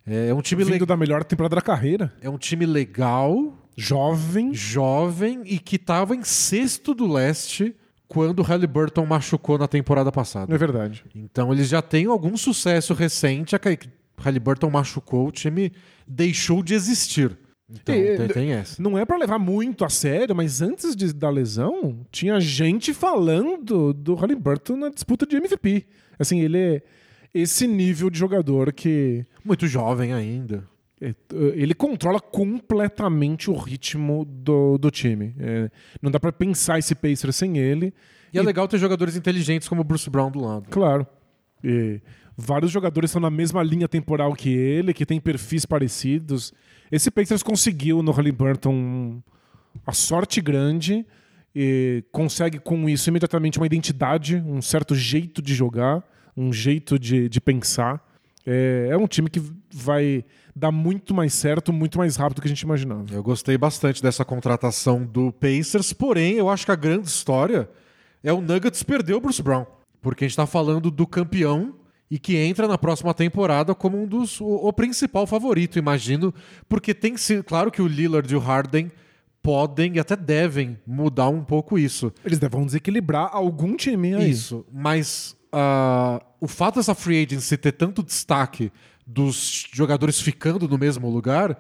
É 0.06 0.34
um 0.34 0.42
time 0.42 0.64
Vindo 0.64 0.80
le... 0.80 0.86
da 0.86 0.98
melhor 0.98 1.24
temporada 1.24 1.56
da 1.56 1.62
carreira. 1.62 2.12
É 2.22 2.30
um 2.30 2.38
time 2.38 2.66
legal, 2.66 3.54
jovem, 3.78 4.54
jovem 4.54 5.42
e 5.46 5.60
que 5.60 5.76
estava 5.76 6.16
em 6.16 6.24
sexto 6.24 6.94
do 6.94 7.12
leste 7.12 7.76
quando 8.08 8.40
o 8.40 8.44
Halliburton 8.44 9.06
machucou 9.06 9.58
na 9.58 9.68
temporada 9.68 10.12
passada. 10.12 10.54
É 10.54 10.58
verdade. 10.58 11.06
Então 11.14 11.54
eles 11.54 11.70
já 11.70 11.82
têm 11.82 12.08
algum 12.08 12.36
sucesso 12.36 12.94
recente. 12.96 13.56
Halliburton 14.20 14.70
machucou, 14.70 15.28
o 15.28 15.32
time 15.32 15.72
deixou 16.08 16.62
de 16.62 16.74
existir. 16.74 17.38
Então, 17.72 17.96
e, 17.96 18.18
tem, 18.18 18.28
tem, 18.28 18.54
essa. 18.54 18.82
Não 18.82 18.98
é 18.98 19.06
para 19.06 19.18
levar 19.18 19.38
muito 19.38 19.86
a 19.86 19.90
sério, 19.90 20.36
mas 20.36 20.62
antes 20.62 20.96
de, 20.96 21.14
da 21.14 21.30
lesão, 21.30 22.06
tinha 22.12 22.40
gente 22.40 22.94
falando 22.94 23.94
do 23.94 24.16
Halliburton 24.16 24.76
na 24.76 24.90
disputa 24.90 25.26
de 25.26 25.36
MVP. 25.36 25.86
Assim, 26.18 26.42
ele 26.42 26.58
é 26.58 26.82
esse 27.34 27.68
nível 27.68 28.10
de 28.10 28.18
jogador 28.18 28.74
que. 28.74 29.24
Muito 29.46 29.68
jovem 29.68 30.14
ainda. 30.14 30.68
É, 31.02 31.16
ele 31.54 31.74
controla 31.74 32.20
completamente 32.20 33.50
o 33.50 33.56
ritmo 33.56 34.26
do, 34.26 34.78
do 34.78 34.92
time. 34.92 35.34
É, 35.40 35.70
não 36.02 36.12
dá 36.12 36.20
para 36.20 36.32
pensar 36.32 36.80
esse 36.80 36.94
Pacers 36.94 37.36
sem 37.36 37.58
ele. 37.58 37.94
E, 38.34 38.38
é 38.38 38.40
e, 38.42 38.44
é 38.44 38.46
legal 38.46 38.68
ter 38.68 38.78
jogadores 38.78 39.16
inteligentes 39.16 39.68
como 39.68 39.82
o 39.82 39.84
Bruce 39.84 40.10
Brown 40.10 40.30
do 40.30 40.42
lado. 40.42 40.68
Claro. 40.70 41.08
E 41.64 42.02
vários 42.40 42.72
jogadores 42.72 43.10
estão 43.10 43.22
na 43.22 43.30
mesma 43.30 43.62
linha 43.62 43.88
temporal 43.88 44.34
que 44.34 44.50
ele, 44.50 44.94
que 44.94 45.06
têm 45.06 45.20
perfis 45.20 45.66
parecidos. 45.66 46.54
Esse 46.92 47.12
Pacers 47.12 47.44
conseguiu 47.44 48.02
no 48.02 48.12
Halliburton 48.12 49.22
a 49.86 49.92
sorte 49.92 50.42
grande 50.42 51.06
e 51.54 52.04
consegue 52.12 52.60
com 52.60 52.88
isso 52.88 53.10
imediatamente 53.10 53.60
uma 53.60 53.66
identidade, 53.66 54.38
um 54.38 54.62
certo 54.62 54.96
jeito 54.96 55.42
de 55.42 55.54
jogar, 55.54 56.04
um 56.36 56.54
jeito 56.54 56.98
de, 56.98 57.28
de 57.28 57.42
pensar. 57.42 58.04
É, 58.46 58.90
é 58.92 58.98
um 58.98 59.08
time 59.08 59.30
que 59.30 59.42
vai 59.72 60.24
dar 60.56 60.72
muito 60.72 61.14
mais 61.14 61.34
certo, 61.34 61.74
muito 61.74 61.98
mais 61.98 62.16
rápido 62.16 62.38
do 62.38 62.42
que 62.42 62.48
a 62.48 62.50
gente 62.50 62.62
imaginava. 62.62 63.06
Eu 63.12 63.22
gostei 63.22 63.58
bastante 63.58 64.02
dessa 64.02 64.24
contratação 64.24 65.04
do 65.04 65.32
Pacers, 65.34 65.94
porém 65.94 66.36
eu 66.36 66.50
acho 66.50 66.66
que 66.66 66.72
a 66.72 66.76
grande 66.76 67.08
história 67.08 67.70
é 68.24 68.32
o 68.32 68.42
Nuggets 68.42 68.82
perder 68.84 69.14
o 69.14 69.22
Bruce 69.22 69.42
Brown. 69.42 69.66
Porque 70.02 70.24
a 70.24 70.28
gente 70.28 70.34
está 70.34 70.48
falando 70.48 70.90
do 70.90 71.06
campeão 71.06 71.76
e 72.10 72.18
que 72.18 72.36
entra 72.36 72.68
na 72.68 72.78
próxima 72.78 73.14
temporada 73.14 73.76
como 73.76 74.02
um 74.02 74.08
dos 74.08 74.42
o, 74.42 74.46
o, 74.46 74.74
principal 74.74 75.28
favorito, 75.28 75.78
imagino, 75.78 76.34
porque 76.68 76.94
tem 76.94 77.16
sido 77.18 77.44
claro 77.44 77.70
que 77.72 77.82
o 77.82 77.88
Lillard 77.88 78.32
e 78.32 78.36
o 78.36 78.40
Harden 78.40 78.92
podem 79.44 79.96
e 79.96 80.00
até 80.00 80.16
devem 80.16 80.78
mudar 80.86 81.30
um 81.30 81.44
pouco 81.44 81.78
isso. 81.78 82.12
Eles 82.26 82.40
devem 82.40 82.66
desequilibrar 82.66 83.30
algum 83.32 83.76
time 83.76 84.16
aí. 84.16 84.32
Isso, 84.32 84.66
mas 84.72 85.36
uh, 85.54 86.24
o 86.42 86.48
fato 86.48 86.76
dessa 86.76 86.96
free 86.96 87.24
agency 87.24 87.58
ter 87.58 87.74
tanto 87.74 88.04
destaque 88.04 88.72
dos 89.06 89.68
jogadores 89.72 90.20
ficando 90.20 90.68
no 90.68 90.78
mesmo 90.78 91.10
lugar, 91.10 91.58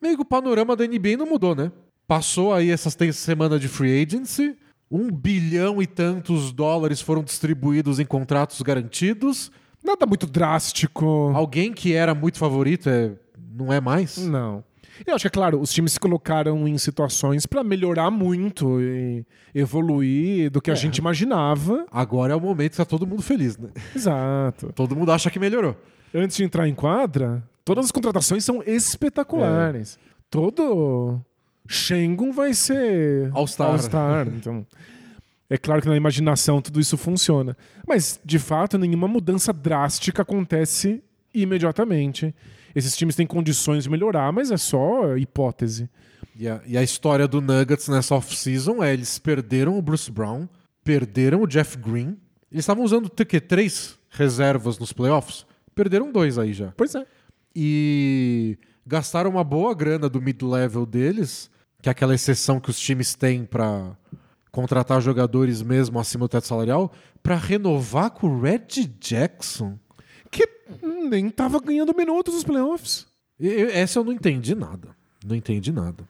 meio 0.00 0.16
que 0.16 0.22
o 0.22 0.26
panorama 0.26 0.74
da 0.76 0.86
NBA 0.86 1.16
não 1.16 1.26
mudou, 1.26 1.54
né? 1.54 1.70
Passou 2.06 2.52
aí 2.52 2.70
essas 2.70 2.96
semanas 3.14 3.60
de 3.60 3.68
free 3.68 4.02
agency, 4.02 4.56
um 4.90 5.10
bilhão 5.10 5.80
e 5.80 5.86
tantos 5.86 6.52
dólares 6.52 7.00
foram 7.00 7.22
distribuídos 7.22 7.98
em 7.98 8.04
contratos 8.04 8.60
garantidos 8.60 9.50
Nada 9.84 10.06
muito 10.06 10.26
drástico. 10.26 11.32
Alguém 11.34 11.72
que 11.72 11.92
era 11.92 12.14
muito 12.14 12.38
favorito 12.38 12.88
é... 12.88 13.12
não 13.54 13.72
é 13.72 13.80
mais? 13.80 14.16
Não. 14.18 14.64
Eu 15.06 15.14
acho 15.14 15.22
que, 15.22 15.28
é 15.28 15.30
claro, 15.30 15.60
os 15.60 15.72
times 15.72 15.92
se 15.92 16.00
colocaram 16.00 16.68
em 16.68 16.76
situações 16.78 17.46
para 17.46 17.64
melhorar 17.64 18.10
muito 18.10 18.80
e 18.80 19.24
evoluir 19.54 20.50
do 20.50 20.60
que 20.60 20.70
é. 20.70 20.72
a 20.72 20.76
gente 20.76 20.98
imaginava. 20.98 21.86
Agora 21.90 22.32
é 22.34 22.36
o 22.36 22.40
momento 22.40 22.72
que 22.72 22.76
tá 22.76 22.84
todo 22.84 23.06
mundo 23.06 23.22
feliz, 23.22 23.56
né? 23.58 23.70
Exato. 23.96 24.72
todo 24.74 24.94
mundo 24.94 25.10
acha 25.10 25.30
que 25.30 25.38
melhorou. 25.38 25.76
Antes 26.14 26.36
de 26.36 26.44
entrar 26.44 26.68
em 26.68 26.74
quadra, 26.74 27.42
todas 27.64 27.86
as 27.86 27.90
contratações 27.90 28.44
são 28.44 28.62
espetaculares. 28.64 29.98
É. 30.00 30.12
Todo 30.30 31.20
Shengun 31.66 32.32
vai 32.32 32.54
ser 32.54 33.30
All-Star. 33.32 33.70
All-Star. 33.70 34.28
então, 34.28 34.66
é 35.52 35.58
claro 35.58 35.82
que 35.82 35.88
na 35.88 35.94
imaginação 35.94 36.62
tudo 36.62 36.80
isso 36.80 36.96
funciona. 36.96 37.54
Mas, 37.86 38.18
de 38.24 38.38
fato, 38.38 38.78
nenhuma 38.78 39.06
mudança 39.06 39.52
drástica 39.52 40.22
acontece 40.22 41.04
imediatamente. 41.34 42.34
Esses 42.74 42.96
times 42.96 43.14
têm 43.14 43.26
condições 43.26 43.84
de 43.84 43.90
melhorar, 43.90 44.32
mas 44.32 44.50
é 44.50 44.56
só 44.56 45.14
hipótese. 45.14 45.90
E 46.34 46.48
a, 46.48 46.62
e 46.66 46.78
a 46.78 46.82
história 46.82 47.28
do 47.28 47.42
Nuggets 47.42 47.86
nessa 47.88 48.14
off-season 48.14 48.82
é: 48.82 48.94
eles 48.94 49.18
perderam 49.18 49.76
o 49.76 49.82
Bruce 49.82 50.10
Brown, 50.10 50.48
perderam 50.82 51.42
o 51.42 51.46
Jeff 51.46 51.76
Green. 51.76 52.16
Eles 52.50 52.62
estavam 52.64 52.82
usando 52.82 53.10
que, 53.10 53.38
três 53.38 53.98
reservas 54.08 54.78
nos 54.78 54.90
playoffs. 54.90 55.44
Perderam 55.74 56.10
dois 56.10 56.38
aí 56.38 56.54
já. 56.54 56.72
Pois 56.78 56.94
é. 56.94 57.04
E 57.54 58.56
gastaram 58.86 59.28
uma 59.28 59.44
boa 59.44 59.74
grana 59.74 60.08
do 60.08 60.18
mid-level 60.18 60.86
deles, 60.86 61.50
que 61.82 61.90
é 61.90 61.92
aquela 61.92 62.14
exceção 62.14 62.58
que 62.58 62.70
os 62.70 62.80
times 62.80 63.14
têm 63.14 63.44
para 63.44 63.94
contratar 64.52 65.00
jogadores 65.00 65.62
mesmo 65.62 65.98
acima 65.98 66.26
do 66.26 66.28
teto 66.28 66.46
salarial 66.46 66.92
para 67.22 67.36
renovar 67.36 68.10
com 68.10 68.28
o 68.28 68.40
Red 68.40 68.86
Jackson. 69.00 69.78
Que 70.30 70.46
nem 71.08 71.30
tava 71.30 71.58
ganhando 71.58 71.96
minutos 71.96 72.34
nos 72.34 72.44
playoffs. 72.44 73.06
Eu, 73.40 73.70
essa 73.70 73.98
eu 73.98 74.04
não 74.04 74.12
entendi 74.12 74.54
nada. 74.54 74.94
Não 75.24 75.34
entendi 75.34 75.72
nada. 75.72 76.06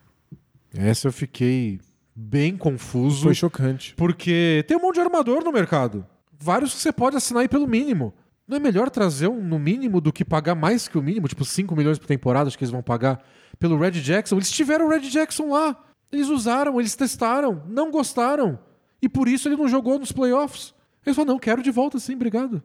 Essa 0.74 1.08
eu 1.08 1.12
fiquei 1.12 1.80
bem 2.14 2.56
confuso. 2.56 3.22
Foi 3.22 3.34
chocante. 3.34 3.94
Porque 3.94 4.64
tem 4.66 4.76
um 4.76 4.80
monte 4.80 4.96
de 4.96 5.00
armador 5.00 5.44
no 5.44 5.52
mercado. 5.52 6.04
Vários 6.38 6.74
que 6.74 6.80
você 6.80 6.92
pode 6.92 7.16
assinar 7.16 7.42
aí 7.42 7.48
pelo 7.48 7.66
mínimo. 7.66 8.12
Não 8.46 8.56
é 8.56 8.60
melhor 8.60 8.90
trazer 8.90 9.28
um 9.28 9.42
no 9.42 9.58
mínimo 9.58 10.00
do 10.00 10.12
que 10.12 10.24
pagar 10.24 10.54
mais 10.54 10.88
que 10.88 10.98
o 10.98 11.02
mínimo? 11.02 11.28
Tipo, 11.28 11.44
5 11.44 11.74
milhões 11.76 11.98
por 11.98 12.06
temporada, 12.06 12.48
acho 12.48 12.58
que 12.58 12.64
eles 12.64 12.72
vão 12.72 12.82
pagar 12.82 13.22
pelo 13.58 13.78
Red 13.78 13.92
Jackson. 13.92 14.36
Eles 14.36 14.50
tiveram 14.50 14.86
o 14.86 14.90
Red 14.90 15.08
Jackson 15.08 15.50
lá. 15.50 15.78
Eles 16.12 16.28
usaram, 16.28 16.78
eles 16.78 16.94
testaram, 16.94 17.62
não 17.68 17.90
gostaram. 17.90 18.58
E 19.00 19.08
por 19.08 19.26
isso 19.26 19.48
ele 19.48 19.56
não 19.56 19.66
jogou 19.68 19.98
nos 19.98 20.12
playoffs. 20.12 20.74
Eles 21.04 21.16
falaram, 21.16 21.34
não, 21.34 21.40
quero 21.40 21.62
de 21.62 21.70
volta 21.70 21.98
sim, 21.98 22.14
obrigado. 22.14 22.62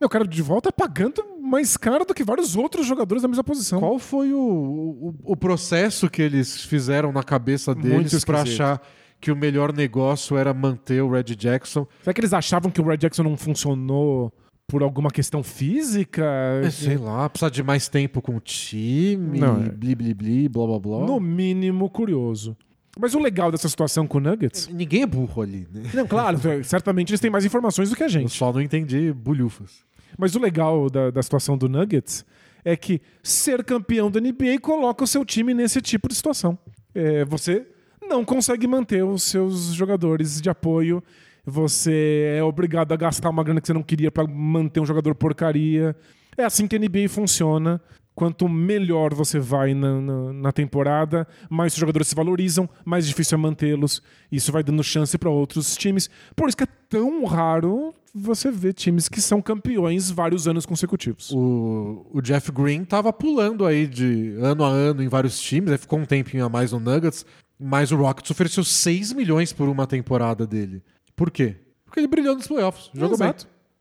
Eu 0.00 0.08
quero 0.08 0.26
de 0.28 0.42
volta 0.42 0.70
pagando 0.70 1.24
mais 1.40 1.76
caro 1.76 2.04
do 2.04 2.14
que 2.14 2.22
vários 2.22 2.54
outros 2.54 2.86
jogadores 2.86 3.22
da 3.22 3.28
mesma 3.28 3.42
posição. 3.42 3.80
Qual 3.80 3.98
foi 3.98 4.32
o, 4.32 4.38
o, 4.38 5.14
o 5.24 5.36
processo 5.36 6.08
que 6.08 6.22
eles 6.22 6.62
fizeram 6.64 7.10
na 7.10 7.22
cabeça 7.22 7.74
deles 7.74 8.24
para 8.24 8.42
achar 8.42 8.82
que 9.20 9.32
o 9.32 9.36
melhor 9.36 9.72
negócio 9.72 10.36
era 10.36 10.54
manter 10.54 11.02
o 11.02 11.10
Red 11.10 11.24
Jackson? 11.34 11.86
Será 12.02 12.14
que 12.14 12.20
eles 12.20 12.32
achavam 12.32 12.70
que 12.70 12.80
o 12.80 12.84
Red 12.84 12.98
Jackson 12.98 13.24
não 13.24 13.36
funcionou 13.36 14.32
por 14.68 14.82
alguma 14.82 15.10
questão 15.10 15.42
física? 15.42 16.24
É, 16.62 16.70
sei 16.70 16.96
lá, 16.96 17.28
precisa 17.28 17.50
de 17.50 17.62
mais 17.64 17.88
tempo 17.88 18.22
com 18.22 18.36
o 18.36 18.40
time, 18.40 19.40
Não, 19.40 19.64
é. 19.64 19.68
bli, 19.70 19.96
bli, 19.96 20.14
bli, 20.14 20.48
blá, 20.48 20.66
blá, 20.66 20.78
blá. 20.78 21.06
No 21.06 21.18
mínimo 21.18 21.90
curioso. 21.90 22.56
Mas 22.98 23.14
o 23.14 23.20
legal 23.20 23.50
dessa 23.52 23.68
situação 23.68 24.06
com 24.06 24.18
o 24.18 24.20
Nuggets. 24.20 24.68
Ninguém 24.68 25.02
é 25.02 25.06
burro 25.06 25.40
ali, 25.42 25.68
né? 25.72 25.82
Não, 25.94 26.06
claro, 26.06 26.38
certamente 26.64 27.10
eles 27.10 27.20
têm 27.20 27.30
mais 27.30 27.44
informações 27.44 27.90
do 27.90 27.96
que 27.96 28.02
a 28.02 28.06
Eu 28.06 28.10
gente. 28.10 28.32
só 28.32 28.52
não 28.52 28.60
entendi 28.60 29.12
bulhufas. 29.12 29.84
Mas 30.18 30.34
o 30.34 30.40
legal 30.40 30.90
da, 30.90 31.10
da 31.10 31.22
situação 31.22 31.56
do 31.56 31.68
Nuggets 31.68 32.24
é 32.64 32.76
que 32.76 33.00
ser 33.22 33.62
campeão 33.62 34.10
da 34.10 34.20
NBA 34.20 34.58
coloca 34.60 35.04
o 35.04 35.06
seu 35.06 35.24
time 35.24 35.54
nesse 35.54 35.80
tipo 35.80 36.08
de 36.08 36.14
situação. 36.14 36.58
É, 36.94 37.24
você 37.24 37.66
não 38.08 38.24
consegue 38.24 38.66
manter 38.66 39.04
os 39.04 39.22
seus 39.22 39.66
jogadores 39.74 40.40
de 40.40 40.50
apoio. 40.50 41.02
Você 41.46 42.34
é 42.36 42.42
obrigado 42.42 42.92
a 42.92 42.96
gastar 42.96 43.30
uma 43.30 43.44
grana 43.44 43.60
que 43.60 43.66
você 43.66 43.72
não 43.72 43.82
queria 43.82 44.10
para 44.10 44.26
manter 44.26 44.80
um 44.80 44.86
jogador 44.86 45.14
porcaria. 45.14 45.94
É 46.36 46.44
assim 46.44 46.66
que 46.66 46.74
a 46.76 46.78
NBA 46.78 47.08
funciona. 47.08 47.80
Quanto 48.18 48.48
melhor 48.48 49.14
você 49.14 49.38
vai 49.38 49.74
na, 49.74 50.00
na, 50.00 50.32
na 50.32 50.50
temporada, 50.50 51.24
mais 51.48 51.72
os 51.72 51.78
jogadores 51.78 52.08
se 52.08 52.16
valorizam, 52.16 52.68
mais 52.84 53.06
difícil 53.06 53.38
é 53.38 53.40
mantê-los. 53.40 54.02
Isso 54.32 54.50
vai 54.50 54.60
dando 54.60 54.82
chance 54.82 55.16
para 55.16 55.30
outros 55.30 55.76
times. 55.76 56.10
Por 56.34 56.48
isso 56.48 56.56
que 56.56 56.64
é 56.64 56.68
tão 56.88 57.24
raro 57.26 57.94
você 58.12 58.50
ver 58.50 58.72
times 58.72 59.08
que 59.08 59.20
são 59.20 59.40
campeões 59.40 60.10
vários 60.10 60.48
anos 60.48 60.66
consecutivos. 60.66 61.30
O, 61.30 62.08
o 62.12 62.20
Jeff 62.20 62.50
Green 62.50 62.84
tava 62.84 63.12
pulando 63.12 63.64
aí 63.64 63.86
de 63.86 64.34
ano 64.40 64.64
a 64.64 64.68
ano 64.68 65.00
em 65.00 65.06
vários 65.06 65.38
times, 65.38 65.70
aí 65.70 65.78
ficou 65.78 66.00
um 66.00 66.04
tempinho 66.04 66.44
a 66.44 66.48
mais 66.48 66.72
no 66.72 66.80
Nuggets, 66.80 67.24
mas 67.56 67.92
o 67.92 67.96
Rockets 67.96 68.32
ofereceu 68.32 68.64
6 68.64 69.12
milhões 69.12 69.52
por 69.52 69.68
uma 69.68 69.86
temporada 69.86 70.44
dele. 70.44 70.82
Por 71.14 71.30
quê? 71.30 71.54
Porque 71.84 72.00
ele 72.00 72.08
brilhou 72.08 72.34
nos 72.34 72.48
playoffs, 72.48 72.90
jogou 72.92 73.16
bem. 73.16 73.32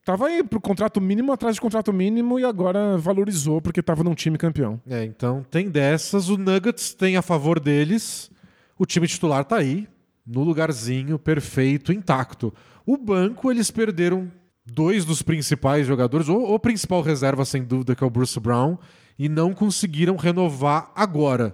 Tava 0.08 0.28
aí 0.28 0.42
pro 0.42 0.62
contrato 0.62 1.02
mínimo, 1.02 1.34
atrás 1.34 1.56
de 1.56 1.62
contrato 1.62 1.92
mínimo, 1.92 2.40
e 2.40 2.46
agora 2.46 2.98
valorizou 2.98 3.62
porque 3.62 3.84
tava 3.84 4.06
num 4.06 4.16
time 4.16 4.38
campeão. 4.38 4.80
É, 4.88 5.04
então 5.04 5.46
tem 5.52 5.70
dessas. 5.70 6.30
O 6.30 6.38
Nuggets 6.38 6.94
tem 6.94 7.18
a 7.18 7.22
favor 7.22 7.60
deles. 7.60 8.32
O 8.80 8.86
time 8.86 9.06
titular 9.06 9.44
tá 9.44 9.58
aí, 9.58 9.86
no 10.26 10.46
lugarzinho, 10.46 11.20
perfeito, 11.20 11.92
intacto. 11.92 12.54
O 12.86 12.96
banco, 12.96 13.52
eles 13.52 13.70
perderam 13.70 14.32
dois 14.66 15.04
dos 15.04 15.22
principais 15.22 15.86
jogadores, 15.86 16.30
ou 16.30 16.54
o 16.54 16.58
principal 16.58 17.02
reserva, 17.02 17.44
sem 17.44 17.62
dúvida, 17.62 17.94
que 17.94 18.02
é 18.02 18.08
o 18.08 18.10
Bruce 18.10 18.40
Brown, 18.40 18.78
e 19.20 19.28
não 19.28 19.54
conseguiram 19.54 20.16
renovar 20.16 20.90
agora 20.96 21.54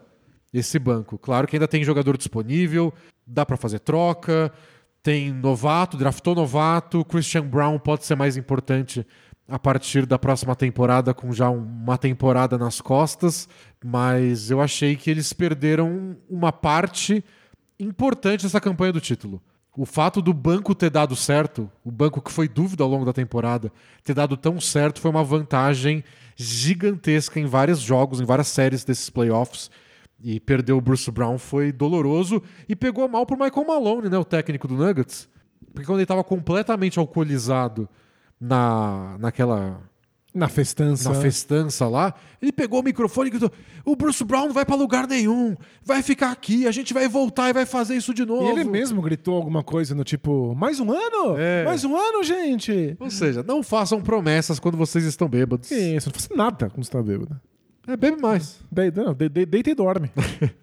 esse 0.54 0.78
banco. 0.78 1.18
Claro 1.18 1.48
que 1.48 1.56
ainda 1.56 1.68
tem 1.68 1.84
jogador 1.84 2.16
disponível, 2.18 2.94
dá 3.26 3.48
pra 3.48 3.58
fazer 3.58 3.80
troca, 3.80 4.54
tem 5.04 5.34
novato, 5.34 5.98
draftou 5.98 6.34
novato, 6.34 7.04
Christian 7.04 7.46
Brown 7.46 7.78
pode 7.78 8.06
ser 8.06 8.16
mais 8.16 8.38
importante 8.38 9.06
a 9.48 9.60
partir 9.60 10.06
da 10.06 10.18
próxima 10.18 10.56
temporada, 10.56 11.14
com 11.14 11.34
já 11.34 11.50
um- 11.50 11.58
uma 11.58 11.98
temporada 11.98 12.58
nas 12.58 12.80
costas, 12.80 13.50
mas 13.84 14.50
eu 14.50 14.62
achei 14.62 14.96
que 14.96 15.12
eles 15.12 15.34
perderam 15.34 16.16
uma 16.30 16.54
parte 16.54 17.24
importante 17.78 18.44
dessa 18.44 18.62
campanha 18.62 18.94
do 18.94 19.02
título. 19.02 19.42
O 19.76 19.86
fato 19.86 20.22
do 20.22 20.34
banco 20.34 20.74
ter 20.74 20.90
dado 20.90 21.16
certo, 21.16 21.70
o 21.84 21.92
banco 21.92 22.22
que 22.22 22.32
foi 22.32 22.48
dúvida 22.48 22.84
ao 22.84 22.90
longo 22.90 23.04
da 23.04 23.12
temporada, 23.12 23.72
ter 24.04 24.14
dado 24.14 24.38
tão 24.38 24.62
certo 24.62 25.02
foi 25.02 25.12
uma 25.12 25.24
vantagem 25.24 26.04
gigantesca 26.36 27.40
em 27.40 27.46
vários 27.46 27.80
jogos, 27.80 28.22
em 28.22 28.26
várias 28.26 28.48
séries 28.48 28.86
desses 28.86 29.10
playoffs. 29.10 29.70
E 30.24 30.40
perder 30.40 30.72
o 30.72 30.80
Bruce 30.80 31.12
Brown 31.12 31.38
foi 31.38 31.72
doloroso 31.72 32.42
e 32.70 32.76
pegou 32.76 33.08
mal 33.10 33.26
pro 33.26 33.38
Michael 33.38 33.68
Malone, 33.68 34.08
né, 34.10 34.18
o 34.18 34.24
técnico 34.24 34.68
do 34.68 34.76
Nuggets. 34.76 35.28
Porque 35.74 35.86
quando 35.86 35.98
ele 35.98 36.04
estava 36.04 36.24
completamente 36.24 36.98
alcoolizado 36.98 37.90
na, 38.40 39.18
naquela 39.20 39.82
Na 40.34 40.48
festança. 40.48 41.10
na 41.10 41.16
festança 41.20 41.88
lá, 41.88 42.14
ele 42.42 42.52
pegou 42.52 42.80
o 42.80 42.84
microfone 42.84 43.28
e 43.28 43.32
gritou: 43.32 43.52
O 43.84 43.96
Bruce 43.96 44.24
Brown 44.24 44.46
não 44.46 44.54
vai 44.54 44.66
pra 44.66 44.76
lugar 44.76 45.08
nenhum, 45.08 45.56
vai 45.84 46.02
ficar 46.02 46.32
aqui, 46.32 46.68
a 46.68 46.72
gente 46.72 46.94
vai 46.94 47.08
voltar 47.08 47.50
e 47.50 47.54
vai 47.54 47.66
fazer 47.66 47.96
isso 47.96 48.14
de 48.14 48.26
novo. 48.26 48.46
E 48.46 48.50
ele 48.52 48.64
mesmo 48.64 49.02
gritou 49.02 49.36
alguma 49.36 49.64
coisa 49.64 49.94
no 49.96 50.04
tipo: 50.04 50.56
Mais 50.56 50.80
um 50.80 50.92
ano? 50.92 51.38
É. 51.38 51.66
Mais 51.66 51.84
um 51.84 51.96
ano, 51.98 52.24
gente? 52.24 52.96
Ou 53.00 53.10
seja, 53.10 53.44
não 53.44 53.62
façam 53.64 54.02
promessas 54.02 54.60
quando 54.60 54.78
vocês 54.78 55.04
estão 55.06 55.28
bêbados. 55.28 55.70
Isso, 55.72 56.08
não 56.10 56.14
faça 56.14 56.36
nada 56.36 56.70
quando 56.70 56.84
você 56.86 56.92
tá 56.92 57.02
bêbado. 57.02 57.40
É, 57.88 57.98
bebe 57.98 58.22
mais. 58.22 58.60
De, 58.72 58.92
não, 58.92 59.14
de, 59.14 59.30
de, 59.30 59.46
deita 59.46 59.70
e 59.70 59.76
dorme. 59.76 60.12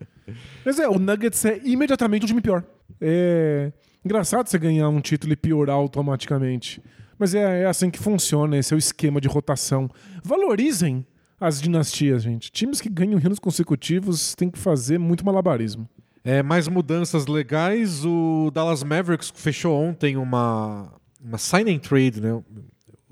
Mas 0.65 0.79
é, 0.79 0.89
o 0.89 0.99
Nuggets 0.99 1.45
é 1.45 1.61
imediatamente 1.65 2.25
um 2.25 2.27
time 2.27 2.41
pior. 2.41 2.65
É 3.01 3.73
engraçado 4.05 4.49
você 4.49 4.59
ganhar 4.59 4.89
um 4.89 5.01
título 5.01 5.33
e 5.33 5.37
piorar 5.37 5.77
automaticamente. 5.77 6.83
Mas 7.19 7.35
é, 7.35 7.63
é 7.63 7.67
assim 7.67 7.91
que 7.91 7.99
funciona, 7.99 8.57
esse 8.57 8.73
é 8.73 8.77
o 8.77 8.79
esquema 8.79 9.21
de 9.21 9.29
rotação. 9.29 9.91
Valorizem 10.25 11.07
as 11.39 11.61
dinastias, 11.61 12.23
gente. 12.23 12.51
Times 12.51 12.81
que 12.81 12.89
ganham 12.89 13.21
anos 13.25 13.39
consecutivos 13.39 14.35
têm 14.35 14.51
que 14.51 14.59
fazer 14.59 14.99
muito 14.99 15.25
malabarismo. 15.25 15.89
É, 16.23 16.43
mais 16.43 16.69
mudanças 16.69 17.27
legais. 17.27 18.05
O 18.05 18.51
Dallas 18.53 18.83
Mavericks 18.83 19.33
fechou 19.35 19.79
ontem 19.79 20.17
uma, 20.17 20.93
uma 21.23 21.39
sign 21.39 21.75
and 21.75 21.79
trade 21.79 22.21
né, 22.21 22.43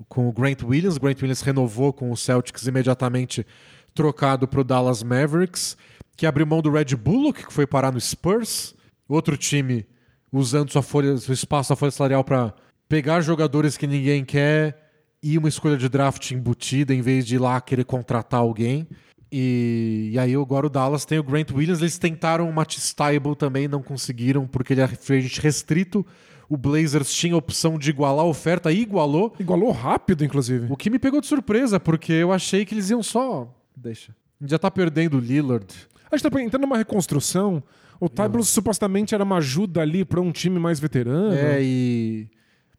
com 0.07 0.27
o 0.27 0.31
Grant 0.31 0.63
Williams. 0.63 0.97
O 0.97 0.99
Grant 0.99 1.21
Williams 1.21 1.41
renovou 1.41 1.91
com 1.91 2.11
o 2.11 2.17
Celtics 2.17 2.67
imediatamente 2.67 3.45
trocado 3.99 4.47
para 4.47 4.61
o 4.61 4.63
Dallas 4.63 5.03
Mavericks, 5.03 5.75
que 6.15 6.25
abriu 6.25 6.47
mão 6.47 6.61
do 6.61 6.71
Red 6.71 6.95
Bullock, 6.95 7.45
que 7.47 7.51
foi 7.51 7.67
parar 7.67 7.91
no 7.91 7.99
Spurs. 7.99 8.73
Outro 9.09 9.35
time 9.35 9.85
usando 10.31 10.71
sua 10.71 10.81
folha, 10.81 11.17
seu 11.17 11.33
espaço, 11.33 11.73
a 11.73 11.75
folha 11.75 11.91
salarial 11.91 12.23
para 12.23 12.53
pegar 12.87 13.19
jogadores 13.19 13.75
que 13.75 13.85
ninguém 13.85 14.23
quer 14.23 14.89
e 15.21 15.37
uma 15.37 15.49
escolha 15.49 15.75
de 15.75 15.89
draft 15.89 16.31
embutida 16.31 16.93
em 16.93 17.01
vez 17.01 17.27
de 17.27 17.35
ir 17.35 17.39
lá 17.39 17.59
querer 17.59 17.83
contratar 17.83 18.39
alguém. 18.39 18.87
E, 19.29 20.11
e 20.13 20.17
aí 20.17 20.33
agora 20.33 20.67
o 20.67 20.69
Dallas 20.69 21.03
tem 21.03 21.19
o 21.19 21.23
Grant 21.23 21.51
Williams. 21.51 21.81
Eles 21.81 21.97
tentaram 21.97 22.49
o 22.49 22.53
Matisse 22.53 22.95
Thybulle 22.95 23.35
também, 23.35 23.67
não 23.67 23.83
conseguiram 23.83 24.47
porque 24.47 24.71
ele 24.71 24.79
é 24.79 24.85
agent 24.85 25.39
restrito. 25.39 26.05
O 26.47 26.55
Blazers 26.55 27.13
tinha 27.13 27.33
a 27.33 27.37
opção 27.37 27.77
de 27.77 27.89
igualar 27.89 28.23
a 28.23 28.29
oferta 28.29 28.71
e 28.71 28.79
igualou. 28.79 29.35
Igualou 29.37 29.71
rápido, 29.71 30.23
inclusive. 30.23 30.67
O 30.71 30.77
que 30.77 30.89
me 30.89 30.97
pegou 30.97 31.19
de 31.19 31.27
surpresa, 31.27 31.81
porque 31.81 32.13
eu 32.13 32.31
achei 32.31 32.63
que 32.63 32.73
eles 32.73 32.89
iam 32.89 33.03
só. 33.03 33.58
Deixa. 33.79 34.15
Já 34.41 34.59
tá 34.59 34.69
perdendo 34.69 35.17
o 35.17 35.19
Lillard. 35.19 35.67
A 36.11 36.17
gente 36.17 36.29
tá 36.29 36.41
entrando 36.41 36.63
numa 36.63 36.77
reconstrução. 36.77 37.63
O 37.99 38.07
Tyblos 38.07 38.49
supostamente 38.49 39.13
era 39.13 39.23
uma 39.23 39.37
ajuda 39.37 39.81
ali 39.81 40.05
pra 40.05 40.21
um 40.21 40.31
time 40.31 40.59
mais 40.59 40.79
veterano. 40.79 41.33
É, 41.33 41.61
e. 41.61 42.29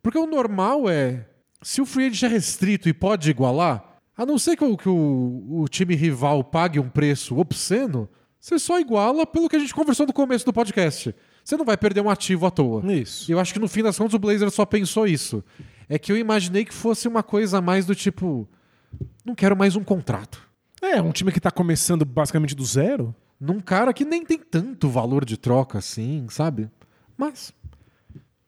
Porque 0.03 0.19
o 0.19 0.27
normal 0.27 0.89
é. 0.89 1.27
Se 1.63 1.81
o 1.81 1.87
free 1.87 2.07
agent 2.07 2.23
é 2.23 2.29
restrito 2.29 2.89
e 2.89 2.93
pode 2.95 3.29
igualar, 3.29 3.99
a 4.17 4.25
não 4.25 4.39
ser 4.39 4.57
que 4.57 4.65
o, 4.65 4.77
que 4.77 4.89
o, 4.89 5.61
o 5.63 5.69
time 5.69 5.95
rival 5.95 6.43
pague 6.43 6.81
um 6.81 6.89
preço 6.89 7.37
obsceno, 7.39 8.09
você 8.41 8.59
só 8.59 8.81
iguala 8.81 9.27
pelo 9.27 9.49
que 9.49 9.57
a 9.57 9.59
gente 9.59 9.75
conversou 9.75 10.07
no 10.07 10.13
começo 10.13 10.47
do 10.47 10.53
podcast. 10.53 11.15
Você 11.45 11.57
não 11.57 11.65
vai 11.65 11.77
perder 11.77 12.01
um 12.01 12.09
ativo 12.09 12.47
à 12.47 12.51
toa. 12.51 12.83
Isso. 12.93 13.31
E 13.31 13.33
eu 13.33 13.39
acho 13.39 13.53
que 13.53 13.59
no 13.59 13.69
fim 13.69 13.83
das 13.83 13.99
contas 13.99 14.15
o 14.15 14.19
Blazer 14.19 14.51
só 14.51 14.65
pensou 14.65 15.07
isso. 15.07 15.45
É 15.89 15.99
que 15.99 16.11
eu 16.11 16.17
imaginei 16.17 16.65
que 16.65 16.73
fosse 16.73 17.07
uma 17.07 17.23
coisa 17.23 17.61
mais 17.61 17.85
do 17.85 17.95
tipo. 17.95 18.49
Não 19.25 19.35
quero 19.35 19.55
mais 19.57 19.77
um 19.77 19.85
contrato. 19.85 20.50
É, 20.83 21.01
um 21.01 21.13
time 21.13 21.31
que 21.31 21.41
tá 21.41 21.51
começando 21.51 22.05
basicamente 22.05 22.55
do 22.55 22.65
zero. 22.65 23.15
Num 23.41 23.61
cara 23.61 23.93
que 23.93 24.05
nem 24.05 24.25
tem 24.25 24.39
tanto 24.39 24.89
valor 24.89 25.25
de 25.25 25.37
troca 25.37 25.79
assim, 25.79 26.27
sabe? 26.29 26.71
Mas. 27.17 27.53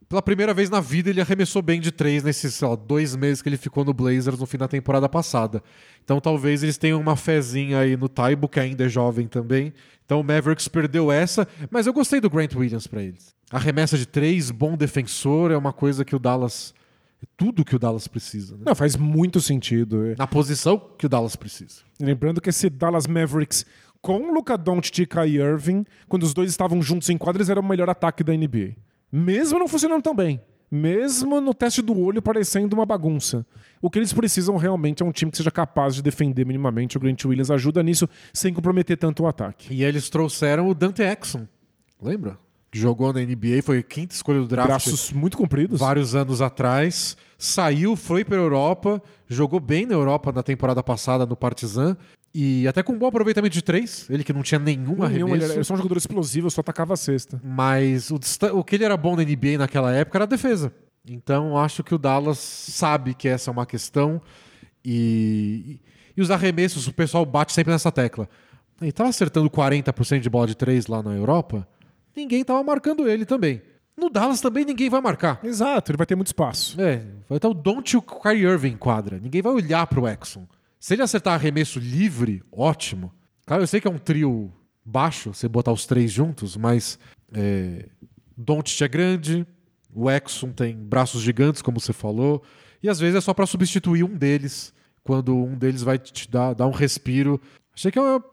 Pela 0.09 0.20
primeira 0.20 0.53
vez 0.53 0.68
na 0.68 0.78
vida 0.78 1.09
ele 1.09 1.22
arremessou 1.22 1.62
bem 1.62 1.80
de 1.80 1.91
três 1.91 2.22
nesses 2.22 2.61
dois 2.87 3.16
meses 3.16 3.41
que 3.41 3.49
ele 3.49 3.57
ficou 3.57 3.83
no 3.83 3.95
Blazers 3.95 4.39
no 4.39 4.45
fim 4.45 4.59
da 4.59 4.68
temporada 4.68 5.09
passada. 5.09 5.62
Então 6.05 6.20
talvez 6.20 6.62
eles 6.62 6.76
tenham 6.76 7.01
uma 7.01 7.16
fezinha 7.16 7.78
aí 7.78 7.97
no 7.97 8.11
Taibo, 8.11 8.47
que 8.47 8.61
ainda 8.61 8.85
é 8.85 8.89
jovem 8.91 9.26
também. 9.26 9.72
Então 10.05 10.20
o 10.20 10.24
Mavericks 10.24 10.68
perdeu 10.68 11.11
essa, 11.11 11.49
mas 11.70 11.87
eu 11.87 11.95
gostei 11.95 12.20
do 12.20 12.28
Grant 12.28 12.55
Williams 12.55 12.87
pra 12.87 13.03
eles. 13.03 13.35
Arremessa 13.51 13.97
de 13.97 14.05
três, 14.05 14.51
bom 14.51 14.76
defensor, 14.76 15.51
é 15.51 15.57
uma 15.57 15.72
coisa 15.72 16.05
que 16.05 16.14
o 16.14 16.18
Dallas. 16.18 16.74
É 17.23 17.27
tudo 17.37 17.64
que 17.64 17.77
o 17.77 17.79
Dallas 17.79 18.09
precisa. 18.09 18.57
Né? 18.57 18.62
Não, 18.66 18.75
faz 18.75 18.97
muito 18.97 19.41
sentido. 19.41 20.07
É. 20.07 20.14
Na 20.16 20.27
posição 20.27 20.79
que 20.99 21.07
o 21.07 21.09
Dallas 21.09 21.37
precisa. 21.37 21.83
Lembrando 22.01 22.41
que 22.41 22.51
esse 22.51 22.68
Dallas 22.68 23.07
Mavericks 23.07 23.64
com 24.03 24.33
Luka 24.33 24.59
Doncic 24.59 24.99
e 24.99 25.07
Kai 25.07 25.37
Irving, 25.37 25.85
quando 26.09 26.25
os 26.25 26.35
dois 26.35 26.51
estavam 26.51 26.83
juntos 26.83 27.09
em 27.09 27.16
quadra, 27.16 27.39
eles 27.39 27.49
eram 27.49 27.62
o 27.62 27.68
melhor 27.68 27.89
ataque 27.89 28.25
da 28.25 28.33
NBA. 28.33 28.75
Mesmo 29.12 29.61
não 29.61 29.68
funcionando 29.68 30.03
tão 30.03 30.14
bem. 30.14 30.41
Mesmo 30.68 31.41
no 31.41 31.55
teste 31.55 31.81
do 31.81 31.97
olho 31.97 32.20
parecendo 32.20 32.75
uma 32.75 32.85
bagunça. 32.85 33.47
O 33.81 33.91
que 33.91 33.99
eles 33.99 34.12
precisam 34.12 34.57
realmente 34.57 35.03
é 35.03 35.07
um 35.07 35.12
time 35.12 35.31
que 35.31 35.37
seja 35.37 35.51
capaz 35.51 35.95
de 35.95 36.03
defender 36.03 36.45
minimamente. 36.45 36.97
O 36.97 37.01
Grant 37.01 37.25
Williams 37.25 37.51
ajuda 37.51 37.83
nisso 37.83 38.09
sem 38.33 38.53
comprometer 38.53 38.97
tanto 38.97 39.23
o 39.23 39.27
ataque. 39.27 39.73
E 39.73 39.85
eles 39.85 40.09
trouxeram 40.09 40.68
o 40.68 40.75
Dante 40.75 41.03
Exxon. 41.03 41.47
Lembra? 42.01 42.39
Jogou 42.75 43.12
na 43.12 43.20
NBA, 43.20 43.62
foi 43.62 43.79
a 43.79 43.83
quinta 43.83 44.14
escolha 44.14 44.41
do 44.41 44.47
draft. 44.49 44.68
Braços 44.68 45.12
muito 45.12 45.37
compridos. 45.37 45.79
vários 45.79 46.14
anos 46.14 46.41
atrás. 46.41 47.16
Saiu, 47.37 47.97
foi 47.97 48.25
para 48.25 48.37
Europa, 48.37 49.03
jogou 49.29 49.61
bem 49.61 49.85
na 49.85 49.95
Europa 49.95 50.33
na 50.33 50.43
temporada 50.43 50.83
passada 50.83 51.27
no 51.27 51.37
Partizan. 51.37 51.97
E 52.35 52.66
até 52.66 52.83
com 52.83 52.95
um 52.95 52.99
bom 52.99 53.07
aproveitamento 53.07 53.53
de 53.53 53.61
três. 53.61 54.09
Ele 54.09 54.25
que 54.25 54.33
não 54.33 54.43
tinha 54.43 54.59
nenhum 54.59 55.07
Nenhum, 55.07 55.35
ele, 55.35 55.45
era, 55.45 55.62
só 55.62 55.75
um 55.75 55.77
jogador 55.77 55.99
explosivo, 55.99 56.51
só 56.51 56.62
atacava 56.62 56.95
a 56.95 56.97
cesta. 56.97 57.39
Mas 57.45 58.11
o, 58.11 58.18
o 58.55 58.64
que 58.64 58.77
ele 58.77 58.85
era 58.85 58.97
bom 58.97 59.16
na 59.16 59.23
NBA 59.23 59.59
naquela 59.59 59.93
época 59.93 60.16
era 60.16 60.25
a 60.25 60.29
defesa. 60.29 60.73
Então 61.07 61.59
acho 61.59 61.85
que 61.85 61.95
o 61.95 61.99
Dallas 61.99 62.39
sabe 62.39 63.12
que 63.12 63.29
essa 63.29 63.51
é 63.51 63.53
uma 63.53 63.66
questão. 63.66 64.20
E, 64.83 65.79
e 66.16 66.23
os 66.23 66.31
arremessos, 66.31 66.87
o 66.87 66.93
pessoal 66.93 67.27
bate 67.27 67.53
sempre 67.53 67.70
nessa 67.70 67.93
tecla. 67.93 68.27
Ele 68.81 68.91
estava 68.91 69.11
acertando 69.11 69.51
40% 69.51 70.20
de 70.20 70.31
bola 70.31 70.47
de 70.47 70.57
três 70.57 70.87
lá 70.87 71.03
na 71.03 71.14
Europa. 71.14 71.68
Ninguém 72.14 72.42
estava 72.42 72.62
marcando 72.62 73.08
ele 73.08 73.24
também. 73.24 73.62
No 73.96 74.08
Dallas 74.08 74.40
também 74.40 74.64
ninguém 74.64 74.88
vai 74.88 75.00
marcar. 75.00 75.40
Exato, 75.44 75.90
ele 75.90 75.98
vai 75.98 76.06
ter 76.06 76.16
muito 76.16 76.28
espaço. 76.28 76.80
É, 76.80 77.04
vai 77.28 77.38
estar 77.38 77.48
o 77.48 77.54
Don't 77.54 77.94
e 77.94 77.98
o 77.98 78.02
Kyrie 78.02 78.44
Irving 78.44 78.72
em 78.72 78.76
quadra. 78.76 79.18
Ninguém 79.18 79.42
vai 79.42 79.52
olhar 79.52 79.86
pro 79.86 80.08
Exxon. 80.08 80.46
Se 80.80 80.94
ele 80.94 81.02
acertar 81.02 81.34
arremesso 81.34 81.78
livre, 81.78 82.42
ótimo. 82.50 83.12
Claro, 83.46 83.62
eu 83.62 83.66
sei 83.66 83.80
que 83.80 83.86
é 83.86 83.90
um 83.90 83.98
trio 83.98 84.52
baixo, 84.84 85.32
você 85.32 85.46
botar 85.46 85.72
os 85.72 85.86
três 85.86 86.10
juntos, 86.10 86.56
mas 86.56 86.98
é, 87.32 87.88
Doncic 88.36 88.82
é 88.82 88.88
grande, 88.88 89.46
o 89.94 90.10
Exxon 90.10 90.50
tem 90.50 90.76
braços 90.76 91.22
gigantes, 91.22 91.62
como 91.62 91.78
você 91.78 91.92
falou, 91.92 92.42
e 92.82 92.88
às 92.88 92.98
vezes 92.98 93.16
é 93.16 93.20
só 93.20 93.32
para 93.32 93.46
substituir 93.46 94.02
um 94.02 94.16
deles, 94.16 94.74
quando 95.04 95.36
um 95.36 95.54
deles 95.54 95.82
vai 95.82 95.98
te 95.98 96.28
dar, 96.28 96.54
dar 96.54 96.66
um 96.66 96.72
respiro. 96.72 97.40
Achei 97.74 97.92
que 97.92 97.98
é 97.98 98.02
uma, 98.02 98.24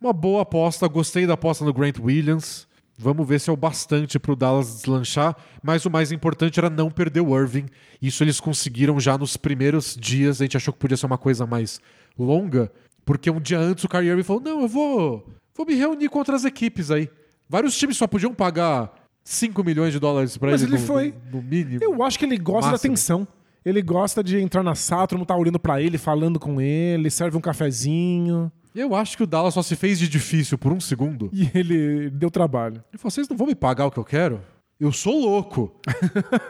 uma 0.00 0.12
boa 0.12 0.42
aposta, 0.42 0.88
gostei 0.88 1.26
da 1.26 1.34
aposta 1.34 1.64
no 1.64 1.72
Grant 1.72 1.98
Williams. 1.98 2.66
Vamos 3.00 3.28
ver 3.28 3.38
se 3.40 3.48
é 3.48 3.52
o 3.52 3.56
bastante 3.56 4.18
para 4.18 4.32
o 4.32 4.36
Dallas 4.36 4.74
deslanchar, 4.74 5.36
mas 5.62 5.86
o 5.86 5.90
mais 5.90 6.10
importante 6.10 6.58
era 6.58 6.68
não 6.68 6.90
perder 6.90 7.20
o 7.20 7.38
Irving. 7.38 7.66
Isso 8.02 8.24
eles 8.24 8.40
conseguiram 8.40 8.98
já 8.98 9.16
nos 9.16 9.36
primeiros 9.36 9.96
dias. 9.96 10.40
A 10.40 10.44
gente 10.44 10.56
achou 10.56 10.74
que 10.74 10.80
podia 10.80 10.96
ser 10.96 11.06
uma 11.06 11.16
coisa 11.16 11.46
mais 11.46 11.80
longa, 12.18 12.72
porque 13.04 13.30
um 13.30 13.40
dia 13.40 13.60
antes 13.60 13.84
o 13.84 13.88
Kyrie 13.88 14.08
Irving 14.08 14.24
falou: 14.24 14.42
Não, 14.42 14.62
eu 14.62 14.68
vou, 14.68 15.28
vou 15.56 15.64
me 15.64 15.74
reunir 15.74 16.08
com 16.08 16.18
outras 16.18 16.44
equipes 16.44 16.90
aí. 16.90 17.08
Vários 17.48 17.78
times 17.78 17.96
só 17.96 18.06
podiam 18.08 18.34
pagar 18.34 18.92
5 19.22 19.62
milhões 19.62 19.92
de 19.92 20.00
dólares 20.00 20.36
para 20.36 20.50
Mas 20.50 20.62
ele, 20.62 20.72
ele 20.72 20.80
no, 20.80 20.86
foi. 20.86 21.14
no, 21.30 21.36
no 21.36 21.42
mínimo. 21.42 21.78
Eu 21.80 22.02
acho 22.02 22.18
que 22.18 22.24
ele 22.24 22.36
gosta 22.36 22.66
da 22.66 22.72
Máximo. 22.72 22.92
atenção. 22.92 23.28
Ele 23.64 23.82
gosta 23.82 24.22
de 24.22 24.38
entrar 24.38 24.62
na 24.62 24.74
sala, 24.74 25.06
todo 25.06 25.18
mundo 25.18 25.28
tá 25.28 25.36
olhando 25.36 25.58
pra 25.58 25.80
ele, 25.80 25.98
falando 25.98 26.38
com 26.38 26.60
ele, 26.60 27.10
serve 27.10 27.36
um 27.36 27.40
cafezinho. 27.40 28.50
Eu 28.74 28.94
acho 28.94 29.16
que 29.16 29.22
o 29.22 29.26
Dallas 29.26 29.54
só 29.54 29.62
se 29.62 29.74
fez 29.74 29.98
de 29.98 30.08
difícil 30.08 30.56
por 30.56 30.72
um 30.72 30.80
segundo. 30.80 31.28
E 31.32 31.50
ele 31.54 32.10
deu 32.10 32.30
trabalho. 32.30 32.82
Ele 32.92 32.98
falou: 32.98 33.10
Vocês 33.10 33.28
não 33.28 33.36
vão 33.36 33.46
me 33.46 33.54
pagar 33.54 33.86
o 33.86 33.90
que 33.90 33.98
eu 33.98 34.04
quero? 34.04 34.40
Eu 34.78 34.92
sou 34.92 35.18
louco. 35.20 35.80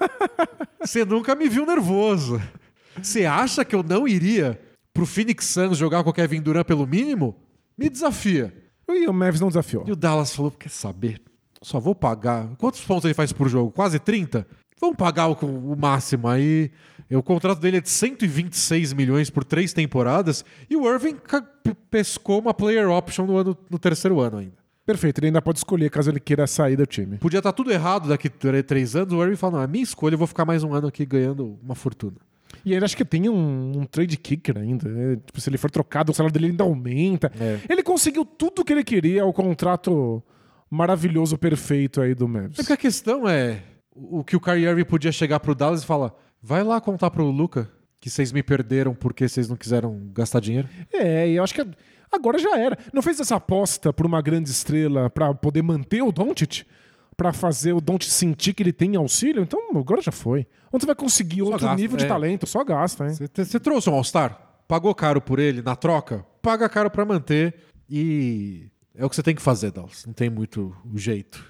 Você 0.81 1.05
nunca 1.05 1.35
me 1.35 1.49
viu 1.49 1.65
nervoso. 1.65 2.41
Você 3.03 3.25
acha 3.25 3.65
que 3.65 3.75
eu 3.75 3.83
não 3.83 4.07
iria 4.07 4.61
pro 4.93 5.07
Phoenix 5.07 5.47
Suns 5.47 5.79
jogar 5.79 6.05
com 6.05 6.11
o 6.11 6.13
Kevin 6.13 6.43
Durant 6.43 6.67
pelo 6.67 6.87
mínimo? 6.87 7.35
Me 7.77 7.89
desafia. 7.89 8.55
E 8.91 9.07
o 9.07 9.13
Mavis 9.13 9.41
não 9.41 9.49
desafiou. 9.49 9.85
E 9.87 9.93
o 9.93 9.97
Dallas 9.97 10.35
falou: 10.35 10.51
Quer 10.51 10.71
saber? 10.71 11.23
Só 11.63 11.81
vou 11.81 11.95
pagar. 11.95 12.49
Quantos 12.57 12.81
pontos 12.83 13.05
ele 13.05 13.15
faz 13.15 13.33
por 13.33 13.49
jogo? 13.49 13.71
Quase 13.71 13.99
30? 13.99 14.47
Vamos 14.81 14.97
pagar 14.97 15.29
o, 15.29 15.33
o 15.33 15.77
máximo 15.77 16.29
aí. 16.29 16.71
E 17.11 17.17
O 17.17 17.23
contrato 17.23 17.59
dele 17.61 17.79
é 17.79 17.81
de 17.81 17.89
126 17.91 18.93
milhões 18.93 19.31
por 19.31 19.45
três 19.45 19.73
temporadas. 19.73 20.45
E 20.69 20.77
o 20.77 20.87
Irving 20.93 21.17
pescou 21.91 22.39
uma 22.41 22.53
player 22.53 22.89
option 22.91 23.27
no, 23.27 23.37
ano, 23.37 23.57
no 23.71 23.79
terceiro 23.79 24.21
ano 24.21 24.39
ainda. 24.39 24.59
Perfeito, 24.85 25.19
ele 25.19 25.27
ainda 25.27 25.43
pode 25.43 25.59
escolher 25.59 25.91
caso 25.91 26.11
ele 26.11 26.21
queira 26.21 26.47
sair 26.47 26.77
do 26.77 26.87
time. 26.87 27.19
Podia 27.19 27.39
estar 27.39 27.53
tudo 27.53 27.71
errado 27.71 28.09
daqui 28.09 28.29
a 28.29 28.63
três 28.63 28.97
anos. 28.97 29.13
O 29.13 29.23
Irving 29.23 29.37
fala: 29.37 29.59
Não, 29.59 29.63
é 29.63 29.67
minha 29.67 29.85
escolha, 29.85 30.15
eu 30.15 30.19
vou 30.19 30.27
ficar 30.27 30.45
mais 30.47 30.65
um 30.65 30.73
ano 30.73 30.89
aqui 30.89 31.05
ganhando 31.05 31.59
uma 31.63 31.75
fortuna. 31.75 32.17
E 32.65 32.73
ele 32.73 32.85
acho 32.85 32.97
que 32.97 33.05
tem 33.05 33.29
um, 33.29 33.73
um 33.81 33.85
trade 33.85 34.17
kicker 34.17 34.57
ainda. 34.57 34.89
né? 34.89 35.17
Tipo, 35.27 35.41
se 35.41 35.51
ele 35.51 35.59
for 35.59 35.71
trocado, 35.71 36.11
o 36.11 36.15
salário 36.15 36.33
dele 36.33 36.47
ainda 36.53 36.65
aumenta. 36.65 37.31
É. 37.39 37.59
Ele 37.69 37.83
conseguiu 37.83 38.25
tudo 38.25 38.65
que 38.65 38.73
ele 38.73 38.83
queria, 38.83 39.27
o 39.27 39.33
contrato 39.33 40.23
maravilhoso, 40.71 41.37
perfeito 41.37 42.01
aí 42.01 42.15
do 42.15 42.25
É 42.25 42.29
Mavis. 42.29 42.57
porque 42.57 42.73
a 42.73 42.77
questão 42.77 43.29
é: 43.29 43.63
o 43.95 44.25
que 44.25 44.37
o 44.37 44.41
Kyrie 44.41 44.65
Irving 44.67 44.85
podia 44.85 45.13
chegar 45.13 45.39
pro 45.41 45.55
Dallas 45.55 45.83
e 45.83 45.87
falar: 45.87 46.13
Vai 46.43 46.63
lá 46.63 46.81
contar 46.81 47.11
pro 47.11 47.25
Luca 47.25 47.71
que 48.01 48.09
vocês 48.09 48.33
me 48.33 48.43
perderam 48.43 48.95
porque 48.95 49.29
vocês 49.29 49.49
não 49.49 49.57
quiseram 49.57 50.11
gastar 50.13 50.41
dinheiro. 50.41 50.69
É, 50.93 51.29
e 51.29 51.37
eu 51.37 51.43
acho 51.43 51.55
que 51.55 51.67
agora 52.11 52.39
já 52.39 52.57
era. 52.59 52.79
Não 52.93 53.03
fez 53.03 53.19
essa 53.21 53.37
aposta 53.37 53.93
por 53.93 54.07
uma 54.07 54.23
grande 54.23 54.51
estrela 54.51 55.11
pra 55.11 55.35
poder 55.35 55.63
manter 55.63 56.03
o 56.03 56.13
Doncic? 56.13 56.65
Pra 57.17 57.33
fazer 57.33 57.73
o 57.73 57.81
Doncic 57.81 58.13
sentir 58.13 58.55
que 58.55 58.63
ele 58.63 58.73
tem 58.73 58.95
auxílio? 58.95 59.43
Então 59.43 59.61
agora 59.77 60.01
já 60.01 60.13
foi. 60.13 60.47
Onde 60.73 60.83
você 60.83 60.87
vai 60.87 60.95
conseguir 60.95 61.43
outro 61.43 61.67
gasta, 61.67 61.77
nível 61.77 61.97
de 61.97 62.05
é. 62.05 62.09
talento? 62.09 62.47
Só 62.47 62.63
gasta, 62.63 63.07
hein? 63.07 63.15
Você 63.15 63.45
você 63.45 63.59
trouxe 63.59 63.91
um 63.91 63.95
All-Star? 63.95 64.41
Pagou 64.69 64.95
caro 64.95 65.21
por 65.21 65.39
ele 65.39 65.63
na 65.63 65.75
troca? 65.75 66.25
Paga 66.41 66.69
caro 66.69 66.91
pra 66.91 67.05
manter. 67.05 67.55
E 67.91 68.71
é 68.95 69.05
o 69.05 69.09
que 69.09 69.17
você 69.17 69.23
tem 69.23 69.35
que 69.35 69.43
fazer, 69.43 69.73
Dallas. 69.73 70.05
Não 70.07 70.13
tem 70.13 70.31
muito 70.31 70.77
jeito. 70.95 71.43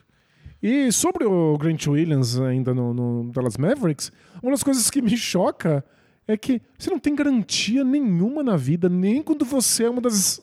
E 0.63 0.91
sobre 0.91 1.25
o 1.25 1.57
Grant 1.57 1.87
Williams 1.87 2.39
ainda 2.41 2.75
no, 2.75 2.93
no 2.93 3.31
Dallas 3.33 3.57
Mavericks, 3.57 4.11
uma 4.43 4.51
das 4.53 4.63
coisas 4.63 4.91
que 4.91 5.01
me 5.01 5.17
choca 5.17 5.85
é 6.27 6.37
que 6.37 6.61
você 6.79 6.91
não 6.91 6.99
tem 6.99 7.15
garantia 7.15 7.85
nenhuma 7.85 8.43
na 8.43 8.57
vida, 8.57 8.89
nem 8.89 9.23
quando 9.23 9.45
você 9.45 9.85
é 9.85 9.91
uma 9.91 10.01
das 10.01 10.41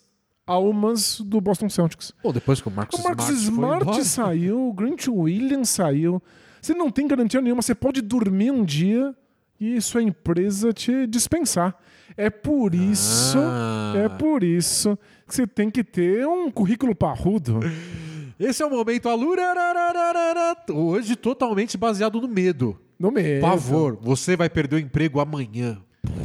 almas 0.48 1.20
do 1.20 1.42
Boston 1.42 1.70
Celtics. 1.70 2.14
Pô, 2.24 2.32
depois 2.32 2.62
que 2.62 2.68
o 2.68 2.72
Marcos 2.72 3.00
O 3.00 3.04
Marcos 3.04 3.30
Smart, 3.30 3.82
Smart 3.84 4.06
saiu, 4.06 4.70
o 4.70 4.74
Grant 4.74 5.08
Williams 5.08 5.70
saiu. 5.70 6.22
Você 6.62 6.74
não 6.74 6.90
tem 6.90 7.08
garantia 7.08 7.42
nenhuma, 7.42 7.62
você 7.62 7.76
pode 7.76 8.02
dormir 8.02 8.52
um 8.52 8.64
dia 8.64 9.14
e 9.60 9.80
sua 9.82 10.02
empresa 10.02 10.72
te 10.74 11.06
dispensar. 11.08 11.76
É 12.16 12.30
por 12.30 12.74
isso, 12.74 13.38
Ah. 13.40 13.94
é 13.98 14.10
por 14.10 14.44
isso 14.44 14.98
que 15.28 15.36
você 15.36 15.46
tem 15.46 15.70
que 15.70 15.84
ter 15.84 16.26
um 16.28 16.50
currículo 16.50 16.96
parrudo. 16.96 17.60
Esse 18.40 18.62
é 18.62 18.66
o 18.66 18.70
momento 18.70 19.08
alurarararara, 19.08 20.58
hoje 20.72 21.16
totalmente 21.16 21.78
baseado 21.78 22.20
no 22.20 22.28
medo. 22.28 22.80
No 23.00 23.12
meio. 23.12 23.42
Pavor, 23.42 23.98
você 24.02 24.36
vai 24.36 24.50
perder 24.50 24.76
o 24.78 24.80
emprego 24.80 25.20
amanhã. 25.20 25.78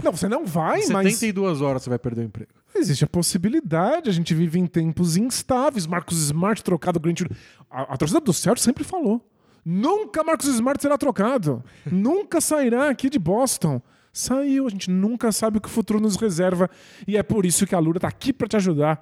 Não, 0.03 0.13
você 0.13 0.29
não 0.29 0.45
vai, 0.45 0.81
Em 0.81 0.89
mas 0.91 1.15
72 1.15 1.61
horas 1.63 1.83
você 1.83 1.89
vai 1.91 1.99
perder 1.99 2.23
o 2.23 2.25
emprego. 2.25 2.51
existe 2.75 3.05
a 3.05 3.07
possibilidade. 3.07 4.11
A 4.11 4.13
gente 4.13 4.35
vive 4.35 4.59
em 4.59 4.67
tempos 4.67 5.17
instáveis. 5.17 5.87
Marcos 5.87 6.19
Smart 6.19 6.63
trocado, 6.63 7.01
Grant. 7.01 7.23
A, 7.71 7.95
a 7.95 7.97
torcida 7.97 8.21
do 8.21 8.33
Celtics 8.33 8.63
sempre 8.65 8.85
falou. 8.85 9.25
Nunca 9.65 10.23
Marcos 10.25 10.47
Smart 10.49 10.81
será 10.81 10.97
trocado. 10.99 11.63
nunca 11.91 12.41
sairá 12.41 12.91
aqui 12.91 13.09
de 13.11 13.19
Boston. 13.19 13.81
Saiu, 14.13 14.67
a 14.67 14.71
gente 14.71 14.91
nunca 14.91 15.31
sabe 15.33 15.59
o 15.59 15.61
que 15.61 15.69
o 15.69 15.71
futuro 15.71 16.01
nos 16.01 16.17
reserva. 16.17 16.69
E 17.07 17.17
é 17.17 17.23
por 17.23 17.47
isso 17.47 17.67
que 17.67 17.75
a 17.75 17.79
Lura 17.79 17.99
está 17.99 18.09
aqui 18.09 18.33
para 18.33 18.49
te 18.49 18.57
ajudar. 18.57 19.01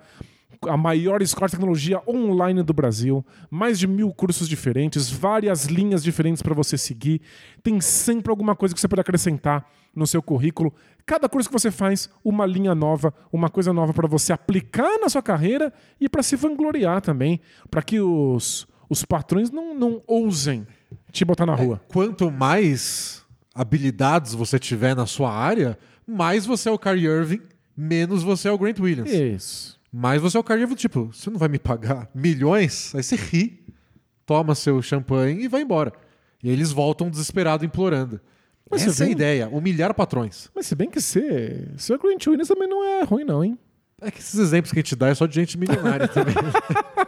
A 0.67 0.77
maior 0.77 1.23
escola 1.23 1.47
de 1.47 1.53
tecnologia 1.53 2.03
online 2.07 2.63
do 2.63 2.73
Brasil. 2.73 3.25
Mais 3.51 3.79
de 3.79 3.87
mil 3.87 4.13
cursos 4.13 4.49
diferentes, 4.49 5.11
várias 5.11 5.67
linhas 5.67 6.03
diferentes 6.03 6.43
para 6.43 6.55
você 6.55 6.77
seguir. 6.77 7.21
Tem 7.63 7.81
sempre 7.81 8.31
alguma 8.31 8.57
coisa 8.57 8.75
que 8.75 8.81
você 8.81 8.89
pode 8.89 9.01
acrescentar 9.01 9.71
no 9.95 10.07
seu 10.07 10.23
currículo. 10.23 10.73
Cada 11.07 11.29
curso 11.29 11.49
que 11.49 11.53
você 11.53 11.71
faz, 11.71 12.09
uma 12.25 12.45
linha 12.45 12.75
nova, 12.75 13.15
uma 13.33 13.49
coisa 13.49 13.73
nova 13.73 13.93
para 13.93 14.09
você 14.09 14.33
aplicar 14.33 14.99
na 14.99 15.09
sua 15.09 15.23
carreira 15.23 15.73
e 16.01 16.09
para 16.09 16.23
se 16.23 16.37
vangloriar 16.37 17.01
também. 17.01 17.41
Para 17.71 17.83
que 17.83 18.01
os, 18.01 18.67
os 18.89 19.05
patrões 19.05 19.51
não, 19.51 19.75
não 19.75 20.03
ousem 20.07 20.67
te 21.13 21.25
botar 21.25 21.47
na 21.47 21.55
rua. 21.55 21.81
Quanto 21.89 22.31
mais 22.31 23.25
habilidades 23.55 24.35
você 24.35 24.59
tiver 24.59 24.95
na 24.95 25.07
sua 25.07 25.33
área, 25.33 25.79
mais 26.07 26.47
você 26.47 26.69
é 26.69 26.73
o 26.73 26.79
Kyrie 26.79 27.07
Irving, 27.07 27.43
menos 27.77 28.23
você 28.23 28.49
é 28.49 28.53
o 28.53 28.59
Grant 28.59 28.79
Williams. 28.79 29.11
Isso. 29.11 29.78
Mas 29.93 30.21
você 30.21 30.37
é 30.37 30.41
o 30.41 30.45
Kyrie 30.45 30.63
Irving, 30.63 30.75
tipo, 30.75 31.07
você 31.07 31.31
não 31.31 31.39
vai 31.39 31.49
me 31.49 31.59
pagar 31.59 32.11
milhões? 32.15 32.95
Aí 32.95 33.03
você 33.03 33.17
ri, 33.17 33.65
toma 34.27 34.55
seu 34.55 34.81
champanhe 34.83 35.45
e 35.45 35.49
vai 35.49 35.63
embora. 35.63 35.93
E 36.43 36.49
aí 36.49 36.55
eles 36.55 36.71
voltam 36.71 37.11
desesperados, 37.11 37.65
implorando. 37.65 38.21
Mas 38.71 38.87
Essa 38.87 39.05
é 39.05 39.07
a 39.07 39.11
ideia, 39.11 39.49
humilhar 39.49 39.95
patrões. 39.95 40.51
Mas 40.55 40.67
se 40.67 40.75
bem 40.75 40.91
que 40.91 41.01
ser, 41.01 41.73
ser 41.79 41.95
o 41.95 41.99
Grant 41.99 42.27
Williams 42.27 42.49
também 42.49 42.69
não 42.69 42.85
é 42.85 43.03
ruim, 43.03 43.25
não, 43.25 43.43
hein? 43.43 43.59
É 44.01 44.11
que 44.11 44.21
esses 44.21 44.39
exemplos 44.39 44.71
que 44.71 44.79
a 44.79 44.83
gente 44.83 44.95
dá 44.95 45.09
é 45.09 45.15
só 45.15 45.27
de 45.27 45.35
gente 45.35 45.59
milionária 45.59 46.07
também. 46.07 46.35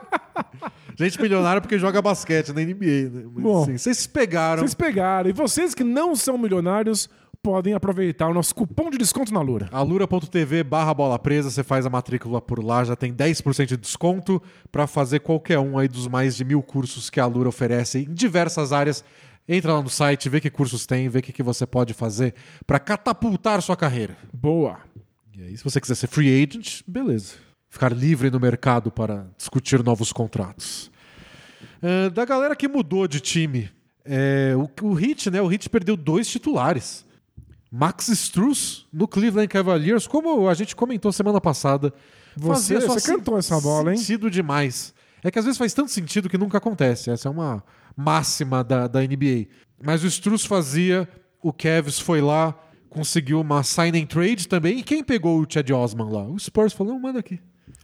gente 0.96 1.20
milionária 1.20 1.60
porque 1.60 1.78
joga 1.78 2.02
basquete 2.02 2.52
na 2.52 2.62
NBA, 2.62 3.10
né? 3.10 3.22
Mas, 3.32 3.42
Bom, 3.42 3.62
assim, 3.62 3.78
vocês 3.78 4.06
pegaram. 4.06 4.62
Vocês 4.62 4.74
pegaram. 4.74 5.30
E 5.30 5.32
vocês 5.32 5.74
que 5.74 5.84
não 5.84 6.16
são 6.16 6.36
milionários, 6.36 7.08
podem 7.42 7.72
aproveitar 7.72 8.28
o 8.28 8.34
nosso 8.34 8.54
cupom 8.54 8.90
de 8.90 8.98
desconto 8.98 9.32
na 9.32 9.40
Lura. 9.40 9.68
alura.tv 9.72 10.62
barra 10.62 10.92
bola 10.92 11.18
presa, 11.18 11.50
você 11.50 11.62
faz 11.62 11.86
a 11.86 11.90
matrícula 11.90 12.40
por 12.40 12.62
lá, 12.62 12.84
já 12.84 12.94
tem 12.94 13.12
10% 13.12 13.66
de 13.66 13.76
desconto 13.76 14.42
para 14.70 14.86
fazer 14.86 15.20
qualquer 15.20 15.58
um 15.58 15.78
aí 15.78 15.88
dos 15.88 16.06
mais 16.06 16.36
de 16.36 16.44
mil 16.44 16.62
cursos 16.62 17.08
que 17.08 17.18
a 17.18 17.24
Alura 17.24 17.48
oferece 17.48 18.00
em 18.00 18.12
diversas 18.12 18.72
áreas. 18.72 19.04
Entra 19.48 19.72
lá 19.72 19.82
no 19.82 19.88
site, 19.88 20.28
vê 20.28 20.40
que 20.40 20.50
cursos 20.50 20.86
tem, 20.86 21.08
vê 21.08 21.18
o 21.18 21.22
que, 21.22 21.32
que 21.32 21.42
você 21.42 21.66
pode 21.66 21.94
fazer 21.94 22.34
para 22.66 22.78
catapultar 22.78 23.60
sua 23.62 23.76
carreira. 23.76 24.16
Boa. 24.32 24.78
E 25.36 25.42
aí, 25.42 25.56
se 25.56 25.64
você 25.64 25.80
quiser 25.80 25.94
ser 25.94 26.06
free 26.06 26.42
agent, 26.42 26.82
beleza. 26.86 27.34
Ficar 27.68 27.92
livre 27.92 28.30
no 28.30 28.38
mercado 28.38 28.90
para 28.90 29.26
discutir 29.36 29.82
novos 29.82 30.12
contratos. 30.12 30.90
Ah, 31.82 32.10
da 32.10 32.24
galera 32.24 32.54
que 32.54 32.68
mudou 32.68 33.08
de 33.08 33.20
time, 33.20 33.70
é, 34.04 34.54
o, 34.56 34.68
o 34.86 35.00
Heat, 35.00 35.30
né? 35.30 35.40
O 35.40 35.50
Heat 35.50 35.68
perdeu 35.70 35.96
dois 35.96 36.28
titulares. 36.28 37.04
Max 37.70 38.08
Struz 38.08 38.86
no 38.92 39.06
Cleveland 39.06 39.48
Cavaliers, 39.48 40.06
como 40.06 40.48
a 40.48 40.54
gente 40.54 40.74
comentou 40.74 41.12
semana 41.12 41.40
passada. 41.40 41.92
Você- 42.36 42.80
você 42.80 43.12
cantou 43.12 43.38
essa 43.38 43.60
bola, 43.60 43.92
hein? 43.92 43.96
Sentido 43.96 44.30
demais. 44.30 44.92
É 45.22 45.30
que 45.30 45.38
às 45.38 45.44
vezes 45.44 45.58
faz 45.58 45.72
tanto 45.74 45.90
sentido 45.90 46.28
que 46.28 46.38
nunca 46.38 46.58
acontece. 46.58 47.10
Essa 47.10 47.28
é 47.28 47.30
uma 47.30 47.62
máxima 47.96 48.64
da, 48.64 48.86
da 48.86 49.00
NBA. 49.02 49.46
Mas 49.82 50.02
o 50.02 50.06
Struz 50.06 50.44
fazia, 50.44 51.08
o 51.42 51.52
Cavs 51.52 51.98
foi 52.00 52.20
lá, 52.20 52.54
conseguiu 52.88 53.40
uma 53.40 53.62
sign 53.62 54.00
and 54.00 54.06
trade 54.06 54.48
também. 54.48 54.78
E 54.78 54.82
quem 54.82 55.04
pegou 55.04 55.40
o 55.40 55.46
Chad 55.48 55.70
Osman 55.70 56.08
lá? 56.10 56.22
O 56.26 56.38
Spurs 56.38 56.72
falou, 56.72 56.94
"Não, 56.94 57.00
manda 57.00 57.18
aqui. 57.20 57.38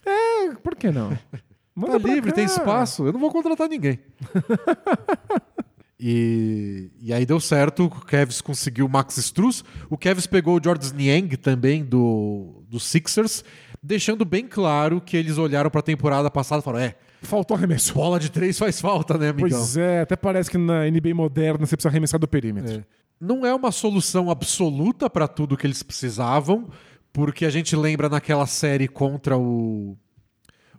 É, 0.04 0.52
por 0.62 0.74
que 0.74 0.90
não? 0.90 1.10
Manda 1.78 2.00
Tá 2.00 2.08
livre, 2.08 2.30
cá. 2.30 2.36
tem 2.36 2.44
espaço. 2.46 3.04
Eu 3.04 3.12
não 3.12 3.20
vou 3.20 3.30
contratar 3.30 3.68
ninguém. 3.68 3.98
e, 5.98 6.90
e 7.00 7.12
aí 7.12 7.24
deu 7.26 7.40
certo. 7.40 7.84
O 7.86 7.90
Cavs 7.90 8.40
conseguiu 8.40 8.86
o 8.86 8.88
Max 8.88 9.16
Struz. 9.18 9.64
O 9.90 9.96
Cavs 9.96 10.26
pegou 10.26 10.58
o 10.58 10.60
Jordan 10.62 10.92
Niang 10.94 11.36
também 11.36 11.84
do, 11.84 12.62
do 12.68 12.78
Sixers, 12.78 13.42
deixando 13.82 14.24
bem 14.24 14.46
claro 14.46 15.00
que 15.00 15.16
eles 15.16 15.38
olharam 15.38 15.70
para 15.70 15.80
a 15.80 15.82
temporada 15.82 16.30
passada 16.30 16.60
e 16.60 16.64
falaram: 16.64 16.84
é, 16.86 16.94
Faltou 17.22 17.56
arremesso. 17.56 17.94
bola 17.94 18.20
de 18.20 18.30
três 18.30 18.58
faz 18.58 18.80
falta, 18.80 19.16
né, 19.18 19.30
amigão? 19.30 19.58
Pois 19.58 19.76
é, 19.76 20.00
até 20.02 20.16
parece 20.16 20.50
que 20.50 20.58
na 20.58 20.84
NBA 20.90 21.14
moderna 21.14 21.64
você 21.66 21.76
precisa 21.76 21.88
arremessar 21.88 22.20
do 22.20 22.28
perímetro. 22.28 22.72
É. 22.80 22.84
Não 23.18 23.46
é 23.46 23.54
uma 23.54 23.72
solução 23.72 24.30
absoluta 24.30 25.08
para 25.08 25.26
tudo 25.26 25.56
que 25.56 25.66
eles 25.66 25.82
precisavam, 25.82 26.68
porque 27.12 27.46
a 27.46 27.50
gente 27.50 27.74
lembra 27.74 28.10
naquela 28.10 28.46
série 28.46 28.86
contra 28.86 29.38
o, 29.38 29.96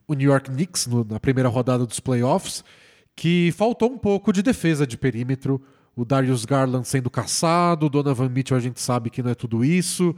o 0.07 0.13
New 0.13 0.29
York 0.29 0.51
Knicks, 0.51 0.85
no- 0.85 1.03
na 1.03 1.19
primeira 1.19 1.49
rodada 1.49 1.83
dos 1.83 1.99
playoffs, 1.99 2.63
que 3.17 3.51
faltou 3.57 3.91
um 3.91 3.97
pouco 3.97 4.31
de 4.31 4.41
defesa 4.43 4.85
de 4.87 4.95
perímetro. 4.97 5.59
O 5.95 6.05
Darius 6.05 6.45
Garland 6.45 6.87
sendo 6.87 7.09
caçado, 7.09 7.87
o 7.87 7.89
Donovan 7.89 8.29
Mitchell 8.29 8.55
a 8.55 8.59
gente 8.59 8.79
sabe 8.79 9.09
que 9.09 9.23
não 9.23 9.31
é 9.31 9.35
tudo 9.35 9.65
isso. 9.65 10.15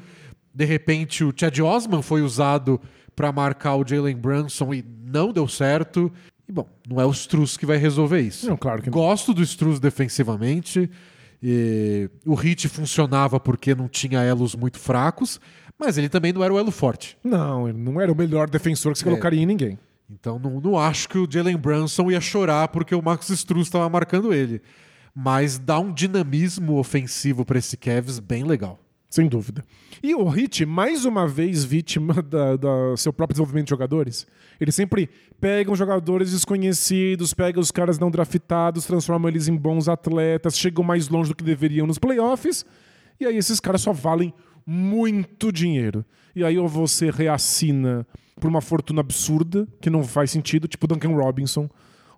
De 0.54 0.66
repente, 0.66 1.24
o 1.24 1.34
Chad 1.34 1.58
Osman 1.60 2.02
foi 2.02 2.22
usado 2.22 2.80
para 3.16 3.32
marcar 3.32 3.76
o 3.78 3.88
Jalen 3.88 4.18
Brunson 4.18 4.74
e 4.74 4.84
não 5.06 5.32
deu 5.32 5.48
certo. 5.48 6.12
E 6.48 6.52
bom, 6.52 6.68
não 6.90 7.00
é 7.00 7.06
o 7.06 7.12
Struz 7.12 7.56
que 7.56 7.66
vai 7.66 7.78
resolver 7.78 8.20
isso. 8.20 8.50
Não, 8.50 8.58
claro 8.58 8.82
que 8.82 8.90
não. 8.90 8.94
Gosto 8.94 9.34
do 9.34 9.42
Struz 9.42 9.80
defensivamente. 9.80 10.90
O 12.26 12.34
Hit 12.36 12.68
funcionava 12.68 13.40
porque 13.40 13.74
não 13.74 13.88
tinha 13.88 14.22
elos 14.22 14.56
muito 14.56 14.78
fracos, 14.78 15.40
mas 15.80 15.98
ele 15.98 16.10
também 16.10 16.34
não 16.34 16.44
era 16.44 16.54
o 16.54 16.60
elo 16.60 16.72
forte. 16.72 17.18
Não, 17.24 17.70
ele 17.70 17.78
não 17.78 18.02
era 18.02 18.12
o 18.12 18.16
melhor 18.16 18.50
defensor 18.50 18.92
que 18.92 19.00
você 19.00 19.06
É. 19.06 19.10
colocaria 19.10 19.42
em 19.42 19.46
ninguém. 19.46 19.80
Então 20.10 20.40
não, 20.40 20.60
não 20.60 20.78
acho 20.78 21.08
que 21.08 21.18
o 21.18 21.28
Jalen 21.30 21.58
Brunson 21.58 22.10
ia 22.10 22.20
chorar 22.20 22.68
porque 22.70 22.96
o 22.96 23.02
Max 23.02 23.30
Struz 23.30 23.68
estava 23.68 23.88
marcando 23.90 24.34
ele. 24.34 24.62
Mas 25.14 25.60
dá 25.60 25.80
um 25.80 25.94
dinamismo 25.94 26.78
ofensivo 26.78 27.46
para 27.46 27.60
esse 27.60 27.78
Cavs 27.78 28.20
bem 28.20 28.44
legal. 28.44 28.80
Sem 29.10 29.28
dúvida. 29.28 29.66
E 30.04 30.14
o 30.14 30.24
Hit, 30.28 30.68
mais 30.68 31.04
uma 31.04 31.28
vez, 31.28 31.64
vítima 31.64 32.14
da 32.22 32.96
seu 32.96 33.12
próprio 33.12 33.34
desenvolvimento 33.34 33.66
de 33.66 33.72
jogadores. 33.72 34.28
Eles 34.60 34.76
sempre 34.76 35.10
pegam 35.42 35.76
jogadores 35.76 36.32
desconhecidos, 36.32 37.34
pegam 37.34 37.60
os 37.60 37.72
caras 37.72 37.98
não 37.98 38.12
draftados, 38.12 38.86
transformam 38.86 39.28
eles 39.30 39.48
em 39.48 39.56
bons 39.56 39.90
atletas, 39.90 40.58
chegam 40.58 40.84
mais 40.84 41.08
longe 41.08 41.30
do 41.30 41.36
que 41.36 41.44
deveriam 41.44 41.88
nos 41.88 41.98
playoffs, 41.98 42.64
e 43.20 43.26
aí 43.26 43.36
esses 43.36 43.60
caras 43.60 43.82
só 43.82 43.92
valem 43.92 44.32
muito 44.64 45.52
dinheiro. 45.52 46.06
E 46.36 46.44
aí 46.44 46.60
ou 46.60 46.68
você 46.68 47.10
reassina 47.10 48.06
por 48.40 48.50
uma 48.50 48.62
fortuna 48.62 49.02
absurda, 49.02 49.68
que 49.82 49.90
não 49.90 50.04
faz 50.04 50.32
sentido, 50.32 50.68
tipo 50.68 50.88
Duncan 50.88 51.16
Robinson, 51.16 51.70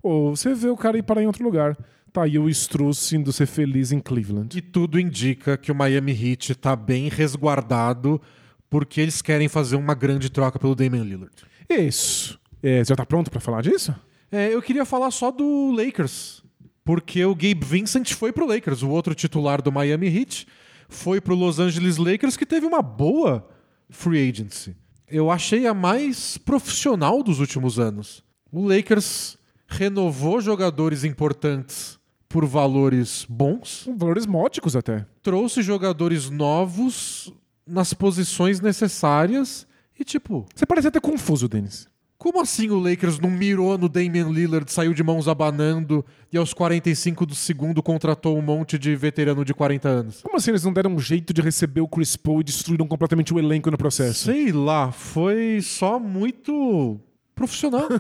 ou 0.02 0.36
você 0.36 0.54
vê 0.54 0.70
o 0.70 0.78
cara 0.78 0.98
ir 0.98 1.04
parar 1.04 1.22
em 1.22 1.28
outro 1.28 1.44
lugar. 1.44 1.78
Tá 2.14 2.24
aí 2.24 2.38
o 2.38 2.50
Struz 2.50 3.14
indo 3.14 3.32
ser 3.32 3.46
feliz 3.46 3.92
em 3.92 4.00
Cleveland. 4.00 4.58
E 4.58 4.62
tudo 4.62 5.00
indica 5.00 5.58
que 5.58 5.72
o 5.72 5.76
Miami 5.76 6.12
Heat 6.12 6.52
está 6.52 6.76
bem 6.76 7.08
resguardado 7.08 8.22
porque 8.70 9.02
eles 9.02 9.22
querem 9.22 9.48
fazer 9.48 9.76
uma 9.76 9.94
grande 9.94 10.30
troca 10.30 10.58
pelo 10.58 10.76
Damian 10.76 11.04
Lillard. 11.04 11.34
Isso. 11.70 12.40
É, 12.64 12.84
você 12.84 12.90
já 12.90 12.96
tá 12.96 13.06
pronto 13.06 13.30
pra 13.30 13.40
falar 13.40 13.62
disso? 13.62 13.94
É, 14.32 14.54
eu 14.54 14.62
queria 14.62 14.86
falar 14.86 15.12
só 15.12 15.30
do 15.32 15.72
Lakers, 15.72 16.42
porque 16.86 17.24
o 17.26 17.36
Gabe 17.36 17.66
Vincent 17.66 18.14
foi 18.14 18.32
pro 18.32 18.48
Lakers, 18.48 18.82
o 18.82 18.90
outro 18.90 19.14
titular 19.14 19.62
do 19.62 19.72
Miami 19.72 20.08
Heat, 20.08 20.48
foi 20.88 21.20
pro 21.20 21.36
Los 21.36 21.60
Angeles 21.60 21.98
Lakers, 21.98 22.38
que 22.38 22.46
teve 22.46 22.66
uma 22.66 22.82
boa 22.82 23.48
free 23.90 24.30
agency. 24.30 24.76
Eu 25.12 25.30
achei 25.30 25.68
a 25.68 25.74
mais 25.74 26.38
profissional 26.38 27.22
dos 27.22 27.40
últimos 27.40 27.78
anos. 27.78 28.24
O 28.52 28.66
Lakers 28.66 29.38
renovou 29.68 30.40
jogadores 30.40 31.04
importantes 31.04 32.00
por 32.30 32.46
valores 32.46 33.26
bons, 33.30 33.90
valores 33.98 34.26
módicos 34.26 34.76
até. 34.76 35.06
trouxe 35.22 35.62
jogadores 35.62 36.30
novos 36.30 37.32
nas 37.68 37.94
posições 37.94 38.62
necessárias 38.62 39.68
e 40.00 40.04
tipo, 40.04 40.46
Você 40.56 40.66
parece 40.66 40.88
até 40.88 41.00
confuso, 41.00 41.48
Denis. 41.48 41.88
Como 42.22 42.40
assim 42.40 42.70
o 42.70 42.78
Lakers 42.78 43.20
não 43.20 43.32
mirou 43.32 43.76
no 43.80 43.90
Damian 43.90 44.30
Lillard, 44.30 44.72
saiu 44.72 44.94
de 44.94 45.02
mãos 45.02 45.28
abanando 45.28 46.06
e 46.32 46.38
aos 46.38 46.54
45 46.54 47.26
do 47.26 47.34
segundo 47.34 47.82
contratou 47.82 48.38
um 48.38 48.44
monte 48.44 48.78
de 48.78 48.96
veterano 48.96 49.44
de 49.44 49.56
40 49.56 49.90
anos? 49.90 50.22
Como 50.22 50.38
assim 50.38 50.52
eles 50.52 50.64
não 50.64 50.72
deram 50.72 50.94
um 50.94 51.00
jeito 51.00 51.34
de 51.34 51.42
receber 51.42 51.82
o 51.82 51.88
Chris 51.88 52.16
Paul 52.16 52.42
e 52.42 52.44
destruíram 52.44 52.88
completamente 52.88 53.34
o 53.34 53.40
elenco 53.40 53.72
no 53.72 53.78
processo? 53.78 54.26
Sei 54.26 54.52
lá, 54.52 54.92
foi 54.92 55.62
só 55.64 56.00
muito 56.00 57.00
profissional. 57.34 57.88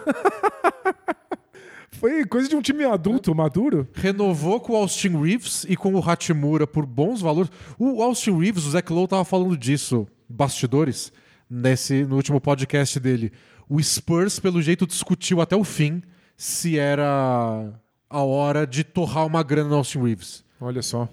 Foi 1.93 2.25
coisa 2.25 2.49
de 2.49 2.55
um 2.55 2.61
time 2.61 2.83
adulto, 2.83 3.35
maduro. 3.35 3.87
Renovou 3.93 4.59
com 4.59 4.73
o 4.73 4.75
Austin 4.75 5.21
Reeves 5.21 5.67
e 5.69 5.75
com 5.75 5.93
o 5.93 5.99
Hachimura 5.99 6.65
por 6.65 6.83
bons 6.83 7.21
valores. 7.21 7.51
O 7.77 8.01
Austin 8.01 8.39
Reeves, 8.39 8.65
o 8.65 8.71
Zach 8.71 8.91
Lowe 8.91 9.07
tava 9.07 9.23
falando 9.23 9.55
disso, 9.55 10.07
bastidores, 10.27 11.13
nesse, 11.47 12.03
no 12.05 12.15
último 12.15 12.39
podcast 12.39 12.99
dele. 12.99 13.31
O 13.73 13.81
Spurs, 13.81 14.37
pelo 14.37 14.61
jeito, 14.61 14.85
discutiu 14.85 15.39
até 15.39 15.55
o 15.55 15.63
fim 15.63 16.03
se 16.35 16.77
era 16.77 17.71
a 18.09 18.21
hora 18.21 18.67
de 18.67 18.83
torrar 18.83 19.25
uma 19.25 19.41
grana 19.43 19.69
no 19.69 19.75
Austin 19.77 20.03
Reeves. 20.03 20.43
Olha 20.59 20.81
só. 20.81 21.07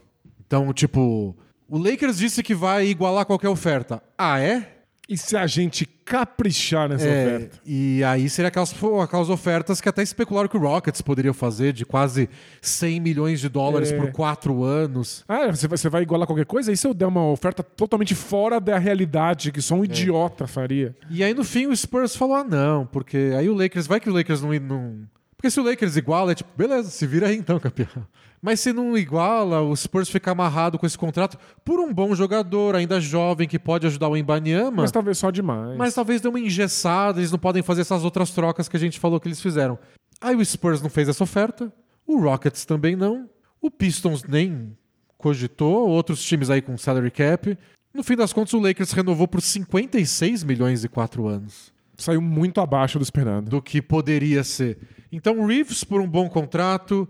Então, 0.45 0.73
tipo, 0.73 1.37
o 1.69 1.79
Lakers 1.79 2.19
disse 2.19 2.43
que 2.43 2.57
vai 2.57 2.89
igualar 2.89 3.25
qualquer 3.27 3.49
oferta. 3.49 4.03
Ah, 4.19 4.41
é? 4.41 4.78
E 5.09 5.17
se 5.17 5.37
a 5.39 5.47
gente 5.47 5.87
caprichar 6.05 6.87
nessa 6.89 7.07
É, 7.07 7.27
oferta? 7.37 7.59
E 7.65 8.05
aí 8.05 8.29
seria 8.29 8.49
aquelas, 8.49 8.75
aquelas 9.03 9.31
ofertas 9.31 9.81
que 9.81 9.89
até 9.89 10.03
especularam 10.03 10.49
que 10.49 10.57
o 10.57 10.61
Rockets 10.61 11.01
poderia 11.01 11.33
fazer 11.33 11.73
de 11.73 11.87
quase 11.87 12.29
100 12.61 13.01
milhões 13.01 13.41
de 13.41 13.49
dólares 13.49 13.91
É. 13.91 13.97
por 13.97 14.13
quatro 14.13 14.63
anos. 14.65 15.25
Ah, 15.27 15.47
você 15.51 15.67
vai, 15.67 15.79
você 15.79 15.89
vai 15.89 16.03
igualar 16.03 16.27
qualquer 16.27 16.45
coisa? 16.45 16.71
E 16.71 16.77
se 16.77 16.87
eu 16.87 16.93
der 16.93 17.07
uma 17.07 17.25
oferta 17.27 17.63
totalmente 17.63 18.15
fora 18.15 18.61
da 18.61 18.79
realidade, 18.79 19.51
que 19.51 19.63
só 19.63 19.77
É. 19.77 19.79
um 19.79 19.85
idiota 19.85 20.47
faria? 20.47 20.95
E 21.11 21.25
aí 21.25 21.33
no 21.33 21.43
fim 21.45 21.67
o 21.67 21.75
Spurs 21.77 22.15
falou: 22.15 22.37
ah, 22.37 22.45
não, 22.45 22.85
porque 22.87 23.33
aí 23.37 23.49
o 23.49 23.55
Lakers, 23.55 23.87
vai 23.87 24.01
que 24.01 24.11
o 24.11 24.13
Lakers 24.13 24.43
não. 24.43 24.53
não... 24.61 25.01
Porque 25.39 25.53
se 25.53 25.61
o 25.61 25.63
Lakers 25.63 25.97
iguala, 25.97 26.33
é 26.33 26.35
tipo, 26.35 26.51
beleza, 26.57 26.91
se 26.91 27.07
vira 27.07 27.29
aí 27.29 27.37
então, 27.37 27.61
campeão. 27.61 28.05
Mas 28.43 28.59
se 28.59 28.73
não 28.73 28.99
iguala, 28.99 29.61
o 29.61 29.75
Spurs 29.75 30.09
fica 30.09 30.33
amarrado 30.33 30.79
com 30.79 30.85
esse 30.85 30.99
contrato 30.99 31.39
por 31.65 31.79
um 31.79 31.95
bom 31.95 32.13
jogador, 32.13 32.75
ainda 32.75 33.01
jovem, 33.01 33.47
que 33.49 33.59
pode 33.59 33.87
ajudar 33.87 34.09
o 34.09 34.17
Embanyama. 34.17 34.83
Mas 34.83 34.91
talvez 34.91 35.17
só 35.17 35.31
demais. 35.31 35.77
Mas 35.79 35.95
talvez 35.95 36.21
dê 36.21 36.29
uma 36.29 36.41
engessada, 36.41 37.21
eles 37.21 37.31
não 37.31 37.39
podem 37.39 37.63
fazer 37.63 37.83
essas 37.83 38.05
outras 38.05 38.31
trocas 38.31 38.69
que 38.69 38.77
a 38.77 38.81
gente 38.81 38.99
falou 38.99 39.21
que 39.21 39.29
eles 39.29 39.41
fizeram. 39.41 39.79
Aí 40.21 40.35
o 40.35 40.45
Spurs 40.45 40.83
não 40.83 40.91
fez 40.91 41.09
essa 41.09 41.23
oferta, 41.23 41.73
o 42.05 42.19
Rockets 42.19 42.65
também 42.65 42.97
não, 42.97 43.31
o 43.61 43.71
Pistons 43.71 44.25
nem 44.25 44.77
cogitou, 45.17 45.89
outros 45.89 46.23
times 46.23 46.51
aí 46.51 46.61
com 46.61 46.77
salary 46.77 47.13
cap. 47.13 47.57
No 47.95 48.03
fim 48.03 48.17
das 48.17 48.33
contas, 48.33 48.55
o 48.55 48.61
Lakers 48.61 48.93
renovou 48.93 49.29
por 49.29 49.41
56 49.41 50.43
milhões 50.45 50.83
e 50.85 50.89
4 50.89 51.27
anos, 51.27 51.73
Saiu 51.97 52.21
muito 52.23 52.61
abaixo 52.61 52.99
do 52.99 53.03
esperado. 53.03 53.51
do 53.51 53.61
que 53.61 53.83
poderia 53.83 54.45
ser. 54.45 54.79
Então, 55.11 55.39
o 55.39 55.47
Reeves 55.47 55.85
por 55.85 56.01
um 56.01 56.09
bom 56.09 56.29
contrato, 56.29 57.09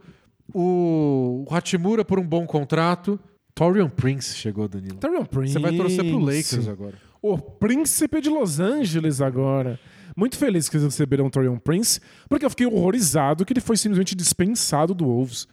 o 0.55 1.45
Hachimura 1.51 2.05
por 2.05 2.19
um 2.19 2.27
bom 2.27 2.47
contrato. 2.47 3.19
Torian 3.55 3.89
Prince 3.89 4.37
chegou, 4.37 4.69
Danilo. 4.69 4.99
Torian 4.99 5.25
Prince. 5.25 5.55
Você 5.55 5.59
vai 5.59 5.77
torcer 5.77 6.05
pro 6.05 6.19
Lakers 6.19 6.69
agora. 6.69 6.95
O 7.21 7.37
príncipe 7.37 8.21
de 8.21 8.31
Los 8.31 8.61
Angeles 8.61 9.21
agora. 9.21 9.81
Muito 10.17 10.37
feliz 10.37 10.69
que 10.69 10.77
eles 10.77 10.85
receberam 10.85 11.27
o 11.27 11.31
Torian 11.31 11.59
Prince, 11.59 12.01
porque 12.29 12.45
eu 12.45 12.51
fiquei 12.51 12.67
horrorizado 12.67 13.45
que 13.45 13.53
ele 13.53 13.61
foi 13.61 13.77
simplesmente 13.77 14.15
dispensado 14.15 14.95
do 14.95 15.05
Wolves. 15.05 15.49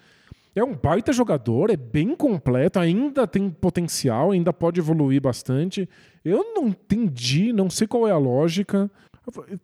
É 0.56 0.64
um 0.64 0.74
baita 0.74 1.12
jogador, 1.12 1.70
é 1.70 1.76
bem 1.76 2.16
completo, 2.16 2.80
ainda 2.80 3.28
tem 3.28 3.50
potencial, 3.50 4.32
ainda 4.32 4.54
pode 4.54 4.80
evoluir 4.80 5.22
bastante. 5.22 5.90
Eu 6.24 6.54
não 6.56 6.70
entendi, 6.70 7.52
não 7.52 7.70
sei 7.70 7.86
qual 7.88 8.08
é 8.08 8.12
a 8.12 8.18
lógica. 8.18 8.90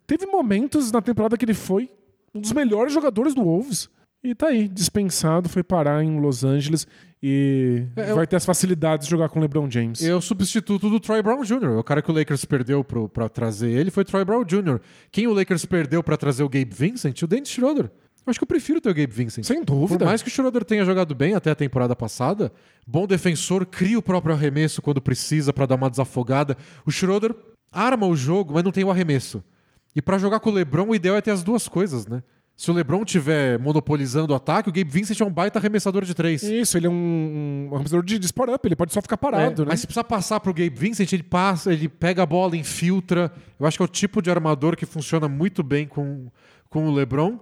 Teve 0.06 0.26
momentos 0.26 0.92
na 0.92 1.00
temporada 1.00 1.36
que 1.36 1.44
ele 1.44 1.54
foi 1.54 1.90
um 2.34 2.40
dos 2.40 2.52
melhores 2.52 2.92
jogadores 2.92 3.34
do 3.34 3.42
Wolves. 3.42 3.88
E 4.24 4.36
tá 4.36 4.48
aí, 4.48 4.68
dispensado, 4.68 5.48
foi 5.48 5.64
parar 5.64 6.02
em 6.04 6.20
Los 6.20 6.44
Angeles 6.44 6.86
e 7.20 7.84
É, 7.96 8.10
eu- 8.12 8.14
vai 8.14 8.24
ter 8.26 8.36
as 8.36 8.44
facilidades 8.44 9.06
de 9.06 9.10
jogar 9.10 9.28
com 9.28 9.40
o 9.40 9.42
LeBron 9.42 9.68
James. 9.68 10.00
É 10.02 10.14
o 10.14 10.20
substituto 10.20 10.88
do 10.88 11.00
Troy 11.00 11.20
Brown 11.22 11.42
Jr. 11.42 11.76
O 11.78 11.82
cara 11.82 12.00
que 12.00 12.10
o 12.10 12.14
Lakers 12.14 12.44
perdeu 12.44 12.84
pro, 12.84 13.08
pra 13.08 13.28
trazer 13.28 13.70
ele 13.70 13.90
foi 13.90 14.04
Troy 14.04 14.24
Brown 14.24 14.44
Jr. 14.44 14.78
Quem 15.10 15.26
o 15.26 15.32
Lakers 15.34 15.64
perdeu 15.64 16.04
pra 16.04 16.16
trazer 16.16 16.44
o 16.44 16.48
Gabe 16.48 16.70
Vincent? 16.72 17.20
O 17.22 17.26
Dennis 17.26 17.48
Schroeder. 17.48 17.86
Eu 18.24 18.30
acho 18.30 18.38
que 18.38 18.44
eu 18.44 18.48
prefiro 18.48 18.80
ter 18.80 18.90
o 18.90 18.94
Gabe 18.94 19.12
Vincent. 19.12 19.42
Sem 19.44 19.64
dúvida. 19.64 19.98
Por 19.98 20.04
mais 20.06 20.22
que 20.22 20.28
o 20.28 20.30
Schroeder 20.30 20.64
tenha 20.64 20.84
jogado 20.84 21.12
bem 21.16 21.34
até 21.34 21.50
a 21.50 21.54
temporada 21.56 21.96
passada, 21.96 22.52
bom 22.86 23.04
defensor, 23.08 23.66
cria 23.66 23.98
o 23.98 24.02
próprio 24.02 24.32
arremesso 24.36 24.80
quando 24.80 25.02
precisa 25.02 25.52
pra 25.52 25.66
dar 25.66 25.74
uma 25.74 25.90
desafogada. 25.90 26.56
O 26.86 26.92
Schroeder 26.92 27.34
arma 27.72 28.06
o 28.06 28.14
jogo, 28.14 28.54
mas 28.54 28.62
não 28.62 28.70
tem 28.70 28.84
o 28.84 28.90
arremesso. 28.92 29.42
E 29.94 30.00
pra 30.02 30.18
jogar 30.18 30.40
com 30.40 30.50
o 30.50 30.52
LeBron, 30.52 30.88
o 30.88 30.94
ideal 30.94 31.16
é 31.16 31.20
ter 31.20 31.30
as 31.30 31.42
duas 31.42 31.68
coisas, 31.68 32.06
né? 32.06 32.22
Se 32.54 32.70
o 32.70 32.74
LeBron 32.74 33.04
tiver 33.04 33.58
monopolizando 33.58 34.32
o 34.32 34.36
ataque, 34.36 34.68
o 34.68 34.72
Gabe 34.72 34.88
Vincent 34.90 35.18
é 35.20 35.24
um 35.24 35.32
baita 35.32 35.58
arremessador 35.58 36.04
de 36.04 36.14
três. 36.14 36.42
Isso, 36.42 36.76
ele 36.76 36.86
é 36.86 36.90
um, 36.90 37.68
um 37.70 37.74
arremessador 37.74 38.04
de, 38.04 38.18
de 38.18 38.26
spot 38.26 38.50
up, 38.50 38.66
ele 38.68 38.76
pode 38.76 38.92
só 38.92 39.00
ficar 39.02 39.16
parado, 39.16 39.62
É, 39.62 39.64
né? 39.64 39.70
Mas 39.70 39.80
se 39.80 39.86
precisar 39.86 40.04
passar 40.04 40.38
pro 40.38 40.52
Gabe 40.52 40.70
Vincent, 40.70 41.10
ele 41.12 41.22
passa, 41.22 41.72
ele 41.72 41.88
pega 41.88 42.22
a 42.22 42.26
bola, 42.26 42.56
infiltra. 42.56 43.32
Eu 43.58 43.66
acho 43.66 43.78
que 43.78 43.82
é 43.82 43.86
o 43.86 43.88
tipo 43.88 44.20
de 44.22 44.30
armador 44.30 44.76
que 44.76 44.86
funciona 44.86 45.28
muito 45.28 45.62
bem 45.62 45.86
com, 45.86 46.28
com 46.68 46.86
o 46.86 46.94
LeBron. 46.94 47.38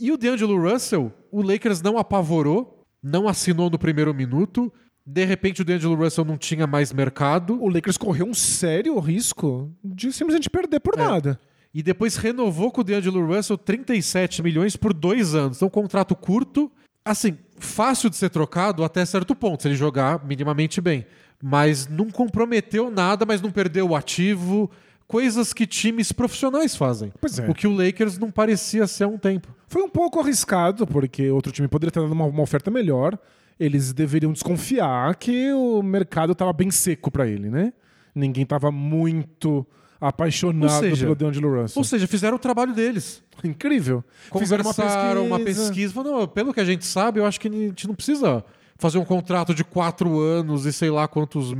E 0.00 0.10
o 0.10 0.16
D'Angelo 0.16 0.56
Russell, 0.70 1.12
o 1.30 1.42
Lakers 1.42 1.82
não 1.82 1.98
apavorou, 1.98 2.84
não 3.02 3.28
assinou 3.28 3.68
no 3.68 3.78
primeiro 3.78 4.14
minuto. 4.14 4.72
De 5.04 5.24
repente 5.24 5.60
o 5.62 5.64
D'Angelo 5.64 5.96
Russell 5.96 6.24
não 6.24 6.38
tinha 6.38 6.66
mais 6.66 6.92
mercado. 6.92 7.60
O 7.60 7.68
Lakers 7.68 7.98
correu 7.98 8.26
um 8.26 8.34
sério 8.34 8.98
risco 9.00 9.70
de 9.84 10.12
simplesmente 10.12 10.48
perder 10.48 10.78
por 10.80 10.94
É. 10.94 10.98
nada. 10.98 11.40
E 11.74 11.82
depois 11.82 12.16
renovou 12.16 12.70
com 12.70 12.82
o 12.82 12.84
D'Angelo 12.84 13.26
Russell 13.26 13.56
37 13.56 14.42
milhões 14.42 14.76
por 14.76 14.92
dois 14.92 15.34
anos. 15.34 15.56
Então, 15.56 15.68
um 15.68 15.70
contrato 15.70 16.14
curto, 16.14 16.70
assim, 17.04 17.38
fácil 17.58 18.10
de 18.10 18.16
ser 18.16 18.28
trocado 18.28 18.84
até 18.84 19.04
certo 19.04 19.34
ponto, 19.34 19.62
se 19.62 19.68
ele 19.68 19.74
jogar 19.74 20.24
minimamente 20.24 20.80
bem. 20.80 21.06
Mas 21.42 21.88
não 21.88 22.10
comprometeu 22.10 22.90
nada, 22.90 23.24
mas 23.24 23.40
não 23.40 23.50
perdeu 23.50 23.88
o 23.88 23.96
ativo. 23.96 24.70
Coisas 25.08 25.52
que 25.52 25.66
times 25.66 26.12
profissionais 26.12 26.76
fazem. 26.76 27.12
Pois 27.20 27.38
é. 27.38 27.48
O 27.48 27.54
que 27.54 27.66
o 27.66 27.74
Lakers 27.74 28.18
não 28.18 28.30
parecia 28.30 28.86
ser 28.86 29.04
há 29.04 29.08
um 29.08 29.18
tempo. 29.18 29.48
Foi 29.66 29.82
um 29.82 29.88
pouco 29.88 30.20
arriscado, 30.20 30.86
porque 30.86 31.30
outro 31.30 31.50
time 31.50 31.68
poderia 31.68 31.90
ter 31.90 32.00
dado 32.00 32.12
uma, 32.12 32.26
uma 32.26 32.42
oferta 32.42 32.70
melhor. 32.70 33.18
Eles 33.58 33.92
deveriam 33.92 34.32
desconfiar 34.32 35.14
que 35.16 35.52
o 35.52 35.82
mercado 35.82 36.32
estava 36.32 36.52
bem 36.52 36.70
seco 36.70 37.10
para 37.10 37.26
ele, 37.26 37.50
né? 37.50 37.72
Ninguém 38.14 38.44
estava 38.44 38.70
muito 38.70 39.66
apaixonado 40.08 40.80
seja- 40.80 41.04
pelo 41.06 41.14
D'Angelo 41.14 41.62
Russell. 41.62 41.78
Ou 41.80 41.84
seja, 41.84 42.06
fizeram 42.06 42.36
o 42.36 42.38
trabalho 42.38 42.74
deles. 42.74 43.22
Incrível. 43.44 44.04
Fizeram 44.38 44.64
uma 44.64 44.74
pesquisa. 44.74 45.20
uma 45.20 45.40
pesquisa. 45.40 45.92
Falaram, 45.94 46.18
"Não, 46.20 46.28
pelo 46.28 46.52
que 46.52 46.60
a 46.60 46.64
gente 46.64 46.84
sabe, 46.84 47.20
eu 47.20 47.26
acho 47.26 47.40
que 47.40 47.48
a 47.48 47.50
gente 47.50 47.86
não 47.88 47.94
precisa 47.94 48.44
fazer 48.78 48.98
um 48.98 49.04
contrato 49.04 49.54
de 49.54 49.62
quatro 49.64 50.18
anos 50.20 50.66
e 50.66 50.72
sei 50.72 50.90
lá 50.90 51.06
quantos 51.08 51.54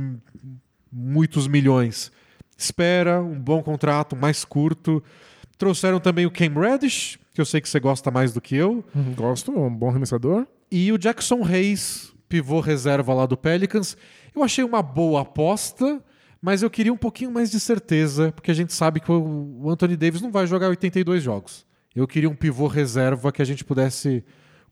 muitos 0.91 1.47
milhões. 1.47 2.11
Espera 2.57 3.21
um 3.21 3.39
bom 3.39 3.61
contrato, 3.63 4.15
mais 4.15 4.45
curto. 4.45 5.03
Trouxeram 5.57 5.99
também 5.99 6.25
o 6.25 6.31
Cam 6.31 6.53
Reddish, 6.59 7.17
que 7.33 7.41
eu 7.41 7.45
sei 7.45 7.61
que 7.61 7.69
você 7.69 7.79
gosta 7.79 8.11
mais 8.11 8.33
do 8.33 8.41
que 8.41 8.55
eu, 8.55 8.83
Hum, 8.95 9.13
Gosto, 9.15 9.51
é 9.51 9.57
um 9.59 9.73
bom 9.73 9.89
arremessador. 9.89 10.45
e 10.71 10.91
o 10.91 10.97
Jackson 10.97 11.41
Reis, 11.41 12.13
pivô 12.29 12.59
reserva 12.59 13.13
lá 13.13 13.25
do 13.25 13.37
Pelicans. 13.37 13.95
Eu 14.35 14.43
achei 14.43 14.63
uma 14.63 14.81
boa 14.81 15.21
aposta, 15.21 16.01
mas 16.43 16.61
eu 16.61 16.69
queria 16.69 16.91
um 16.91 16.97
pouquinho 16.97 17.31
mais 17.31 17.49
de 17.49 17.57
certeza, 17.57 18.33
porque 18.33 18.51
a 18.51 18.53
gente 18.53 18.73
sabe 18.73 18.99
que 18.99 19.09
o 19.09 19.69
Anthony 19.69 19.95
Davis 19.95 20.21
não 20.21 20.29
vai 20.29 20.45
jogar 20.45 20.67
82 20.67 21.23
jogos. 21.23 21.65
Eu 21.95 22.05
queria 22.05 22.29
um 22.29 22.35
pivô 22.35 22.67
reserva 22.67 23.31
que 23.31 23.41
a 23.41 23.45
gente 23.45 23.63
pudesse 23.63 24.21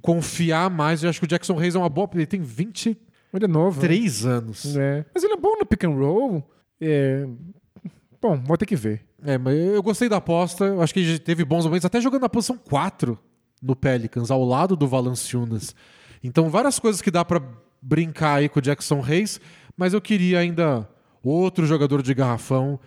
confiar 0.02 0.70
mais. 0.70 1.02
Eu 1.02 1.10
acho 1.10 1.18
que 1.22 1.26
o 1.26 1.30
Jackson 1.30 1.56
Reis 1.56 1.74
é 1.74 1.78
uma 1.78 1.88
boa. 1.88 2.10
Ele 2.14 2.26
tem 2.26 2.42
23 2.42 2.98
Ele 3.34 3.46
é 3.46 3.48
novo. 3.48 3.82
né? 3.82 3.88
anos. 4.26 4.76
É. 4.76 5.06
Mas 5.16 5.24
ele 5.24 5.32
é 5.32 5.38
bom 5.38 5.56
no 5.58 5.66
pick 5.66 5.86
and 5.86 5.92
roll. 5.96 6.44
É... 6.82 7.26
Bom, 8.22 8.38
vou 8.44 8.58
ter 8.58 8.66
que 8.66 8.76
ver. 8.76 9.06
É, 9.24 9.38
mas 9.38 9.56
eu 9.58 9.82
gostei 9.82 10.10
da 10.10 10.18
aposta. 10.18 10.66
Eu 10.66 10.82
acho 10.82 10.94
que 10.94 11.00
ele 11.00 11.20
teve 11.20 11.46
bons 11.46 11.64
momentos, 11.64 11.86
até 11.86 12.02
jogando 12.02 12.24
na 12.24 12.30
posição 12.30 12.58
4 12.58 13.18
no 13.62 13.78
Pelicans, 13.78 14.30
ao 14.30 14.44
lado 14.44 14.76
do 14.76 14.90
Valanciunas. 14.90 15.74
Então, 16.22 16.50
várias 16.50 16.80
coisas 16.80 17.02
que 17.02 17.10
dá 17.10 17.24
pra 17.24 17.42
brincar 17.82 18.40
aí 18.40 18.50
com 18.50 18.60
o 18.60 18.62
Jackson 18.62 19.00
Reis, 19.00 19.40
mas 19.78 19.94
eu 19.94 20.02
queria 20.02 20.40
ainda 20.40 20.86
outro 21.24 21.66
jogador 21.66 22.02
de 22.02 22.14
garrafão 22.14 22.80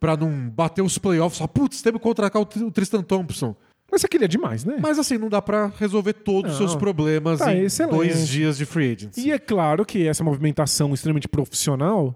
pra 0.00 0.16
não 0.16 0.48
bater 0.50 0.82
os 0.82 0.98
playoffs. 0.98 1.38
Só, 1.38 1.46
putz, 1.46 1.80
teve 1.82 1.98
que 1.98 2.02
contratar 2.04 2.40
o 2.40 2.44
Tr- 2.44 2.64
o 2.64 2.70
Tristan 2.70 3.02
Thompson. 3.02 3.54
Mas 3.90 4.00
você 4.00 4.08
queria 4.08 4.26
demais, 4.26 4.64
né? 4.64 4.78
Mas 4.80 4.98
assim, 4.98 5.16
não 5.16 5.28
dá 5.28 5.40
pra 5.40 5.70
resolver 5.78 6.12
todos 6.12 6.52
os 6.52 6.58
seus 6.58 6.74
problemas 6.74 7.38
Tá 7.38 7.54
em 7.54 7.62
excelente. 7.64 7.94
dois 7.94 8.26
dias 8.28 8.56
de 8.58 8.66
free 8.66 8.92
agency. 8.92 9.20
E 9.28 9.30
é 9.32 9.38
claro 9.38 9.84
que 9.86 10.06
essa 10.08 10.24
movimentação 10.24 10.92
extremamente 10.92 11.28
profissional 11.28 12.14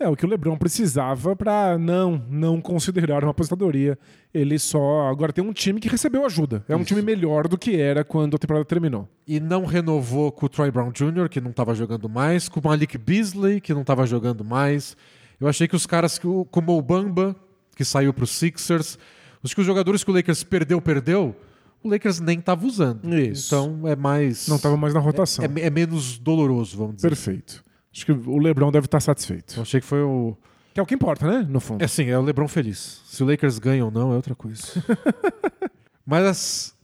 é 0.00 0.08
o 0.08 0.16
que 0.16 0.24
o 0.24 0.28
LeBron 0.28 0.56
precisava 0.56 1.36
para 1.36 1.76
não 1.78 2.24
não 2.30 2.60
considerar 2.60 3.22
uma 3.22 3.32
aposentadoria. 3.32 3.98
Ele 4.32 4.58
só 4.58 5.08
agora 5.08 5.32
tem 5.32 5.44
um 5.44 5.52
time 5.52 5.78
que 5.78 5.88
recebeu 5.88 6.24
ajuda. 6.24 6.64
É 6.66 6.74
um 6.74 6.78
Isso. 6.78 6.86
time 6.86 7.02
melhor 7.02 7.46
do 7.46 7.58
que 7.58 7.76
era 7.78 8.02
quando 8.02 8.34
a 8.34 8.38
temporada 8.38 8.64
terminou. 8.64 9.06
E 9.28 9.38
não 9.38 9.66
renovou 9.66 10.32
com 10.32 10.46
o 10.46 10.48
Troy 10.48 10.70
Brown 10.70 10.90
Jr., 10.90 11.28
que 11.28 11.40
não 11.40 11.50
estava 11.50 11.74
jogando 11.74 12.08
mais, 12.08 12.48
com 12.48 12.60
o 12.60 12.64
Malik 12.64 12.96
Beasley, 12.96 13.60
que 13.60 13.74
não 13.74 13.82
estava 13.82 14.06
jogando 14.06 14.42
mais. 14.42 14.96
Eu 15.38 15.46
achei 15.46 15.68
que 15.68 15.76
os 15.76 15.84
caras, 15.86 16.18
como 16.50 16.78
o 16.78 16.82
Bamba, 16.82 17.36
que 17.76 17.84
saiu 17.84 18.14
para 18.14 18.24
os 18.24 18.30
Sixers, 18.30 18.98
acho 19.44 19.54
que 19.54 19.60
os 19.60 19.66
jogadores 19.66 20.02
que 20.02 20.10
o 20.10 20.14
Lakers 20.14 20.42
perdeu, 20.42 20.80
perdeu, 20.80 21.36
o 21.82 21.90
Lakers 21.90 22.20
nem 22.20 22.38
estava 22.38 22.66
usando. 22.66 23.12
Isso. 23.14 23.46
Então 23.54 23.86
é 23.86 23.96
mais. 23.96 24.48
Não 24.48 24.56
estava 24.56 24.76
mais 24.76 24.94
na 24.94 25.00
rotação. 25.00 25.44
é, 25.44 25.60
é 25.60 25.70
menos 25.70 26.18
doloroso, 26.18 26.76
vamos 26.76 26.96
dizer. 26.96 27.08
Perfeito. 27.08 27.64
Acho 27.92 28.06
que 28.06 28.12
o 28.12 28.38
LeBron 28.38 28.70
deve 28.70 28.86
estar 28.86 29.00
satisfeito. 29.00 29.56
Eu 29.56 29.62
achei 29.62 29.80
que 29.80 29.86
foi 29.86 30.00
o. 30.02 30.36
Que 30.72 30.78
é 30.78 30.82
o 30.82 30.86
que 30.86 30.94
importa, 30.94 31.26
né? 31.28 31.46
No 31.48 31.58
fundo. 31.58 31.82
É 31.82 31.84
assim, 31.86 32.04
é 32.06 32.16
o 32.18 32.22
LeBron 32.22 32.46
feliz. 32.46 33.02
Se 33.06 33.22
o 33.22 33.26
Lakers 33.26 33.58
ganha 33.58 33.84
ou 33.84 33.90
não, 33.90 34.12
é 34.12 34.16
outra 34.16 34.34
coisa. 34.34 34.62
Mas 36.06 36.24
as- 36.24 36.74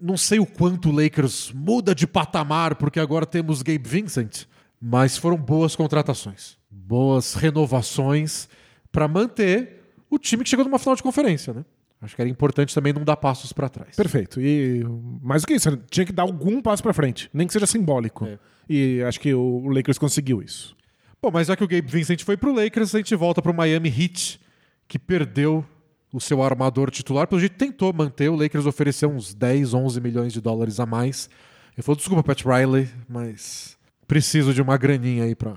não 0.00 0.16
sei 0.16 0.38
o 0.40 0.46
quanto 0.46 0.88
o 0.88 0.92
Lakers 0.92 1.52
muda 1.52 1.94
de 1.94 2.06
patamar, 2.06 2.74
porque 2.76 2.98
agora 2.98 3.26
temos 3.26 3.60
Gabe 3.62 3.86
Vincent, 3.86 4.44
mas 4.80 5.16
foram 5.18 5.36
boas 5.36 5.76
contratações. 5.76 6.56
Boas 6.70 7.34
renovações 7.34 8.48
para 8.90 9.06
manter 9.06 9.82
o 10.08 10.18
time 10.18 10.42
que 10.42 10.48
chegou 10.48 10.64
numa 10.64 10.78
final 10.78 10.96
de 10.96 11.02
conferência, 11.02 11.52
né? 11.52 11.64
Acho 12.00 12.16
que 12.16 12.22
era 12.22 12.30
importante 12.30 12.74
também 12.74 12.94
não 12.94 13.04
dar 13.04 13.16
passos 13.18 13.52
para 13.52 13.68
trás. 13.68 13.94
Perfeito. 13.94 14.40
E 14.40 14.82
mais 15.22 15.42
do 15.42 15.46
que 15.48 15.54
isso, 15.54 15.76
tinha 15.90 16.06
que 16.06 16.12
dar 16.12 16.22
algum 16.22 16.62
passo 16.62 16.82
para 16.82 16.94
frente, 16.94 17.28
nem 17.32 17.46
que 17.46 17.52
seja 17.52 17.66
simbólico. 17.66 18.24
É. 18.24 18.38
E 18.72 19.02
acho 19.02 19.18
que 19.18 19.34
o 19.34 19.68
Lakers 19.68 19.98
conseguiu 19.98 20.40
isso. 20.40 20.76
Bom, 21.20 21.28
mas 21.32 21.48
já 21.48 21.56
que 21.56 21.64
o 21.64 21.66
Gabe 21.66 21.90
Vincent 21.90 22.22
foi 22.22 22.36
pro 22.36 22.54
Lakers, 22.54 22.94
a 22.94 22.98
gente 22.98 23.16
volta 23.16 23.42
pro 23.42 23.52
Miami 23.52 23.88
Heat, 23.88 24.40
que 24.86 24.96
perdeu 24.96 25.66
o 26.12 26.20
seu 26.20 26.40
armador 26.40 26.88
titular. 26.88 27.26
Pelo 27.26 27.40
jeito 27.40 27.56
tentou 27.56 27.92
manter, 27.92 28.28
o 28.28 28.36
Lakers 28.36 28.66
ofereceu 28.66 29.10
uns 29.10 29.34
10, 29.34 29.74
11 29.74 30.00
milhões 30.00 30.32
de 30.32 30.40
dólares 30.40 30.78
a 30.78 30.86
mais. 30.86 31.28
Ele 31.76 31.82
falou, 31.82 31.96
desculpa, 31.96 32.22
Pat 32.22 32.44
Riley, 32.44 32.88
mas 33.08 33.76
preciso 34.06 34.54
de 34.54 34.62
uma 34.62 34.76
graninha 34.76 35.24
aí 35.24 35.34
pra 35.34 35.56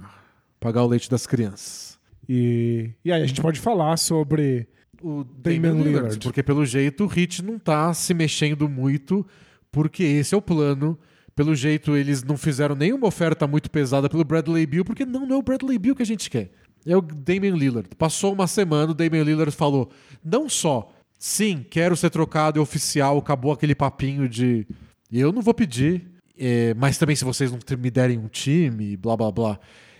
pagar 0.59 0.81
o 0.81 0.87
leite 0.87 1.07
das 1.07 1.27
crianças. 1.27 1.99
E, 2.27 2.89
e 3.05 3.11
aí 3.11 3.21
a 3.21 3.27
gente 3.27 3.41
pode 3.41 3.59
falar 3.59 3.95
sobre 3.97 4.67
O 5.03 5.23
Damian 5.23 5.73
Lillard. 5.73 6.17
Porque 6.17 6.41
pelo 6.41 6.65
jeito 6.65 7.05
o 7.05 7.19
Heat 7.19 7.43
não 7.43 7.59
tá 7.59 7.93
se 7.93 8.11
mexendo 8.15 8.67
muito, 8.67 9.23
porque 9.71 10.03
esse 10.03 10.33
é 10.33 10.37
o 10.37 10.41
plano. 10.41 10.97
Pelo 11.35 11.55
jeito 11.55 11.95
eles 11.95 12.23
não 12.23 12.37
fizeram 12.37 12.75
nenhuma 12.75 13.07
oferta 13.07 13.47
muito 13.47 13.69
pesada 13.71 14.09
pelo 14.09 14.23
Bradley 14.23 14.65
Beal, 14.65 14.85
porque 14.85 15.05
não, 15.05 15.25
não 15.25 15.35
é 15.35 15.39
o 15.39 15.41
Bradley 15.41 15.79
Beal 15.79 15.95
que 15.95 16.03
a 16.03 16.05
gente 16.05 16.29
quer. 16.29 16.51
É 16.85 16.95
o 16.95 17.01
Damian 17.01 17.55
Lillard. 17.55 17.89
Passou 17.97 18.33
uma 18.33 18.47
semana, 18.47 18.91
o 18.91 18.93
Damian 18.93 19.23
Lillard 19.23 19.51
falou: 19.55 19.89
não 20.23 20.47
só, 20.47 20.91
sim, 21.17 21.65
quero 21.69 21.95
ser 21.95 22.09
trocado, 22.09 22.59
é 22.59 22.61
oficial, 22.61 23.17
acabou 23.17 23.51
aquele 23.51 23.73
papinho 23.73 24.27
de 24.27 24.67
eu 25.11 25.31
não 25.31 25.41
vou 25.41 25.53
pedir, 25.53 26.09
é, 26.37 26.73
mas 26.73 26.97
também 26.97 27.15
se 27.15 27.23
vocês 27.23 27.51
não 27.51 27.59
me 27.77 27.91
derem 27.91 28.17
um 28.17 28.27
time, 28.27 28.97
blá 28.97 29.15
blá 29.15 29.31
blá. 29.31 29.59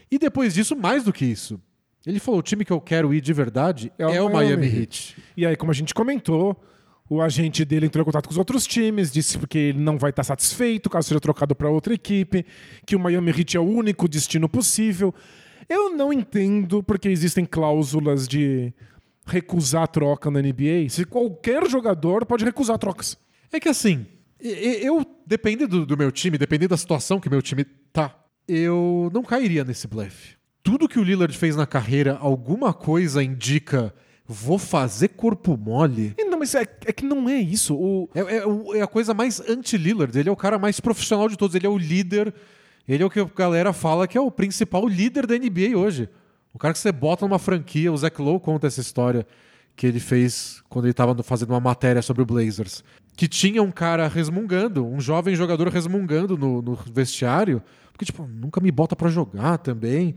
E 0.10 0.18
depois 0.18 0.54
disso, 0.54 0.76
mais 0.76 1.04
do 1.04 1.14
que 1.14 1.26
isso. 1.26 1.60
Ele 2.06 2.20
falou: 2.20 2.40
o 2.40 2.44
time 2.44 2.66
que 2.66 2.72
eu 2.72 2.82
quero 2.82 3.14
ir 3.14 3.22
de 3.22 3.32
verdade 3.32 3.92
é, 3.98 4.22
o 4.22 4.32
Miami 4.32 4.68
Heat. 4.68 5.16
E 5.38 5.46
aí, 5.46 5.56
como 5.56 5.72
a 5.72 5.76
gente 5.76 5.94
comentou, 5.94 6.62
o 7.10 7.22
agente 7.22 7.66
dele 7.66 7.86
entrou 7.86 8.02
em 8.02 8.06
contato 8.06 8.28
com 8.28 8.32
os 8.32 8.38
outros 8.38 8.66
times, 8.66 9.12
disse 9.12 9.38
que 9.48 9.58
ele 9.58 9.80
não 9.80 9.98
vai 9.98 10.10
estar 10.10 10.24
satisfeito 10.24 10.90
caso 10.90 11.10
seja 11.10 11.20
trocado 11.20 11.54
para 11.54 11.70
outra 11.70 11.94
equipe, 11.94 12.46
que 12.86 12.96
o 12.96 13.00
Miami 13.00 13.32
Heat 13.32 13.58
é 13.58 13.60
o 13.60 13.64
único 13.64 14.08
destino 14.08 14.48
possível. 14.48 15.14
Eu 15.70 15.96
não 15.96 16.12
entendo 16.12 16.82
porque 16.82 17.10
existem 17.10 17.46
cláusulas 17.46 18.28
de 18.28 18.74
recusar 19.26 19.88
troca 19.88 20.30
na 20.30 20.42
NBA, 20.42 20.90
se 20.90 21.06
qualquer 21.06 21.70
jogador 21.70 22.26
pode 22.26 22.44
recusar 22.44 22.78
trocas. 22.78 23.18
É 23.52 23.60
que 23.60 23.70
assim, 23.70 24.06
Eu, 24.40 25.06
dependendo 25.26 25.80
do, 25.80 25.86
do 25.86 25.98
meu 25.98 26.12
time, 26.12 26.38
dependendo 26.38 26.72
da 26.72 26.78
situação 26.78 27.20
que 27.20 27.30
meu 27.30 27.42
time 27.42 27.64
tá, 27.64 28.14
eu 28.46 29.10
não 29.14 29.24
cairia 29.24 29.64
nesse 29.64 29.88
blefe. 29.88 30.36
Tudo 30.62 30.88
que 30.88 31.00
o 31.00 31.04
Lillard 31.04 31.38
fez 31.38 31.56
na 31.56 31.66
carreira, 31.66 32.18
alguma 32.20 32.74
coisa 32.74 33.24
indica 33.24 33.94
vou 34.28 34.58
fazer 34.58 35.10
corpo 35.10 35.58
mole. 35.58 36.14
E 36.18 36.26
Não, 36.26 36.40
mas 36.40 36.56
é, 36.56 36.62
é 36.62 36.94
que 36.94 37.06
não 37.06 37.28
é 37.30 37.38
isso. 37.38 37.76
O, 37.76 38.10
É, 38.14 38.20
é 38.20 38.44
é 38.78 38.82
a 38.82 38.88
coisa 38.88 39.14
mais 39.14 39.40
anti-Lillard. 39.42 40.18
Ele 40.18 40.30
é 40.30 40.32
o 40.32 40.36
cara 40.36 40.58
mais 40.58 40.80
profissional 40.80 41.28
de 41.28 41.38
todos. 41.38 41.56
Ele 41.56 41.68
é 41.68 41.70
o 41.70 41.78
líder. 41.78 42.34
Ele 42.88 43.04
é 43.04 43.06
o 43.06 43.10
que 43.10 43.20
a 43.20 43.26
galera 43.26 43.74
fala 43.74 44.08
que 44.08 44.18
é 44.18 44.22
o 44.22 44.32
principal 44.32 44.88
líder 44.88 45.26
da 45.28 45.38
NBA 45.38 45.78
hoje. 45.78 46.10
O 46.54 46.60
cara 46.60 46.74
que 46.74 46.80
você 46.80 46.92
bota 46.92 47.26
numa 47.28 47.40
franquia. 47.40 47.92
O 47.92 47.98
Zach 47.98 48.22
Lowe 48.22 48.40
conta 48.40 48.68
essa 48.68 48.82
história 48.82 49.26
que 49.76 49.88
ele 49.88 50.00
fez 50.00 50.62
quando 50.70 50.86
ele 50.86 50.92
estava 50.92 51.22
fazendo 51.24 51.50
uma 51.50 51.60
matéria 51.60 52.02
sobre 52.02 52.24
o 52.24 52.26
Blazers. 52.26 52.84
Que 53.16 53.28
tinha 53.28 53.62
um 53.62 53.72
cara 53.72 54.08
resmungando, 54.08 54.86
um 54.86 55.00
jovem 55.00 55.36
jogador 55.36 55.68
resmungando 55.68 56.38
no, 56.38 56.62
no 56.62 56.76
vestiário. 56.76 57.62
Porque, 57.92 58.06
tipo, 58.06 58.26
nunca 58.26 58.60
me 58.60 58.72
bota 58.72 58.96
pra 58.96 59.10
jogar 59.10 59.58
também. 59.60 60.16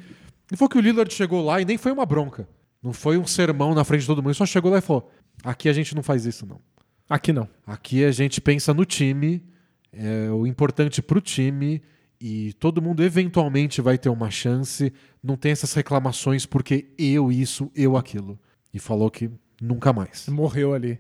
E 0.51 0.57
foi 0.57 0.69
que 0.69 0.79
o 0.79 0.81
Lillard 0.81 1.13
chegou 1.13 1.45
lá 1.45 1.61
e 1.61 1.65
nem 1.65 1.77
foi 1.77 1.93
uma 1.93 2.07
bronca. 2.07 2.49
Não 2.83 2.93
foi 2.93 3.19
um 3.19 3.27
sermão 3.27 3.75
na 3.75 3.85
frente 3.85 4.03
de 4.03 4.07
todo 4.07 4.19
mundo. 4.19 4.29
Ele 4.29 4.35
só 4.35 4.47
chegou 4.47 4.71
lá 4.71 4.79
e 4.79 4.83
falou: 4.83 5.11
aqui 5.43 5.69
a 5.69 5.73
gente 5.73 5.95
não 5.95 6.03
faz 6.03 6.25
isso, 6.25 6.47
não. 6.47 6.61
aqui 7.09 7.33
não. 7.33 7.49
Aqui 7.67 8.05
a 8.05 8.11
gente 8.11 8.41
pensa 8.41 8.73
no 8.73 8.85
time, 8.85 9.43
é 9.93 10.31
o 10.31 10.47
importante 10.47 11.01
pro 11.03 11.21
time 11.21 11.83
e 12.21 12.53
todo 12.55 12.81
mundo 12.81 13.03
eventualmente 13.03 13.81
vai 13.81 13.99
ter 13.99 14.09
uma 14.09 14.31
chance. 14.31 14.93
Não 15.23 15.37
tem 15.37 15.53
essas 15.53 15.73
reclamações 15.75 16.47
porque 16.47 16.89
eu 16.99 17.31
isso, 17.31 17.71
eu 17.75 17.97
aquilo. 17.97 18.39
E 18.73 18.79
falou 18.79 19.11
que 19.11 19.31
nunca 19.61 19.93
mais. 19.93 20.27
Morreu 20.29 20.75
ali. 20.75 20.99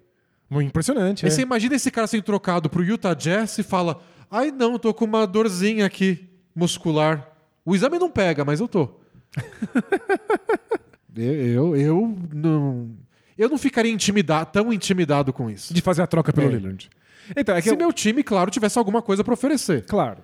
Muito 0.48 0.68
impressionante. 0.68 1.24
Aí 1.24 1.30
é. 1.30 1.34
você 1.34 1.42
imagina 1.42 1.74
esse 1.74 1.90
cara 1.90 2.06
sendo 2.06 2.22
trocado 2.22 2.70
pro 2.70 2.84
Utah 2.84 3.14
Jazz 3.14 3.58
e 3.58 3.62
fala: 3.62 4.00
ai 4.30 4.50
não, 4.50 4.78
tô 4.78 4.94
com 4.94 5.04
uma 5.04 5.26
dorzinha 5.26 5.86
aqui 5.86 6.28
muscular. 6.54 7.32
O 7.64 7.74
exame 7.74 7.98
não 7.98 8.10
pega, 8.10 8.44
mas 8.44 8.60
eu 8.60 8.68
tô. 8.68 8.88
eu, 11.16 11.76
eu, 11.76 12.16
não. 12.32 12.90
Eu 13.36 13.48
não 13.50 13.58
ficaria 13.58 13.92
intimidado, 13.92 14.50
tão 14.50 14.72
intimidado 14.72 15.32
com 15.32 15.50
isso. 15.50 15.72
De 15.74 15.80
fazer 15.82 16.02
a 16.02 16.06
troca 16.06 16.32
pelo 16.32 16.48
É. 16.48 16.52
Lillard. 16.52 16.88
Então, 17.36 17.54
é 17.56 17.60
que 17.60 17.68
Se 17.68 17.74
eu- 17.74 17.78
meu 17.78 17.92
time, 17.92 18.22
claro, 18.22 18.50
tivesse 18.50 18.78
alguma 18.78 19.02
coisa 19.02 19.22
pra 19.24 19.34
oferecer. 19.34 19.84
Claro. 19.84 20.22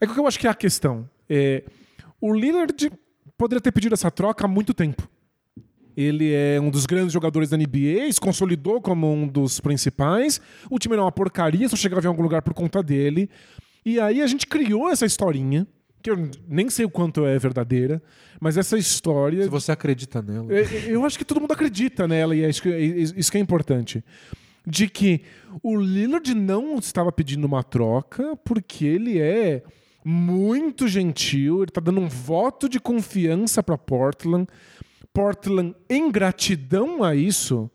É 0.00 0.06
que 0.06 0.18
eu 0.18 0.26
acho 0.26 0.38
que 0.38 0.46
é 0.46 0.50
a 0.50 0.54
questão. 0.54 1.08
É, 1.28 1.62
o 2.20 2.34
Lillard 2.34 2.90
poderia 3.38 3.60
ter 3.60 3.72
pedido 3.72 3.94
essa 3.94 4.10
troca 4.10 4.44
há 4.44 4.48
muito 4.48 4.74
tempo. 4.74 5.08
Ele 5.96 6.32
é 6.32 6.58
um 6.60 6.70
dos 6.70 6.86
grandes 6.86 7.12
jogadores 7.12 7.50
da 7.50 7.56
NBA, 7.56 8.10
se 8.12 8.20
consolidou 8.20 8.80
como 8.80 9.12
um 9.12 9.26
dos 9.26 9.60
principais. 9.60 10.40
O 10.70 10.78
time 10.78 10.94
era 10.94 11.02
uma 11.02 11.12
porcaria, 11.12 11.68
só 11.68 11.76
chegava 11.76 12.02
em 12.04 12.08
algum 12.08 12.22
lugar 12.22 12.42
por 12.42 12.54
conta 12.54 12.82
dele. 12.82 13.28
E 13.84 13.98
aí 14.00 14.22
a 14.22 14.26
gente 14.26 14.46
criou 14.46 14.88
essa 14.88 15.04
historinha, 15.06 15.66
que 16.02 16.10
eu 16.10 16.30
nem 16.48 16.70
sei 16.70 16.84
o 16.84 16.90
quanto 16.90 17.26
é 17.26 17.38
verdadeira, 17.38 18.02
mas 18.40 18.56
essa 18.56 18.78
história. 18.78 19.42
Se 19.42 19.48
você 19.48 19.72
acredita 19.72 20.22
nela. 20.22 20.52
É, 20.52 20.64
Eu 20.88 21.04
acho 21.04 21.18
que 21.18 21.24
todo 21.24 21.40
mundo 21.40 21.52
acredita 21.52 22.08
nela 22.08 22.34
e 22.34 22.44
é 22.44 22.48
isso 22.48 22.62
que 22.62 22.68
é 22.68 22.80
isso 22.80 23.30
que 23.30 23.38
é 23.38 23.40
importante. 23.40 24.04
De 24.66 24.88
que 24.88 25.22
o 25.62 25.76
Lillard 25.76 26.34
não 26.34 26.76
estava 26.78 27.10
pedindo 27.10 27.46
uma 27.46 27.62
troca 27.62 28.36
porque 28.44 28.84
ele 28.84 29.18
é 29.18 29.62
muito 30.04 30.88
gentil, 30.88 31.62
ele 31.62 31.70
tá 31.70 31.80
dando 31.80 32.00
um 32.00 32.08
voto 32.08 32.68
de 32.68 32.80
confiança 32.80 33.62
para 33.62 33.76
Portland. 33.76 34.46
Portland, 35.12 35.74
em 35.88 36.10
gratidão 36.10 37.02
a 37.02 37.14
isso, 37.14 37.70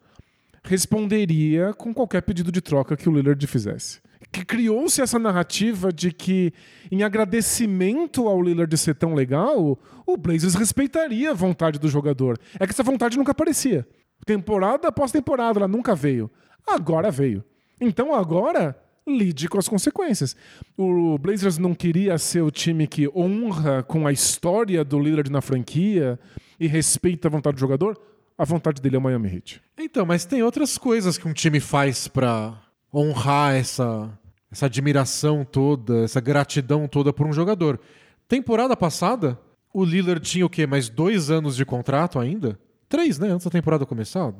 responderia 0.63 1.73
com 1.73 1.93
qualquer 1.93 2.21
pedido 2.21 2.51
de 2.51 2.61
troca 2.61 2.97
que 2.97 3.07
o 3.07 3.13
Lillard 3.13 3.45
fizesse. 3.45 3.99
Que 4.35 4.43
criou-se 4.43 5.01
essa 5.01 5.17
narrativa 5.17 5.93
de 5.93 6.11
que, 6.11 6.51
em 6.91 7.03
agradecimento 7.03 8.27
ao 8.27 8.41
Lillard 8.41 8.77
ser 8.77 8.93
tão 8.93 9.13
legal, 9.13 9.79
o 10.05 10.17
Blazers 10.17 10.55
respeitaria 10.55 11.31
a 11.31 11.33
vontade 11.33 11.79
do 11.79 11.87
jogador. 11.87 12.37
É 12.59 12.65
que 12.65 12.73
essa 12.73 12.83
vontade 12.83 13.17
nunca 13.17 13.31
aparecia. 13.31 13.87
Temporada 14.25 14.89
após 14.89 15.13
temporada, 15.13 15.59
ela 15.59 15.69
nunca 15.69 15.95
veio. 15.95 16.29
Agora 16.67 17.09
veio. 17.09 17.45
Então 17.79 18.13
agora 18.13 18.77
lide 19.07 19.47
com 19.47 19.57
as 19.57 19.69
consequências. 19.69 20.35
O 20.77 21.17
Blazers 21.17 21.57
não 21.57 21.73
queria 21.73 22.17
ser 22.17 22.41
o 22.41 22.51
time 22.51 22.87
que 22.87 23.07
honra 23.15 23.83
com 23.83 24.05
a 24.05 24.11
história 24.11 24.83
do 24.83 24.99
Lillard 24.99 25.31
na 25.31 25.39
franquia 25.39 26.19
e 26.59 26.67
respeita 26.67 27.29
a 27.29 27.31
vontade 27.31 27.55
do 27.55 27.61
jogador. 27.61 27.97
A 28.37 28.43
vontade 28.43 28.81
dele 28.81 28.97
é 28.97 28.99
o 28.99 29.01
Miami 29.01 29.33
Heat. 29.33 29.61
Então, 29.79 30.05
mas 30.05 30.25
tem 30.25 30.43
outras 30.43 30.77
coisas 30.77 31.17
que 31.17 31.25
um 31.25 31.31
time 31.31 31.61
faz 31.61 32.09
pra 32.09 32.61
honrar 32.93 33.55
essa, 33.55 34.09
essa 34.55 34.67
admiração 34.67 35.43
toda, 35.43 36.05
essa 36.05 36.21
gratidão 36.21 36.87
toda 36.87 37.11
por 37.11 37.27
um 37.27 37.33
jogador. 37.33 37.77
Temporada 38.25 38.75
passada, 38.75 39.37
o 39.73 39.83
Lillard 39.83 40.21
tinha 40.21 40.45
o 40.45 40.49
quê? 40.49 40.65
Mais 40.65 40.87
dois 40.87 41.29
anos 41.29 41.57
de 41.57 41.65
contrato 41.65 42.17
ainda? 42.17 42.57
Três, 42.87 43.19
né? 43.19 43.27
Antes 43.27 43.43
da 43.43 43.51
temporada 43.51 43.85
começar, 43.85 44.33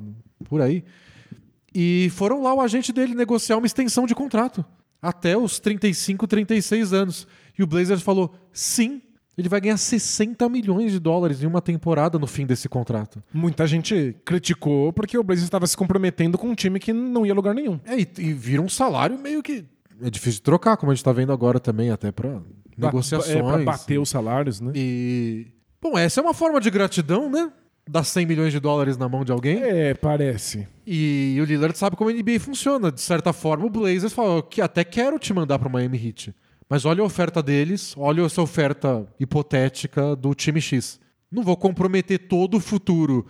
por 0.46 0.62
aí. 0.62 0.86
E 1.74 2.10
foram 2.14 2.42
lá 2.42 2.54
o 2.54 2.62
agente 2.62 2.94
dele 2.94 3.14
negociar 3.14 3.58
uma 3.58 3.66
extensão 3.66 4.08
de 4.08 4.16
contrato. 4.16 4.64
Até 5.02 5.38
os 5.38 5.60
35, 5.60 6.26
36 6.26 6.94
anos. 6.94 7.28
E 7.60 7.62
o 7.62 7.68
Blazers 7.68 8.02
falou: 8.02 8.34
sim, 8.54 9.02
ele 9.38 9.50
vai 9.50 9.60
ganhar 9.60 9.76
60 9.76 10.48
milhões 10.48 10.94
de 10.94 11.00
dólares 11.00 11.44
em 11.44 11.46
uma 11.46 11.62
temporada 11.62 12.18
no 12.18 12.26
fim 12.26 12.46
desse 12.46 12.70
contrato. 12.70 13.22
Muita 13.34 13.68
gente 13.68 14.16
criticou 14.24 14.94
porque 14.94 15.18
o 15.18 15.24
Blazers 15.24 15.44
estava 15.46 15.68
se 15.68 15.76
comprometendo 15.76 16.38
com 16.38 16.48
um 16.48 16.56
time 16.56 16.80
que 16.80 16.94
não 16.94 17.26
ia 17.26 17.34
a 17.34 17.36
lugar 17.36 17.54
nenhum. 17.54 17.82
É, 17.84 18.00
e, 18.00 18.08
e 18.20 18.34
vira 18.34 18.62
um 18.62 18.70
salário 18.70 19.20
meio 19.20 19.44
que. 19.44 19.66
É 20.02 20.10
difícil 20.10 20.40
de 20.40 20.44
trocar, 20.44 20.78
como 20.78 20.92
a 20.92 20.96
gente 20.96 21.04
tá 21.04 21.12
vendo 21.12 21.32
agora 21.32 21.60
também, 21.60 21.90
até 21.90 22.12
pra 22.12 22.42
negociações. 22.78 23.36
É, 23.36 23.42
pra 23.42 23.58
bater 23.64 24.00
os 24.00 24.10
salários, 24.10 24.60
né? 24.60 24.72
E. 24.76 25.48
Bom, 25.82 25.98
essa 25.98 26.20
é 26.20 26.24
uma 26.24 26.34
forma 26.34 26.60
de 26.60 26.70
gratidão, 26.70 27.30
né? 27.30 27.52
Dar 27.88 28.04
100 28.04 28.26
milhões 28.26 28.52
de 28.52 28.60
dólares 28.60 28.98
na 28.98 29.08
mão 29.08 29.24
de 29.24 29.32
alguém. 29.32 29.62
É, 29.62 29.94
parece. 29.94 30.68
E 30.88 31.38
o 31.40 31.46
Lillard 31.46 31.78
sabe 31.78 31.96
como 31.96 32.10
a 32.10 32.14
NBA 32.14 32.40
funciona. 32.40 32.92
De 32.92 33.00
certa 33.00 33.32
forma, 33.32 33.66
o 33.66 33.70
Blazers 33.70 34.12
fala 34.12 34.42
que 34.42 34.60
até 34.60 34.84
quero 34.84 35.20
te 35.20 35.32
mandar 35.34 35.60
para 35.60 35.70
Miami 35.70 36.08
Heat. 36.08 36.34
Mas 36.68 36.84
olha 36.84 37.02
a 37.02 37.06
oferta 37.06 37.44
deles, 37.44 37.94
olha 37.96 38.24
essa 38.24 38.42
oferta 38.42 39.08
hipotética 39.20 40.16
do 40.16 40.34
time 40.34 40.60
X. 40.60 41.00
Não 41.32 41.44
vou 41.44 41.56
comprometer 41.56 42.28
todo 42.28 42.58
o 42.58 42.60
futuro 42.60 43.26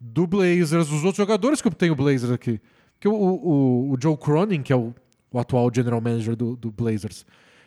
do 0.00 0.26
Blazers, 0.26 0.88
dos 0.88 1.04
outros 1.04 1.16
jogadores 1.16 1.60
que 1.60 1.70
tem 1.70 1.90
o 1.90 1.94
Blazers 1.94 2.32
aqui. 2.32 2.60
Porque 2.94 3.08
o, 3.08 3.12
o, 3.12 3.92
o 3.92 3.96
Joe 4.00 4.16
Cronin, 4.16 4.62
que 4.62 4.72
é 4.72 4.76
o, 4.76 4.94
o 5.32 5.38
atual 5.38 5.70
general 5.74 6.00
manager 6.00 6.34
do, 6.36 6.56
do 6.56 6.70
Blazers, 6.70 7.24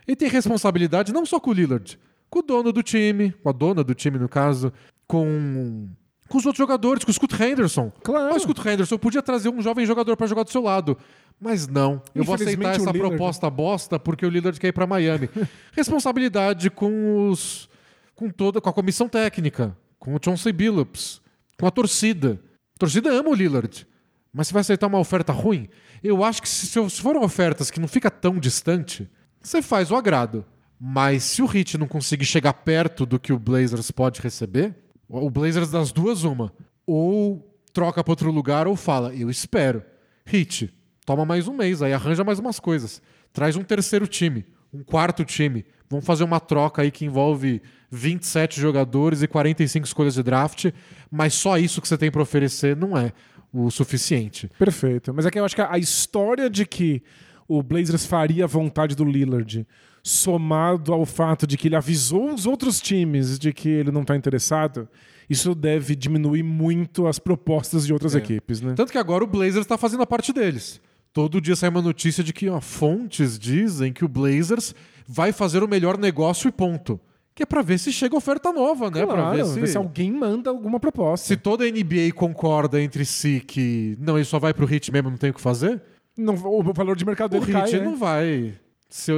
ele 0.07 0.15
tem 0.15 0.29
responsabilidade 0.29 1.13
não 1.13 1.25
só 1.25 1.39
com 1.39 1.51
o 1.51 1.53
Lillard, 1.53 1.97
com 2.29 2.39
o 2.39 2.41
dono 2.41 2.71
do 2.71 2.81
time, 2.81 3.31
com 3.43 3.49
a 3.49 3.51
dona 3.51 3.83
do 3.83 3.93
time, 3.93 4.17
no 4.17 4.27
caso, 4.29 4.71
com, 5.07 5.87
com 6.27 6.37
os 6.37 6.45
outros 6.45 6.57
jogadores, 6.57 7.03
com 7.03 7.11
o 7.11 7.13
Scoot 7.13 7.35
Henderson. 7.41 7.91
Claro. 8.03 8.35
O 8.35 8.39
Scoot 8.39 8.67
Henderson 8.67 8.97
podia 8.97 9.21
trazer 9.21 9.49
um 9.49 9.61
jovem 9.61 9.85
jogador 9.85 10.15
para 10.17 10.27
jogar 10.27 10.43
do 10.43 10.51
seu 10.51 10.61
lado. 10.61 10.97
Mas 11.39 11.67
não, 11.67 12.01
eu 12.13 12.23
vou 12.23 12.35
aceitar 12.35 12.69
essa 12.75 12.91
Lillard- 12.91 12.99
proposta 12.99 13.49
bosta 13.49 13.99
porque 13.99 14.25
o 14.25 14.29
Lillard 14.29 14.59
quer 14.59 14.67
ir 14.67 14.71
para 14.73 14.85
Miami. 14.87 15.27
Responsabilidade 15.73 16.69
com 16.69 17.27
os 17.29 17.69
com 18.15 18.29
toda 18.29 18.61
com 18.61 18.69
a 18.69 18.73
comissão 18.73 19.09
técnica, 19.09 19.75
com 19.97 20.13
o 20.15 20.19
Chauncey 20.23 20.53
Billups, 20.53 21.19
com 21.59 21.65
a 21.65 21.71
torcida. 21.71 22.39
A 22.75 22.79
torcida 22.79 23.11
ama 23.11 23.29
o 23.29 23.33
Lillard. 23.33 23.87
Mas 24.33 24.47
você 24.47 24.53
vai 24.53 24.61
aceitar 24.61 24.87
uma 24.87 24.99
oferta 24.99 25.33
ruim? 25.33 25.67
Eu 26.03 26.23
acho 26.23 26.41
que 26.41 26.49
se, 26.49 26.67
se 26.67 27.01
foram 27.01 27.21
ofertas 27.21 27.69
que 27.69 27.79
não 27.79 27.87
fica 27.87 28.09
tão 28.09 28.39
distante, 28.39 29.09
você 29.41 29.61
faz 29.61 29.91
o 29.91 29.95
agrado. 29.95 30.45
Mas 30.79 31.23
se 31.23 31.41
o 31.41 31.45
Heat 31.45 31.77
não 31.77 31.87
conseguir 31.87 32.25
chegar 32.25 32.53
perto 32.53 33.05
do 33.05 33.19
que 33.19 33.31
o 33.31 33.37
Blazers 33.37 33.91
pode 33.91 34.21
receber, 34.21 34.75
o 35.07 35.29
Blazers 35.29 35.69
das 35.69 35.91
duas 35.91 36.23
uma, 36.23 36.51
ou 36.87 37.55
troca 37.73 38.03
para 38.03 38.11
outro 38.11 38.31
lugar 38.31 38.67
ou 38.67 38.75
fala, 38.75 39.13
eu 39.13 39.29
espero. 39.29 39.83
Heat, 40.31 40.73
toma 41.05 41.25
mais 41.25 41.47
um 41.47 41.53
mês, 41.53 41.81
aí 41.81 41.93
arranja 41.93 42.23
mais 42.23 42.39
umas 42.39 42.59
coisas. 42.59 43.01
Traz 43.33 43.55
um 43.55 43.63
terceiro 43.63 44.07
time, 44.07 44.45
um 44.73 44.83
quarto 44.83 45.23
time. 45.23 45.65
Vamos 45.89 46.05
fazer 46.05 46.23
uma 46.23 46.39
troca 46.39 46.81
aí 46.81 46.89
que 46.89 47.05
envolve 47.05 47.61
27 47.91 48.59
jogadores 48.59 49.21
e 49.21 49.27
45 49.27 49.85
escolhas 49.85 50.13
de 50.13 50.23
draft, 50.23 50.71
mas 51.11 51.33
só 51.33 51.57
isso 51.57 51.81
que 51.81 51.87
você 51.87 51.97
tem 51.97 52.09
para 52.09 52.21
oferecer 52.21 52.75
não 52.75 52.97
é 52.97 53.11
o 53.53 53.69
suficiente. 53.69 54.49
Perfeito. 54.57 55.13
Mas 55.13 55.25
é 55.25 55.31
que 55.31 55.39
eu 55.39 55.45
acho 55.45 55.55
que 55.55 55.61
a 55.61 55.77
história 55.77 56.49
de 56.49 56.65
que 56.65 57.01
o 57.47 57.61
Blazers 57.61 58.05
faria 58.05 58.45
a 58.45 58.47
vontade 58.47 58.95
do 58.95 59.03
Lillard, 59.03 59.67
somado 60.03 60.93
ao 60.93 61.05
fato 61.05 61.45
de 61.45 61.57
que 61.57 61.67
ele 61.67 61.75
avisou 61.75 62.33
os 62.33 62.45
outros 62.45 62.79
times 62.81 63.37
de 63.37 63.53
que 63.53 63.69
ele 63.69 63.91
não 63.91 64.01
está 64.01 64.15
interessado, 64.15 64.87
isso 65.29 65.53
deve 65.53 65.95
diminuir 65.95 66.43
muito 66.43 67.07
as 67.07 67.19
propostas 67.19 67.85
de 67.85 67.93
outras 67.93 68.15
É. 68.15 68.17
equipes, 68.17 68.61
né? 68.61 68.73
Tanto 68.75 68.91
que 68.91 68.97
agora 68.97 69.23
o 69.23 69.27
Blazers 69.27 69.65
está 69.65 69.77
fazendo 69.77 70.03
a 70.03 70.07
parte 70.07 70.33
deles. 70.33 70.81
Todo 71.13 71.41
dia 71.41 71.55
sai 71.55 71.69
uma 71.69 71.81
notícia 71.81 72.23
de 72.23 72.31
que 72.33 72.49
ó, 72.49 72.59
fontes 72.61 73.37
dizem 73.37 73.91
que 73.91 74.03
o 74.05 74.07
Blazers 74.07 74.73
vai 75.07 75.31
fazer 75.33 75.61
o 75.61 75.67
melhor 75.67 75.97
negócio 75.97 76.47
e 76.47 76.51
ponto. 76.51 76.99
Que 77.33 77.43
é 77.43 77.45
pra 77.45 77.61
ver 77.61 77.77
se 77.77 77.91
chega 77.93 78.15
oferta 78.15 78.51
nova, 78.51 78.91
né? 78.91 79.05
Claro, 79.05 79.37
ver 79.37 79.43
ver 79.45 79.67
se, 79.67 79.71
se 79.73 79.77
alguém 79.77 80.11
manda 80.11 80.49
alguma 80.49 80.79
proposta. 80.79 81.25
se 81.27 81.37
toda 81.37 81.63
a 81.63 81.67
NBA 81.71 82.11
concorda 82.13 82.81
entre 82.81 83.05
si 83.05 83.39
que 83.45 83.97
não, 83.99 84.17
ele 84.17 84.25
só 84.25 84.37
vai 84.37 84.53
pro 84.53 84.71
Heat 84.71 84.91
mesmo, 84.91 85.09
não 85.09 85.17
tem 85.17 85.29
o 85.29 85.33
que 85.33 85.39
fazer. 85.41 85.81
não, 86.17 86.33
o 86.35 86.61
valor 86.73 86.95
de 86.95 87.05
mercado 87.05 87.37
O 87.37 87.39
dele 87.39 87.51
cai. 87.53 87.63
Hit 87.63 87.77
né? 87.79 87.85
não 87.85 87.95
vai 87.95 88.53
se, 88.89 89.11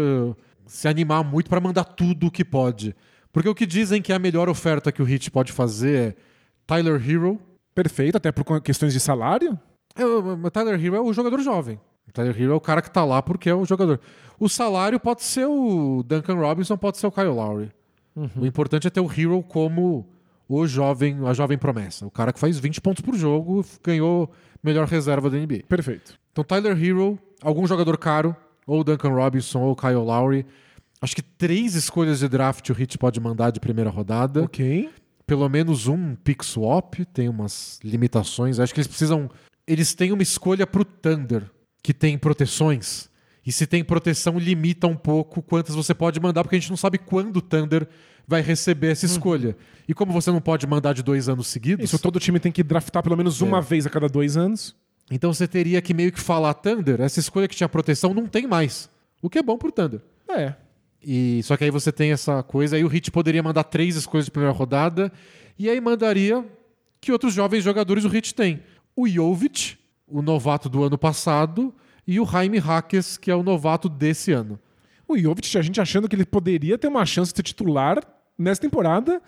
se 0.67 0.87
animar 0.87 1.23
muito 1.23 1.49
pra 1.49 1.59
mandar 1.59 1.83
tudo 1.85 2.27
o 2.27 2.31
que 2.31 2.45
pode. 2.45 2.95
Porque 3.31 3.49
o 3.49 3.55
que 3.55 3.65
dizem 3.65 3.99
que 3.99 4.11
é 4.11 4.15
a 4.15 4.19
melhor 4.19 4.47
oferta 4.47 4.91
que 4.91 5.01
o 5.01 5.05
Hit 5.05 5.31
pode 5.31 5.51
fazer 5.51 5.97
é 5.97 6.15
Tyler 6.67 7.01
Hero. 7.09 7.39
Perfeito, 7.73 8.15
até 8.15 8.31
por 8.31 8.61
questões 8.61 8.93
de 8.93 8.99
salário. 8.99 9.59
É, 9.95 10.05
o 10.05 10.33
o 10.43 10.51
Tyler 10.51 10.79
Hero 10.83 10.95
é 10.95 11.01
o 11.01 11.11
jogador 11.11 11.39
jovem. 11.41 11.79
O 12.07 12.11
Tyler 12.11 12.39
Hero 12.39 12.51
é 12.51 12.55
o 12.55 12.61
cara 12.61 12.79
que 12.83 12.91
tá 12.91 13.03
lá 13.03 13.23
porque 13.23 13.49
é 13.49 13.55
o 13.55 13.65
jogador. 13.65 13.99
O 14.39 14.47
salário 14.47 14.99
pode 14.99 15.23
ser 15.23 15.47
o 15.47 16.03
Duncan 16.03 16.35
Robinson, 16.35 16.77
pode 16.77 16.99
ser 16.99 17.07
o 17.07 17.11
Kyle 17.11 17.29
Lowry. 17.29 17.71
O 18.15 18.45
importante 18.45 18.87
é 18.87 18.89
ter 18.89 19.01
o 19.01 19.11
Hero 19.11 19.41
como 19.43 20.07
o 20.47 20.67
jovem, 20.67 21.17
a 21.25 21.33
jovem 21.33 21.57
promessa. 21.57 22.05
O 22.05 22.11
cara 22.11 22.31
que 22.31 22.39
faz 22.39 22.59
20 22.59 22.81
pontos 22.81 23.01
por 23.01 23.15
jogo 23.15 23.65
ganhou 23.83 24.31
melhor 24.61 24.87
reserva 24.87 25.29
da 25.29 25.37
NBA. 25.37 25.63
Perfeito. 25.67 26.17
Então, 26.31 26.43
Tyler 26.43 26.81
Hero, 26.81 27.17
algum 27.41 27.65
jogador 27.65 27.97
caro, 27.97 28.35
ou 28.65 28.83
Duncan 28.83 29.09
Robinson, 29.09 29.59
ou 29.59 29.75
Kyle 29.75 29.95
Lowry. 29.95 30.45
Acho 31.01 31.15
que 31.15 31.21
três 31.21 31.75
escolhas 31.75 32.19
de 32.19 32.29
draft 32.29 32.69
o 32.69 32.79
Heat 32.79 32.97
pode 32.97 33.19
mandar 33.19 33.51
de 33.51 33.59
primeira 33.59 33.89
rodada. 33.89 34.43
Ok. 34.43 34.89
Pelo 35.25 35.47
menos 35.49 35.87
um 35.87 36.15
pick 36.15 36.43
swap, 36.43 36.95
tem 37.13 37.29
umas 37.29 37.79
limitações. 37.83 38.59
Acho 38.59 38.73
que 38.73 38.79
eles 38.79 38.87
precisam. 38.87 39.29
Eles 39.65 39.93
têm 39.93 40.11
uma 40.11 40.23
escolha 40.23 40.67
pro 40.67 40.85
Thunder, 40.85 41.49
que 41.81 41.93
tem 41.93 42.17
proteções. 42.17 43.09
E 43.45 43.51
se 43.51 43.67
tem 43.67 43.83
proteção, 43.83 44.39
limita 44.39 44.87
um 44.87 44.95
pouco 44.95 45.41
quantas 45.41 45.75
você 45.75 45.93
pode 45.93 46.19
mandar, 46.19 46.43
porque 46.43 46.55
a 46.55 46.59
gente 46.59 46.69
não 46.69 46.77
sabe 46.77 46.97
quando 46.97 47.37
o 47.37 47.41
Thunder 47.41 47.87
vai 48.27 48.41
receber 48.41 48.91
essa 48.91 49.05
escolha. 49.05 49.55
E 49.87 49.93
como 49.93 50.13
você 50.13 50.31
não 50.31 50.39
pode 50.39 50.65
mandar 50.65 50.93
de 50.93 51.03
dois 51.03 51.27
anos 51.27 51.47
seguidos. 51.47 51.83
Isso, 51.83 51.99
todo 51.99 52.19
time 52.19 52.39
tem 52.39 52.51
que 52.51 52.63
draftar 52.63 53.03
pelo 53.03 53.17
menos 53.17 53.41
uma 53.41 53.61
vez 53.61 53.85
a 53.85 53.89
cada 53.89 54.07
dois 54.07 54.37
anos. 54.37 54.75
Então 55.11 55.33
você 55.33 55.47
teria 55.47 55.81
que 55.81 55.93
meio 55.93 56.11
que 56.11 56.19
falar, 56.19 56.53
Thunder, 56.53 57.01
essa 57.01 57.19
escolha 57.19 57.47
que 57.47 57.55
tinha 57.55 57.67
proteção 57.67 58.13
não 58.13 58.25
tem 58.25 58.47
mais. 58.47 58.89
O 59.21 59.29
que 59.29 59.37
é 59.37 59.43
bom 59.43 59.57
pro 59.57 59.71
Thunder. 59.71 59.99
É. 60.29 60.53
E 61.03 61.41
só 61.43 61.57
que 61.57 61.65
aí 61.65 61.69
você 61.69 61.91
tem 61.91 62.13
essa 62.13 62.41
coisa, 62.41 62.77
aí 62.77 62.83
o 62.85 62.87
Hit 62.87 63.11
poderia 63.11 63.43
mandar 63.43 63.65
três 63.65 63.97
escolhas 63.97 64.25
de 64.25 64.31
primeira 64.31 64.55
rodada, 64.55 65.11
e 65.59 65.69
aí 65.69 65.81
mandaria 65.81 66.45
que 67.01 67.11
outros 67.11 67.33
jovens 67.33 67.63
jogadores 67.63 68.05
o 68.05 68.07
Hit 68.07 68.33
tem. 68.33 68.63
O 68.95 69.07
Jovic, 69.07 69.77
o 70.07 70.21
novato 70.21 70.69
do 70.69 70.81
ano 70.83 70.97
passado, 70.97 71.73
e 72.07 72.19
o 72.19 72.25
Jaime 72.25 72.57
Hackes, 72.59 73.17
que 73.17 73.29
é 73.31 73.35
o 73.35 73.43
novato 73.43 73.87
desse 73.89 74.31
ano. 74.31 74.59
O 75.07 75.17
Jovic, 75.17 75.57
a 75.57 75.61
gente 75.61 75.79
achando 75.81 76.07
que 76.09 76.15
ele 76.15 76.25
poderia 76.25 76.77
ter 76.77 76.87
uma 76.87 77.05
chance 77.05 77.31
de 77.31 77.37
ser 77.37 77.43
titular 77.43 77.97
nessa 78.37 78.61
temporada. 78.61 79.21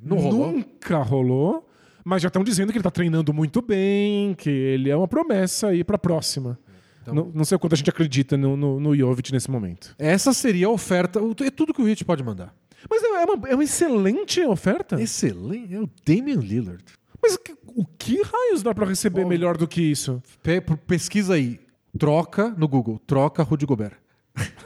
Não 0.00 0.16
rolou. 0.18 0.52
Nunca 0.52 0.98
rolou. 0.98 1.66
Mas 2.04 2.22
já 2.22 2.28
estão 2.28 2.42
dizendo 2.42 2.72
que 2.72 2.78
ele 2.78 2.82
tá 2.82 2.90
treinando 2.90 3.32
muito 3.32 3.60
bem, 3.62 4.34
que 4.34 4.48
ele 4.50 4.90
é 4.90 4.96
uma 4.96 5.06
promessa 5.08 5.68
aí 5.68 5.84
pra 5.84 5.98
próxima. 5.98 6.58
Então- 7.02 7.14
Não, 7.14 7.30
não 7.34 7.44
sei 7.44 7.56
o 7.56 7.58
quanto 7.58 7.74
a 7.74 7.76
gente 7.76 7.90
acredita 7.90 8.36
no, 8.36 8.56
no, 8.56 8.80
no 8.80 8.96
Jovic 8.96 9.32
nesse 9.32 9.50
momento. 9.50 9.94
Essa 9.98 10.32
seria 10.32 10.66
a 10.66 10.70
oferta, 10.70 11.20
o- 11.22 11.34
é 11.42 11.50
tudo 11.50 11.72
que 11.74 11.80
o 11.80 11.84
Hit 11.84 12.04
pode 12.04 12.22
mandar. 12.22 12.54
Mas 12.88 13.02
é 13.02 13.08
uma, 13.08 13.48
é 13.48 13.54
uma 13.54 13.64
excelente 13.64 14.40
oferta. 14.44 15.00
Excelente, 15.00 15.74
é 15.74 15.80
o 15.80 15.88
Damian 16.04 16.40
Lillard. 16.40 16.82
Mas 17.22 17.36
que- 17.36 17.54
o 17.66 17.84
que 17.84 18.20
raios 18.22 18.62
dá 18.62 18.74
pra 18.74 18.86
receber 18.86 19.24
melhor 19.26 19.56
do 19.58 19.68
que 19.68 19.82
isso? 19.82 20.22
Pe- 20.42 20.60
Pesquisa 20.86 21.34
aí, 21.34 21.60
troca 21.98 22.50
no 22.56 22.68
Google, 22.68 22.98
troca 23.06 23.42
Rudy 23.42 23.66
Gobert. 23.66 23.94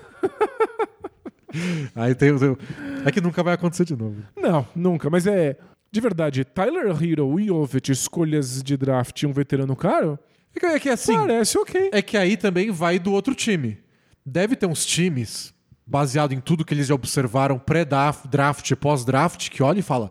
aí 1.94 2.14
tem, 2.14 2.32
o- 2.32 2.58
é 3.04 3.10
que 3.12 3.20
nunca 3.20 3.42
vai 3.42 3.54
acontecer 3.54 3.84
de 3.84 3.96
novo. 3.96 4.22
Não, 4.36 4.66
nunca. 4.74 5.08
Mas 5.10 5.26
é. 5.26 5.56
De 5.92 6.00
verdade, 6.00 6.44
Tyler 6.44 6.86
Hero 7.00 7.38
e 7.38 7.46
Jovic, 7.46 7.92
escolhas 7.92 8.60
de 8.62 8.76
draft 8.76 9.22
e 9.22 9.26
um 9.26 9.32
veterano 9.32 9.76
caro, 9.76 10.18
É 10.56 10.60
que- 10.60 10.66
É 10.66 10.80
que 10.80 10.88
assim, 10.88 11.16
parece 11.16 11.56
ok. 11.58 11.90
é 11.92 12.02
que 12.02 12.16
aí 12.16 12.36
também 12.36 12.70
vai 12.72 12.98
do 12.98 13.12
outro 13.12 13.34
time. 13.34 13.78
Deve 14.26 14.56
ter 14.56 14.66
uns 14.66 14.84
times, 14.84 15.54
baseado 15.86 16.32
em 16.32 16.40
tudo 16.40 16.64
que 16.64 16.74
eles 16.74 16.88
já 16.88 16.94
observaram 16.94 17.58
pré-draft 17.58 18.68
e 18.70 18.74
pós-draft, 18.76 19.48
que 19.50 19.62
olha 19.62 19.78
e 19.80 19.82
fala: 19.82 20.10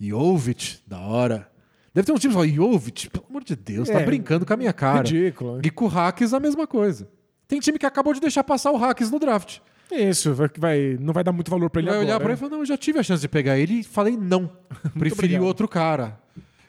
Jovic, 0.00 0.78
da 0.86 0.98
hora. 0.98 1.48
Deve 1.94 2.06
ter 2.06 2.12
uns 2.12 2.20
times 2.20 2.36
que 2.36 2.42
falam: 2.42 2.54
Jovic, 2.72 3.10
pelo 3.10 3.26
amor 3.28 3.42
de 3.44 3.56
Deus, 3.56 3.88
tá 3.88 4.00
É, 4.00 4.04
brincando 4.04 4.46
com 4.46 4.52
a 4.52 4.56
minha 4.56 4.72
cara. 4.72 4.98
Ridículo. 5.08 5.60
E 5.64 5.70
com 5.70 5.86
o 5.86 5.88
Hacks 5.88 6.32
a 6.32 6.40
mesma 6.40 6.66
coisa. 6.66 7.08
Tem 7.48 7.58
time 7.58 7.78
que 7.78 7.86
acabou 7.86 8.14
de 8.14 8.20
deixar 8.20 8.44
passar 8.44 8.70
o 8.70 8.76
Hacks 8.76 9.10
no 9.10 9.18
draft. 9.18 9.58
Isso, 9.90 10.32
vai, 10.32 10.48
vai- 10.56 10.96
não 11.00 11.12
vai 11.12 11.24
dar 11.24 11.32
muito 11.32 11.50
valor 11.50 11.68
pra 11.68 11.80
ele 11.80 11.88
vai 11.90 11.96
agora. 11.98 12.08
olhar 12.10 12.20
pra 12.20 12.28
ele 12.28 12.34
e 12.34 12.38
falar: 12.38 12.50
não, 12.52 12.58
eu 12.60 12.66
já 12.66 12.76
tive 12.76 12.98
a 13.00 13.02
chance 13.02 13.20
de 13.20 13.28
pegar 13.28 13.58
ele 13.58 13.80
e 13.80 13.82
falei 13.84 14.16
não. 14.16 14.46
Preferi 14.96 15.12
obrigado. 15.34 15.44
outro 15.44 15.66
cara. 15.66 16.20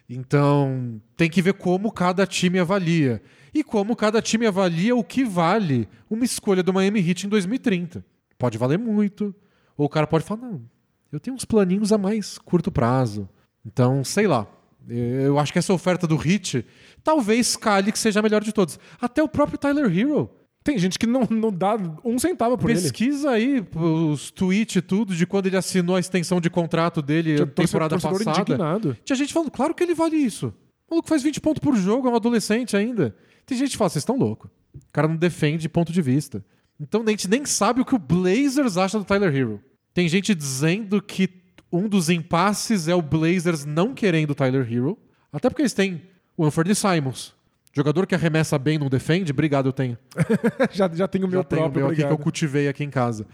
Então, 0.09 0.99
tem 1.15 1.30
que 1.30 1.41
ver 1.41 1.53
como 1.53 1.91
cada 1.91 2.26
time 2.28 2.59
avalia. 2.59 3.22
E 3.53 3.63
como 3.63 3.95
cada 3.95 4.22
time 4.22 4.45
avalia 4.45 4.95
o 4.95 5.03
que 5.03 5.24
vale 5.24 5.88
uma 6.09 6.26
escolha 6.26 6.63
do 6.63 6.74
Miami 6.74 6.99
Heat 7.07 7.26
em 7.26 7.30
2030. 7.30 8.03
Pode 8.38 8.57
valer 8.57 8.80
muito. 8.80 9.34
Ou 9.78 9.86
o 9.86 9.89
cara 9.89 10.07
pode 10.07 10.24
falar: 10.26 10.41
não, 10.41 10.61
eu 11.11 11.19
tenho 11.19 11.36
uns 11.36 11.45
planinhos 11.45 11.91
a 11.93 11.97
mais 11.97 12.38
curto 12.38 12.72
prazo. 12.72 13.30
Então, 13.65 14.03
sei 14.03 14.28
lá. 14.28 14.47
Eu 14.88 15.38
acho 15.39 15.53
que 15.53 15.59
essa 15.59 15.73
oferta 15.73 16.07
do 16.07 16.15
Heat 16.15 16.65
talvez 17.03 17.55
calhe 17.55 17.91
que 17.91 17.99
seja 17.99 18.19
a 18.19 18.23
melhor 18.23 18.43
de 18.43 18.51
todos. 18.51 18.79
Até 18.99 19.21
o 19.21 19.27
próprio 19.27 19.57
Tyler 19.57 19.86
Hero. 19.86 20.29
Tem 20.63 20.77
gente 20.77 20.99
que 20.99 21.07
não, 21.07 21.27
não 21.29 21.51
dá 21.51 21.75
um 22.05 22.19
centavo 22.19 22.55
por 22.57 22.69
ele. 22.69 22.79
Pesquisa 22.79 23.32
aí 23.32 23.65
os 23.73 24.29
tweets 24.29 24.75
e 24.75 24.82
tudo 24.82 25.15
de 25.15 25.25
quando 25.25 25.47
ele 25.47 25.57
assinou 25.57 25.95
a 25.95 25.99
extensão 25.99 26.39
de 26.39 26.51
contrato 26.51 27.01
dele 27.01 27.36
Tinha 27.36 27.45
na 27.45 27.51
temporada 27.51 27.99
passada. 27.99 28.41
indignado. 28.41 28.97
Tinha 29.03 29.15
gente 29.15 29.34
falando, 29.34 29.49
claro 29.49 29.73
que 29.73 29.82
ele 29.82 29.95
vale 29.95 30.17
isso. 30.17 30.53
O 30.88 30.93
maluco 30.95 31.09
faz 31.09 31.23
20 31.23 31.41
pontos 31.41 31.59
por 31.59 31.75
jogo, 31.75 32.07
é 32.07 32.11
um 32.11 32.15
adolescente 32.15 32.77
ainda. 32.77 33.15
Tem 33.45 33.57
gente 33.57 33.71
que 33.71 33.77
fala, 33.77 33.89
vocês 33.89 34.01
estão 34.03 34.17
loucos. 34.17 34.51
O 34.75 34.91
cara 34.91 35.07
não 35.07 35.15
defende 35.15 35.67
ponto 35.67 35.91
de 35.91 36.01
vista. 36.01 36.45
Então 36.79 37.03
a 37.05 37.09
gente 37.09 37.27
nem 37.27 37.43
sabe 37.45 37.82
o 37.82 37.86
que 37.86 37.95
o 37.95 37.99
Blazers 37.99 38.77
acha 38.77 38.99
do 38.99 39.05
Tyler 39.05 39.36
Hero. 39.36 39.59
Tem 39.93 40.07
gente 40.07 40.36
dizendo 40.36 41.01
que 41.01 41.40
um 41.72 41.88
dos 41.88 42.09
impasses 42.09 42.88
é 42.88 42.95
o 42.95 43.01
Blazers 43.01 43.65
não 43.65 43.93
querendo 43.93 44.32
o 44.32 44.36
Tyler 44.36 44.67
Hero. 44.72 44.97
Até 45.32 45.49
porque 45.49 45.61
eles 45.61 45.74
têm 45.74 46.01
o 46.36 46.45
Anthony 46.45 46.76
Simons. 46.76 47.34
Jogador 47.74 48.05
que 48.05 48.13
arremessa 48.13 48.59
bem, 48.59 48.78
não 48.78 48.89
defende, 48.89 49.32
obrigado, 49.32 49.67
eu 49.67 49.74
tenho. 49.74 49.97
já, 50.72 50.89
já 50.89 51.07
tem 51.07 51.24
o 51.24 51.28
meu 51.28 51.39
Já 51.39 51.43
tenho 51.45 51.61
próprio, 51.61 51.86
o 51.86 51.86
meu 51.86 51.93
aqui 51.93 52.03
que 52.03 52.11
eu 52.11 52.17
cultivei 52.17 52.67
aqui 52.67 52.84
em 52.84 52.89
casa. 52.89 53.26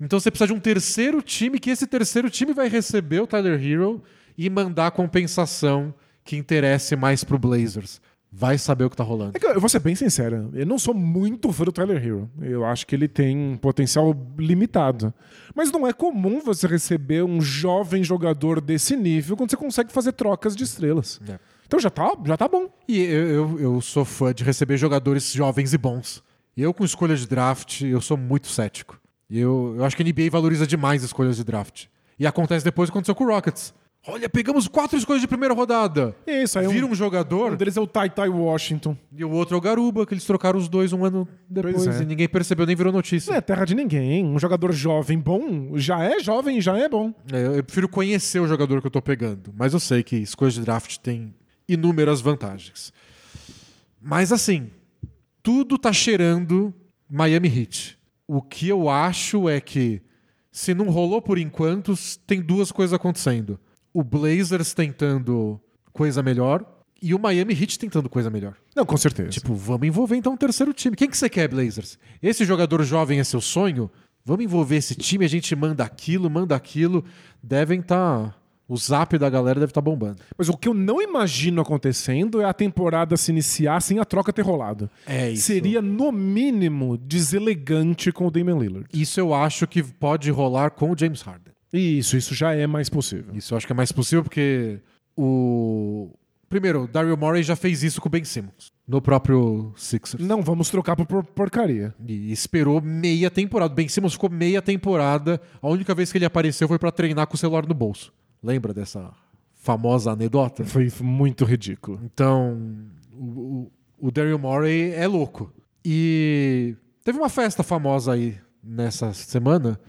Então 0.00 0.18
você 0.18 0.30
precisa 0.30 0.48
de 0.48 0.54
um 0.54 0.60
terceiro 0.60 1.20
time, 1.20 1.58
que 1.58 1.70
esse 1.70 1.86
terceiro 1.86 2.30
time 2.30 2.54
vai 2.54 2.68
receber 2.68 3.20
o 3.20 3.26
Tyler 3.26 3.62
Hero 3.62 4.02
e 4.36 4.48
mandar 4.48 4.86
a 4.86 4.90
compensação 4.90 5.94
que 6.24 6.36
interesse 6.36 6.96
mais 6.96 7.22
pro 7.22 7.38
Blazers. 7.38 8.00
Vai 8.38 8.58
saber 8.58 8.84
o 8.84 8.90
que 8.90 8.96
tá 8.96 9.02
rolando. 9.02 9.32
É 9.34 9.40
que 9.40 9.46
eu 9.46 9.58
vou 9.58 9.68
ser 9.68 9.78
bem 9.78 9.94
sincero, 9.94 10.50
eu 10.52 10.66
não 10.66 10.78
sou 10.78 10.92
muito 10.92 11.50
fã 11.52 11.64
do 11.64 11.72
Tyler 11.72 12.04
Hero. 12.04 12.30
Eu 12.42 12.66
acho 12.66 12.86
que 12.86 12.94
ele 12.94 13.08
tem 13.08 13.34
um 13.34 13.56
potencial 13.56 14.14
limitado. 14.36 15.12
Mas 15.54 15.72
não 15.72 15.86
é 15.86 15.92
comum 15.94 16.38
você 16.40 16.66
receber 16.66 17.24
um 17.24 17.40
jovem 17.40 18.04
jogador 18.04 18.60
desse 18.60 18.94
nível 18.94 19.38
quando 19.38 19.48
você 19.50 19.56
consegue 19.56 19.90
fazer 19.90 20.12
trocas 20.12 20.54
de 20.54 20.64
estrelas. 20.64 21.18
É. 21.26 21.38
Então 21.66 21.80
já 21.80 21.88
tá, 21.88 22.14
já 22.26 22.36
tá 22.36 22.46
bom. 22.46 22.68
E 22.86 23.00
eu, 23.00 23.26
eu, 23.26 23.60
eu 23.60 23.80
sou 23.80 24.04
fã 24.04 24.34
de 24.34 24.44
receber 24.44 24.76
jogadores 24.76 25.32
jovens 25.32 25.72
e 25.72 25.78
bons. 25.78 26.22
E 26.54 26.60
eu, 26.60 26.74
com 26.74 26.84
escolha 26.84 27.16
de 27.16 27.26
draft, 27.26 27.80
eu 27.80 28.02
sou 28.02 28.18
muito 28.18 28.48
cético. 28.48 29.00
Eu, 29.30 29.76
eu 29.78 29.84
acho 29.86 29.96
que 29.96 30.02
a 30.02 30.06
NBA 30.06 30.30
valoriza 30.30 30.66
demais 30.66 31.02
escolhas 31.02 31.36
de 31.36 31.44
draft. 31.44 31.86
E 32.18 32.26
acontece 32.26 32.66
depois 32.66 32.90
o 32.90 32.92
que 32.92 32.98
aconteceu 32.98 33.14
com 33.14 33.24
o 33.24 33.28
Rockets. 33.28 33.74
Olha, 34.08 34.28
pegamos 34.28 34.68
quatro 34.68 34.96
escolhas 34.96 35.20
de 35.20 35.26
primeira 35.26 35.52
rodada. 35.52 36.14
Isso, 36.26 36.58
aí 36.58 36.66
um- 36.66 36.70
Vira 36.70 36.86
um 36.86 36.94
jogador 36.94 37.52
Um 37.52 37.56
deles 37.56 37.76
é 37.76 37.80
o 37.80 37.86
Tai 37.86 38.08
Tai 38.08 38.28
Washington. 38.28 38.96
e 39.12 39.24
o 39.24 39.30
outro 39.30 39.56
é 39.56 39.58
o 39.58 39.60
Garuba, 39.60 40.06
que 40.06 40.14
eles 40.14 40.24
trocaram 40.24 40.58
os 40.58 40.68
dois 40.68 40.92
um 40.92 41.04
ano 41.04 41.26
depois 41.48 41.74
Pois 41.84 42.00
é. 42.00 42.02
e 42.02 42.06
ninguém 42.06 42.28
percebeu, 42.28 42.64
nem 42.66 42.76
virou 42.76 42.92
notícia. 42.92 43.30
Não 43.30 43.36
é 43.38 43.40
terra 43.40 43.64
de 43.64 43.74
ninguém. 43.74 44.24
Um 44.24 44.38
jogador 44.38 44.72
jovem 44.72 45.18
bom 45.18 45.76
já 45.76 46.04
é 46.04 46.20
jovem 46.20 46.60
já 46.60 46.78
é 46.78 46.88
bom. 46.88 47.12
É, 47.32 47.58
eu 47.58 47.64
prefiro 47.64 47.88
conhecer 47.88 48.38
o 48.40 48.46
jogador 48.46 48.80
que 48.80 48.86
eu 48.86 48.90
tô 48.92 49.02
pegando. 49.02 49.52
Mas 49.56 49.72
eu 49.72 49.80
sei 49.80 50.02
que 50.04 50.16
escolhas 50.16 50.54
de 50.54 50.60
draft 50.60 50.98
tem 50.98 51.34
inúmeras 51.68 52.20
vantagens. 52.20 52.92
Mas 54.00 54.30
assim, 54.32 54.70
tudo 55.42 55.76
tá 55.76 55.92
cheirando 55.92 56.72
Miami 57.10 57.48
Heat. 57.48 57.98
O 58.28 58.40
que 58.42 58.68
eu 58.68 58.88
acho 58.88 59.48
é 59.48 59.60
que, 59.60 60.00
se 60.52 60.74
não 60.74 60.90
rolou 60.90 61.20
por 61.20 61.38
enquanto, 61.38 61.94
tem 62.26 62.40
duas 62.40 62.70
coisas 62.70 62.92
acontecendo. 62.94 63.58
O 63.96 64.04
Blazers 64.04 64.74
tentando 64.74 65.58
coisa 65.90 66.22
melhor 66.22 66.62
e 67.00 67.14
o 67.14 67.18
Miami 67.18 67.54
Heat 67.54 67.78
tentando 67.78 68.10
coisa 68.10 68.28
melhor. 68.28 68.54
Não, 68.74 68.84
com 68.84 68.94
certeza. 68.98 69.30
Tipo, 69.30 69.54
vamos 69.54 69.88
envolver 69.88 70.16
então 70.16 70.34
um 70.34 70.36
terceiro 70.36 70.74
time. 70.74 70.94
Quem 70.94 71.08
que 71.08 71.16
você 71.16 71.30
quer, 71.30 71.48
Blazers? 71.48 71.98
Esse 72.22 72.44
jogador 72.44 72.82
jovem 72.82 73.20
é 73.20 73.24
seu 73.24 73.40
sonho? 73.40 73.90
Vamos 74.22 74.44
envolver 74.44 74.76
esse 74.76 74.94
time, 74.94 75.24
a 75.24 75.28
gente 75.28 75.56
manda 75.56 75.82
aquilo, 75.82 76.28
manda 76.28 76.54
aquilo. 76.54 77.06
Devem 77.42 77.80
estar. 77.80 78.38
O 78.68 78.76
zap 78.76 79.16
da 79.16 79.30
galera 79.30 79.60
deve 79.60 79.70
estar 79.70 79.80
bombando. 79.80 80.20
Mas 80.36 80.50
o 80.50 80.58
que 80.58 80.68
eu 80.68 80.74
não 80.74 81.00
imagino 81.00 81.62
acontecendo 81.62 82.42
é 82.42 82.44
a 82.44 82.52
temporada 82.52 83.16
se 83.16 83.30
iniciar 83.30 83.80
sem 83.80 83.98
a 83.98 84.04
troca 84.04 84.30
ter 84.30 84.42
rolado. 84.42 84.90
É 85.06 85.30
isso. 85.30 85.44
Seria, 85.44 85.80
no 85.80 86.12
mínimo, 86.12 86.98
deselegante 86.98 88.12
com 88.12 88.26
o 88.26 88.30
Damian 88.30 88.58
Lillard. 88.58 88.88
Isso 88.92 89.18
eu 89.18 89.32
acho 89.32 89.66
que 89.66 89.82
pode 89.82 90.30
rolar 90.30 90.72
com 90.72 90.90
o 90.90 90.98
James 90.98 91.22
Harden. 91.22 91.55
Isso, 91.72 92.16
isso 92.16 92.34
já 92.34 92.54
é 92.54 92.66
mais 92.66 92.88
possível. 92.88 93.34
Isso 93.34 93.52
eu 93.52 93.56
acho 93.58 93.66
que 93.66 93.72
é 93.72 93.76
mais 93.76 93.92
possível 93.92 94.22
porque 94.22 94.78
o. 95.16 96.10
Primeiro, 96.48 96.84
o 96.84 96.86
Daryl 96.88 97.16
Morey 97.16 97.42
já 97.42 97.56
fez 97.56 97.82
isso 97.82 98.00
com 98.00 98.08
o 98.08 98.10
Ben 98.10 98.22
Simmons. 98.24 98.70
no 98.86 99.02
próprio 99.02 99.72
Sixers. 99.76 100.24
Não 100.24 100.42
vamos 100.42 100.70
trocar 100.70 100.94
por 100.94 101.04
por- 101.04 101.24
porcaria. 101.24 101.92
E 102.06 102.30
esperou 102.30 102.80
meia 102.80 103.28
temporada. 103.30 103.74
Ben 103.74 103.88
Simmons 103.88 104.12
ficou 104.12 104.30
meia 104.30 104.62
temporada. 104.62 105.40
A 105.60 105.68
única 105.68 105.92
vez 105.92 106.12
que 106.12 106.18
ele 106.18 106.24
apareceu 106.24 106.68
foi 106.68 106.78
pra 106.78 106.92
treinar 106.92 107.26
com 107.26 107.34
o 107.34 107.38
celular 107.38 107.66
no 107.66 107.74
bolso. 107.74 108.12
Lembra 108.40 108.72
dessa 108.72 109.12
famosa 109.56 110.12
anedota? 110.12 110.64
Foi 110.64 110.88
muito 111.02 111.44
ridículo. 111.44 112.00
Então, 112.04 112.56
o, 113.12 113.70
o, 113.98 114.06
o 114.06 114.10
Daryl 114.12 114.38
Morey 114.38 114.92
é 114.92 115.08
louco. 115.08 115.52
E 115.84 116.76
teve 117.04 117.18
uma 117.18 117.28
festa 117.28 117.64
famosa 117.64 118.12
aí 118.12 118.36
nessa 118.62 119.12
semana, 119.12 119.80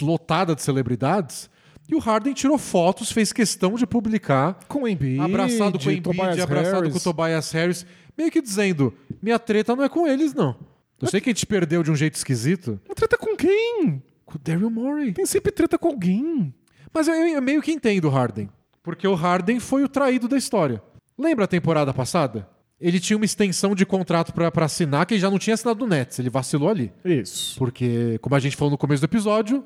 lotada 0.00 0.54
de 0.54 0.62
celebridades, 0.62 1.50
e 1.88 1.94
o 1.94 1.98
Harden 1.98 2.34
tirou 2.34 2.58
fotos, 2.58 3.10
fez 3.10 3.32
questão 3.32 3.74
de 3.74 3.86
publicar, 3.86 4.58
Com 4.68 4.82
o 4.82 4.88
Embiid, 4.88 5.20
abraçado 5.20 5.78
com 5.78 5.88
o 5.88 5.90
Embiid, 5.90 6.02
Tobias 6.02 6.40
abraçado 6.40 6.74
Harris. 6.80 6.92
com 6.92 6.98
o 6.98 7.02
Tobias 7.02 7.50
Harris, 7.52 7.86
meio 8.16 8.30
que 8.30 8.42
dizendo, 8.42 8.92
minha 9.22 9.38
treta 9.38 9.74
não 9.74 9.84
é 9.84 9.88
com 9.88 10.06
eles, 10.06 10.34
não. 10.34 10.54
Eu 11.00 11.08
sei 11.08 11.20
que 11.20 11.30
a 11.30 11.32
gente 11.32 11.46
perdeu 11.46 11.82
de 11.82 11.90
um 11.90 11.96
jeito 11.96 12.16
esquisito. 12.16 12.80
Mas 12.86 12.96
Treta 12.96 13.16
com 13.16 13.36
quem? 13.36 14.02
Com 14.26 14.36
o 14.36 14.38
Daryl 14.38 14.68
Morey. 14.68 15.12
Tem 15.12 15.24
sempre 15.24 15.52
treta 15.52 15.78
com 15.78 15.88
alguém. 15.88 16.52
Mas 16.92 17.06
eu, 17.06 17.14
eu 17.14 17.40
meio 17.40 17.62
que 17.62 17.70
entendo 17.70 18.06
o 18.06 18.10
Harden. 18.10 18.50
Porque 18.82 19.06
o 19.06 19.14
Harden 19.14 19.60
foi 19.60 19.84
o 19.84 19.88
traído 19.88 20.26
da 20.26 20.36
história. 20.36 20.82
Lembra 21.16 21.44
a 21.44 21.48
temporada 21.48 21.94
passada? 21.94 22.48
Ele 22.80 23.00
tinha 23.00 23.16
uma 23.16 23.24
extensão 23.24 23.74
de 23.74 23.84
contrato 23.84 24.32
pra 24.32 24.52
assinar 24.64 25.04
que 25.04 25.14
ele 25.14 25.20
já 25.20 25.30
não 25.30 25.38
tinha 25.38 25.54
assinado 25.54 25.80
no 25.80 25.86
Nets. 25.88 26.18
Ele 26.18 26.30
vacilou 26.30 26.68
ali. 26.68 26.92
Isso. 27.04 27.58
Porque, 27.58 28.18
como 28.22 28.36
a 28.36 28.38
gente 28.38 28.54
falou 28.56 28.70
no 28.70 28.78
começo 28.78 29.02
do 29.02 29.06
episódio, 29.06 29.64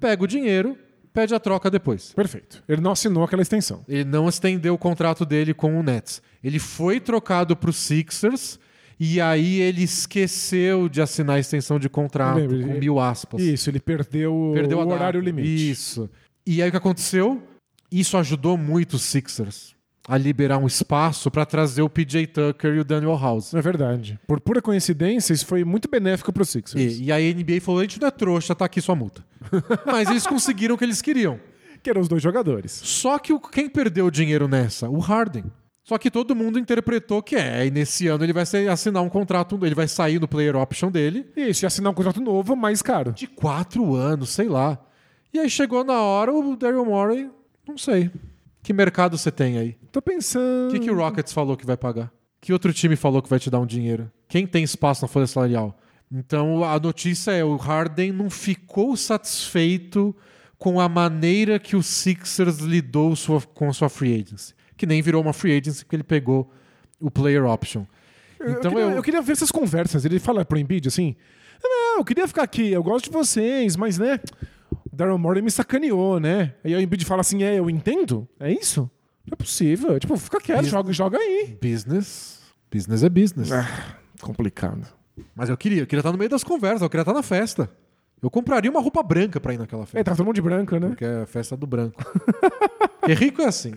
pega 0.00 0.22
o 0.22 0.26
dinheiro, 0.28 0.78
pede 1.12 1.34
a 1.34 1.40
troca 1.40 1.68
depois. 1.68 2.12
Perfeito. 2.12 2.62
Ele 2.68 2.80
não 2.80 2.92
assinou 2.92 3.24
aquela 3.24 3.42
extensão. 3.42 3.84
Ele 3.88 4.04
não 4.04 4.28
estendeu 4.28 4.74
o 4.74 4.78
contrato 4.78 5.26
dele 5.26 5.52
com 5.52 5.78
o 5.78 5.82
Nets. 5.82 6.22
Ele 6.42 6.60
foi 6.60 7.00
trocado 7.00 7.56
pro 7.56 7.72
Sixers 7.72 8.60
e 9.00 9.20
aí 9.20 9.60
ele 9.60 9.82
esqueceu 9.82 10.88
de 10.88 11.02
assinar 11.02 11.36
a 11.36 11.40
extensão 11.40 11.80
de 11.80 11.88
contrato 11.88 12.36
Lembra, 12.36 12.58
com 12.62 12.70
ele- 12.70 12.78
mil 12.80 13.00
aspas. 13.00 13.42
Isso, 13.42 13.68
ele 13.70 13.80
perdeu, 13.80 14.52
Perdeu 14.54 14.78
o 14.78 14.86
horário 14.88 15.20
limite. 15.20 15.70
Isso. 15.70 16.08
E 16.46 16.62
aí 16.62 16.68
o 16.68 16.70
que 16.70 16.76
aconteceu? 16.76 17.42
Isso 17.90 18.16
ajudou 18.16 18.56
muito 18.56 18.94
os 18.94 19.02
Sixers 19.02 19.74
a 20.08 20.18
liberar 20.18 20.58
um 20.58 20.66
espaço 20.66 21.30
para 21.30 21.46
trazer 21.46 21.82
o 21.82 21.88
PJ 21.88 22.26
Tucker 22.26 22.74
e 22.74 22.80
o 22.80 22.84
Daniel 22.84 23.16
House. 23.16 23.54
É 23.54 23.60
verdade. 23.60 24.18
Por 24.26 24.40
pura 24.40 24.60
coincidência, 24.60 25.32
isso 25.32 25.46
foi 25.46 25.64
muito 25.64 25.88
benéfico 25.88 26.32
pro 26.32 26.44
Sixers. 26.44 26.98
E, 26.98 27.04
e 27.04 27.12
a 27.12 27.18
NBA 27.18 27.60
falou: 27.60 27.80
a 27.80 27.84
gente 27.84 28.00
não 28.00 28.08
é 28.08 28.10
trouxa, 28.10 28.54
tá 28.54 28.64
aqui 28.64 28.80
sua 28.80 28.94
multa. 28.96 29.24
Mas 29.86 30.08
eles 30.10 30.26
conseguiram 30.26 30.74
o 30.74 30.78
que 30.78 30.84
eles 30.84 31.00
queriam. 31.02 31.38
Que 31.82 31.90
eram 31.90 32.00
os 32.00 32.08
dois 32.08 32.22
jogadores. 32.22 32.72
Só 32.72 33.18
que 33.18 33.32
o- 33.32 33.40
quem 33.40 33.68
perdeu 33.68 34.06
o 34.06 34.10
dinheiro 34.10 34.46
nessa? 34.48 34.88
O 34.88 34.98
Harden. 34.98 35.44
Só 35.84 35.98
que 35.98 36.12
todo 36.12 36.34
mundo 36.34 36.60
interpretou 36.60 37.20
que 37.20 37.34
é, 37.34 37.66
e 37.66 37.70
nesse 37.72 38.06
ano 38.06 38.24
ele 38.24 38.32
vai 38.32 38.44
assinar 38.70 39.02
um 39.02 39.08
contrato, 39.08 39.58
ele 39.66 39.74
vai 39.74 39.88
sair 39.88 40.20
no 40.20 40.28
player 40.28 40.54
option 40.54 40.92
dele 40.92 41.26
Isso, 41.36 41.64
e 41.64 41.66
assinar 41.66 41.90
um 41.90 41.94
contrato 41.94 42.20
novo, 42.20 42.54
mais 42.54 42.80
caro. 42.82 43.10
de 43.12 43.26
quatro 43.26 43.96
anos, 43.96 44.28
sei 44.30 44.48
lá. 44.48 44.78
E 45.34 45.40
aí 45.40 45.50
chegou 45.50 45.82
na 45.82 46.00
hora, 46.00 46.32
o 46.32 46.54
Daryl 46.56 46.84
Morey, 46.84 47.28
não 47.66 47.76
sei. 47.76 48.12
Que 48.62 48.72
mercado 48.72 49.18
você 49.18 49.30
tem 49.30 49.58
aí? 49.58 49.76
Tô 49.90 50.00
pensando. 50.00 50.68
O 50.70 50.72
que, 50.72 50.80
que 50.80 50.90
o 50.90 50.94
Rockets 50.96 51.32
falou 51.32 51.56
que 51.56 51.66
vai 51.66 51.76
pagar? 51.76 52.12
Que 52.40 52.52
outro 52.52 52.72
time 52.72 52.96
falou 52.96 53.20
que 53.22 53.28
vai 53.28 53.38
te 53.38 53.50
dar 53.50 53.58
um 53.60 53.66
dinheiro? 53.66 54.10
Quem 54.28 54.46
tem 54.46 54.62
espaço 54.64 55.02
na 55.02 55.08
folha 55.08 55.26
salarial? 55.26 55.76
Então 56.10 56.62
a 56.64 56.78
notícia 56.78 57.32
é: 57.32 57.44
o 57.44 57.56
Harden 57.56 58.12
não 58.12 58.30
ficou 58.30 58.96
satisfeito 58.96 60.14
com 60.58 60.78
a 60.80 60.88
maneira 60.88 61.58
que 61.58 61.74
o 61.74 61.82
Sixers 61.82 62.58
lidou 62.58 63.16
sua- 63.16 63.40
com 63.40 63.68
a 63.68 63.72
sua 63.72 63.88
free 63.88 64.14
agency. 64.22 64.54
Que 64.76 64.86
nem 64.86 65.02
virou 65.02 65.22
uma 65.22 65.32
free 65.32 65.56
agency 65.58 65.84
porque 65.84 65.96
ele 65.96 66.02
pegou 66.04 66.52
o 67.00 67.10
player 67.10 67.44
option. 67.44 67.84
Então 68.40 68.52
eu, 68.52 68.60
queria, 68.70 68.80
eu- 68.82 68.90
eu 68.90 69.02
queria 69.02 69.22
ver 69.22 69.32
essas 69.32 69.50
conversas. 69.50 70.04
Ele 70.04 70.18
fala 70.18 70.44
pro 70.44 70.58
Embiid 70.58 70.86
assim: 70.88 71.16
Não, 71.62 71.98
eu 71.98 72.04
queria 72.04 72.26
ficar 72.28 72.42
aqui, 72.42 72.70
eu 72.72 72.82
gosto 72.82 73.06
de 73.06 73.10
vocês, 73.10 73.76
mas 73.76 73.98
né? 73.98 74.20
Daryl 74.92 75.16
Morey 75.18 75.42
me 75.42 75.50
sacaneou, 75.50 76.20
né? 76.20 76.54
Aí 76.62 76.74
o 76.74 76.80
Embiid 76.80 77.04
fala 77.04 77.22
assim: 77.22 77.42
É, 77.42 77.58
eu 77.58 77.70
entendo? 77.70 78.28
É 78.38 78.52
isso? 78.52 78.90
Não 79.26 79.32
é 79.32 79.36
possível. 79.36 79.98
Tipo, 79.98 80.16
fica 80.16 80.40
quieto, 80.40 80.66
joga, 80.66 80.92
joga 80.92 81.18
aí. 81.18 81.56
Business. 81.60 82.40
Business 82.70 83.02
é 83.02 83.08
business. 83.08 83.52
Ah, 83.52 83.96
complicado. 84.20 84.86
Mas 85.34 85.48
eu 85.48 85.56
queria, 85.56 85.82
eu 85.82 85.86
queria 85.86 86.00
estar 86.00 86.12
no 86.12 86.18
meio 86.18 86.30
das 86.30 86.42
conversas, 86.42 86.82
eu 86.82 86.90
queria 86.90 87.02
estar 87.02 87.12
na 87.12 87.22
festa. 87.22 87.70
Eu 88.20 88.30
compraria 88.30 88.70
uma 88.70 88.80
roupa 88.80 89.02
branca 89.02 89.40
pra 89.40 89.52
ir 89.52 89.58
naquela 89.58 89.84
festa. 89.84 89.98
É, 89.98 90.04
tá 90.04 90.14
todo 90.14 90.24
mundo 90.24 90.36
de 90.36 90.42
branca, 90.42 90.78
né? 90.78 90.88
Porque 90.88 91.04
é 91.04 91.22
a 91.22 91.26
festa 91.26 91.56
do 91.56 91.66
branco. 91.66 92.02
Porque 93.00 93.14
rico 93.18 93.42
é 93.42 93.46
assim. 93.46 93.72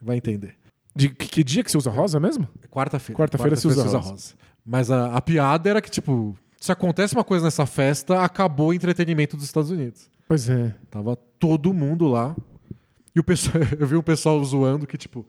Vai 0.00 0.16
entender. 0.16 0.54
De 0.96 1.10
que, 1.10 1.28
que 1.28 1.44
dia 1.44 1.62
que 1.62 1.70
você 1.70 1.76
usa 1.76 1.90
rosa 1.90 2.18
mesmo? 2.18 2.48
Quarta-feira. 2.70 3.16
Quarta-feira 3.18 3.56
se 3.56 3.66
usa 3.66 3.98
rosa. 3.98 4.34
Mas 4.64 4.90
a, 4.90 5.14
a 5.14 5.20
piada 5.20 5.68
era 5.68 5.80
que, 5.82 5.90
tipo, 5.90 6.36
se 6.58 6.72
acontece 6.72 7.14
uma 7.14 7.24
coisa 7.24 7.44
nessa 7.44 7.66
festa, 7.66 8.22
acabou 8.22 8.68
o 8.68 8.74
entretenimento 8.74 9.36
dos 9.36 9.44
Estados 9.44 9.70
Unidos. 9.70 10.10
Pois 10.28 10.48
é. 10.50 10.74
Tava 10.90 11.16
todo 11.16 11.72
mundo 11.72 12.06
lá. 12.06 12.36
E 13.16 13.18
o 13.18 13.24
pessoal, 13.24 13.64
eu 13.80 13.86
vi 13.86 13.96
um 13.96 14.02
pessoal 14.02 14.44
zoando 14.44 14.86
que, 14.86 14.98
tipo, 14.98 15.26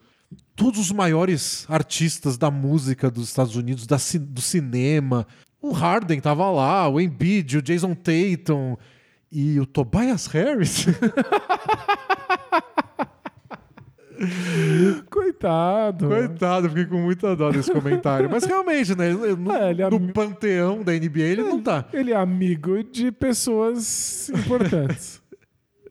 todos 0.56 0.80
os 0.80 0.92
maiores 0.92 1.66
artistas 1.70 2.38
da 2.38 2.52
música 2.52 3.10
dos 3.10 3.30
Estados 3.30 3.56
Unidos, 3.56 3.88
da 3.88 3.98
do 4.20 4.42
cinema. 4.42 5.26
O 5.62 5.72
Harden 5.72 6.20
tava 6.20 6.52
lá, 6.52 6.88
o 6.90 7.00
Embiid, 7.00 7.58
o 7.58 7.62
Jason 7.62 7.96
Tatum 7.96 8.76
e 9.32 9.58
o 9.60 9.66
Tobias 9.66 10.28
Harris. 10.28 10.86
Coitado. 15.10 16.08
Coitado, 16.08 16.70
fiquei 16.70 16.86
com 16.86 16.98
muita 17.02 17.36
dó 17.36 17.52
desse 17.52 17.72
comentário. 17.72 18.30
Mas 18.30 18.44
realmente, 18.46 18.96
né? 18.96 19.10
No, 19.12 19.52
É, 19.56 19.72
ele 19.72 19.82
é 19.82 19.90
no 19.90 20.14
panteão 20.14 20.84
da 20.84 20.92
NBA 20.94 21.20
ele 21.20 21.44
não 21.44 21.62
tá. 21.62 21.86
Ele 21.94 22.12
é 22.12 22.16
amigo 22.16 22.84
de 22.84 23.12
pessoas 23.12 24.30
importantes. 24.30 25.22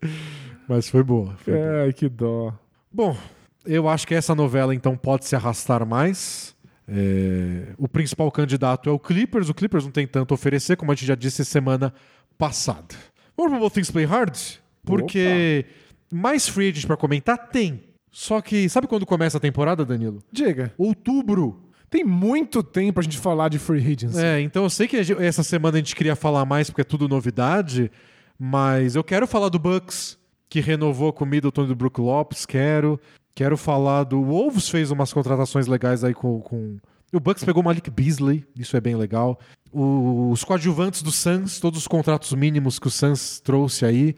Mas 0.69 0.89
foi 0.89 1.03
boa. 1.03 1.35
foi 1.39 1.55
boa. 1.55 1.83
Ai, 1.85 1.93
que 1.93 2.09
dó. 2.09 2.53
Bom, 2.93 3.17
eu 3.65 3.89
acho 3.89 4.07
que 4.07 4.15
essa 4.15 4.35
novela 4.35 4.75
então 4.75 4.97
pode 4.97 5.25
se 5.25 5.35
arrastar 5.35 5.87
mais. 5.87 6.55
É, 6.87 7.73
O 7.77 7.89
principal 7.89 8.31
candidato 8.31 8.89
é 8.89 8.93
o 8.93 8.99
Clippers. 8.99 9.49
O 9.49 9.55
Clippers 9.55 9.85
não 9.85 9.91
tem 9.91 10.07
tanto 10.07 10.33
a 10.33 10.37
oferecer, 10.37 10.77
como 10.77 10.93
a 10.93 10.95
gente 10.95 11.07
já 11.07 11.15
disse 11.15 11.45
semana 11.45 11.93
passada. 12.37 12.95
Vamos 13.37 13.53
pro 13.53 13.61
Both 13.61 13.75
Things 13.75 13.91
Play 13.91 14.05
Hard? 14.05 14.37
Porque 14.85 15.67
mais 16.11 16.49
free 16.49 16.69
agent 16.71 16.87
pra 16.87 16.97
comentar 16.97 17.49
tem. 17.51 17.85
Só 18.11 18.41
que, 18.41 18.69
sabe 18.69 18.87
quando 18.87 19.05
começa 19.07 19.37
a 19.37 19.41
temporada, 19.41 19.85
Danilo? 19.85 20.23
Diga, 20.33 20.73
Outubro. 20.79 21.63
tem 21.91 22.05
muito 22.05 22.63
tempo 22.63 22.95
pra 22.95 23.03
gente 23.03 23.19
falar 23.19 23.49
de 23.49 23.59
free 23.59 23.81
agency. 23.93 24.19
É, 24.19 24.41
então 24.41 24.63
eu 24.65 24.71
sei 24.71 24.87
que 24.89 24.97
a 24.97 25.03
gente- 25.03 25.23
essa 25.23 25.43
semana 25.43 25.77
a 25.77 25.81
gente 25.81 25.95
queria 25.97 26.17
falar 26.17 26.45
mais 26.45 26.69
porque 26.71 26.81
é 26.83 26.85
tudo 26.85 27.09
novidade, 27.09 27.91
mas 28.39 28.95
eu 28.97 29.05
quero 29.05 29.27
falar 29.27 29.49
do 29.49 29.59
Bucks, 29.59 30.19
que 30.49 30.61
renovou 30.61 31.13
com 31.13 31.25
o 31.25 31.27
Middleton 31.29 31.65
e 31.65 31.67
do 31.69 31.77
Brook 31.77 32.01
Lopes, 32.01 32.45
quero. 32.47 32.99
Quero 33.35 33.57
falar 33.57 34.05
do 34.05 34.23
Wolves, 34.23 34.69
fez 34.69 34.91
umas 34.91 35.13
contratações 35.13 35.67
legais 35.67 36.03
aí 36.03 36.13
com... 36.15 36.41
com... 36.41 36.77
O 37.13 37.21
Bucks 37.21 37.45
pegou 37.45 37.63
Malik 37.63 37.89
Beasley, 37.91 38.45
isso 38.57 38.77
é 38.77 38.81
bem 38.81 38.95
legal. 38.97 39.39
O- 39.73 40.31
Os 40.31 40.43
coadjuvantes 40.45 41.03
do 41.03 41.11
Suns, 41.13 41.61
todos 41.61 41.79
os 41.81 41.87
contratos 41.87 42.33
mínimos 42.33 42.79
que 42.79 42.87
o 42.87 42.91
Suns 42.91 43.41
trouxe 43.41 43.85
aí. 43.85 44.17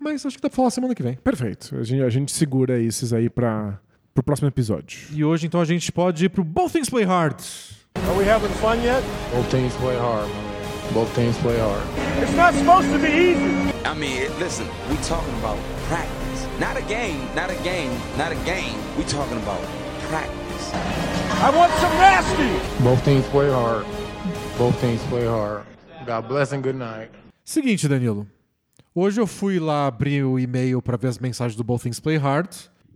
Mas 0.00 0.24
acho 0.24 0.36
que 0.36 0.42
dá 0.42 0.48
pra 0.48 0.56
falar 0.56 0.70
semana 0.70 0.94
que 0.94 1.02
vem. 1.02 1.14
Perfeito. 1.16 1.76
A 1.76 1.84
gente, 1.84 2.02
a 2.02 2.08
gente 2.08 2.32
segura 2.32 2.80
esses 2.80 3.12
aí 3.12 3.28
para 3.28 3.78
pro 4.14 4.24
próximo 4.24 4.48
episódio. 4.48 4.98
E 5.12 5.22
hoje 5.24 5.46
então 5.46 5.60
a 5.60 5.64
gente 5.64 5.92
pode 5.92 6.24
ir 6.24 6.30
pro 6.30 6.42
Both 6.42 6.72
Things 6.72 6.88
Play 6.88 7.04
Hard. 7.04 7.36
Are 7.96 8.16
we 8.18 8.24
having 8.24 8.48
fun 8.60 8.76
yet? 8.82 9.02
Both 9.32 9.50
teams 9.50 9.74
play 9.76 9.96
hard. 9.96 10.28
Both 10.94 11.14
teams 11.14 11.36
play 11.38 11.58
hard. 11.58 11.82
It's 12.22 12.34
not 12.34 12.54
supposed 12.54 12.90
to 12.92 12.98
be 12.98 13.08
easy. 13.08 13.72
I 13.84 13.94
mean, 13.94 14.30
listen, 14.38 14.66
we 14.88 14.96
talking 15.02 15.34
about 15.38 15.58
practice. 15.88 16.46
Not 16.58 16.76
a 16.76 16.82
game, 16.82 17.20
not 17.34 17.50
a 17.50 17.56
game, 17.62 17.90
not 18.16 18.32
a 18.32 18.36
game. 18.44 18.78
We 18.96 19.04
talking 19.04 19.38
about 19.38 19.60
practice. 20.08 20.70
I 21.42 21.50
want 21.54 21.72
some 21.74 21.92
nasty. 21.98 22.82
Both 22.82 23.04
teams 23.04 23.26
play 23.28 23.50
hard. 23.50 23.84
Both 24.56 24.80
teams 24.80 25.02
play 25.04 25.26
hard. 25.26 25.64
God 26.06 26.28
bless 26.28 26.52
and 26.52 26.62
good 26.62 26.76
night. 26.76 27.10
Seguinte, 27.44 27.88
Danilo. 27.88 28.26
Hoje 28.94 29.20
eu 29.20 29.26
fui 29.26 29.58
lá 29.58 29.86
abrir 29.86 30.24
o 30.24 30.38
e-mail 30.38 30.82
pra 30.82 30.96
ver 30.96 31.08
as 31.08 31.18
mensagens 31.18 31.56
do 31.56 31.62
Both 31.62 31.82
Things 31.82 32.00
Play 32.00 32.16
Hard 32.16 32.48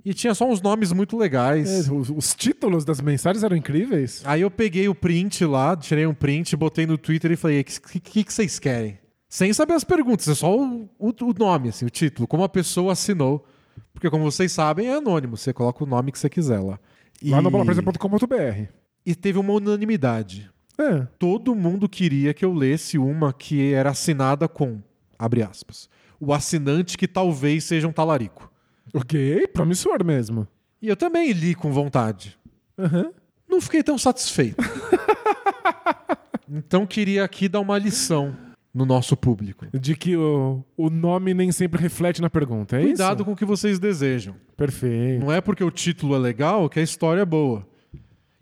e 0.04 0.12
tinha 0.12 0.34
só 0.34 0.48
uns 0.48 0.60
nomes 0.60 0.92
muito 0.92 1.16
legais. 1.16 1.88
É, 1.88 1.92
os, 1.92 2.10
os 2.10 2.34
títulos 2.34 2.84
das 2.84 3.00
mensagens 3.00 3.42
eram 3.42 3.56
incríveis. 3.56 4.22
Aí 4.24 4.42
eu 4.42 4.50
peguei 4.50 4.88
o 4.88 4.94
print 4.94 5.44
lá, 5.44 5.76
tirei 5.76 6.06
um 6.06 6.14
print, 6.14 6.56
botei 6.56 6.86
no 6.86 6.98
Twitter 6.98 7.30
e 7.32 7.36
falei: 7.36 7.60
o 7.60 7.64
que, 7.64 8.00
que, 8.00 8.24
que 8.24 8.32
vocês 8.32 8.58
querem? 8.58 8.98
Sem 9.28 9.52
saber 9.52 9.74
as 9.74 9.82
perguntas, 9.82 10.28
é 10.28 10.34
só 10.34 10.56
o, 10.56 10.88
o, 10.98 11.08
o 11.08 11.34
nome, 11.36 11.70
assim, 11.70 11.84
o 11.84 11.90
título, 11.90 12.28
como 12.28 12.44
a 12.44 12.48
pessoa 12.48 12.92
assinou. 12.92 13.44
Porque, 13.92 14.10
como 14.10 14.24
vocês 14.24 14.52
sabem, 14.52 14.88
é 14.88 14.94
anônimo, 14.94 15.36
você 15.36 15.52
coloca 15.52 15.82
o 15.82 15.86
nome 15.86 16.12
que 16.12 16.18
você 16.18 16.28
quiser 16.28 16.60
lá. 16.60 16.78
E, 17.22 17.30
Lá 17.30 17.40
no 17.40 17.50
bolapresa.com.br. 17.50 18.68
e 19.04 19.14
teve 19.14 19.38
uma 19.38 19.52
unanimidade. 19.52 20.50
É. 20.76 21.06
todo 21.20 21.54
mundo 21.54 21.88
queria 21.88 22.34
que 22.34 22.44
eu 22.44 22.52
lesse 22.52 22.98
uma 22.98 23.32
que 23.32 23.72
era 23.72 23.90
assinada 23.90 24.48
com, 24.48 24.82
abre 25.24 25.42
aspas, 25.42 25.88
o 26.20 26.32
assinante 26.32 26.96
que 26.98 27.08
talvez 27.08 27.64
seja 27.64 27.88
um 27.88 27.92
talarico. 27.92 28.50
Ok, 28.92 29.46
promissor 29.48 30.04
mesmo. 30.04 30.46
E 30.80 30.88
eu 30.88 30.96
também 30.96 31.32
li 31.32 31.54
com 31.54 31.72
vontade. 31.72 32.36
Aham. 32.78 33.10
não 33.48 33.60
fiquei 33.60 33.82
tão 33.82 33.96
satisfeito. 33.96 34.56
então 36.48 36.86
queria 36.86 37.24
aqui 37.24 37.48
dar 37.48 37.60
uma 37.60 37.78
lição 37.78 38.36
no 38.72 38.84
nosso 38.84 39.16
público. 39.16 39.66
De 39.78 39.94
que 39.96 40.16
o, 40.16 40.62
o 40.76 40.90
nome 40.90 41.32
nem 41.32 41.50
sempre 41.52 41.80
reflete 41.80 42.20
na 42.20 42.28
pergunta, 42.28 42.76
é 42.76 42.82
Cuidado 42.82 43.18
isso? 43.18 43.24
com 43.24 43.32
o 43.32 43.36
que 43.36 43.44
vocês 43.44 43.78
desejam. 43.78 44.34
Perfeito. 44.56 45.24
Não 45.24 45.32
é 45.32 45.40
porque 45.40 45.62
o 45.64 45.70
título 45.70 46.14
é 46.14 46.18
legal 46.18 46.68
que 46.68 46.78
a 46.80 46.82
história 46.82 47.22
é 47.22 47.24
boa. 47.24 47.66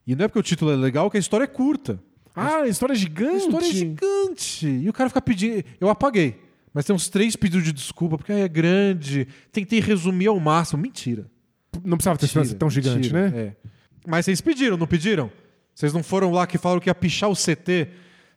E 0.07 0.17
não 0.17 0.25
é 0.25 0.29
porque 0.29 0.39
o 0.41 0.43
título 0.43 0.73
é 0.73 0.77
legal 0.77 1.11
que 1.11 1.17
a 1.17 1.21
história 1.21 1.45
é 1.45 1.49
curta. 1.49 2.01
Ah, 2.35 2.63
a 2.63 2.69
história 2.69 2.95
é 2.95 2.97
A 2.97 2.99
gigante. 2.99 3.37
história 3.45 3.67
é 3.67 3.71
gigante. 3.73 4.67
E 4.67 4.89
o 4.89 4.93
cara 4.93 5.09
fica 5.11 5.21
pedindo. 5.21 5.63
Eu 5.81 5.89
apaguei. 5.91 6.41
Mas 6.73 6.85
tem 6.85 6.95
uns 6.95 7.09
três 7.09 7.37
pedidos 7.37 7.65
de 7.65 7.73
desculpa, 7.73 8.17
porque 8.17 8.33
é 8.33 8.49
grande. 8.49 9.29
Tentei 9.51 9.81
resumir 9.81 10.27
ao 10.29 10.41
máximo. 10.41 10.83
Mentira. 10.83 11.27
Não 11.85 11.97
precisava 11.97 12.19
ter 12.19 12.29
sido 12.29 12.55
tão 12.55 12.71
gigante, 12.71 13.13
mentira. 13.13 13.31
né? 13.31 13.39
É. 13.39 13.57
Mas 14.07 14.25
vocês 14.25 14.41
pediram, 14.41 14.77
não 14.77 14.87
pediram? 14.87 15.31
Vocês 15.75 15.93
não 15.93 16.03
foram 16.03 16.31
lá 16.31 16.47
que 16.47 16.59
falaram 16.59 16.81
que 16.81 16.89
ia 16.89 16.95
pichar 16.95 17.31
o 17.31 17.35
CT 17.37 17.89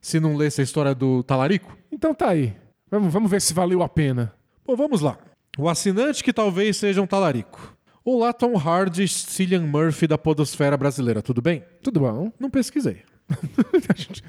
se 0.01 0.19
não 0.19 0.35
lesse 0.35 0.61
a 0.61 0.63
história 0.63 0.93
do 0.93 1.23
Talarico? 1.23 1.77
Então 1.91 2.13
tá 2.13 2.29
aí. 2.29 2.55
Vamos, 2.89 3.11
vamos 3.11 3.29
ver 3.31 3.41
se 3.41 3.53
valeu 3.53 3.81
a 3.81 3.89
pena. 3.89 4.33
Bom, 4.65 4.75
vamos 4.75 5.01
lá. 5.01 5.17
O 5.57 5.67
assinante 5.69 6.23
que 6.23 6.31
talvez 6.33 6.77
seja 6.77 7.01
um 7.01 7.07
talarico. 7.07 7.75
Olá, 8.03 8.31
Tom 8.31 8.55
Hardy 8.57 9.03
e 9.03 9.07
Cillian 9.07 9.65
Murphy 9.65 10.05
da 10.05 10.17
podosfera 10.17 10.77
brasileira, 10.77 11.21
tudo 11.21 11.41
bem? 11.41 11.63
Tudo 11.81 12.01
bom. 12.01 12.31
Não 12.39 12.49
pesquisei. 12.49 13.01
A 13.89 13.93
gente- 13.95 14.23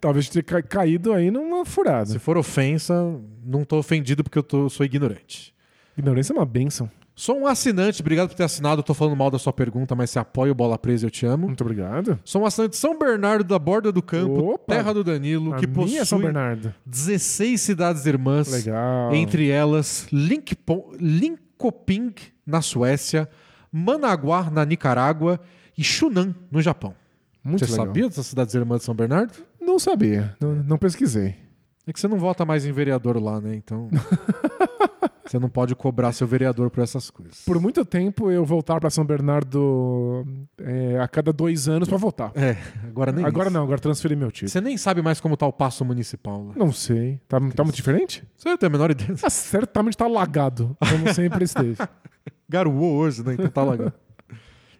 Talvez 0.00 0.28
tenha 0.28 0.42
ca- 0.42 0.62
caído 0.62 1.12
aí 1.12 1.30
numa 1.30 1.64
furada. 1.64 2.06
Se 2.06 2.18
for 2.18 2.36
ofensa, 2.36 2.94
não 3.44 3.64
tô 3.64 3.78
ofendido 3.78 4.22
porque 4.24 4.38
eu 4.38 4.42
tô- 4.42 4.68
sou 4.68 4.84
ignorante. 4.84 5.54
Ignorância 5.96 6.32
é 6.32 6.36
uma 6.36 6.46
benção. 6.46 6.90
Sou 7.14 7.38
um 7.40 7.46
assinante, 7.46 8.00
obrigado 8.00 8.28
por 8.30 8.34
ter 8.34 8.44
assinado. 8.44 8.82
Tô 8.82 8.94
falando 8.94 9.14
mal 9.14 9.30
da 9.30 9.38
sua 9.38 9.52
pergunta, 9.52 9.94
mas 9.94 10.08
se 10.10 10.18
apoia 10.18 10.50
o 10.52 10.54
Bola 10.54 10.78
Presa, 10.78 11.04
eu 11.06 11.10
te 11.10 11.26
amo. 11.26 11.48
Muito 11.48 11.60
obrigado. 11.60 12.18
Sou 12.24 12.42
um 12.42 12.46
assinante 12.46 12.70
de 12.70 12.76
São 12.78 12.98
Bernardo 12.98 13.44
da 13.44 13.58
Borda 13.58 13.92
do 13.92 14.00
Campo, 14.00 14.52
Opa! 14.54 14.74
terra 14.74 14.94
do 14.94 15.04
Danilo, 15.04 15.54
que 15.56 15.66
é 15.66 15.68
São 16.04 16.18
possui 16.18 16.22
Bernardo. 16.22 16.72
16 16.86 17.60
cidades 17.60 18.06
irmãs. 18.06 18.50
Legal. 18.50 19.14
Entre 19.14 19.50
elas, 19.50 20.06
Linkpo- 20.10 20.94
Linkoping, 20.98 22.14
na 22.46 22.62
Suécia, 22.62 23.28
Managuá, 23.70 24.50
na 24.50 24.64
Nicarágua 24.64 25.38
e 25.76 25.84
Shunan, 25.84 26.34
no 26.50 26.62
Japão. 26.62 26.94
Muito 27.42 27.64
você 27.64 27.72
legal. 27.72 27.86
sabia 27.86 28.08
dessas 28.08 28.26
cidades 28.26 28.54
irmãs 28.54 28.78
de 28.80 28.84
São 28.84 28.94
Bernardo? 28.94 29.32
Não 29.60 29.78
sabia. 29.78 30.36
Não, 30.40 30.54
não 30.54 30.78
pesquisei. 30.78 31.34
É 31.86 31.92
que 31.92 31.98
você 31.98 32.06
não 32.08 32.18
vota 32.18 32.44
mais 32.44 32.64
em 32.66 32.72
vereador 32.72 33.20
lá, 33.22 33.40
né? 33.40 33.54
Então. 33.54 33.88
você 35.26 35.38
não 35.38 35.48
pode 35.48 35.74
cobrar 35.74 36.12
seu 36.12 36.26
vereador 36.26 36.70
por 36.70 36.82
essas 36.82 37.08
coisas. 37.10 37.42
Por 37.44 37.60
muito 37.60 37.84
tempo 37.84 38.30
eu 38.30 38.44
voltar 38.44 38.80
pra 38.80 38.90
São 38.90 39.04
Bernardo 39.04 40.26
é, 40.58 40.98
a 41.00 41.08
cada 41.08 41.32
dois 41.32 41.68
anos 41.68 41.88
pra 41.88 41.96
votar. 41.96 42.32
É, 42.34 42.56
agora 42.86 43.12
nem 43.12 43.24
Agora 43.24 43.48
isso. 43.48 43.54
não, 43.56 43.62
agora 43.62 43.80
transferi 43.80 44.14
meu 44.16 44.30
título. 44.30 44.50
Você 44.50 44.60
nem 44.60 44.76
sabe 44.76 45.00
mais 45.02 45.20
como 45.20 45.36
tá 45.36 45.46
o 45.46 45.52
passo 45.52 45.84
municipal 45.84 46.44
lá. 46.48 46.54
Não 46.56 46.72
sei. 46.72 47.20
Tá, 47.28 47.38
tá 47.54 47.64
muito 47.64 47.76
diferente? 47.76 48.24
Você 48.36 48.56
tem 48.58 48.66
a 48.66 48.70
menor 48.70 48.90
ideia. 48.90 49.14
Ah, 49.22 49.30
certamente 49.30 49.96
tá 49.96 50.06
lagado, 50.06 50.76
como 50.78 51.14
sempre 51.14 51.44
esteve. 51.44 51.76
Garoou 52.48 52.96
hoje, 52.96 53.24
né? 53.24 53.34
Então 53.34 53.48
tá 53.48 53.64
legal. 53.64 53.92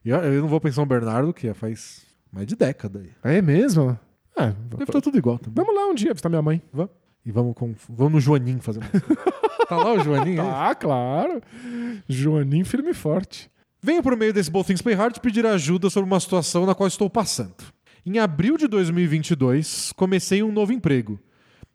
E 0.04 0.10
eu, 0.10 0.18
eu 0.18 0.42
não 0.42 0.48
vou 0.48 0.60
pra 0.60 0.72
São 0.72 0.84
Bernardo, 0.86 1.32
que 1.32 1.52
faz 1.54 2.09
mais 2.32 2.46
de 2.46 2.56
década 2.56 3.00
aí. 3.00 3.10
É 3.36 3.42
mesmo? 3.42 3.98
É, 4.36 4.46
Deve 4.68 4.84
estar 4.84 5.00
tudo 5.00 5.18
igual 5.18 5.38
também. 5.38 5.54
vamos 5.64 5.74
lá 5.74 5.88
um 5.88 5.94
dia 5.94 6.12
visitar 6.12 6.28
minha 6.28 6.42
mãe. 6.42 6.62
Vamos. 6.72 6.90
E 7.24 7.30
vamos, 7.30 7.54
com, 7.54 7.74
vamos 7.88 8.12
no 8.12 8.20
Joaninho 8.20 8.60
fazer 8.60 8.80
uma... 8.80 8.88
Tá 9.68 9.76
lá 9.76 9.92
o 9.92 10.00
Joaninho? 10.02 10.40
aí? 10.42 10.48
Ah, 10.48 10.74
claro. 10.74 11.40
Joaninho 12.08 12.64
firme 12.64 12.90
e 12.90 12.94
forte. 12.94 13.48
Venho 13.80 14.02
por 14.02 14.16
meio 14.16 14.32
desse 14.32 14.50
Both 14.50 14.66
Things 14.66 14.82
Play 14.82 14.96
Hard 14.96 15.18
pedir 15.20 15.46
ajuda 15.46 15.88
sobre 15.88 16.08
uma 16.08 16.18
situação 16.18 16.66
na 16.66 16.74
qual 16.74 16.86
estou 16.88 17.08
passando. 17.08 17.54
Em 18.04 18.18
abril 18.18 18.56
de 18.56 18.66
2022, 18.66 19.92
comecei 19.94 20.42
um 20.42 20.50
novo 20.50 20.72
emprego. 20.72 21.20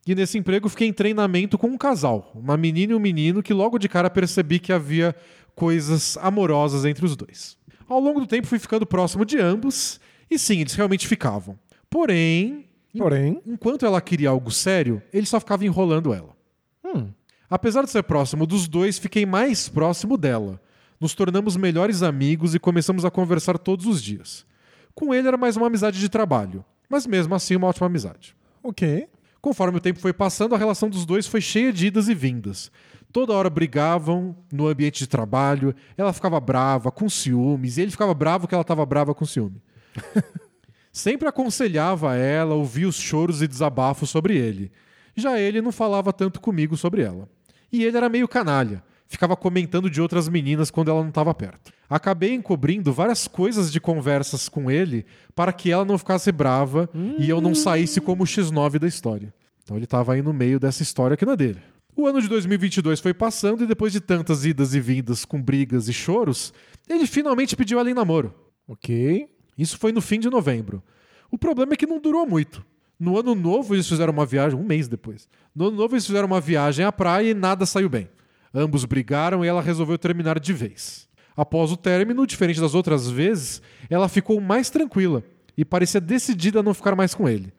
E 0.06 0.14
nesse 0.14 0.38
emprego 0.38 0.68
fiquei 0.68 0.88
em 0.88 0.94
treinamento 0.94 1.57
com 1.57 1.68
um 1.68 1.77
casal, 1.77 2.32
uma 2.36 2.57
menina 2.57 2.94
e 2.94 2.95
um 2.95 2.99
menino, 2.99 3.41
que 3.41 3.53
logo 3.53 3.80
de 3.80 3.88
cara 3.88 4.10
percebi 4.10 4.60
que 4.60 4.73
havia 4.73 5.15
coisas 5.56 6.18
amorosas 6.22 6.86
entre 6.86 7.06
os 7.06 7.15
dois. 7.15 7.57
Ao 7.88 7.99
longo 7.99 8.19
do 8.19 8.27
tempo 8.27 8.45
fui 8.45 8.60
ficando 8.60 8.86
próximo 8.86 9.23
de 9.26 9.40
ambos, 9.40 9.99
e 10.30 10.38
sim, 10.40 10.60
eles 10.62 10.74
realmente 10.74 11.08
ficavam. 11.08 11.58
Porém, 11.90 12.68
Porém, 12.98 13.42
enquanto 13.46 13.86
ela 13.86 14.00
queria 14.02 14.30
algo 14.30 14.52
sério, 14.52 15.02
ele 15.12 15.26
só 15.26 15.40
ficava 15.40 15.66
enrolando 15.66 16.14
ela. 16.14 16.36
hum, 16.84 17.10
Apesar 17.50 17.84
de 17.84 17.92
ser 17.92 18.04
próximo 18.04 18.46
dos 18.46 18.68
dois, 18.68 18.98
fiquei 18.98 19.26
mais 19.26 19.70
próximo 19.70 20.18
dela. 20.18 20.60
Nos 21.00 21.14
tornamos 21.14 21.56
melhores 21.58 22.02
amigos 22.02 22.56
e 22.56 22.60
começamos 22.60 23.06
a 23.06 23.12
conversar 23.12 23.58
todos 23.58 23.86
os 23.86 24.02
dias. 24.02 24.46
Com 24.94 25.14
ele 25.14 25.28
era 25.28 25.38
mais 25.38 25.58
uma 25.58 25.68
amizade 25.68 26.00
de 26.00 26.10
trabalho, 26.10 26.64
mas 26.90 27.06
mesmo 27.06 27.36
assim 27.36 27.56
uma 27.56 27.68
ótima 27.68 27.88
amizade. 27.88 28.36
ok. 28.64 29.08
Conforme 29.42 29.78
o 29.78 29.82
tempo 29.82 30.00
foi 30.00 30.12
passando, 30.12 30.56
a 30.56 30.58
relação 30.58 30.90
dos 30.90 31.06
dois 31.06 31.28
foi 31.28 31.40
cheia 31.40 31.72
de 31.72 31.86
idas 31.86 32.08
e 32.08 32.16
vindas. 32.16 32.72
Toda 33.14 33.32
hora 33.32 33.48
brigavam 33.48 34.36
no 34.52 34.68
ambiente 34.68 34.98
de 34.98 35.08
trabalho, 35.08 35.76
ela 35.96 36.12
ficava 36.12 36.40
brava, 36.40 36.92
com 36.92 37.08
ciúmes, 37.08 37.78
e 37.78 37.82
ele 37.84 37.92
ficava 37.92 38.12
bravo 38.16 38.48
que 38.48 38.56
ela 38.56 38.64
estava 38.64 38.84
brava 38.88 39.14
com 39.14 39.24
ciúme. 39.24 39.62
Sempre 40.92 41.28
aconselhava 41.28 42.16
ela, 42.16 42.56
ouvia 42.56 42.88
os 42.88 42.96
choros 42.96 43.42
e 43.42 43.48
desabafos 43.48 44.10
sobre 44.10 44.38
ele. 44.38 44.72
Já 45.16 45.40
ele 45.40 45.62
não 45.62 45.72
falava 45.72 46.14
tanto 46.14 46.40
comigo 46.40 46.78
sobre 46.78 47.02
ela. 47.02 47.28
E 47.72 47.84
ele 47.84 47.98
era 47.98 48.08
meio 48.08 48.28
canalha, 48.28 48.82
ficava 49.08 49.36
comentando 49.36 49.90
de 49.90 50.02
outras 50.02 50.30
meninas 50.30 50.72
quando 50.72 50.90
ela 50.90 51.02
não 51.02 51.10
estava 51.10 51.34
perto. 51.34 51.74
Acabei 51.90 52.34
encobrindo 52.34 52.94
várias 52.94 53.28
coisas 53.28 53.72
de 53.72 53.80
conversas 53.80 54.48
com 54.48 54.72
ele 54.72 55.06
para 55.36 55.52
que 55.52 55.72
ela 55.72 55.86
não 55.86 55.98
ficasse 55.98 56.32
brava 56.32 56.90
e 57.18 57.30
eu 57.30 57.42
não 57.42 57.54
saísse 57.54 58.00
como 58.00 58.24
o 58.24 58.26
X9 58.26 58.80
da 58.80 58.88
história. 58.88 59.34
Então 59.64 59.76
ele 59.76 59.86
estava 59.86 60.14
aí 60.14 60.22
no 60.22 60.34
meio 60.34 60.60
dessa 60.60 60.84
história 60.84 61.18
que 61.18 61.26
não 61.26 61.34
é 61.34 61.38
dele. 61.38 61.60
O 61.96 62.08
ano 62.08 62.22
de 62.22 62.28
2022 62.28 63.00
foi 63.00 63.14
passando 63.14 63.64
e 63.64 63.68
depois 63.68 63.94
de 63.94 64.02
tantas 64.02 64.46
idas 64.46 64.74
e 64.74 64.80
vindas 64.80 65.24
com 65.24 65.42
brigas 65.42 65.88
e 65.88 65.94
choros, 65.94 66.54
ele 66.90 67.08
finalmente 67.08 67.56
pediu 67.56 67.80
ela 67.80 67.90
em 67.90 67.94
namoro. 67.94 68.34
Ok. 68.68 69.30
Isso 69.57 69.77
foi 69.77 69.91
no 69.91 70.02
fim 70.02 70.19
de 70.19 70.30
novembro. 70.30 70.84
O 71.32 71.38
problema 71.38 71.73
é 71.73 71.76
que 71.76 71.86
não 71.88 71.99
durou 71.99 72.26
muito. 72.27 72.65
No 72.99 73.18
ano 73.19 73.36
novo 73.36 73.76
eles 73.76 73.88
fizeram 73.88 74.14
uma 74.14 74.26
viagem, 74.26 74.57
um 74.57 74.64
mês 74.64 74.88
depois. 74.88 75.27
No 75.53 75.68
ano 75.68 75.77
novo 75.77 75.94
eles 75.95 76.06
fizeram 76.06 76.27
uma 76.27 76.40
viagem 76.41 76.86
à 76.86 76.91
praia 76.91 77.32
e 77.32 77.34
nada 77.34 77.65
saiu 77.65 77.90
bem. 77.90 78.07
Ambos 78.53 78.86
brigaram 78.86 79.44
e 79.44 79.48
ela 79.48 79.61
resolveu 79.61 79.98
terminar 79.98 80.40
de 80.40 80.53
vez. 80.53 81.07
Após 81.36 81.72
o 81.72 81.77
término, 81.77 82.26
diferente 82.26 82.61
das 82.61 82.73
outras 82.73 83.10
vezes, 83.10 83.61
ela 83.90 84.07
ficou 84.07 84.40
mais 84.40 84.69
tranquila 84.69 85.22
e 85.57 85.65
parecia 85.65 85.99
decidida 85.99 86.61
a 86.61 86.64
não 86.64 86.73
ficar 86.73 86.95
mais 86.95 87.14
com 87.14 87.27
ele. 87.27 87.52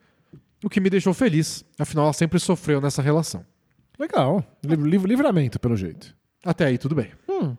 O 0.63 0.69
que 0.69 0.79
me 0.79 0.89
deixou 0.89 1.13
feliz, 1.13 1.63
afinal 1.77 2.05
ela 2.05 2.13
sempre 2.13 2.39
sofreu 2.39 2.81
nessa 2.81 3.01
relação. 3.03 3.45
Legal. 3.99 4.43
Liv- 4.65 4.83
liv- 4.83 5.05
livramento, 5.05 5.59
pelo 5.59 5.75
jeito. 5.77 6.15
Até 6.43 6.65
aí 6.65 6.77
tudo 6.79 6.95
bem. 6.95 7.11
Hum. 7.29 7.55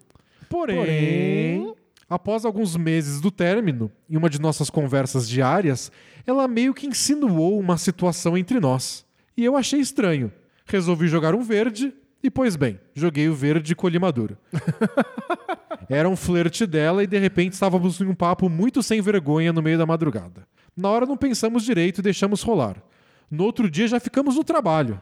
Porém, 0.48 0.76
Porém- 0.76 1.74
após 2.08 2.44
alguns 2.44 2.76
meses 2.76 3.20
do 3.20 3.30
término, 3.30 3.90
em 4.08 4.16
uma 4.16 4.30
de 4.30 4.40
nossas 4.40 4.70
conversas 4.70 5.28
diárias, 5.28 5.92
ela 6.26 6.48
meio 6.48 6.72
que 6.72 6.86
insinuou 6.86 7.58
uma 7.58 7.76
situação 7.76 8.36
entre 8.36 8.58
nós. 8.58 9.04
E 9.36 9.44
eu 9.44 9.56
achei 9.56 9.80
estranho. 9.80 10.32
Resolvi 10.64 11.08
jogar 11.08 11.34
um 11.34 11.42
verde 11.42 11.92
e, 12.22 12.30
pois 12.30 12.56
bem, 12.56 12.78
joguei 12.94 13.28
o 13.28 13.34
verde 13.34 13.72
e 13.72 13.76
colhi 13.76 13.98
maduro. 13.98 14.36
Era 15.88 16.08
um 16.08 16.16
flerte 16.16 16.66
dela 16.66 17.02
e 17.02 17.06
de 17.06 17.18
repente 17.18 17.52
estávamos 17.54 18.00
em 18.00 18.06
um 18.06 18.14
papo 18.14 18.48
muito 18.48 18.82
sem 18.82 19.00
vergonha 19.00 19.52
no 19.52 19.62
meio 19.62 19.78
da 19.78 19.86
madrugada. 19.86 20.46
Na 20.76 20.90
hora 20.90 21.06
não 21.06 21.16
pensamos 21.16 21.62
direito 21.62 21.98
e 21.98 22.02
deixamos 22.02 22.42
rolar. 22.42 22.82
No 23.30 23.44
outro 23.44 23.70
dia 23.70 23.88
já 23.88 24.00
ficamos 24.00 24.36
no 24.36 24.44
trabalho. 24.44 25.00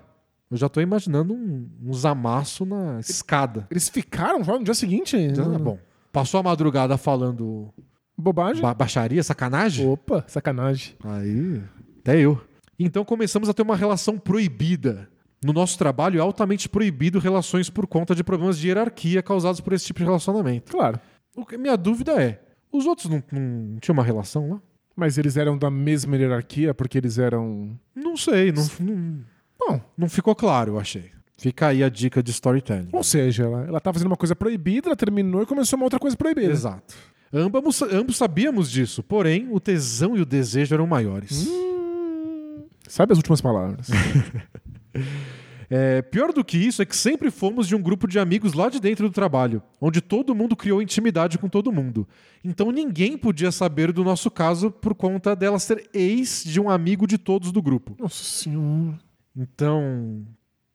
Eu 0.51 0.57
já 0.57 0.69
tô 0.69 0.81
imaginando 0.81 1.35
um, 1.35 1.69
uns 1.85 2.05
amassos 2.05 2.67
na 2.67 3.01
escada. 3.01 3.67
Eles 3.71 3.89
ficaram 3.89 4.45
já 4.45 4.53
no 4.53 4.63
dia 4.65 4.75
seguinte? 4.75 5.17
Tá 5.35 5.59
bom. 5.59 5.79
Passou 6.17 6.41
a 6.41 6.43
madrugada 6.43 6.97
falando 6.97 7.69
Bobagem? 8.17 8.63
ba- 8.63 8.73
baixaria, 8.73 9.23
sacanagem? 9.23 9.87
Opa, 9.87 10.25
sacanagem. 10.27 10.95
Aí, 11.05 11.63
até 12.01 12.19
eu. 12.19 12.41
Então 12.79 13.05
começamos 13.05 13.51
a 13.51 13.53
ter 13.55 13.61
uma 13.61 13.77
relação 13.77 14.17
proibida. 14.19 15.09
No 15.45 15.53
nosso 15.53 15.77
trabalho 15.77 16.19
é 16.19 16.23
altamente 16.23 16.71
proibido 16.71 17.19
relações 17.19 17.69
por 17.69 17.87
conta 17.87 18.15
de 18.15 18.25
problemas 18.25 18.59
de 18.59 18.69
hierarquia 18.69 19.23
causados 19.23 19.61
por 19.61 19.75
esse 19.75 19.85
tipo 19.85 19.99
de 19.99 20.07
relacionamento. 20.07 20.73
Claro. 20.73 20.99
O 21.37 21.45
que 21.45 21.59
minha 21.59 21.77
dúvida 21.77 22.13
é, 22.21 22.41
os 22.73 22.87
outros 22.87 23.11
não, 23.11 23.23
não 23.31 23.77
tinham 23.79 23.93
uma 23.93 24.03
relação 24.03 24.49
lá? 24.49 24.63
Mas 24.97 25.19
eles 25.19 25.37
eram 25.37 25.59
da 25.59 25.71
mesma 25.71 26.17
hierarquia 26.17 26.73
porque 26.73 26.97
eles 26.97 27.19
eram. 27.19 27.79
Não 27.95 28.17
sei, 28.17 28.51
não, 28.53 28.67
não, 28.81 29.21
Bom, 29.59 29.81
não 29.99 30.09
ficou 30.09 30.35
claro, 30.35 30.73
eu 30.73 30.81
achei. 30.81 31.11
Fica 31.39 31.69
aí 31.69 31.85
a 31.85 31.89
dica 31.89 32.23
de 32.23 32.31
storytelling. 32.31 32.89
ou 32.93 33.05
seja, 33.05 33.45
ela, 33.45 33.65
ela 33.65 33.81
tá 33.81 33.93
fazendo 33.93 34.09
uma 34.09 34.17
coisa 34.17 34.35
proibida, 34.35 34.89
ela 34.89 34.97
terminou 34.97 35.43
e 35.43 35.47
começou 35.47 35.77
uma 35.77 35.85
outra 35.85 35.99
coisa 35.99 36.17
proibida. 36.17 36.51
Exato. 36.51 36.95
Ambos, 37.33 37.83
ambos 37.83 38.17
sabíamos 38.17 38.71
disso, 38.71 39.03
porém 39.03 39.49
o 39.51 39.61
tesão 39.61 40.17
e 40.17 40.21
o 40.21 40.25
desejo 40.25 40.75
eram 40.75 40.87
maiores. 40.87 41.47
Hum, 41.47 42.65
sabe 42.89 43.13
as 43.13 43.19
últimas 43.19 43.41
palavras? 43.41 43.89
É, 45.69 46.01
pior 46.01 46.33
do 46.33 46.45
que 46.45 46.57
isso 46.57 46.81
é 46.81 46.85
que 46.87 46.97
sempre 46.97 47.29
fomos 47.29 47.67
de 47.67 47.75
um 47.75 47.83
grupo 47.83 48.07
de 48.07 48.21
amigos 48.21 48.53
lá 48.53 48.69
de 48.69 48.79
dentro 48.79 49.09
do 49.09 49.13
trabalho, 49.13 49.61
onde 49.81 50.01
todo 50.01 50.33
mundo 50.33 50.55
criou 50.55 50.81
intimidade 50.81 51.39
com 51.39 51.49
todo 51.49 51.73
mundo. 51.73 52.07
Então 52.45 52.71
ninguém 52.71 53.19
podia 53.19 53.51
saber 53.51 53.91
do 53.93 54.05
nosso 54.05 54.31
caso 54.31 54.71
por 54.71 54.95
conta 54.95 55.35
dela 55.35 55.59
ser 55.59 55.91
ex 55.93 56.45
de 56.45 56.61
um 56.61 56.71
amigo 56.71 57.05
de 57.05 57.19
todos 57.19 57.51
do 57.51 57.61
grupo. 57.61 57.97
Nossa 57.99 58.23
senhora. 58.23 58.97
Então, 59.37 60.25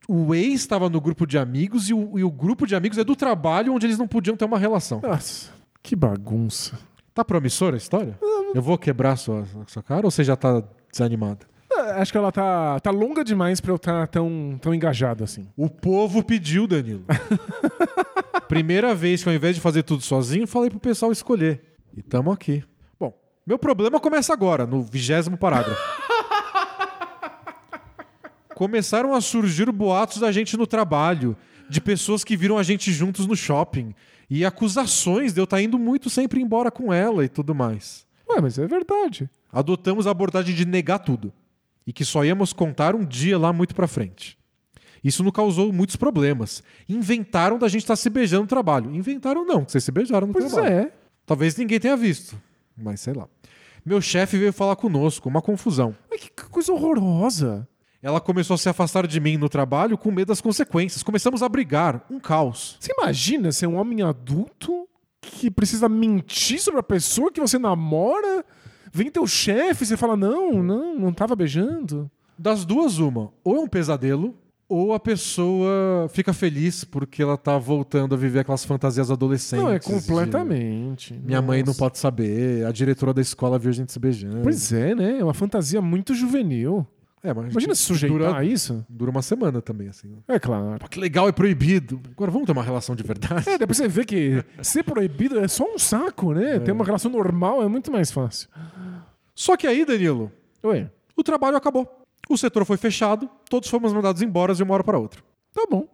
o 0.08 0.34
ex 0.34 0.62
estava 0.62 0.90
no 0.90 1.00
grupo 1.00 1.26
de 1.26 1.38
amigos 1.38 1.90
e 1.90 1.94
o, 1.94 2.18
e 2.18 2.24
o 2.24 2.32
grupo 2.32 2.66
de 2.66 2.76
amigos 2.76 2.98
é 2.98 3.04
do 3.04 3.16
trabalho 3.16 3.74
onde 3.74 3.86
eles 3.86 3.98
não 3.98 4.08
podiam 4.08 4.36
ter 4.36 4.46
uma 4.46 4.58
relação. 4.60 5.00
Nossa, 5.02 5.50
que 5.82 5.96
bagunça. 5.96 6.78
Tá 7.14 7.24
promissora 7.26 7.76
a 7.76 7.78
história? 7.78 8.18
Eu 8.54 8.62
vou 8.62 8.78
quebrar 8.78 9.16
sua, 9.18 9.46
sua 9.68 9.84
cara 9.84 10.06
ou 10.08 10.12
você 10.12 10.24
já 10.24 10.36
tá 10.36 10.64
desanimada? 10.92 11.46
Ah, 11.74 12.02
Acho 12.02 12.12
que 12.12 12.18
ela 12.18 12.32
tá, 12.32 12.80
tá 12.80 12.92
longa 12.92 13.24
demais 13.24 13.60
pra 13.62 13.72
eu 13.72 13.76
estar 13.76 14.08
tão, 14.08 14.58
tão 14.62 14.74
engajado 14.74 15.24
assim. 15.24 15.48
O 15.56 15.70
povo 15.70 16.24
pediu, 16.24 16.68
Danilo. 16.68 17.06
Primeira 18.48 18.94
vez 18.94 19.24
que 19.24 19.30
ao 19.30 19.36
invés 19.36 19.56
de 19.56 19.62
fazer 19.62 19.84
tudo 19.84 20.02
sozinho, 20.04 20.48
falei 20.48 20.70
pro 20.70 20.80
pessoal 20.80 21.12
escolher. 21.12 21.62
E 21.96 22.02
tamo 22.02 22.32
aqui. 22.32 22.64
Bom, 23.00 23.14
meu 23.46 23.58
problema 23.58 24.00
começa 24.00 24.34
agora, 24.34 24.66
no 24.66 24.82
vigésimo 24.84 25.38
parágrafo. 25.38 25.82
Começaram 28.62 29.16
a 29.16 29.22
surgir 29.22 29.72
boatos 29.72 30.20
da 30.20 30.32
gente 30.32 30.56
no 30.56 30.68
trabalho, 30.68 31.36
de 31.68 31.82
pessoas 31.82 32.24
que 32.24 32.38
viram 32.38 32.60
a 32.60 32.62
gente 32.62 32.94
juntos 32.94 33.26
no 33.26 33.36
shopping, 33.36 33.96
e 34.30 34.46
acusações 34.46 35.34
de 35.34 35.42
eu 35.42 35.46
estar 35.46 35.60
indo 35.60 35.80
muito 35.80 36.12
sempre 36.12 36.40
embora 36.40 36.70
com 36.70 36.94
ela 36.94 37.26
e 37.26 37.28
tudo 37.28 37.56
mais. 37.56 38.06
Ué, 38.30 38.40
mas 38.40 38.60
é 38.60 38.68
verdade. 38.68 39.28
Adotamos 39.52 40.06
a 40.06 40.12
abordagem 40.12 40.54
de 40.54 40.64
negar 40.64 41.00
tudo 41.00 41.34
e 41.88 41.92
que 41.92 42.06
só 42.06 42.24
íamos 42.24 42.54
contar 42.54 42.94
um 42.94 43.04
dia 43.04 43.36
lá 43.36 43.52
muito 43.52 43.74
pra 43.74 43.88
frente. 43.88 44.38
Isso 45.04 45.24
não 45.24 45.32
causou 45.32 45.74
muitos 45.74 45.96
problemas. 45.96 46.62
Inventaram 46.88 47.58
da 47.58 47.68
gente 47.68 47.82
estar 47.82 47.96
se 47.96 48.12
beijando 48.12 48.44
no 48.44 48.48
trabalho. 48.48 48.94
Inventaram 48.94 49.44
não, 49.44 49.66
que 49.66 49.72
vocês 49.72 49.84
se 49.84 49.92
beijaram 49.92 50.28
no 50.28 50.34
Pois 50.34 50.52
trabalho. 50.52 50.72
é. 50.72 50.92
Talvez 51.26 51.56
ninguém 51.58 51.80
tenha 51.80 51.98
visto, 51.98 52.40
mas 52.78 53.00
sei 53.00 53.16
lá. 53.16 53.28
Meu 53.84 54.00
chefe 54.00 54.38
veio 54.38 54.54
falar 54.54 54.76
conosco, 54.76 55.28
uma 55.28 55.42
confusão. 55.42 55.96
Mas 56.12 56.22
que 56.22 56.30
coisa 56.30 56.72
horrorosa. 56.72 57.68
Ela 58.02 58.20
começou 58.20 58.56
a 58.56 58.58
se 58.58 58.68
afastar 58.68 59.06
de 59.06 59.20
mim 59.20 59.38
no 59.38 59.48
trabalho 59.48 59.98
com 59.98 60.10
medo 60.12 60.30
das 60.30 60.42
consequências. 60.42 61.04
Começamos 61.04 61.44
a 61.44 61.50
brigar, 61.50 62.04
um 62.10 62.20
caos. 62.20 62.78
Você 62.80 62.92
imagina 62.98 63.52
ser 63.52 63.68
um 63.68 63.76
homem 63.78 64.02
adulto 64.02 64.88
que 65.22 65.52
precisa 65.52 65.88
mentir 65.88 66.60
sobre 66.60 66.80
a 66.80 66.84
pessoa 66.84 67.32
que 67.32 67.40
você 67.40 67.60
namora? 67.60 68.44
Vem 68.92 69.12
teu 69.12 69.28
chefe 69.28 69.84
e 69.84 69.88
você 69.88 69.96
fala: 69.98 70.18
não, 70.18 70.64
não, 70.64 70.98
não 71.00 71.14
tava 71.14 71.36
beijando. 71.36 72.10
Das 72.38 72.66
duas, 72.66 72.98
uma. 72.98 73.32
Ou 73.44 73.56
é 73.56 73.60
um 73.60 73.68
pesadelo, 73.68 74.36
ou 74.68 74.94
a 74.94 75.00
pessoa 75.00 76.08
fica 76.10 76.34
feliz 76.34 76.84
porque 76.84 77.22
ela 77.22 77.38
tá 77.38 77.56
voltando 77.60 78.16
a 78.16 78.18
viver 78.18 78.40
aquelas 78.40 78.66
fantasias 78.66 79.12
adolescentes. 79.12 79.64
não, 79.64 79.72
é 79.72 79.78
de- 79.78 79.86
completamente. 79.86 81.14
Minha 81.24 81.42
mãe 81.42 81.62
não 81.64 81.74
pode 81.76 82.00
saber, 82.00 82.66
a 82.66 82.72
diretora 82.72 83.14
da 83.14 83.22
escola 83.22 83.60
viu 83.60 83.70
a 83.70 83.74
gente 83.74 83.92
se 83.92 84.00
beijando. 84.00 84.40
Pois 84.42 84.74
é, 84.74 84.96
né? 84.96 85.20
É 85.20 85.24
uma 85.24 85.34
fantasia 85.36 85.82
muito 85.82 86.16
juvenil. 86.16 86.86
É, 87.24 87.34
mas 87.34 87.52
Imagina 87.52 87.76
se 87.76 87.84
sujeitar 87.84 88.18
dura, 88.18 88.38
a 88.38 88.44
isso. 88.44 88.84
dura 88.90 89.12
uma 89.12 89.22
semana 89.22 89.62
também, 89.62 89.88
assim. 89.88 90.18
É 90.28 90.40
claro. 90.40 90.80
Pô, 90.80 90.88
que 90.88 91.00
legal, 91.00 91.30
é 91.30 91.32
proibido. 91.32 92.02
Agora 92.12 92.32
vamos 92.32 92.48
ter 92.48 92.52
uma 92.52 92.64
relação 92.64 92.96
de 92.96 93.04
verdade? 93.04 93.48
É, 93.48 93.58
depois 93.60 93.78
você 93.78 93.88
vê 93.88 94.04
que 94.04 94.44
ser 94.64 94.84
proibido 94.84 95.40
é 95.40 95.48
só 95.48 95.64
um 95.64 95.78
saco, 95.78 96.34
né? 96.34 96.60
Ter 96.60 96.72
uma 96.72 96.84
relação 96.84 97.12
normal 97.12 97.62
é 97.62 97.68
muito 97.68 97.92
mais 97.92 98.12
fácil. 98.12 98.50
Só 99.36 99.56
que 99.56 99.68
aí, 99.68 99.86
Danilo, 99.86 100.32
Ué, 100.64 100.90
o 101.16 101.24
trabalho 101.24 101.58
acabou. 101.58 101.88
O 102.30 102.38
setor 102.38 102.66
foi 102.66 102.78
fechado, 102.78 103.30
todos 103.50 103.70
fomos 103.70 103.94
mandados 103.94 104.22
embora 104.22 104.54
de 104.56 104.64
uma 104.64 104.74
hora 104.74 104.84
para 104.84 104.98
outra. 104.98 105.22
tá 105.54 105.66
bom. 105.70 105.88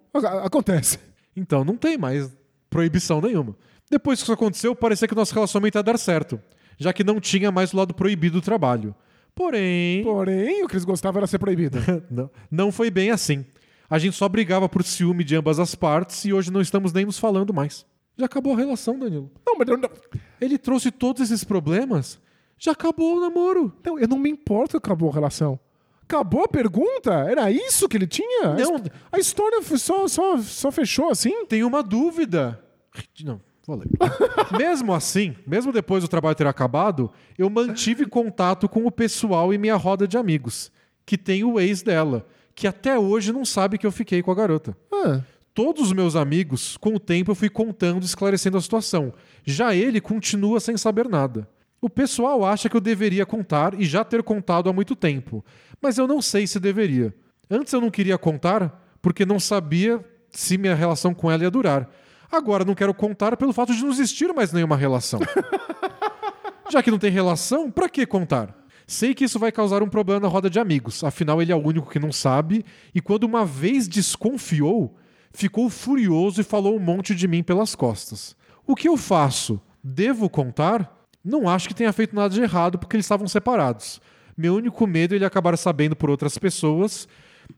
Acontece. 0.44 1.00
Então 1.36 1.64
não 1.64 1.76
tem 1.76 1.98
mais 1.98 2.32
proibição 2.70 3.22
nenhuma. 3.22 3.56
Depois 3.90 4.20
que 4.20 4.24
isso 4.24 4.34
aconteceu, 4.34 4.76
parecia 4.76 5.08
que 5.08 5.14
o 5.14 5.18
nosso 5.18 5.34
relacionamento 5.34 5.78
ia 5.78 5.84
dar 5.84 5.98
certo, 5.98 6.40
já 6.78 6.92
que 6.92 7.04
não 7.04 7.20
tinha 7.20 7.52
mais 7.52 7.74
o 7.74 7.78
lado 7.78 7.94
proibido 7.94 8.40
do 8.40 8.44
trabalho. 8.44 8.94
Porém, 9.38 10.04
Porém, 10.04 10.64
o 10.64 10.68
que 10.68 10.74
eles 10.74 10.84
gostavam 10.84 11.20
era 11.20 11.28
ser 11.28 11.38
proibido. 11.38 11.78
não, 12.10 12.30
não 12.50 12.72
foi 12.72 12.90
bem 12.90 13.12
assim. 13.12 13.46
A 13.88 14.00
gente 14.00 14.18
só 14.18 14.28
brigava 14.28 14.68
por 14.68 14.84
ciúme 14.84 15.24
de 15.24 15.36
ambas 15.36 15.60
as 15.60 15.76
partes 15.76 16.26
e 16.26 16.34
hoje 16.34 16.52
não 16.52 16.60
estamos 16.60 16.92
nem 16.92 17.06
nos 17.06 17.20
falando 17.20 17.54
mais. 17.54 17.86
Já 18.18 18.26
acabou 18.26 18.54
a 18.54 18.58
relação, 18.58 18.98
Danilo. 18.98 19.32
Não, 19.46 19.56
mas 19.56 19.68
eu 19.68 19.78
não, 19.78 19.90
Ele 20.42 20.58
trouxe 20.58 20.90
todos 20.90 21.22
esses 21.22 21.44
problemas. 21.44 22.20
Já 22.58 22.72
acabou 22.72 23.18
o 23.18 23.22
namoro. 23.22 23.72
não, 23.86 24.00
eu 24.00 24.08
não 24.08 24.18
me 24.18 24.32
importo 24.32 24.72
que 24.72 24.78
acabou 24.78 25.12
a 25.12 25.14
relação. 25.14 25.60
Acabou 26.02 26.44
a 26.44 26.48
pergunta? 26.48 27.14
Era 27.30 27.52
isso 27.52 27.88
que 27.88 27.96
ele 27.96 28.08
tinha? 28.08 28.48
A 28.48 28.56
Não. 28.56 28.82
A 29.12 29.20
história 29.20 29.62
só, 29.78 30.08
só, 30.08 30.38
só 30.40 30.72
fechou 30.72 31.12
assim? 31.12 31.46
Tenho 31.46 31.68
uma 31.68 31.84
dúvida. 31.84 32.60
Não, 33.24 33.40
vou 33.68 33.76
ler. 33.76 33.88
mesmo 34.58 34.94
assim, 34.94 35.36
mesmo 35.46 35.74
depois 35.74 36.02
do 36.02 36.08
trabalho 36.08 36.36
ter 36.36 36.48
acabado, 36.48 37.12
eu 37.38 37.50
mantive 37.50 38.06
contato 38.06 38.68
com 38.70 38.88
o 38.88 38.92
pessoal 38.92 39.54
e 39.54 39.58
minha 39.58 39.76
roda 39.76 40.08
de 40.08 40.18
amigos, 40.18 40.72
que 41.06 41.18
tem 41.18 41.44
o 41.44 41.60
ex 41.60 41.84
dela, 41.84 42.26
que 42.56 42.66
até 42.66 42.98
hoje 42.98 43.34
não 43.34 43.46
sabe 43.46 43.78
que 43.78 43.86
eu 43.86 43.92
fiquei 43.92 44.24
com 44.24 44.32
a 44.32 44.36
garota. 44.36 44.76
Ah, 44.92 45.22
Todos 45.58 45.88
os 45.88 45.94
meus 45.94 46.16
amigos, 46.16 46.78
com 46.78 46.94
o 46.94 47.00
tempo, 47.00 47.32
eu 47.32 47.36
fui 47.36 47.50
contando 47.50 48.04
esclarecendo 48.04 48.58
a 48.58 48.62
situação. 48.62 49.12
Já 49.44 49.74
ele 49.74 50.00
continua 50.00 50.60
sem 50.60 50.78
saber 50.78 51.10
nada. 51.10 51.50
O 51.82 51.90
pessoal 51.90 52.46
acha 52.46 52.70
que 52.70 52.78
eu 52.78 52.82
deveria 52.82 53.26
contar 53.26 53.74
e 53.74 53.84
já 53.84 54.04
ter 54.04 54.22
contado 54.22 54.70
há 54.70 54.74
muito 54.74 54.96
tempo, 54.96 55.44
mas 55.82 55.98
eu 55.98 56.08
não 56.08 56.22
sei 56.22 56.46
se 56.46 56.60
deveria. 56.60 57.12
Antes 57.50 57.74
eu 57.74 57.82
não 57.82 57.90
queria 57.90 58.20
contar 58.20 58.88
porque 59.02 59.26
não 59.26 59.40
sabia 59.40 60.00
se 60.30 60.60
minha 60.60 60.76
relação 60.76 61.12
com 61.12 61.32
ela 61.32 61.42
ia 61.42 61.50
durar. 61.50 61.90
Agora 62.32 62.66
não 62.66 62.76
quero 62.76 62.94
contar 62.94 63.36
pelo 63.38 63.54
fato 63.54 63.74
de 63.74 63.82
não 63.82 63.90
existir 63.90 64.34
mais 64.34 64.52
nenhuma 64.52 64.76
relação. 64.76 65.20
Já 66.70 66.84
que 66.84 66.92
não 66.92 67.00
tem 67.00 67.10
relação, 67.10 67.72
pra 67.72 67.88
que 67.88 68.06
contar? 68.06 68.54
Sei 68.86 69.14
que 69.14 69.26
isso 69.26 69.40
vai 69.40 69.52
causar 69.52 69.84
um 69.84 69.90
problema 69.90 70.22
na 70.22 70.28
roda 70.28 70.50
de 70.50 70.60
amigos, 70.60 71.04
afinal 71.04 71.42
ele 71.42 71.52
é 71.52 71.56
o 71.56 71.66
único 71.66 71.90
que 71.90 72.00
não 72.00 72.12
sabe, 72.12 72.66
e 72.96 73.02
quando 73.02 73.26
uma 73.26 73.46
vez 73.46 73.88
desconfiou, 73.88 74.96
ficou 75.32 75.70
furioso 75.70 76.40
e 76.40 76.44
falou 76.44 76.76
um 76.76 76.80
monte 76.80 77.14
de 77.14 77.28
mim 77.28 77.44
pelas 77.44 77.76
costas. 77.76 78.36
O 78.66 78.76
que 78.76 78.88
eu 78.88 78.96
faço? 78.96 79.62
Devo 79.84 80.30
contar? 80.30 81.06
Não 81.24 81.50
acho 81.50 81.68
que 81.68 81.74
tenha 81.76 81.92
feito 81.92 82.16
nada 82.16 82.34
de 82.34 82.42
errado 82.42 82.78
porque 82.78 82.96
eles 82.96 83.06
estavam 83.06 83.28
separados. 83.28 84.02
Meu 84.38 84.56
único 84.56 84.86
medo 84.88 85.14
é 85.14 85.18
ele 85.18 85.26
acabar 85.26 85.58
sabendo 85.58 85.96
por 85.96 86.10
outras 86.10 86.38
pessoas 86.38 87.08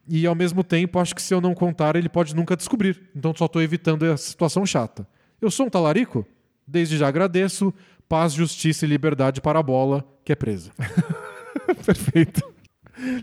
e 0.10 0.26
ao 0.26 0.34
mesmo 0.34 0.64
tempo 0.64 1.00
acho 1.00 1.14
que 1.14 1.22
se 1.22 1.34
eu 1.34 1.40
não 1.40 1.54
contar 1.54 1.96
ele 1.96 2.10
pode 2.10 2.36
nunca 2.36 2.58
descobrir. 2.58 3.02
Então 3.16 3.34
só 3.36 3.46
estou 3.46 3.62
evitando 3.62 4.04
a 4.06 4.18
situação 4.18 4.66
chata. 4.66 5.08
Eu 5.42 5.52
sou 5.52 5.68
um 5.68 5.70
talarico? 5.70 6.26
Desde 6.68 6.98
já 6.98 7.08
agradeço. 7.08 7.74
Paz, 8.08 8.34
justiça 8.34 8.86
e 8.86 8.90
liberdade 8.90 9.40
para 9.40 9.60
a 9.60 9.64
bola 9.64 10.04
que 10.26 10.32
é 10.32 10.36
presa. 10.36 10.72
perfeito. 11.86 12.42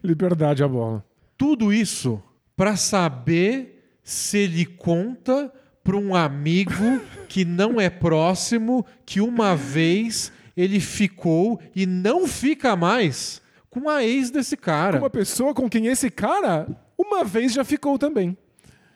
Liberdade 0.02 0.62
a 0.62 0.68
bola. 0.68 1.04
Tudo 1.36 1.72
isso 1.72 2.22
para 2.56 2.76
saber 2.76 3.98
se 4.02 4.38
ele 4.38 4.64
conta 4.64 5.52
para 5.82 5.96
um 5.96 6.14
amigo 6.14 7.00
que 7.28 7.44
não 7.44 7.80
é 7.80 7.90
próximo, 7.90 8.86
que 9.04 9.20
uma 9.20 9.54
vez 9.54 10.32
ele 10.56 10.80
ficou 10.80 11.60
e 11.74 11.84
não 11.84 12.26
fica 12.26 12.74
mais 12.74 13.42
com 13.80 13.88
a 13.90 14.02
ex 14.02 14.30
desse 14.30 14.56
cara. 14.56 14.98
Uma 14.98 15.10
pessoa 15.10 15.52
com 15.52 15.68
quem 15.68 15.86
esse 15.86 16.10
cara 16.10 16.66
uma 16.96 17.22
vez 17.24 17.52
já 17.52 17.62
ficou 17.64 17.98
também. 17.98 18.36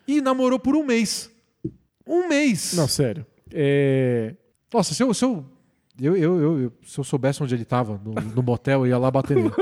E 0.09 0.20
namorou 0.20 0.59
por 0.59 0.74
um 0.74 0.82
mês. 0.85 1.31
Um 2.07 2.27
mês. 2.28 2.73
Não, 2.74 2.89
sério. 2.89 3.27
É... 3.52 4.35
Nossa, 4.73 4.94
se 4.94 5.02
eu, 5.02 5.12
se 5.12 5.24
eu, 5.24 5.44
eu, 6.01 6.16
eu, 6.16 6.61
eu- 6.62 6.73
se 6.86 6.98
eu 6.98 7.05
soubesse 7.05 7.43
onde 7.43 7.55
ele 7.55 7.65
tava, 7.65 8.01
no, 8.02 8.12
no 8.15 8.43
motel, 8.43 8.81
eu 8.81 8.86
ia 8.86 8.98
lá 8.98 9.11
bater 9.11 9.36
nele. 9.36 9.51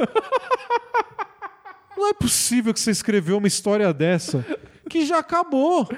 Não 1.96 2.08
é 2.08 2.12
possível 2.14 2.72
que 2.72 2.78
você 2.78 2.92
escreveu 2.92 3.38
uma 3.38 3.48
história 3.48 3.92
dessa 3.92 4.44
que 4.88 5.04
já 5.04 5.18
acabou. 5.18 5.88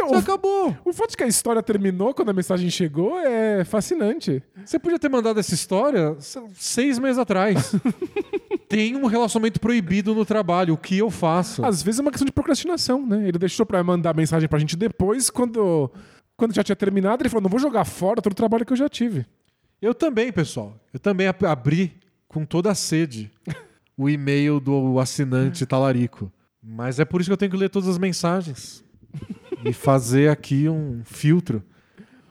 Não, 0.00 0.08
Já 0.10 0.16
o, 0.16 0.18
acabou. 0.18 0.76
o 0.84 0.92
fato 0.92 1.10
de 1.10 1.16
que 1.16 1.24
a 1.24 1.26
história 1.26 1.62
terminou 1.62 2.14
quando 2.14 2.28
a 2.30 2.32
mensagem 2.32 2.70
chegou 2.70 3.18
é 3.18 3.64
fascinante. 3.64 4.42
Você 4.64 4.78
podia 4.78 4.98
ter 4.98 5.08
mandado 5.08 5.38
essa 5.40 5.54
história 5.54 6.16
seis 6.54 6.98
meses 6.98 7.18
atrás. 7.18 7.72
Tem 8.68 8.94
um 8.96 9.06
relacionamento 9.06 9.58
proibido 9.60 10.14
no 10.14 10.24
trabalho. 10.24 10.74
O 10.74 10.76
que 10.78 10.98
eu 10.98 11.10
faço? 11.10 11.64
Às 11.64 11.82
vezes 11.82 11.98
é 11.98 12.02
uma 12.02 12.10
questão 12.10 12.26
de 12.26 12.32
procrastinação, 12.32 13.04
né? 13.06 13.26
Ele 13.28 13.38
deixou 13.38 13.64
pra 13.64 13.82
mandar 13.82 14.14
mensagem 14.14 14.48
pra 14.48 14.58
gente 14.58 14.76
depois, 14.76 15.30
quando, 15.30 15.90
quando 16.36 16.54
já 16.54 16.62
tinha 16.62 16.76
terminado, 16.76 17.22
ele 17.22 17.28
falou: 17.28 17.42
não 17.42 17.50
vou 17.50 17.58
jogar 17.58 17.84
fora 17.84 18.20
todo 18.20 18.32
o 18.32 18.36
trabalho 18.36 18.66
que 18.66 18.72
eu 18.72 18.76
já 18.76 18.88
tive. 18.88 19.24
Eu 19.80 19.94
também, 19.94 20.30
pessoal. 20.32 20.76
Eu 20.92 20.98
também 21.00 21.26
ab- 21.28 21.44
abri 21.46 21.94
com 22.28 22.44
toda 22.44 22.70
a 22.70 22.74
sede 22.74 23.30
o 23.96 24.08
e-mail 24.08 24.60
do 24.60 24.98
assinante 25.00 25.64
talarico. 25.64 26.30
Mas 26.62 27.00
é 27.00 27.04
por 27.04 27.20
isso 27.20 27.30
que 27.30 27.32
eu 27.32 27.36
tenho 27.38 27.50
que 27.52 27.56
ler 27.56 27.70
todas 27.70 27.88
as 27.88 27.96
mensagens 27.98 28.84
e 29.64 29.72
fazer 29.72 30.30
aqui 30.30 30.68
um 30.68 31.02
filtro. 31.04 31.62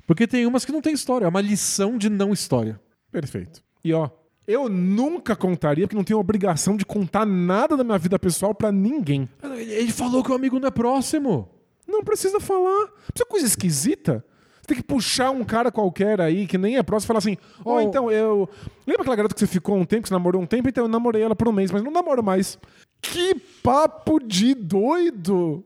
Porque 0.05 0.25
tem 0.27 0.45
umas 0.45 0.63
que 0.63 0.71
não 0.71 0.81
tem 0.81 0.93
história. 0.93 1.25
É 1.25 1.27
uma 1.29 1.41
lição 1.41 1.97
de 1.97 2.09
não 2.09 2.31
história. 2.31 2.79
Perfeito. 3.11 3.61
E 3.83 3.93
ó, 3.93 4.09
Eu 4.47 4.69
nunca 4.69 5.35
contaria, 5.35 5.85
porque 5.85 5.95
não 5.97 6.05
tenho 6.05 6.19
obrigação 6.19 6.77
de 6.77 6.85
contar 6.85 7.25
nada 7.25 7.75
da 7.75 7.83
minha 7.83 7.97
vida 7.97 8.17
pessoal 8.17 8.55
pra 8.55 8.71
ninguém. 8.71 9.27
Ele 9.43 9.91
falou 9.91 10.23
que 10.23 10.31
o 10.31 10.35
amigo 10.35 10.57
não 10.57 10.69
é 10.69 10.71
próximo. 10.71 11.49
Não 11.85 12.01
precisa 12.03 12.39
falar. 12.39 12.87
Isso 13.13 13.23
é 13.23 13.25
coisa 13.25 13.45
esquisita. 13.45 14.23
Você 14.61 14.67
tem 14.67 14.77
que 14.77 14.83
puxar 14.83 15.31
um 15.31 15.43
cara 15.43 15.69
qualquer 15.69 16.21
aí, 16.21 16.47
que 16.47 16.57
nem 16.57 16.77
é 16.77 16.83
próximo, 16.83 17.07
e 17.07 17.09
falar 17.09 17.19
assim: 17.19 17.37
Ó, 17.65 17.75
Oh. 17.75 17.81
então 17.81 18.09
eu. 18.11 18.49
Lembra 18.85 19.01
aquela 19.01 19.15
garota 19.17 19.33
que 19.33 19.39
você 19.41 19.47
ficou 19.47 19.75
um 19.77 19.83
tempo, 19.85 20.03
que 20.03 20.07
você 20.09 20.13
namorou 20.13 20.41
um 20.41 20.45
tempo? 20.45 20.69
Então 20.69 20.85
eu 20.85 20.89
namorei 20.89 21.21
ela 21.23 21.35
por 21.35 21.47
um 21.49 21.51
mês, 21.53 21.69
mas 21.71 21.83
não 21.83 21.91
namoro 21.91 22.23
mais. 22.23 22.57
Que 23.01 23.35
papo 23.61 24.17
de 24.19 24.53
doido! 24.53 25.65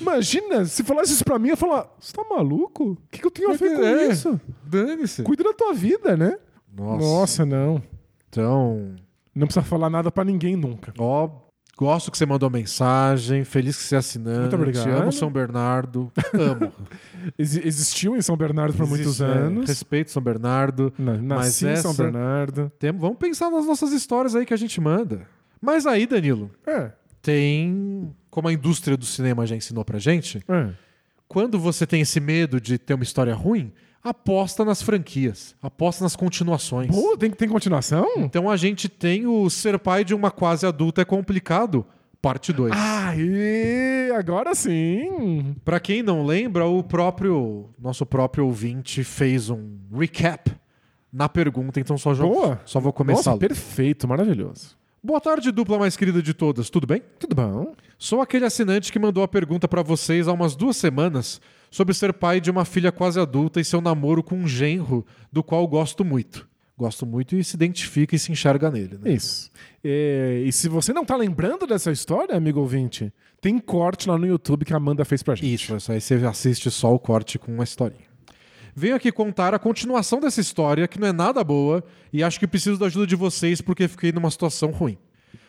Imagina, 0.00 0.64
se 0.64 0.82
falasse 0.84 1.12
isso 1.12 1.24
pra 1.24 1.38
mim, 1.38 1.48
eu 1.48 1.52
ia 1.52 1.56
falar: 1.56 1.86
Você 1.98 2.12
tá 2.12 2.22
maluco? 2.28 2.92
O 2.92 2.98
que, 3.10 3.20
que 3.20 3.26
eu 3.26 3.30
tenho 3.30 3.50
a 3.50 3.54
ver 3.54 3.76
com 3.76 3.84
É. 3.84 4.06
isso? 4.08 4.40
Dane-se. 4.64 5.22
Cuida 5.22 5.42
da 5.44 5.52
tua 5.52 5.72
vida, 5.72 6.16
né? 6.16 6.36
Nossa. 6.76 7.04
Nossa, 7.06 7.46
não. 7.46 7.82
Então, 8.28 8.94
Não 9.34 9.46
precisa 9.46 9.64
falar 9.64 9.90
nada 9.90 10.10
pra 10.10 10.24
ninguém 10.24 10.54
nunca. 10.56 10.92
ó, 10.98 11.28
gosto 11.76 12.10
que 12.10 12.18
você 12.18 12.26
mandou 12.26 12.48
mensagem, 12.50 13.42
feliz 13.42 13.76
que 13.76 13.82
você 13.84 13.94
é 13.94 13.98
assinante. 13.98 14.40
Muito 14.40 14.56
obrigado. 14.56 14.88
Amo 15.02 15.12
São 15.12 15.30
Bernardo. 15.30 16.12
Amo. 16.34 16.72
Exi- 17.38 17.66
existiu 17.66 18.16
em 18.16 18.22
São 18.22 18.36
Bernardo 18.36 18.74
por 18.76 18.86
muitos 18.86 19.20
é, 19.20 19.24
anos. 19.24 19.66
respeito 19.68 20.10
São 20.10 20.22
Bernardo. 20.22 20.92
Na- 20.98 21.16
Nasci 21.16 21.64
mas 21.64 21.78
em 21.78 21.82
São 21.82 21.94
Bernardo. 21.94 22.70
Tem- 22.78 22.92
vamos 22.92 23.18
pensar 23.18 23.50
nas 23.50 23.66
nossas 23.66 23.92
histórias 23.92 24.34
aí 24.36 24.44
que 24.46 24.54
a 24.54 24.58
gente 24.58 24.80
manda. 24.80 25.22
Mas 25.60 25.86
aí, 25.86 26.06
Danilo, 26.06 26.50
É, 26.66 26.92
tem. 27.20 28.14
Como 28.30 28.48
a 28.48 28.52
indústria 28.52 28.96
do 28.96 29.04
cinema 29.04 29.46
já 29.46 29.56
ensinou 29.56 29.84
pra 29.84 29.98
gente, 29.98 30.42
é. 30.48 30.70
quando 31.26 31.58
você 31.58 31.86
tem 31.86 32.00
esse 32.02 32.20
medo 32.20 32.60
de 32.60 32.78
ter 32.78 32.94
uma 32.94 33.02
história 33.02 33.34
ruim, 33.34 33.72
aposta 34.02 34.64
nas 34.64 34.80
franquias, 34.80 35.54
aposta 35.62 36.04
nas 36.04 36.14
continuações. 36.16 36.88
Pô, 36.94 37.16
tem, 37.16 37.30
tem 37.30 37.48
continuação? 37.48 38.06
Então 38.18 38.48
a 38.48 38.56
gente 38.56 38.88
tem 38.88 39.26
o 39.26 39.50
Ser 39.50 39.78
Pai 39.78 40.04
de 40.04 40.14
uma 40.14 40.30
Quase 40.30 40.64
Adulta 40.64 41.02
é 41.02 41.04
Complicado, 41.04 41.84
parte 42.22 42.52
2. 42.52 42.72
Aí, 42.74 44.10
agora 44.16 44.54
sim. 44.54 45.54
Pra 45.64 45.80
quem 45.80 46.02
não 46.02 46.24
lembra, 46.24 46.66
o 46.66 46.82
próprio 46.82 47.68
nosso 47.78 48.06
próprio 48.06 48.46
ouvinte 48.46 49.02
fez 49.04 49.50
um 49.50 49.76
recap 49.92 50.50
na 51.12 51.28
pergunta, 51.28 51.80
então 51.80 51.98
só, 51.98 52.14
já- 52.14 52.24
só 52.64 52.78
vou 52.78 52.92
começar. 52.92 53.30
Nossa, 53.32 53.40
perfeito, 53.40 54.06
maravilhoso. 54.06 54.78
Boa 55.02 55.18
tarde, 55.18 55.50
dupla 55.50 55.78
mais 55.78 55.96
querida 55.96 56.22
de 56.22 56.34
todas, 56.34 56.68
tudo 56.68 56.86
bem? 56.86 57.02
Tudo 57.18 57.34
bom? 57.34 57.72
Sou 57.98 58.20
aquele 58.20 58.44
assinante 58.44 58.92
que 58.92 58.98
mandou 58.98 59.22
a 59.22 59.28
pergunta 59.28 59.66
pra 59.66 59.82
vocês 59.82 60.28
há 60.28 60.32
umas 60.32 60.54
duas 60.54 60.76
semanas 60.76 61.40
sobre 61.70 61.94
ser 61.94 62.12
pai 62.12 62.38
de 62.38 62.50
uma 62.50 62.66
filha 62.66 62.92
quase 62.92 63.18
adulta 63.18 63.58
e 63.58 63.64
seu 63.64 63.80
namoro 63.80 64.22
com 64.22 64.36
um 64.36 64.46
genro 64.46 65.06
do 65.32 65.42
qual 65.42 65.66
gosto 65.66 66.04
muito. 66.04 66.46
Gosto 66.76 67.06
muito 67.06 67.34
e 67.34 67.42
se 67.42 67.56
identifica 67.56 68.14
e 68.14 68.18
se 68.18 68.30
enxerga 68.30 68.70
nele. 68.70 68.98
Né? 69.00 69.12
Isso. 69.12 69.50
É, 69.82 70.42
e 70.44 70.52
se 70.52 70.68
você 70.68 70.92
não 70.92 71.04
tá 71.04 71.16
lembrando 71.16 71.66
dessa 71.66 71.90
história, 71.90 72.36
amigo 72.36 72.60
ouvinte, 72.60 73.10
tem 73.40 73.58
corte 73.58 74.06
lá 74.06 74.18
no 74.18 74.26
YouTube 74.26 74.66
que 74.66 74.74
a 74.74 74.76
Amanda 74.76 75.02
fez 75.06 75.22
pra 75.22 75.34
gente. 75.34 75.54
Isso, 75.54 75.76
isso 75.76 75.92
aí 75.92 76.00
você 76.00 76.14
assiste 76.26 76.70
só 76.70 76.94
o 76.94 76.98
corte 76.98 77.38
com 77.38 77.50
uma 77.50 77.64
historinha. 77.64 78.09
Venho 78.80 78.96
aqui 78.96 79.12
contar 79.12 79.52
a 79.52 79.58
continuação 79.58 80.20
dessa 80.20 80.40
história, 80.40 80.88
que 80.88 80.98
não 80.98 81.06
é 81.06 81.12
nada 81.12 81.44
boa, 81.44 81.84
e 82.10 82.24
acho 82.24 82.40
que 82.40 82.46
preciso 82.46 82.78
da 82.78 82.86
ajuda 82.86 83.06
de 83.06 83.14
vocês 83.14 83.60
porque 83.60 83.86
fiquei 83.86 84.10
numa 84.10 84.30
situação 84.30 84.70
ruim. 84.70 84.96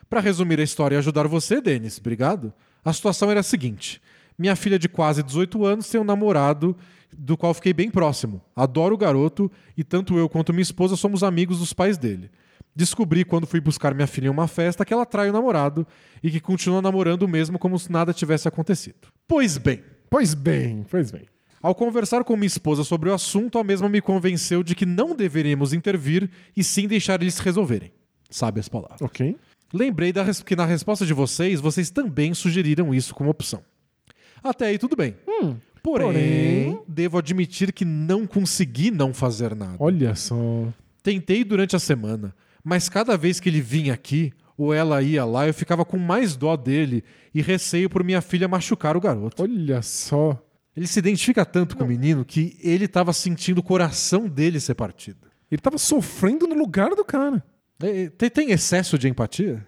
Para 0.10 0.20
resumir 0.20 0.60
a 0.60 0.64
história 0.64 0.96
e 0.96 0.98
ajudar 0.98 1.30
você, 1.30 1.62
Denis, 1.62 1.98
obrigado. 1.98 2.52
A 2.84 2.92
situação 2.92 3.32
era 3.32 3.40
a 3.40 3.44
seguinte: 3.44 4.02
minha 4.38 4.54
filha 4.54 4.78
de 4.78 4.90
quase 4.90 5.24
18 5.24 5.64
anos 5.64 5.88
tem 5.88 6.02
um 6.02 6.04
namorado 6.04 6.76
do 7.18 7.38
qual 7.38 7.54
fiquei 7.54 7.72
bem 7.72 7.90
próximo. 7.90 8.42
Adoro 8.54 8.96
o 8.96 8.98
garoto 8.98 9.50
e 9.78 9.84
tanto 9.86 10.18
eu 10.18 10.28
quanto 10.28 10.52
minha 10.52 10.62
esposa 10.62 10.98
somos 10.98 11.24
amigos 11.24 11.60
dos 11.60 11.72
pais 11.72 11.98
dele. 11.98 12.30
Descobri 12.76 13.24
quando 13.24 13.48
fui 13.48 13.62
buscar 13.62 13.96
minha 13.96 14.08
filha 14.08 14.28
em 14.28 14.30
uma 14.30 14.50
festa 14.50 14.84
que 14.84 14.94
ela 14.94 15.06
trai 15.06 15.30
o 15.30 15.34
namorado 15.34 15.88
e 16.22 16.30
que 16.30 16.42
continua 16.42 16.82
namorando 16.82 17.26
mesmo 17.30 17.58
como 17.58 17.80
se 17.80 17.90
nada 17.90 18.14
tivesse 18.14 18.50
acontecido. 18.50 19.08
Pois 19.26 19.58
bem, 19.58 19.82
Pois 20.12 20.34
bem, 20.34 20.86
pois 20.92 21.10
bem. 21.10 21.31
Ao 21.62 21.76
conversar 21.76 22.24
com 22.24 22.36
minha 22.36 22.48
esposa 22.48 22.84
sobre 22.84 23.10
o 23.10 23.14
assunto, 23.14 23.58
a 23.60 23.64
mesma 23.64 23.88
me 23.90 24.02
convenceu 24.02 24.64
de 24.64 24.74
que 24.76 24.86
não 24.86 25.16
deveríamos 25.16 25.74
intervir 25.74 26.30
e 26.56 26.64
sim 26.64 26.88
deixar 26.88 27.22
eles 27.22 27.36
se 27.36 27.42
resolverem. 27.44 27.92
Sabe 28.30 28.60
as 28.60 28.68
palavras. 28.70 29.02
Ok. 29.02 29.36
Lembrei 29.74 30.12
da 30.12 30.24
res- 30.24 30.42
que 30.42 30.56
na 30.56 30.66
resposta 30.66 31.06
de 31.06 31.14
vocês, 31.14 31.60
vocês 31.62 31.90
também 31.90 32.34
sugeriram 32.34 32.94
isso 32.94 33.14
como 33.16 33.30
opção. 33.30 33.62
Até 34.44 34.68
aí 34.68 34.78
tudo 34.78 34.96
bem. 34.96 35.16
porém, 35.84 36.06
porém- 36.14 36.80
devo 36.88 37.18
admitir 37.18 37.72
que 37.74 37.86
não 37.86 38.26
consegui 38.28 38.92
não 38.92 39.14
fazer 39.14 39.56
nada. 39.56 39.76
Olha 39.80 40.16
só. 40.16 40.36
Tentei 41.04 41.44
durante 41.44 41.76
a 41.76 41.80
semana, 41.80 42.34
mas 42.64 42.88
cada 42.90 43.18
vez 43.18 43.40
que 43.40 43.50
ele 43.50 43.62
vinha 43.62 43.94
aqui 43.94 44.32
ou 44.58 44.74
ela 44.74 45.02
ia 45.02 45.26
lá, 45.26 45.48
eu 45.48 45.54
ficava 45.54 45.84
com 45.84 45.98
mais 45.98 46.36
dó 46.36 46.56
dele 46.56 47.04
e 47.34 47.42
receio 47.42 47.90
por 47.90 48.04
minha 48.04 48.22
filha 48.22 48.48
machucar 48.48 48.96
o 48.96 49.02
garoto. 49.02 49.42
Olha 49.42 49.82
só. 49.82 50.40
Ele 50.76 50.88
se 50.88 51.00
identifica 51.00 51.46
tanto 51.46 51.76
com 51.76 51.84
o 51.84 51.88
menino 51.88 52.24
que 52.24 52.58
ele 52.62 52.86
estava 52.86 53.12
sentindo 53.12 53.60
o 53.60 53.64
coração 53.64 54.28
dele 54.28 54.60
ser 54.60 54.74
partido. 54.76 55.28
Ele 55.52 55.62
tava 55.62 55.78
sofrendo 55.78 56.48
no 56.48 56.56
lugar 56.56 56.92
do 56.92 57.04
cara. 57.04 57.44
É, 57.84 58.10
Tem, 58.10 58.30
tem 58.30 58.52
excesso 58.52 58.98
de 58.98 59.10
empatia? 59.10 59.66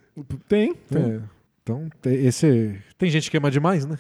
Tem, 0.48 0.74
tem. 0.74 1.04
É. 1.16 1.20
Então, 1.62 1.90
te- 2.02 2.10
esse. 2.10 2.80
Tem 2.98 3.10
gente 3.10 3.30
que 3.30 3.38
ama 3.38 3.52
demais, 3.52 3.86
né? 3.86 3.98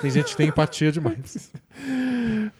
Tem 0.00 0.10
gente 0.10 0.30
que 0.30 0.36
tem 0.36 0.48
empatia 0.48 0.90
demais. 0.90 1.52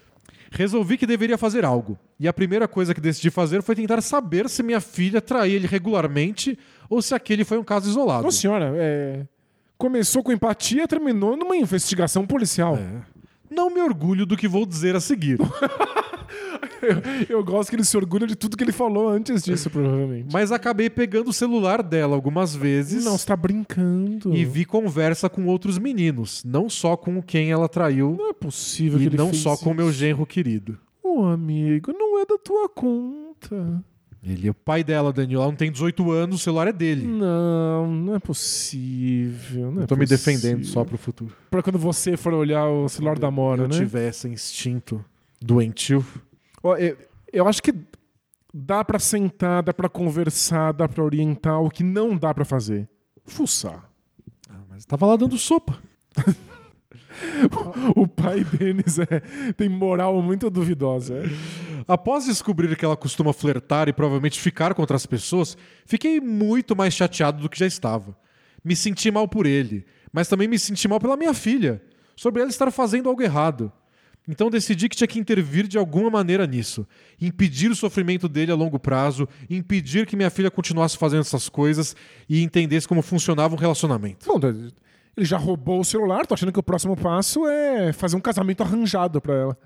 Resolvi 0.51 0.97
que 0.97 1.07
deveria 1.07 1.37
fazer 1.37 1.65
algo. 1.65 1.99
E 2.19 2.27
a 2.29 2.33
primeira 2.33 2.67
coisa 2.69 2.95
que 2.95 3.01
decidi 3.01 3.31
fazer 3.31 3.63
foi 3.63 3.75
tentar 3.75 4.01
saber 4.01 4.49
se 4.49 4.63
minha 4.63 4.81
filha 4.81 5.21
traía 5.21 5.57
ele 5.57 5.67
regularmente 5.67 6.59
ou 6.89 7.03
se 7.03 7.15
aquele 7.15 7.45
foi 7.45 7.59
um 7.59 7.65
caso 7.65 7.91
isolado. 7.91 8.23
Nossa 8.23 8.39
senhora, 8.41 8.73
é... 8.77 9.27
começou 9.77 10.23
com 10.23 10.33
empatia, 10.33 10.87
terminou 10.89 11.37
numa 11.37 11.57
investigação 11.57 12.27
policial. 12.27 12.77
É. 12.77 13.03
Não 13.51 13.71
me 13.71 13.81
orgulho 13.81 14.27
do 14.27 14.37
que 14.37 14.49
vou 14.49 14.67
dizer 14.67 14.95
a 14.97 15.01
seguir. 15.01 15.39
Eu, 16.83 17.29
eu 17.39 17.45
gosto 17.45 17.71
que 17.71 17.77
ele 17.77 17.85
se 17.85 17.97
orgulha 17.97 18.27
de 18.27 18.37
tudo 18.37 18.57
que 18.57 18.65
ele 18.65 18.73
falou 18.73 19.09
antes 19.09 19.43
disso, 19.43 19.71
provavelmente. 19.71 20.29
Mas 20.33 20.53
acabei 20.53 20.91
pegando 20.91 21.29
o 21.29 21.33
celular 21.33 21.83
dela 21.83 22.15
algumas 22.15 22.55
vezes. 22.55 23.05
Não, 23.05 23.17
você 23.17 23.27
tá 23.27 23.37
brincando. 23.37 24.35
E 24.35 24.45
vi 24.45 24.65
conversa 24.65 25.29
com 25.29 25.47
outros 25.47 25.79
meninos, 25.79 26.43
não 26.45 26.69
só 26.69 26.97
com 26.97 27.23
quem 27.23 27.51
ela 27.51 27.69
traiu 27.69 28.17
Não 28.19 28.31
é 28.31 28.33
possível 28.33 28.99
que 28.99 29.05
e 29.05 29.07
ele 29.09 29.17
não 29.17 29.33
só 29.33 29.57
com 29.57 29.71
isso. 29.71 29.75
meu 29.75 29.93
genro 29.93 30.27
querido. 30.27 30.79
Ô, 31.03 31.25
amigo, 31.25 31.93
não 31.93 32.21
é 32.21 32.27
da 32.27 32.37
tua 32.39 32.69
conta. 32.69 33.83
Ele 34.29 34.49
é 34.49 34.51
o 34.51 34.55
pai 34.55 34.83
dela, 34.83 35.13
Danilo. 35.13 35.41
Ela 35.41 35.51
não 35.53 35.57
tem 35.57 35.71
18 35.71 36.11
anos, 36.11 36.41
o 36.41 36.43
celular 36.43 36.67
é 36.67 36.73
dele. 36.73 37.07
Não, 37.07 37.87
não 37.93 38.15
é 38.17 38.19
possível. 38.19 39.71
Não 39.71 39.79
Eu 39.79 39.85
é 39.85 39.87
tô 39.87 39.95
me 39.95 40.07
possível. 40.07 40.35
defendendo 40.35 40.65
só 40.65 40.85
pro 40.85 40.99
futuro. 40.99 41.33
Pra 41.51 41.63
quando 41.63 41.79
você 41.79 42.17
for 42.17 42.35
olhar 42.35 42.67
o 42.69 42.89
celular 42.89 43.19
da 43.19 43.31
Mora, 43.31 43.63
eu 43.63 43.69
né? 43.69 43.77
tiver 43.77 44.09
esse 44.09 44.27
instinto 44.29 45.05
doentio. 45.41 46.05
Ó, 46.63 46.77
eu, 46.77 46.97
eu 47.33 47.47
acho 47.47 47.63
que 47.63 47.73
dá 48.53 48.85
pra 48.85 48.99
sentar, 48.99 49.63
dá 49.63 49.73
pra 49.73 49.89
conversar, 49.89 50.73
dá 50.73 50.89
pra 50.89 51.05
orientar. 51.05 51.61
O 51.63 51.71
que 51.71 51.85
não 51.85 52.17
dá 52.17 52.35
pra 52.35 52.45
fazer? 52.45 52.89
Fuçar. 53.25 53.89
Ah, 54.51 54.59
mas 54.69 54.85
tava 54.85 55.07
lá 55.07 55.15
dando 55.17 55.39
sopa. 55.39 55.79
O 57.95 58.07
pai 58.07 58.45
deles 58.45 58.99
é, 58.99 59.53
tem 59.57 59.69
moral 59.69 60.21
muito 60.23 60.51
duvidosa. 60.51 61.15
é. 61.15 61.77
Após 61.89 62.25
descobrir 62.25 62.75
que 62.77 62.85
ela 62.85 62.97
costuma 62.97 63.33
flertar 63.33 63.89
e 63.89 63.93
provavelmente 63.93 64.41
ficar 64.41 64.75
com 64.75 64.83
outras 64.83 65.07
pessoas, 65.07 65.57
fiquei 65.85 66.21
muito 66.21 66.75
mais 66.75 66.95
chateado 66.95 67.41
do 67.41 67.49
que 67.49 67.59
já 67.59 67.67
estava. 67.67 68.17
Me 68.65 68.75
senti 68.75 69.11
mal 69.11 69.29
por 69.29 69.47
ele, 69.47 69.87
mas 70.13 70.27
também 70.27 70.49
me 70.49 70.59
senti 70.59 70.89
mal 70.89 70.99
pela 70.99 71.17
minha 71.17 71.33
filha, 71.33 71.81
sobre 72.17 72.43
ela 72.43 72.51
estar 72.51 72.71
fazendo 72.73 73.09
algo 73.09 73.23
errado. 73.23 73.73
Então 74.29 74.51
decidi 74.51 74.89
que 74.89 74.97
tinha 74.97 75.07
que 75.07 75.21
intervir 75.21 75.69
de 75.69 75.79
alguma 75.79 76.11
maneira 76.11 76.47
nisso, 76.47 76.85
impedir 77.21 77.71
o 77.71 77.77
sofrimento 77.77 78.29
dele 78.29 78.51
a 78.51 78.57
longo 78.57 78.79
prazo, 78.79 79.29
impedir 79.49 80.05
que 80.05 80.17
minha 80.17 80.31
filha 80.31 80.51
continuasse 80.51 80.99
fazendo 80.99 81.21
essas 81.21 81.49
coisas 81.49 81.95
e 82.29 82.43
entendesse 82.43 82.89
como 82.89 83.03
funcionava 83.03 83.55
um 83.55 83.59
relacionamento. 83.59 84.27
Bom, 84.27 84.41
ele 85.17 85.27
já 85.27 85.39
roubou 85.39 85.81
o 85.81 85.85
celular, 85.85 86.27
tô 86.27 86.35
achando 86.35 86.53
que 86.53 86.59
o 86.59 86.63
próximo 86.63 86.97
passo 86.97 87.47
é 87.47 87.93
fazer 87.93 88.17
um 88.17 88.21
casamento 88.21 88.63
arranjado 88.63 89.21
pra 89.21 89.35
ela. 89.35 89.59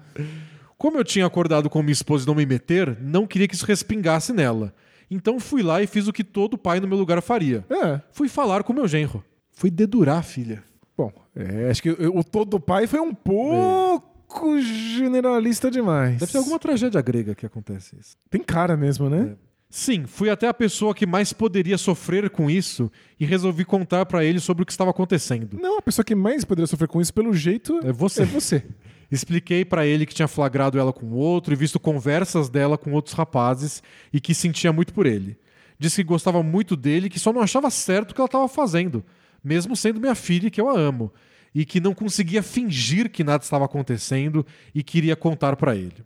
Como 0.78 0.97
eu 0.97 1.05
tinha 1.05 1.27
acordado 1.27 1.68
com 1.68 1.82
minha 1.82 1.93
esposa 1.93 2.22
de 2.22 2.28
não 2.28 2.35
me 2.35 2.47
meter, 2.47 2.97
não 3.01 3.27
queria 3.27 3.48
que 3.48 3.55
isso 3.55 3.66
respingasse 3.66 4.32
nela. 4.32 4.72
Então 5.10 5.40
fui 5.40 5.62
lá 5.62 5.82
e 5.82 5.86
fiz 5.86 6.06
o 6.06 6.12
que 6.12 6.22
todo 6.22 6.56
pai 6.56 6.78
no 6.78 6.86
meu 6.86 6.97
lugar 6.97 7.20
faria. 7.20 7.64
É. 7.68 8.01
Fui 8.12 8.28
falar 8.28 8.62
com 8.62 8.72
meu 8.72 8.86
genro. 8.86 9.24
Fui 9.51 9.70
dedurar 9.70 10.18
a 10.18 10.22
filha. 10.22 10.62
Bom, 10.97 11.12
é, 11.35 11.68
acho 11.68 11.82
que 11.82 11.90
o 11.90 12.22
todo 12.22 12.60
pai 12.60 12.86
foi 12.86 13.01
um 13.01 13.12
pouco 13.12 14.60
generalista 14.60 15.70
demais. 15.70 16.18
Deve 16.20 16.32
ter 16.32 16.39
alguma 16.39 16.59
tragédia 16.59 17.01
grega 17.01 17.35
que 17.35 17.44
acontece 17.44 17.97
isso. 17.98 18.16
Tem 18.31 18.43
cara 18.43 18.77
mesmo, 18.77 19.10
né? 19.10 19.36
Sim, 19.72 20.05
fui 20.05 20.28
até 20.28 20.48
a 20.48 20.52
pessoa 20.55 20.92
que 20.92 21.06
mais 21.06 21.32
poderia 21.32 21.78
sofrer 21.78 22.28
com 22.28 22.51
isso 22.51 22.90
e 23.20 23.24
resolvi 23.24 23.64
contar 23.64 24.05
pra 24.05 24.24
ele 24.24 24.40
sobre 24.40 24.64
o 24.64 24.66
que 24.66 24.72
estava 24.72 24.90
acontecendo. 24.90 25.56
Não, 25.62 25.78
a 25.78 25.82
pessoa 25.82 26.05
que 26.05 26.14
mais 26.16 26.44
poderia 26.44 26.66
sofrer 26.66 26.88
com 26.88 27.01
isso, 27.01 27.14
pelo 27.14 27.32
jeito, 27.32 27.78
É 27.84 27.92
você. 27.92 28.22
é 28.22 28.26
você. 28.26 28.64
Expliquei 29.12 29.64
pra 29.64 29.86
ele 29.86 30.06
que 30.06 30.14
tinha 30.14 30.26
flagrado 30.26 30.78
ela 30.78 30.92
com 30.92 31.12
outro 31.12 31.52
e 31.52 31.56
visto 31.56 31.78
conversas 31.78 32.48
dela 32.48 32.76
com 32.76 32.92
outros 32.92 33.14
rapazes 33.14 33.80
e 34.12 34.20
que 34.20 34.34
sentia 34.34 34.72
muito 34.72 34.92
por 34.92 35.06
ele. 35.06 35.38
Disse 35.78 36.02
que 36.02 36.09
gostava 36.09 36.42
muito 36.42 36.76
dele 36.76 37.06
e 37.06 37.10
que 37.10 37.18
só 37.20 37.32
não 37.32 37.40
achava 37.40 37.70
certo 37.70 38.10
o 38.10 38.14
que 38.14 38.20
ela 38.20 38.26
estava 38.26 38.48
fazendo, 38.48 39.05
mesmo 39.42 39.76
sendo 39.76 40.01
minha 40.01 40.14
filha 40.16 40.48
e 40.48 40.51
que 40.51 40.60
eu 40.60 40.68
a 40.68 40.78
amo, 40.78 41.12
e 41.55 41.64
que 41.64 41.80
não 41.80 41.94
conseguia 41.94 42.42
fingir 42.42 43.09
que 43.10 43.24
nada 43.24 43.42
estava 43.42 43.64
acontecendo 43.64 44.44
e 44.74 44.82
queria 44.82 45.16
contar 45.16 45.56
para 45.56 45.74
ele. 45.76 46.05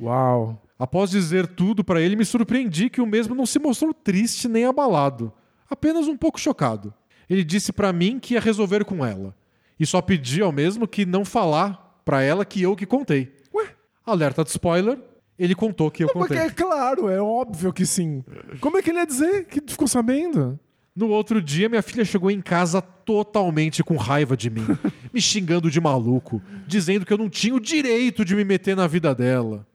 Uau. 0.00 0.60
Após 0.84 1.08
dizer 1.08 1.46
tudo 1.46 1.82
para 1.82 1.98
ele, 2.02 2.14
me 2.14 2.26
surpreendi 2.26 2.90
que 2.90 3.00
o 3.00 3.06
mesmo 3.06 3.34
não 3.34 3.46
se 3.46 3.58
mostrou 3.58 3.94
triste 3.94 4.46
nem 4.46 4.66
abalado, 4.66 5.32
apenas 5.66 6.06
um 6.06 6.14
pouco 6.14 6.38
chocado. 6.38 6.92
Ele 7.26 7.42
disse 7.42 7.72
para 7.72 7.90
mim 7.90 8.18
que 8.18 8.34
ia 8.34 8.40
resolver 8.40 8.84
com 8.84 9.02
ela 9.02 9.34
e 9.80 9.86
só 9.86 10.02
pedi 10.02 10.42
ao 10.42 10.52
mesmo 10.52 10.86
que 10.86 11.06
não 11.06 11.24
falar 11.24 12.02
para 12.04 12.20
ela 12.20 12.44
que 12.44 12.60
eu 12.60 12.76
que 12.76 12.84
contei. 12.84 13.32
Ué? 13.54 13.68
Alerta 14.04 14.44
de 14.44 14.50
spoiler, 14.50 14.98
ele 15.38 15.54
contou 15.54 15.90
que 15.90 16.04
eu 16.04 16.08
Porque 16.08 16.34
contei. 16.34 16.48
é 16.48 16.50
claro, 16.50 17.08
é 17.08 17.18
óbvio 17.18 17.72
que 17.72 17.86
sim. 17.86 18.22
Como 18.60 18.76
é 18.76 18.82
que 18.82 18.90
ele 18.90 18.98
ia 18.98 19.06
dizer 19.06 19.46
que 19.46 19.62
ficou 19.66 19.88
sabendo? 19.88 20.60
No 20.94 21.08
outro 21.08 21.40
dia, 21.40 21.66
minha 21.66 21.80
filha 21.80 22.04
chegou 22.04 22.30
em 22.30 22.42
casa 22.42 22.82
totalmente 22.82 23.82
com 23.82 23.96
raiva 23.96 24.36
de 24.36 24.50
mim, 24.50 24.66
me 25.14 25.20
xingando 25.22 25.70
de 25.70 25.80
maluco, 25.80 26.42
dizendo 26.66 27.06
que 27.06 27.12
eu 27.14 27.16
não 27.18 27.30
tinha 27.30 27.54
o 27.54 27.58
direito 27.58 28.22
de 28.22 28.36
me 28.36 28.44
meter 28.44 28.76
na 28.76 28.86
vida 28.86 29.14
dela. 29.14 29.66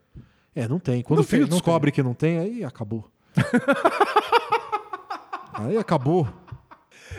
É, 0.60 0.68
não 0.68 0.78
tem. 0.78 1.02
Quando 1.02 1.20
Não 1.20 1.24
o 1.24 1.28
filho 1.28 1.48
tem, 1.48 1.52
descobre 1.52 1.90
que 1.90 2.04
não 2.04 2.14
tem, 2.14 2.38
aí 2.38 2.66
acabou. 2.66 3.10
aí 5.54 5.78
acabou. 5.78 6.28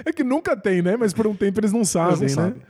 É 0.04 0.12
que 0.12 0.22
nunca 0.22 0.54
tem, 0.54 0.82
né? 0.82 0.94
Mas 0.94 1.14
por 1.14 1.26
um 1.26 1.34
tempo 1.34 1.58
eles 1.58 1.72
não 1.72 1.82
sabem, 1.82 2.20
Eles 2.20 2.36
não 2.36 2.44
né? 2.44 2.48
sabem. 2.50 2.62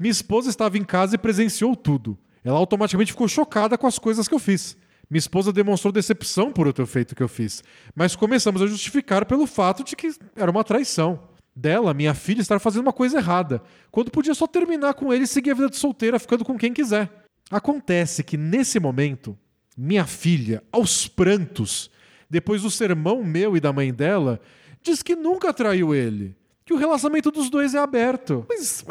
Minha 0.00 0.10
esposa 0.10 0.50
estava 0.50 0.76
em 0.76 0.82
casa 0.82 1.14
e 1.14 1.18
presenciou 1.18 1.76
tudo. 1.76 2.18
Ela 2.44 2.58
automaticamente 2.58 3.12
ficou 3.12 3.28
chocada 3.28 3.78
com 3.78 3.86
as 3.86 4.00
coisas 4.00 4.26
que 4.26 4.34
eu 4.34 4.40
fiz. 4.40 4.76
Minha 5.08 5.20
esposa 5.20 5.52
demonstrou 5.52 5.92
decepção 5.92 6.52
por 6.52 6.66
eu 6.66 6.72
ter 6.72 6.86
feito 6.86 7.12
o 7.12 7.14
que 7.14 7.22
eu 7.22 7.28
fiz. 7.28 7.62
Mas 7.94 8.16
começamos 8.16 8.60
a 8.60 8.66
justificar 8.66 9.24
pelo 9.26 9.46
fato 9.46 9.84
de 9.84 9.94
que 9.94 10.12
era 10.34 10.50
uma 10.50 10.64
traição. 10.64 11.20
Dela, 11.54 11.94
minha 11.94 12.14
filha, 12.14 12.40
estar 12.40 12.58
fazendo 12.58 12.82
uma 12.82 12.92
coisa 12.92 13.16
errada, 13.16 13.62
quando 13.90 14.10
podia 14.10 14.34
só 14.34 14.46
terminar 14.46 14.92
com 14.94 15.14
ele 15.14 15.24
e 15.24 15.26
seguir 15.26 15.52
a 15.52 15.54
vida 15.54 15.70
de 15.70 15.76
solteira, 15.76 16.18
ficando 16.18 16.44
com 16.44 16.58
quem 16.58 16.72
quiser. 16.72 17.10
Acontece 17.50 18.22
que, 18.22 18.36
nesse 18.36 18.78
momento, 18.78 19.38
minha 19.76 20.06
filha, 20.06 20.62
aos 20.72 21.06
prantos, 21.06 21.90
depois 22.30 22.62
do 22.62 22.70
sermão 22.70 23.22
meu 23.22 23.56
e 23.56 23.60
da 23.60 23.72
mãe 23.72 23.92
dela, 23.92 24.40
diz 24.82 25.02
que 25.02 25.14
nunca 25.14 25.52
traiu 25.52 25.94
ele. 25.94 26.34
Que 26.64 26.72
o 26.72 26.76
relacionamento 26.76 27.30
dos 27.30 27.50
dois 27.50 27.74
é 27.74 27.78
aberto. 27.78 28.46
Mas. 28.48 28.84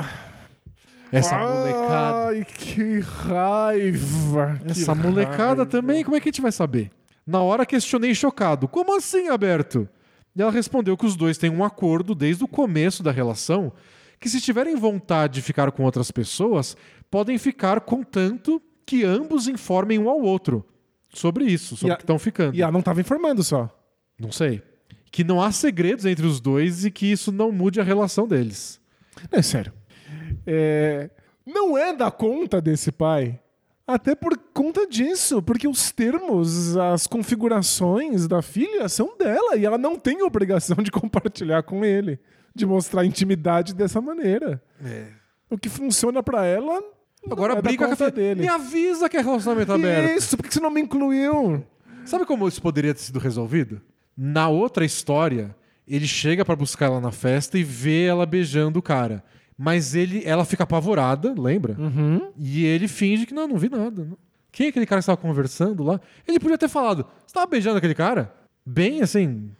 Essa 1.11 1.37
molecada. 1.37 2.27
Ai, 2.27 2.45
que 2.45 2.99
raiva. 2.99 4.59
que 4.63 4.71
Essa 4.71 4.95
molecada 4.95 5.37
raiva. 5.37 5.65
também, 5.65 6.03
como 6.03 6.15
é 6.15 6.19
que 6.19 6.29
a 6.29 6.31
gente 6.31 6.41
vai 6.41 6.51
saber? 6.51 6.91
Na 7.25 7.41
hora 7.41 7.65
questionei 7.65 8.13
chocado: 8.13 8.67
como 8.67 8.95
assim, 8.95 9.27
aberto? 9.29 9.89
E 10.35 10.41
ela 10.41 10.51
respondeu 10.51 10.95
que 10.95 11.05
os 11.05 11.15
dois 11.15 11.37
têm 11.37 11.49
um 11.49 11.63
acordo 11.63 12.13
desde 12.13 12.43
o 12.43 12.47
começo 12.47 13.01
da 13.01 13.11
relação 13.11 13.73
que, 14.19 14.29
se 14.29 14.39
tiverem 14.39 14.75
vontade 14.75 15.35
de 15.35 15.41
ficar 15.41 15.71
com 15.71 15.83
outras 15.83 16.11
pessoas, 16.11 16.75
podem 17.09 17.37
ficar 17.37 17.81
contanto 17.81 18.61
que 18.85 19.03
ambos 19.03 19.47
informem 19.47 19.97
um 19.99 20.09
ao 20.09 20.21
outro 20.21 20.65
sobre 21.17 21.45
isso, 21.45 21.75
sobre 21.77 21.91
a- 21.91 21.95
o 21.95 21.97
que 21.97 22.03
estão 22.03 22.19
ficando. 22.19 22.55
E 22.55 22.61
ela 22.61 22.71
não 22.71 22.81
tava 22.81 23.01
informando 23.01 23.43
só. 23.43 23.69
Não 24.19 24.31
sei. 24.31 24.61
Que 25.11 25.23
não 25.23 25.41
há 25.41 25.51
segredos 25.51 26.05
entre 26.05 26.25
os 26.25 26.39
dois 26.39 26.85
e 26.85 26.91
que 26.91 27.09
isso 27.11 27.31
não 27.31 27.51
mude 27.51 27.79
a 27.79 27.83
relação 27.83 28.27
deles. 28.27 28.79
Não, 29.31 29.39
é 29.39 29.41
sério. 29.41 29.71
É, 30.45 31.09
Não 31.45 31.77
é 31.77 31.93
da 31.95 32.09
conta 32.11 32.59
desse 32.61 32.91
pai. 32.91 33.39
Até 33.87 34.15
por 34.15 34.35
conta 34.51 34.87
disso, 34.87 35.43
porque 35.43 35.67
os 35.67 35.91
termos, 35.91 36.75
as 36.75 37.05
configurações 37.05 38.27
da 38.27 38.41
filha 38.41 38.89
são 38.89 39.15
dela 39.15 39.55
e 39.55 39.63
ela 39.65 39.77
não 39.77 39.95
tem 39.95 40.23
obrigação 40.23 40.77
de 40.77 40.89
compartilhar 40.89 41.61
com 41.61 41.85
ele, 41.85 42.19
de 42.55 42.65
mostrar 42.65 43.05
intimidade 43.05 43.75
dessa 43.75 44.01
maneira. 44.01 44.61
O 45.49 45.57
que 45.57 45.69
funciona 45.69 46.23
pra 46.23 46.45
ela 46.45 46.81
Agora 47.29 47.53
é 47.53 47.61
briga 47.61 47.95
com 47.95 48.03
a 48.03 48.09
dele. 48.09 48.41
Me 48.41 48.47
avisa 48.47 49.09
que 49.09 49.17
é 49.17 49.21
relacionamento 49.21 49.73
aberto. 49.73 50.17
Isso, 50.17 50.37
por 50.37 50.43
que 50.47 50.53
você 50.53 50.59
não 50.59 50.69
me 50.69 50.81
incluiu? 50.81 51.63
Sabe 52.05 52.25
como 52.25 52.47
isso 52.47 52.61
poderia 52.61 52.93
ter 52.93 53.01
sido 53.01 53.19
resolvido? 53.19 53.81
Na 54.15 54.47
outra 54.47 54.85
história, 54.85 55.55
ele 55.87 56.07
chega 56.07 56.45
pra 56.45 56.55
buscar 56.55 56.85
ela 56.85 57.01
na 57.01 57.11
festa 57.11 57.57
e 57.57 57.63
vê 57.63 58.05
ela 58.05 58.25
beijando 58.25 58.79
o 58.79 58.81
cara. 58.81 59.23
Mas 59.57 59.95
ele, 59.95 60.21
ela 60.25 60.45
fica 60.45 60.63
apavorada, 60.63 61.33
lembra? 61.37 61.77
E 62.37 62.65
ele 62.65 62.87
finge 62.87 63.25
que 63.25 63.33
não, 63.33 63.47
não 63.47 63.57
vi 63.57 63.69
nada. 63.69 64.07
Quem 64.51 64.67
é 64.67 64.69
aquele 64.69 64.85
cara 64.85 64.99
que 64.99 65.03
estava 65.03 65.17
conversando 65.17 65.83
lá? 65.83 65.99
Ele 66.27 66.39
podia 66.39 66.57
ter 66.57 66.69
falado: 66.69 67.05
Você 67.19 67.27
estava 67.27 67.45
beijando 67.45 67.77
aquele 67.77 67.95
cara? 67.95 68.33
Bem 68.65 69.01
assim, 69.01 69.51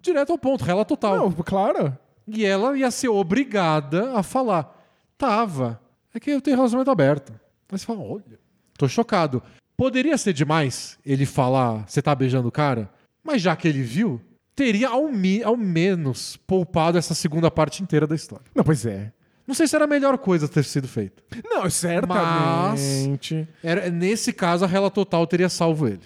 direto 0.00 0.32
ao 0.32 0.38
ponto, 0.38 0.64
rela 0.64 0.84
total. 0.84 1.16
Não, 1.16 1.32
claro. 1.32 1.96
E 2.26 2.44
ela 2.44 2.76
ia 2.76 2.90
ser 2.90 3.08
obrigada 3.08 4.16
a 4.16 4.22
falar: 4.22 4.72
Tava. 5.18 5.80
É 6.16 6.20
que 6.20 6.30
eu 6.30 6.40
tenho 6.40 6.56
relacionamento 6.56 6.90
aberto. 6.90 7.32
Aí 7.70 7.78
você 7.78 7.84
fala: 7.84 8.00
Olha, 8.00 8.38
tô 8.78 8.88
chocado. 8.88 9.42
Poderia 9.76 10.16
ser 10.16 10.32
demais 10.32 10.98
ele 11.04 11.26
falar: 11.26 11.84
Você 11.86 12.00
tá 12.00 12.14
beijando 12.14 12.48
o 12.48 12.52
cara? 12.52 12.90
Mas 13.22 13.42
já 13.42 13.54
que 13.54 13.68
ele 13.68 13.82
viu, 13.82 14.20
teria 14.54 14.88
ao, 14.88 15.08
mi- 15.08 15.42
ao 15.42 15.56
menos 15.56 16.36
poupado 16.46 16.96
essa 16.96 17.14
segunda 17.14 17.50
parte 17.50 17.82
inteira 17.82 18.06
da 18.06 18.14
história. 18.14 18.44
Não, 18.54 18.64
pois 18.64 18.86
é. 18.86 19.12
Não 19.46 19.54
sei 19.54 19.66
se 19.68 19.76
era 19.76 19.84
a 19.84 19.88
melhor 19.88 20.16
coisa 20.18 20.48
ter 20.48 20.64
sido 20.64 20.88
feita. 20.88 21.22
Não, 21.44 21.68
certamente. 21.70 23.48
Era, 23.62 23.90
nesse 23.90 24.32
caso, 24.32 24.64
a 24.64 24.68
Rela 24.68 24.90
Total 24.90 25.24
teria 25.26 25.48
salvo 25.48 25.86
ele. 25.86 26.00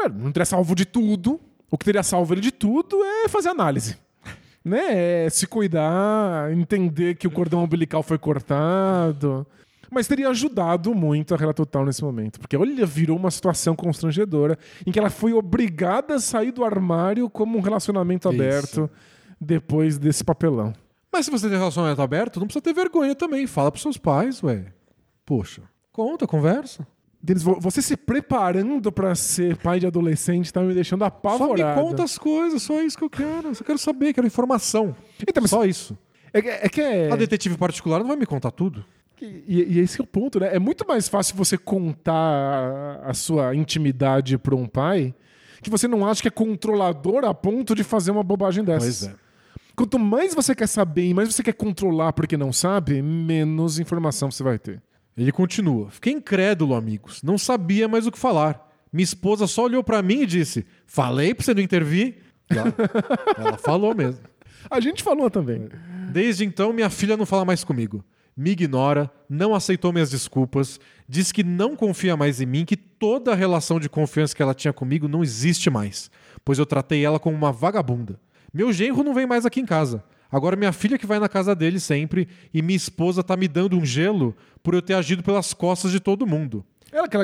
Ué, 0.00 0.08
não 0.08 0.32
teria 0.32 0.46
salvo 0.46 0.74
de 0.74 0.84
tudo. 0.84 1.40
O 1.70 1.78
que 1.78 1.84
teria 1.84 2.02
salvo 2.02 2.34
ele 2.34 2.40
de 2.40 2.50
tudo 2.50 3.04
é 3.04 3.28
fazer 3.28 3.50
análise. 3.50 3.96
Né? 4.64 5.24
É 5.26 5.30
se 5.30 5.46
cuidar, 5.46 6.52
entender 6.52 7.14
que 7.16 7.26
o 7.26 7.30
cordão 7.30 7.64
umbilical 7.64 8.02
foi 8.02 8.18
cortado. 8.18 9.46
Mas 9.90 10.06
teria 10.06 10.28
ajudado 10.28 10.94
muito 10.94 11.34
a 11.34 11.36
Rela 11.36 11.52
Total 11.52 11.84
nesse 11.84 12.04
momento. 12.04 12.38
Porque, 12.38 12.56
olha, 12.56 12.86
virou 12.86 13.16
uma 13.16 13.30
situação 13.30 13.74
constrangedora 13.74 14.56
em 14.86 14.92
que 14.92 14.98
ela 14.98 15.10
foi 15.10 15.32
obrigada 15.32 16.14
a 16.14 16.20
sair 16.20 16.52
do 16.52 16.64
armário 16.64 17.28
como 17.28 17.58
um 17.58 17.60
relacionamento 17.60 18.30
Isso. 18.30 18.40
aberto 18.40 18.90
depois 19.40 19.98
desse 19.98 20.22
papelão. 20.22 20.72
Mas 21.12 21.24
se 21.24 21.30
você 21.30 21.48
tem 21.48 21.58
relacionamento 21.58 22.00
aberto, 22.00 22.38
não 22.38 22.46
precisa 22.46 22.62
ter 22.62 22.72
vergonha 22.72 23.16
também. 23.16 23.46
Fala 23.48 23.72
pros 23.72 23.82
seus 23.82 23.96
pais, 23.96 24.42
ué. 24.44 24.66
Poxa, 25.26 25.62
conta, 25.90 26.26
conversa. 26.26 26.86
Vo- 27.22 27.60
você 27.60 27.82
se 27.82 27.96
preparando 27.96 28.90
pra 28.90 29.14
ser 29.14 29.56
pai 29.58 29.78
de 29.78 29.86
adolescente 29.86 30.52
tá 30.52 30.62
me 30.62 30.72
deixando 30.74 31.00
Só 31.00 31.06
apavorado. 31.06 31.80
me 31.80 31.86
conta 31.88 32.02
as 32.04 32.16
coisas, 32.16 32.62
só 32.62 32.80
isso 32.82 32.96
que 32.96 33.04
eu 33.04 33.10
quero. 33.10 33.54
Só 33.54 33.62
quero 33.62 33.78
saber, 33.78 34.12
quero 34.14 34.26
informação. 34.26 34.96
Então, 35.26 35.46
Só 35.46 35.64
isso. 35.64 35.96
É, 36.32 36.66
é 36.66 36.68
que 36.68 36.80
é... 36.80 37.10
A 37.12 37.16
detetive 37.16 37.56
particular 37.58 37.98
não 37.98 38.06
vai 38.06 38.16
me 38.16 38.24
contar 38.24 38.50
tudo. 38.50 38.84
E, 39.20 39.66
e 39.74 39.78
esse 39.80 40.00
é 40.00 40.04
o 40.04 40.06
ponto, 40.06 40.40
né? 40.40 40.54
É 40.54 40.58
muito 40.58 40.86
mais 40.88 41.06
fácil 41.08 41.36
você 41.36 41.58
contar 41.58 42.14
a, 43.04 43.10
a 43.10 43.14
sua 43.14 43.54
intimidade 43.54 44.38
para 44.38 44.54
um 44.56 44.66
pai 44.66 45.14
que 45.60 45.68
você 45.68 45.86
não 45.86 46.06
acha 46.06 46.22
que 46.22 46.28
é 46.28 46.30
controlador 46.30 47.24
a 47.26 47.34
ponto 47.34 47.74
de 47.74 47.84
fazer 47.84 48.10
uma 48.12 48.22
bobagem 48.22 48.64
dessas. 48.64 49.00
Pois 49.00 49.12
é. 49.12 49.16
Quanto 49.76 49.98
mais 49.98 50.34
você 50.34 50.54
quer 50.54 50.66
saber 50.66 51.04
e 51.06 51.12
mais 51.12 51.32
você 51.34 51.42
quer 51.42 51.52
controlar 51.52 52.14
porque 52.14 52.36
não 52.36 52.50
sabe, 52.52 53.02
menos 53.02 53.78
informação 53.78 54.30
você 54.30 54.42
vai 54.42 54.58
ter. 54.58 54.80
Ele 55.20 55.30
continua. 55.30 55.90
Fiquei 55.90 56.14
incrédulo, 56.14 56.74
amigos. 56.74 57.22
Não 57.22 57.36
sabia 57.36 57.86
mais 57.86 58.06
o 58.06 58.10
que 58.10 58.18
falar. 58.18 58.66
Minha 58.90 59.04
esposa 59.04 59.46
só 59.46 59.64
olhou 59.64 59.84
pra 59.84 60.00
mim 60.00 60.22
e 60.22 60.26
disse: 60.26 60.64
Falei 60.86 61.34
pra 61.34 61.44
você 61.44 61.52
não 61.52 61.60
intervir? 61.60 62.22
Ela, 62.48 62.74
ela 63.36 63.58
falou 63.58 63.94
mesmo. 63.94 64.22
A 64.70 64.80
gente 64.80 65.02
falou 65.02 65.30
também. 65.30 65.68
Desde 66.10 66.42
então, 66.46 66.72
minha 66.72 66.88
filha 66.88 67.18
não 67.18 67.26
fala 67.26 67.44
mais 67.44 67.62
comigo. 67.62 68.02
Me 68.34 68.52
ignora, 68.52 69.10
não 69.28 69.54
aceitou 69.54 69.92
minhas 69.92 70.08
desculpas, 70.08 70.80
diz 71.06 71.30
que 71.30 71.44
não 71.44 71.76
confia 71.76 72.16
mais 72.16 72.40
em 72.40 72.46
mim, 72.46 72.64
que 72.64 72.76
toda 72.76 73.32
a 73.32 73.36
relação 73.36 73.78
de 73.78 73.90
confiança 73.90 74.34
que 74.34 74.42
ela 74.42 74.54
tinha 74.54 74.72
comigo 74.72 75.06
não 75.06 75.22
existe 75.22 75.68
mais, 75.68 76.10
pois 76.42 76.58
eu 76.58 76.64
tratei 76.64 77.04
ela 77.04 77.18
como 77.18 77.36
uma 77.36 77.52
vagabunda. 77.52 78.18
Meu 78.54 78.72
genro 78.72 79.04
não 79.04 79.12
vem 79.12 79.26
mais 79.26 79.44
aqui 79.44 79.60
em 79.60 79.66
casa. 79.66 80.02
Agora 80.30 80.56
minha 80.56 80.72
filha 80.72 80.98
que 80.98 81.06
vai 81.06 81.18
na 81.18 81.28
casa 81.28 81.54
dele 81.54 81.80
sempre 81.80 82.28
e 82.54 82.62
minha 82.62 82.76
esposa 82.76 83.22
tá 83.22 83.36
me 83.36 83.48
dando 83.48 83.76
um 83.76 83.84
gelo 83.84 84.36
por 84.62 84.74
eu 84.74 84.82
ter 84.82 84.94
agido 84.94 85.22
pelas 85.22 85.52
costas 85.52 85.90
de 85.90 85.98
todo 85.98 86.26
mundo. 86.26 86.64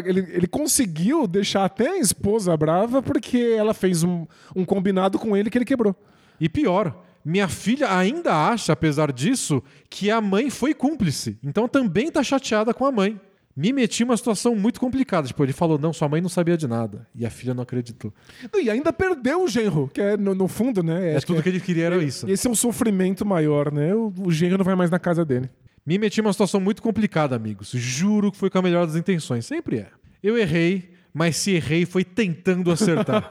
Ele, 0.04 0.20
ele 0.32 0.46
conseguiu 0.46 1.26
deixar 1.26 1.64
até 1.64 1.88
a 1.88 1.98
esposa 1.98 2.56
brava 2.56 3.02
porque 3.02 3.54
ela 3.56 3.74
fez 3.74 4.02
um, 4.02 4.26
um 4.54 4.64
combinado 4.64 5.18
com 5.18 5.36
ele 5.36 5.50
que 5.50 5.58
ele 5.58 5.64
quebrou. 5.64 5.94
E 6.40 6.48
pior, 6.48 7.02
minha 7.24 7.48
filha 7.48 7.96
ainda 7.96 8.32
acha, 8.48 8.72
apesar 8.72 9.12
disso, 9.12 9.62
que 9.90 10.10
a 10.10 10.20
mãe 10.20 10.50
foi 10.50 10.72
cúmplice. 10.72 11.36
Então 11.42 11.66
também 11.66 12.10
tá 12.10 12.22
chateada 12.22 12.72
com 12.72 12.86
a 12.86 12.92
mãe. 12.92 13.20
Me 13.56 13.72
meti 13.72 14.02
em 14.02 14.04
uma 14.04 14.16
situação 14.16 14.54
muito 14.54 14.78
complicada. 14.78 15.26
Tipo, 15.26 15.42
ele 15.42 15.54
falou, 15.54 15.78
não, 15.78 15.90
sua 15.90 16.06
mãe 16.08 16.20
não 16.20 16.28
sabia 16.28 16.58
de 16.58 16.68
nada. 16.68 17.06
E 17.14 17.24
a 17.24 17.30
filha 17.30 17.54
não 17.54 17.62
acreditou. 17.62 18.12
E 18.54 18.68
ainda 18.68 18.92
perdeu 18.92 19.42
o 19.42 19.48
genro, 19.48 19.88
que 19.92 20.00
é 20.00 20.14
no, 20.14 20.34
no 20.34 20.46
fundo, 20.46 20.82
né? 20.82 21.14
É 21.14 21.20
tudo 21.20 21.38
é- 21.38 21.42
que 21.42 21.48
ele 21.48 21.60
queria 21.60 21.86
era 21.86 21.96
isso. 21.96 22.28
Esse 22.28 22.46
é 22.46 22.50
um 22.50 22.54
sofrimento 22.54 23.24
maior, 23.24 23.72
né? 23.72 23.94
O, 23.94 24.12
o 24.24 24.30
genro 24.30 24.58
não 24.58 24.64
vai 24.64 24.74
mais 24.74 24.90
na 24.90 24.98
casa 24.98 25.24
dele. 25.24 25.48
Me 25.86 25.96
meti 25.96 26.20
em 26.20 26.24
uma 26.24 26.32
situação 26.32 26.60
muito 26.60 26.82
complicada, 26.82 27.34
amigos. 27.34 27.70
Juro 27.70 28.30
que 28.30 28.36
foi 28.36 28.50
com 28.50 28.58
a 28.58 28.62
melhor 28.62 28.86
das 28.86 28.96
intenções. 28.96 29.46
Sempre 29.46 29.78
é. 29.78 29.88
Eu 30.22 30.36
errei, 30.36 30.90
mas 31.14 31.36
se 31.36 31.52
errei 31.52 31.86
foi 31.86 32.04
tentando 32.04 32.70
acertar. 32.70 33.26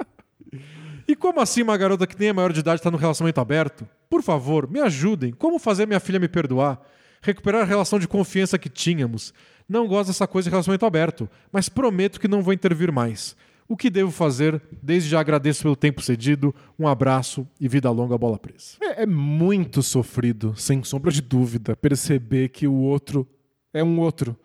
e 1.08 1.16
Como 1.16 1.40
assim 1.40 1.62
uma 1.62 1.76
garota 1.78 2.06
que 2.06 2.18
nem 2.20 2.28
é 2.28 2.32
maior 2.34 2.52
de 2.52 2.60
idade 2.60 2.80
está 2.80 2.90
no 2.90 2.98
relacionamento 2.98 3.40
aberto? 3.40 3.88
Por 4.10 4.22
favor, 4.22 4.68
me 4.70 4.80
ajudem. 4.80 5.32
Como 5.32 5.58
fazer 5.58 5.86
minha 5.86 6.00
filha 6.00 6.18
me 6.18 6.28
perdoar? 6.28 6.78
Recuperar 7.22 7.62
a 7.62 7.64
relação 7.64 7.98
de 7.98 8.08
confiança 8.08 8.58
que 8.58 8.68
tínhamos. 8.68 9.32
Não 9.68 9.86
gosto 9.86 10.08
dessa 10.08 10.26
coisa 10.26 10.46
de 10.46 10.50
relacionamento 10.50 10.84
aberto, 10.84 11.30
mas 11.52 11.68
prometo 11.68 12.20
que 12.20 12.28
não 12.28 12.42
vou 12.42 12.52
intervir 12.52 12.92
mais. 12.92 13.36
O 13.68 13.76
que 13.76 13.88
devo 13.88 14.10
fazer? 14.10 14.60
Desde 14.82 15.08
já 15.08 15.20
agradeço 15.20 15.62
pelo 15.62 15.76
tempo 15.76 16.02
cedido. 16.02 16.54
Um 16.78 16.86
abraço 16.86 17.46
e 17.60 17.68
vida 17.68 17.90
longa, 17.90 18.18
bola 18.18 18.38
presa. 18.38 18.76
É, 18.82 19.04
é 19.04 19.06
muito 19.06 19.82
sofrido, 19.82 20.54
sem 20.56 20.82
sombra 20.82 21.10
de 21.10 21.22
dúvida, 21.22 21.76
perceber 21.76 22.48
que 22.48 22.66
o 22.66 22.74
outro 22.74 23.26
é 23.72 23.82
um 23.82 23.98
outro. 24.00 24.36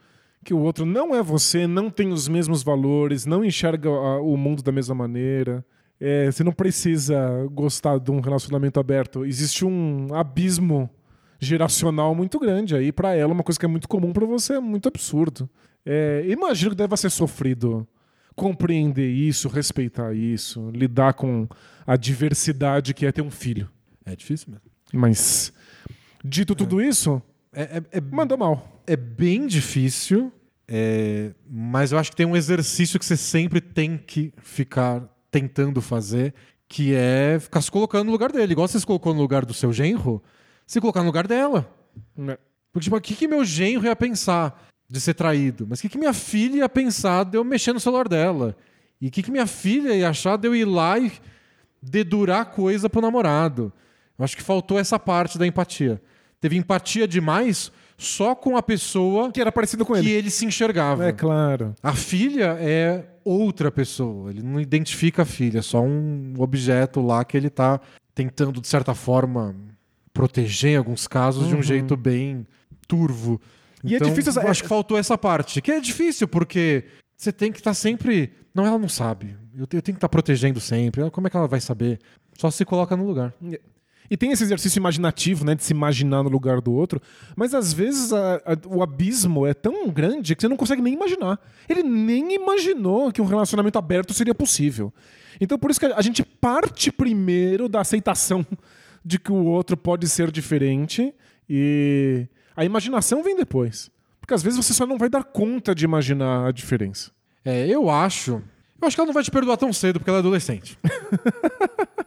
Que 0.46 0.54
o 0.54 0.60
outro 0.60 0.86
não 0.86 1.14
é 1.14 1.22
você, 1.22 1.68
não 1.68 1.90
tem 1.90 2.14
os 2.14 2.28
mesmos 2.28 2.64
valores, 2.64 3.26
não 3.26 3.44
enxerga 3.44 3.90
o 3.90 4.38
mundo 4.38 4.64
da 4.64 4.72
mesma 4.72 4.96
maneira. 4.96 5.66
É, 6.00 6.32
você 6.32 6.44
não 6.44 6.54
precisa 6.54 7.20
gostar 7.52 8.00
de 8.00 8.12
um 8.12 8.22
relacionamento 8.22 8.80
aberto. 8.80 9.26
Existe 9.26 9.66
um 9.66 10.14
abismo 10.14 10.90
geracional 11.40 12.16
muito 12.16 12.40
grande 12.40 12.76
aí 12.76 12.92
para 12.92 13.14
ela, 13.16 13.34
uma 13.34 13.44
coisa 13.44 13.60
que 13.60 13.66
é 13.66 13.70
muito 13.70 13.88
comum 13.88 14.12
para 14.14 14.26
você, 14.26 14.54
é 14.54 14.60
muito 14.60 14.88
absurdo. 14.88 15.50
É, 15.86 16.26
imagino 16.28 16.72
que 16.72 16.78
deve 16.78 16.98
ser 16.98 17.10
sofrido 17.10 17.88
compreender 18.36 19.10
isso, 19.10 19.48
respeitar 19.48 20.14
isso, 20.14 20.70
lidar 20.72 21.14
com 21.14 21.48
a 21.86 21.96
diversidade 21.96 22.94
que 22.94 23.06
é 23.06 23.12
ter 23.12 23.22
um 23.22 23.32
filho. 23.32 23.70
É 24.06 24.16
difícil 24.16 24.50
mesmo. 24.52 24.66
Mas, 24.94 25.52
dito 26.24 26.56
tudo 26.56 26.82
isso, 26.82 27.22
É, 27.54 27.62
é, 27.62 27.98
é, 27.98 28.02
mandou 28.02 28.38
mal. 28.38 28.82
é 28.86 28.96
bem 28.96 29.48
difícil, 29.48 30.32
é, 30.68 31.32
mas 31.50 31.92
eu 31.92 31.98
acho 31.98 32.12
que 32.12 32.16
tem 32.18 32.26
um 32.26 32.36
exercício 32.36 33.00
que 33.00 33.06
você 33.06 33.18
sempre 33.18 33.60
tem 33.60 33.98
que 33.98 34.32
ficar 34.44 35.04
tentando 35.32 35.82
fazer, 35.82 36.34
que 36.70 36.94
é 36.94 37.38
ficar 37.40 37.62
se 37.62 37.72
colocando 37.72 38.06
no 38.06 38.12
lugar 38.12 38.32
dele. 38.32 38.52
Igual 38.52 38.68
você 38.68 38.80
se 38.80 38.86
colocou 38.86 39.14
no 39.14 39.22
lugar 39.22 39.46
do 39.46 39.54
seu 39.54 39.74
genro, 39.74 40.22
se 40.68 40.80
colocar 40.82 41.00
no 41.00 41.08
lugar 41.08 41.26
dela. 41.26 41.68
Porque, 42.72 42.84
tipo, 42.84 42.96
o 42.98 43.02
que, 43.02 43.16
que 43.16 43.28
meu 43.28 43.44
genro 43.44 43.86
ia 43.86 43.96
pensar 43.96 44.68
de 44.88 45.02
ser 45.02 45.14
traído? 45.16 45.66
Mas 45.68 45.80
o 45.80 45.82
que, 45.82 45.90
que 45.90 45.98
minha 45.98 46.14
filha 46.14 46.58
ia 46.58 46.70
pensar 46.70 47.24
de 47.24 47.38
eu 47.38 47.44
mexer 47.44 47.74
no 47.74 47.80
celular 47.80 48.08
dela? 48.08 48.56
E 49.02 49.08
o 49.08 49.12
que, 49.12 49.24
que 49.24 49.32
minha 49.32 49.48
filha 49.48 49.96
ia 49.96 50.10
achar 50.10 50.38
de 50.38 50.48
eu 50.48 50.56
ir 50.56 50.66
lá 50.66 51.00
e 51.00 51.12
dedurar 51.82 52.46
coisa 52.52 52.90
pro 52.90 53.02
namorado? 53.02 53.72
Eu 54.20 54.26
acho 54.26 54.36
que 54.36 54.44
faltou 54.44 54.78
essa 54.78 55.00
parte 55.00 55.38
da 55.38 55.48
empatia. 55.48 56.02
Teve 56.40 56.58
empatia 56.58 57.08
demais 57.08 57.72
só 57.98 58.36
com 58.36 58.56
a 58.56 58.62
pessoa 58.62 59.32
Que 59.32 59.42
era 59.42 59.52
parecido 59.52 59.84
com 59.84 59.94
que 59.94 60.00
ele. 60.00 60.12
ele 60.12 60.30
se 60.30 60.46
enxergava. 60.46 61.08
É 61.08 61.12
claro. 61.12 61.74
A 61.82 61.94
filha 61.94 62.58
é 62.60 63.06
outra 63.24 63.72
pessoa. 63.72 64.30
Ele 64.30 64.44
não 64.44 64.60
identifica 64.60 65.24
a 65.24 65.26
filha, 65.26 65.60
é 65.60 65.62
só 65.62 65.82
um 65.82 66.34
objeto 66.38 67.02
lá 67.02 67.24
que 67.26 67.36
ele 67.36 67.50
tá 67.50 67.80
tentando, 68.14 68.62
de 68.62 68.68
certa 68.68 68.94
forma, 68.94 69.56
proteger 70.18 70.72
em 70.72 70.76
alguns 70.78 71.08
casos 71.08 71.48
de 71.48 71.56
um 71.56 71.62
jeito 71.62 71.96
bem 71.96 72.46
turvo. 72.88 73.40
E 73.84 73.94
é 73.94 73.98
Então, 73.98 74.10
difícil 74.10 74.32
essa- 74.32 74.42
eu 74.42 74.50
Acho 74.50 74.64
que 74.64 74.70
faltou 74.70 74.98
essa 74.98 75.18
parte. 75.18 75.62
Que 75.62 75.72
é 75.72 75.80
difícil, 75.80 76.28
porque 76.28 76.86
você 77.16 77.32
tem 77.32 77.52
que 77.52 77.60
estar 77.60 77.74
sempre. 77.76 78.34
Não, 78.54 78.66
ela 78.66 78.80
não 78.80 78.90
sabe. 78.90 79.38
Eu 79.56 79.68
tenho, 79.68 79.78
eu 79.80 79.82
tenho 79.84 79.96
que 79.96 79.98
estar 79.98 80.10
protegendo 80.10 80.60
sempre. 80.60 81.08
Como 81.12 81.28
é 81.28 81.30
que 81.30 81.38
ela 81.38 81.48
vai 81.48 81.62
saber? 81.62 82.00
Só 82.38 82.50
se 82.50 82.66
coloca 82.66 82.96
no 82.98 83.06
lugar. 83.06 83.34
E 84.10 84.16
tem 84.18 84.32
esse 84.32 84.44
exercício 84.44 84.80
imaginativo, 84.80 85.44
né, 85.46 85.54
de 85.54 85.64
se 85.64 85.74
imaginar 85.74 86.24
no 86.24 86.30
lugar 86.30 86.62
do 86.62 86.72
outro, 86.72 87.00
mas 87.36 87.54
às 87.54 87.74
vezes 87.74 88.14
a- 88.14 88.36
a- 88.38 88.58
o 88.68 88.82
abismo 88.82 89.46
é 89.46 89.54
tão 89.54 89.90
grande 89.90 90.34
que 90.36 90.42
você 90.42 90.48
não 90.48 90.56
consegue 90.56 90.82
nem 90.82 90.94
imaginar. 90.94 91.38
Ele 91.68 91.84
nem 91.84 92.34
imaginou 92.34 93.12
que 93.12 93.22
um 93.22 93.26
relacionamento 93.26 93.78
aberto 93.78 94.14
seria 94.14 94.34
possível. 94.34 94.94
Então 95.42 95.60
por 95.60 95.70
isso 95.70 95.80
que 95.80 95.86
a 95.88 96.02
gente 96.02 96.24
parte 96.24 96.90
primeiro 96.92 97.68
da 97.68 97.82
aceitação 97.82 98.46
de 99.08 99.18
que 99.18 99.32
o 99.32 99.46
outro 99.46 99.78
pode 99.78 100.06
ser 100.10 100.30
diferente 100.30 101.14
e 101.50 102.28
a 102.56 102.66
imaginação 102.66 103.24
vem 103.24 103.38
depois. 103.38 103.90
Porque 104.20 104.34
às 104.34 104.44
vezes 104.44 104.58
você 104.58 104.74
só 104.74 104.86
não 104.86 104.98
vai 104.98 105.08
dar 105.08 105.24
conta 105.24 105.74
de 105.74 105.86
imaginar 105.86 106.48
a 106.48 106.52
diferença. 106.52 107.12
É, 107.46 107.66
eu 107.66 107.90
acho. 107.90 108.44
Eu 108.82 108.86
acho 108.86 108.98
que 108.98 109.00
ela 109.00 109.08
não 109.08 109.14
vai 109.14 109.24
te 109.24 109.32
perdoar 109.32 109.56
tão 109.56 109.72
cedo 109.72 110.00
porque 110.00 110.10
ela 110.10 110.20
é 110.20 110.20
adolescente. 110.20 110.78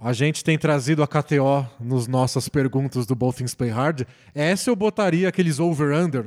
A 0.00 0.12
gente 0.12 0.44
tem 0.44 0.56
trazido 0.56 1.02
a 1.02 1.08
KTO 1.08 1.68
nos 1.80 2.06
nossas 2.06 2.48
perguntas 2.48 3.04
do 3.04 3.16
Both 3.16 3.38
Things 3.38 3.52
Play 3.52 3.70
Hard. 3.70 4.02
Essa 4.32 4.70
eu 4.70 4.76
botaria 4.76 5.28
aqueles 5.28 5.58
over-under. 5.58 6.26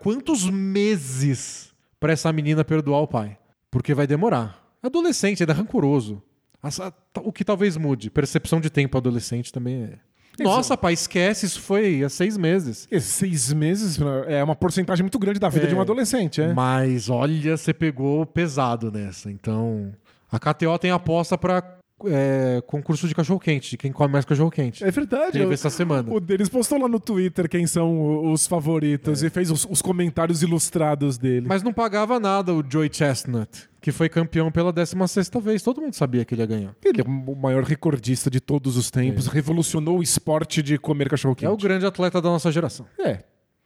Quantos 0.00 0.48
meses 0.48 1.74
pra 1.98 2.12
essa 2.12 2.32
menina 2.32 2.64
perdoar 2.64 3.00
o 3.00 3.08
pai? 3.08 3.36
Porque 3.68 3.94
vai 3.94 4.06
demorar. 4.06 4.64
Adolescente, 4.80 5.42
ainda 5.42 5.52
é 5.52 5.56
rancoroso. 5.56 6.22
Essa- 6.64 6.92
O 7.22 7.32
que 7.32 7.44
talvez 7.44 7.76
mude. 7.76 8.10
Percepção 8.10 8.60
de 8.60 8.70
tempo 8.70 8.96
adolescente 8.98 9.52
também 9.52 9.84
é. 9.84 10.42
Nossa, 10.42 10.76
pai, 10.76 10.94
esquece, 10.94 11.46
isso 11.46 11.60
foi 11.60 12.02
há 12.02 12.08
seis 12.08 12.36
meses. 12.36 12.88
E 12.90 13.00
seis 13.00 13.52
meses 13.52 13.98
é 14.26 14.42
uma 14.42 14.56
porcentagem 14.56 15.04
muito 15.04 15.18
grande 15.18 15.38
da 15.38 15.48
vida 15.48 15.66
É. 15.66 15.68
de 15.68 15.74
um 15.76 15.80
adolescente, 15.80 16.40
é? 16.42 16.52
Mas 16.52 17.08
olha, 17.08 17.56
você 17.56 17.72
pegou 17.72 18.26
pesado 18.26 18.90
nessa. 18.90 19.30
Então, 19.30 19.92
a 20.32 20.38
KTO 20.40 20.76
tem 20.78 20.90
aposta 20.90 21.38
pra 21.38 21.62
é, 22.06 22.60
concurso 22.66 23.06
de 23.06 23.14
cachorro-quente, 23.14 23.70
de 23.70 23.76
quem 23.78 23.92
come 23.92 24.12
mais 24.12 24.24
cachorro-quente. 24.24 24.82
É 24.84 24.90
verdade. 24.90 25.32
Teve 25.32 25.44
eu- 25.44 25.52
essa 25.52 25.70
semana. 25.70 26.12
O 26.12 26.18
deles 26.18 26.48
postou 26.48 26.78
lá 26.82 26.88
no 26.88 26.98
Twitter 26.98 27.48
quem 27.48 27.66
são 27.68 28.30
os 28.32 28.46
favoritos 28.48 29.22
e 29.22 29.30
fez 29.30 29.50
os, 29.50 29.64
os 29.70 29.80
comentários 29.80 30.42
ilustrados 30.42 31.16
dele. 31.16 31.46
Mas 31.48 31.62
não 31.62 31.72
pagava 31.72 32.18
nada 32.18 32.52
o 32.52 32.62
Joey 32.68 32.90
Chestnut, 32.92 33.68
que 33.84 33.92
foi 33.92 34.08
campeão 34.08 34.50
pela 34.50 34.72
16ª 34.72 35.38
vez. 35.42 35.60
Todo 35.62 35.78
mundo 35.82 35.92
sabia 35.92 36.24
que 36.24 36.32
ele 36.34 36.40
ia 36.40 36.46
ganhar. 36.46 36.74
Ele 36.82 37.02
é 37.02 37.04
o 37.04 37.36
maior 37.36 37.62
recordista 37.62 38.30
de 38.30 38.40
todos 38.40 38.78
os 38.78 38.90
tempos, 38.90 39.26
revolucionou 39.26 39.98
o 39.98 40.02
esporte 40.02 40.62
de 40.62 40.78
comer 40.78 41.10
cachorro-quente. 41.10 41.44
É 41.44 41.50
o 41.52 41.56
grande 41.58 41.84
atleta 41.84 42.18
da 42.18 42.30
nossa 42.30 42.50
geração. 42.50 42.86
É. 42.98 43.18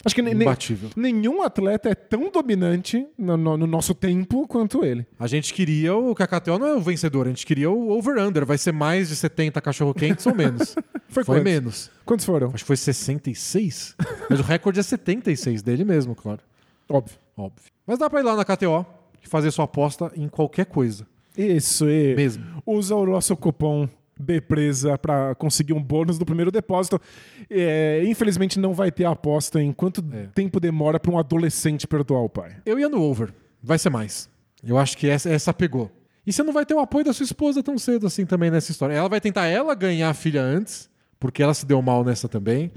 Acho 0.04 0.14
que 0.16 0.20
Imbatível. 0.20 0.90
nenhum 0.96 1.40
atleta 1.42 1.88
é 1.88 1.94
tão 1.94 2.32
dominante 2.32 3.06
no, 3.16 3.36
no- 3.36 3.56
no 3.56 3.66
nosso 3.68 3.94
tempo 3.94 4.44
quanto 4.48 4.84
ele. 4.84 5.06
A 5.20 5.28
gente 5.28 5.54
queria 5.54 5.94
o 5.94 6.14
que 6.16 6.22
a 6.22 6.26
KTO 6.26 6.58
não 6.58 6.66
é 6.66 6.74
o 6.74 6.80
vencedor, 6.80 7.26
a 7.26 7.28
gente 7.30 7.46
queria 7.46 7.70
o 7.70 7.90
over-under. 7.90 8.44
Vai 8.44 8.58
ser 8.58 8.72
mais 8.72 9.08
de 9.08 9.14
70 9.14 9.60
cachorro-quentes 9.60 10.26
ou 10.26 10.34
menos? 10.34 10.74
Foi 11.10 11.22
foi 11.24 11.40
menos. 11.40 11.90
Quantos 12.04 12.26
foram? 12.26 12.48
Acho 12.48 12.64
que 12.64 12.66
foi 12.66 12.76
66. 12.76 13.94
Mas 14.28 14.40
o 14.40 14.42
recorde 14.42 14.78
é 14.78 14.82
76 14.82 15.62
dele 15.62 15.82
mesmo, 15.84 16.14
claro. 16.14 16.40
Óbvio. 16.88 17.16
Óbvio. 17.36 17.64
Mas 17.86 17.98
dá 17.98 18.10
pra 18.10 18.20
ir 18.20 18.24
lá 18.24 18.36
na 18.36 18.44
KTO 18.44 18.84
e 19.24 19.28
fazer 19.28 19.50
sua 19.50 19.64
aposta 19.64 20.10
em 20.16 20.28
qualquer 20.28 20.66
coisa. 20.66 21.06
Isso, 21.36 21.88
e 21.88 22.14
Mesmo. 22.16 22.44
usa 22.66 22.94
o 22.96 23.06
nosso 23.06 23.36
cupom 23.36 23.88
BPRESA 24.20 24.98
para 24.98 25.34
conseguir 25.36 25.72
um 25.72 25.82
bônus 25.82 26.18
do 26.18 26.26
primeiro 26.26 26.50
depósito. 26.50 27.00
É, 27.48 28.02
infelizmente 28.04 28.58
não 28.58 28.74
vai 28.74 28.90
ter 28.90 29.04
a 29.04 29.10
aposta 29.10 29.62
em 29.62 29.72
quanto 29.72 30.04
É. 30.12 30.26
tempo 30.34 30.58
demora 30.58 30.98
para 30.98 31.12
um 31.12 31.18
adolescente 31.18 31.86
perdoar 31.86 32.22
o 32.22 32.28
pai. 32.28 32.56
Eu 32.66 32.78
ia 32.78 32.88
no 32.88 33.00
over. 33.00 33.32
Vai 33.62 33.78
ser 33.78 33.90
mais. 33.90 34.28
Eu 34.64 34.76
acho 34.76 34.96
que 34.98 35.08
essa, 35.08 35.30
essa 35.30 35.54
pegou. 35.54 35.90
E 36.26 36.32
você 36.32 36.42
não 36.42 36.52
vai 36.52 36.66
ter 36.66 36.74
o 36.74 36.80
apoio 36.80 37.04
da 37.04 37.12
sua 37.12 37.24
esposa 37.24 37.62
tão 37.62 37.78
cedo 37.78 38.06
assim 38.06 38.26
também 38.26 38.50
nessa 38.50 38.70
história. 38.72 38.94
Ela 38.94 39.08
vai 39.08 39.20
tentar 39.20 39.46
ela 39.46 39.74
ganhar 39.74 40.10
a 40.10 40.14
filha 40.14 40.42
antes, 40.42 40.90
porque 41.20 41.42
ela 41.42 41.54
se 41.54 41.64
deu 41.64 41.80
mal 41.80 42.04
nessa 42.04 42.28
também. 42.28 42.72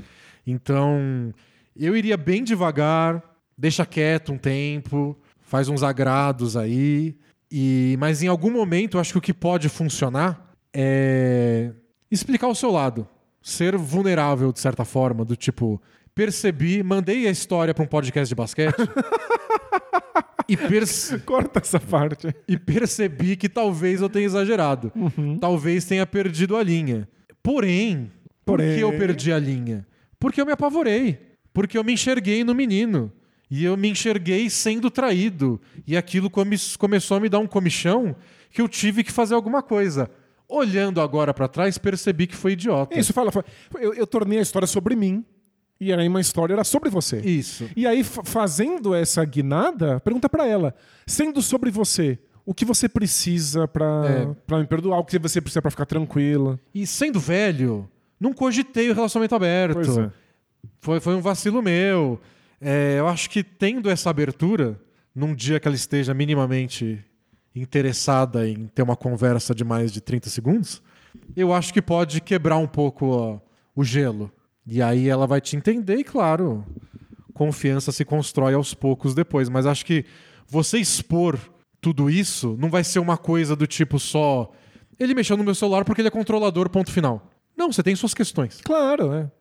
Então, 0.46 1.34
eu 1.76 1.96
iria 1.96 2.16
bem 2.18 2.44
devagar, 2.44 3.22
deixa 3.58 3.86
quieto 3.86 4.32
um 4.32 4.38
tempo, 4.38 5.18
faz 5.52 5.68
uns 5.68 5.84
agrados 5.84 6.56
aí. 6.56 7.14
E 7.52 7.98
mas 8.00 8.24
em 8.24 8.28
algum 8.28 8.50
momento, 8.50 8.98
acho 8.98 9.12
que 9.12 9.18
o 9.18 9.22
que 9.22 9.34
pode 9.34 9.68
funcionar 9.68 10.54
é 10.74 11.72
explicar 12.10 12.48
o 12.48 12.56
seu 12.56 12.72
lado, 12.72 13.06
ser 13.42 13.76
vulnerável 13.76 14.54
de 14.54 14.62
certa 14.62 14.86
forma, 14.86 15.26
do 15.26 15.36
tipo, 15.36 15.82
percebi, 16.16 16.82
mandei 16.82 17.28
a 17.28 17.32
história 17.32 17.74
para 17.74 17.84
um 17.84 17.88
podcast 17.88 18.30
de 18.30 18.36
basquete. 18.36 18.76
E, 20.48 20.58
perce- 20.58 21.18
Corta 21.20 21.60
essa 21.60 21.80
parte. 21.80 22.28
e 22.46 22.58
percebi 22.58 23.38
que 23.38 23.48
talvez 23.48 24.02
eu 24.02 24.10
tenha 24.10 24.26
exagerado. 24.26 24.92
Uhum. 24.94 25.38
Talvez 25.40 25.86
tenha 25.86 26.06
perdido 26.06 26.58
a 26.58 26.64
linha. 26.64 27.08
Porém, 27.42 28.12
por 28.46 28.58
Porém. 28.58 28.76
que 28.76 28.82
eu 28.82 28.92
perdi 28.98 29.32
a 29.32 29.40
linha? 29.40 29.88
Porque 30.20 30.42
eu 30.42 30.46
me 30.46 30.52
apavorei. 30.52 31.18
Porque 31.54 31.78
eu 31.78 31.84
me 31.86 31.94
enxerguei 31.94 32.44
no 32.44 32.54
menino. 32.54 33.14
E 33.52 33.66
eu 33.66 33.76
me 33.76 33.90
enxerguei 33.90 34.50
sendo 34.50 34.90
traído. 34.90 35.60
E 35.86 35.98
aquilo 35.98 36.30
come- 36.30 36.56
começou 36.80 37.18
a 37.18 37.20
me 37.20 37.28
dar 37.28 37.40
um 37.40 37.46
comichão 37.48 38.16
que 38.50 38.62
eu 38.62 38.68
tive 38.70 39.04
que 39.04 39.12
fazer 39.12 39.36
alguma 39.36 39.62
coisa. 39.62 40.10
Olhando 40.48 41.02
agora 41.02 41.34
pra 41.34 41.48
trás, 41.50 41.78
percebi 41.78 42.28
que 42.28 42.36
foi 42.36 42.54
idiota. 42.54 42.98
Isso, 42.98 43.12
fala. 43.14 43.30
fala. 43.32 43.46
Eu, 43.80 43.94
eu 43.94 44.08
tornei 44.08 44.40
a 44.40 44.42
história 44.42 44.68
sobre 44.68 44.96
mim. 44.96 45.26
E 45.80 45.92
aí 45.92 46.08
uma 46.08 46.22
história 46.22 46.54
era 46.54 46.64
sobre 46.64 46.90
você. 46.90 47.20
Isso. 47.20 47.70
E 47.76 47.86
aí, 47.88 48.04
fa- 48.04 48.24
fazendo 48.24 48.94
essa 48.96 49.24
guinada, 49.26 50.00
pergunta 50.00 50.30
pra 50.30 50.46
ela: 50.48 50.74
sendo 51.08 51.42
sobre 51.42 51.72
você, 51.72 52.20
o 52.46 52.54
que 52.54 52.64
você 52.64 52.88
precisa 52.88 53.68
pra 53.68 54.04
É. 54.08 54.36
pra 54.48 54.60
me 54.60 54.66
perdoar? 54.68 55.00
O 55.00 55.04
que 55.06 55.18
você 55.20 55.42
precisa 55.42 55.62
pra 55.62 55.72
ficar 55.72 55.86
tranquila? 55.86 56.60
E 56.74 56.86
sendo 56.88 57.20
velho, 57.20 57.90
não 58.20 58.32
cogitei 58.32 58.90
o 58.92 58.94
relacionamento 58.94 59.34
aberto. 59.36 60.00
É. 60.02 60.12
Foi, 60.82 61.00
foi 61.00 61.16
um 61.16 61.22
vacilo 61.22 61.62
meu. 61.62 62.20
É, 62.62 63.00
eu 63.00 63.08
acho 63.08 63.30
que 63.30 63.44
tendo 63.44 63.90
essa 63.90 64.10
abertura, 64.10 64.80
num 65.16 65.34
dia 65.34 65.60
que 65.60 65.68
ela 65.68 65.76
esteja 65.76 66.14
minimamente 66.14 67.04
interessada 67.56 68.48
em 68.48 68.68
ter 68.68 68.84
uma 68.84 68.96
conversa 68.96 69.54
de 69.54 69.64
mais 69.64 69.92
de 69.92 70.00
30 70.00 70.30
segundos, 70.30 70.82
eu 71.36 71.52
acho 71.52 71.74
que 71.74 71.82
pode 71.82 72.22
quebrar 72.22 72.58
um 72.58 72.68
pouco 72.68 73.08
ó, 73.08 73.40
o 73.76 73.84
gelo. 73.84 74.32
E 74.66 74.82
aí 74.82 75.10
ela 75.10 75.26
vai 75.26 75.42
te 75.42 75.56
entender 75.56 75.96
e, 75.96 76.04
claro, 76.04 76.64
confiança 77.34 77.92
se 77.92 78.06
constrói 78.06 78.54
aos 78.54 78.74
poucos 78.74 79.16
depois. 79.16 79.50
Mas 79.50 79.66
acho 79.66 79.86
que 79.86 80.06
você 80.48 80.78
expor 80.78 81.40
tudo 81.82 82.10
isso 82.10 82.56
não 82.60 82.70
vai 82.70 82.84
ser 82.84 83.00
uma 83.00 83.18
coisa 83.18 83.56
do 83.56 83.66
tipo 83.66 83.98
só. 84.00 84.52
Ele 85.00 85.16
mexeu 85.16 85.36
no 85.36 85.44
meu 85.44 85.56
celular 85.56 85.84
porque 85.84 86.00
ele 86.00 86.10
é 86.10 86.12
controlador, 86.12 86.70
ponto 86.70 86.92
final. 86.92 87.28
Não, 87.58 87.72
você 87.72 87.82
tem 87.82 87.96
suas 87.96 88.14
questões. 88.14 88.62
Claro, 88.64 89.12
é. 89.14 89.32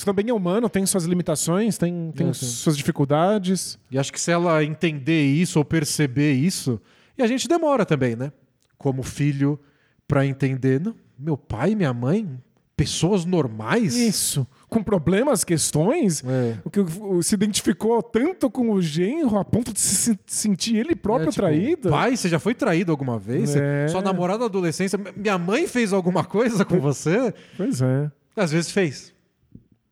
Você 0.00 0.06
também 0.06 0.30
é 0.30 0.32
humano, 0.32 0.66
tem 0.70 0.86
suas 0.86 1.04
limitações, 1.04 1.76
tem, 1.76 2.10
tem 2.16 2.32
sim. 2.32 2.46
suas 2.46 2.74
dificuldades. 2.74 3.78
E 3.90 3.98
acho 3.98 4.10
que 4.10 4.18
se 4.18 4.30
ela 4.30 4.64
entender 4.64 5.26
isso 5.26 5.58
ou 5.58 5.64
perceber 5.64 6.32
isso, 6.32 6.80
e 7.18 7.22
a 7.22 7.26
gente 7.26 7.46
demora 7.46 7.84
também, 7.84 8.16
né? 8.16 8.32
Como 8.78 9.02
filho, 9.02 9.60
pra 10.08 10.24
entender. 10.24 10.80
Não, 10.80 10.94
meu 11.18 11.36
pai, 11.36 11.74
minha 11.74 11.92
mãe, 11.92 12.26
pessoas 12.74 13.26
normais. 13.26 13.94
Isso. 13.94 14.46
Com 14.70 14.82
problemas, 14.82 15.44
questões. 15.44 16.24
É. 16.26 16.56
O 16.64 16.70
que 16.70 16.80
se 17.22 17.34
identificou 17.34 18.02
tanto 18.02 18.50
com 18.50 18.70
o 18.70 18.80
genro 18.80 19.36
a 19.36 19.44
ponto 19.44 19.70
de 19.70 19.80
se 19.80 19.96
sen- 19.96 20.18
sentir 20.26 20.76
ele 20.76 20.96
próprio 20.96 21.28
É, 21.28 21.30
tipo, 21.30 21.42
traído. 21.42 21.90
Pai, 21.90 22.16
você 22.16 22.26
já 22.26 22.38
foi 22.38 22.54
traído 22.54 22.90
alguma 22.90 23.18
vez? 23.18 23.54
É. 23.54 23.86
Sua 23.88 24.00
namorada 24.00 24.38
na 24.38 24.44
adolescência. 24.46 24.98
Minha 25.14 25.36
mãe 25.36 25.66
fez 25.68 25.92
alguma 25.92 26.24
coisa 26.24 26.64
com 26.64 26.80
você? 26.80 27.34
Pois 27.54 27.82
é. 27.82 28.10
Às 28.34 28.50
vezes 28.50 28.70
fez. 28.70 29.12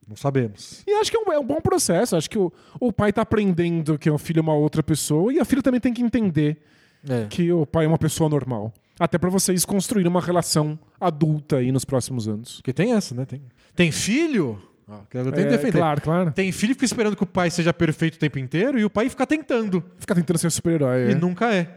Não 0.08 0.16
sabemos. 0.16 0.82
E 0.86 0.92
acho 0.94 1.10
que 1.10 1.16
é 1.16 1.20
um, 1.20 1.32
é 1.32 1.38
um 1.38 1.44
bom 1.44 1.60
processo. 1.60 2.16
Acho 2.16 2.30
que 2.30 2.38
o, 2.38 2.50
o 2.80 2.92
pai 2.92 3.12
tá 3.12 3.22
aprendendo 3.22 3.98
que 3.98 4.08
o 4.10 4.16
filho 4.16 4.38
é 4.38 4.42
uma 4.42 4.54
outra 4.54 4.82
pessoa 4.82 5.32
e 5.32 5.38
a 5.38 5.44
filha 5.44 5.62
também 5.62 5.80
tem 5.80 5.92
que 5.92 6.00
entender 6.02 6.56
É. 7.08 7.26
que 7.28 7.52
o 7.52 7.66
pai 7.66 7.84
é 7.84 7.88
uma 7.88 7.98
pessoa 7.98 8.30
normal. 8.30 8.72
Até 8.98 9.18
pra 9.18 9.28
vocês 9.30 9.64
construírem 9.64 10.10
uma 10.10 10.20
relação 10.20 10.78
adulta 11.00 11.56
aí 11.58 11.70
nos 11.70 11.84
próximos 11.84 12.26
anos. 12.26 12.56
Porque 12.56 12.72
tem 12.72 12.94
essa, 12.94 13.14
né? 13.14 13.24
Tem, 13.26 13.42
tem 13.76 13.92
filho? 13.92 14.60
Ah, 14.88 15.00
eu 15.12 15.30
tenho 15.30 15.34
que 15.34 15.40
É, 15.40 15.56
defender. 15.58 15.78
Claro, 15.78 16.00
claro. 16.00 16.32
Tem 16.32 16.50
filho 16.50 16.70
que 16.74 16.78
fica 16.80 16.86
esperando 16.86 17.14
que 17.14 17.22
o 17.22 17.26
pai 17.26 17.50
seja 17.50 17.72
perfeito 17.74 18.14
o 18.14 18.18
tempo 18.18 18.38
inteiro 18.38 18.78
e 18.78 18.84
o 18.86 18.90
pai 18.90 19.08
fica 19.10 19.26
tentando. 19.26 19.84
Fica 19.98 20.14
tentando 20.14 20.38
ser 20.38 20.50
super-herói. 20.50 21.08
E 21.08 21.12
é. 21.12 21.14
nunca 21.14 21.54
é. 21.54 21.68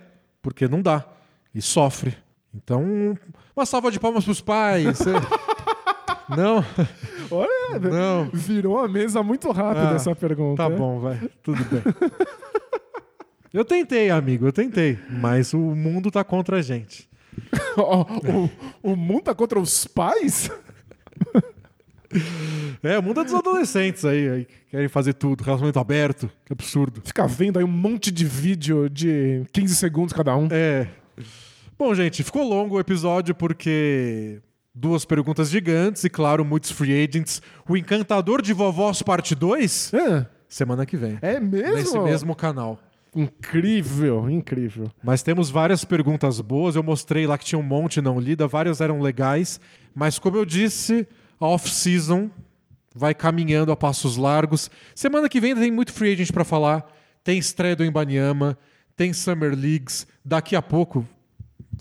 Porque 0.42 0.68
não 0.68 0.82
dá. 0.82 1.06
E 1.54 1.62
sofre. 1.62 2.16
Então, 2.56 3.18
uma 3.56 3.66
salva 3.66 3.92
de 3.92 4.00
palmas 4.00 4.24
pros 4.24 4.40
pais. 4.42 5.00
não, 6.36 6.66
Olha, 7.32 7.80
não. 7.80 8.30
virou 8.34 8.80
a 8.80 8.88
mesa 8.88 9.22
muito 9.24 9.52
rápido 9.52 9.88
Ah, 9.88 9.96
essa 9.96 10.16
pergunta. 10.16 10.68
Tá 10.68 10.74
é. 10.74 10.76
bom, 10.76 11.00
vai. 11.00 11.20
Tudo 11.44 11.64
bem. 11.66 11.82
Eu 13.54 13.66
tentei, 13.66 14.10
amigo, 14.10 14.46
eu 14.48 14.54
tentei. 14.54 14.98
Mas 15.10 15.54
o 15.54 15.58
mundo 15.60 16.10
tá 16.10 16.24
contra 16.24 16.58
a 16.58 16.62
gente. 16.62 17.10
O, 18.84 18.92
o 18.92 18.96
mundo 18.96 19.24
tá 19.24 19.36
contra 19.36 19.60
os 19.60 19.86
pais? 19.88 20.50
É, 22.84 22.98
o 23.00 23.04
mundo 23.04 23.22
é 23.22 23.24
dos 23.24 23.34
adolescentes 23.34 24.04
aí, 24.04 24.30
aí 24.30 24.46
que 24.46 24.54
querem 24.72 24.88
fazer 24.90 25.14
tudo, 25.14 25.42
relacionamento 25.42 25.80
aberto, 25.80 26.30
que 26.46 26.52
absurdo. 26.52 27.02
Fica 27.06 27.26
vendo 27.28 27.58
aí 27.60 27.64
um 27.64 27.70
monte 27.70 28.12
de 28.12 28.26
vídeo 28.26 28.90
de 28.90 29.44
15 29.54 29.76
segundos 29.76 30.14
cada 30.14 30.36
um. 30.36 30.48
É. 30.52 30.88
Bom, 31.80 31.94
gente, 31.96 32.24
ficou 32.24 32.44
longo 32.48 32.76
o 32.76 32.80
episódio 32.80 33.34
porque 33.34 34.42
duas 34.74 35.06
perguntas 35.06 35.50
gigantes 35.50 36.04
e, 36.04 36.10
claro, 36.10 36.44
muitos 36.46 36.72
free 36.72 37.04
agents. 37.04 37.42
O 37.68 37.76
Encantador 37.76 38.42
de 38.42 38.54
Vovós 38.54 39.02
Parte 39.02 39.36
2, 39.36 39.94
É, 39.94 40.26
semana 40.48 40.86
que 40.86 40.96
vem. 40.98 41.18
é 41.22 41.40
mesmo? 41.40 41.76
Nesse 41.76 42.00
mesmo 42.00 42.36
canal. 42.36 42.80
Incrível, 43.14 44.30
incrível. 44.30 44.90
Mas 45.04 45.22
temos 45.22 45.50
várias 45.50 45.84
perguntas 45.84 46.40
boas. 46.40 46.76
Eu 46.76 46.84
mostrei 46.84 47.28
lá 47.28 47.38
que 47.38 47.44
tinha 47.44 47.60
um 47.60 47.64
monte 47.64 48.02
não 48.02 48.18
lida, 48.20 48.48
várias 48.48 48.80
eram 48.80 49.02
legais. 49.02 49.60
Mas 49.94 50.18
como 50.18 50.38
eu 50.38 50.46
disse, 50.46 51.06
a 51.40 51.46
off-season 51.46 52.30
vai 52.96 53.14
caminhando 53.14 53.72
a 53.72 53.76
passos 53.76 54.16
largos. 54.16 54.72
Semana 54.96 55.28
que 55.28 55.42
vem 55.42 55.54
tem 55.54 55.70
muito 55.72 55.92
free 55.92 56.14
agent 56.14 56.32
pra 56.32 56.46
falar. 56.46 56.86
Tem 57.24 57.38
estreia 57.38 57.76
do 57.76 57.84
Embanyama, 57.84 58.58
tem 58.96 59.12
Summer 59.12 59.54
Leagues. 59.54 60.08
Daqui 60.24 60.56
a 60.56 60.62
pouco 60.62 61.06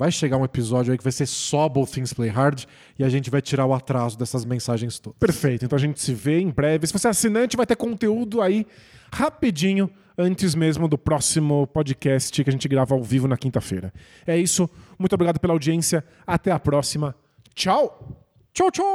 vai 0.00 0.10
chegar 0.10 0.38
um 0.38 0.44
episódio 0.46 0.92
aí 0.92 0.96
que 0.96 1.04
vai 1.04 1.12
ser 1.12 1.26
só 1.26 1.68
Both 1.68 1.90
Things 1.90 2.14
Play 2.14 2.30
Hard 2.30 2.64
e 2.98 3.04
a 3.04 3.08
gente 3.10 3.28
vai 3.28 3.42
tirar 3.42 3.66
o 3.66 3.74
atraso 3.74 4.18
dessas 4.18 4.46
mensagens 4.46 4.98
todas. 4.98 5.18
Perfeito. 5.18 5.66
Então 5.66 5.76
a 5.76 5.80
gente 5.80 6.00
se 6.00 6.14
vê 6.14 6.40
em 6.40 6.48
breve. 6.48 6.86
Se 6.86 6.92
você 6.94 7.06
é 7.06 7.10
assinante, 7.10 7.54
vai 7.54 7.66
ter 7.66 7.76
conteúdo 7.76 8.40
aí 8.40 8.66
rapidinho 9.12 9.90
antes 10.16 10.54
mesmo 10.54 10.88
do 10.88 10.96
próximo 10.96 11.66
podcast 11.66 12.42
que 12.42 12.48
a 12.48 12.52
gente 12.52 12.66
grava 12.66 12.94
ao 12.94 13.02
vivo 13.02 13.28
na 13.28 13.36
quinta-feira. 13.36 13.92
É 14.26 14.38
isso. 14.38 14.70
Muito 14.98 15.12
obrigado 15.12 15.38
pela 15.38 15.52
audiência. 15.52 16.02
Até 16.26 16.50
a 16.50 16.58
próxima. 16.58 17.14
Tchau. 17.54 18.26
Tchau, 18.54 18.70
tchau! 18.70 18.86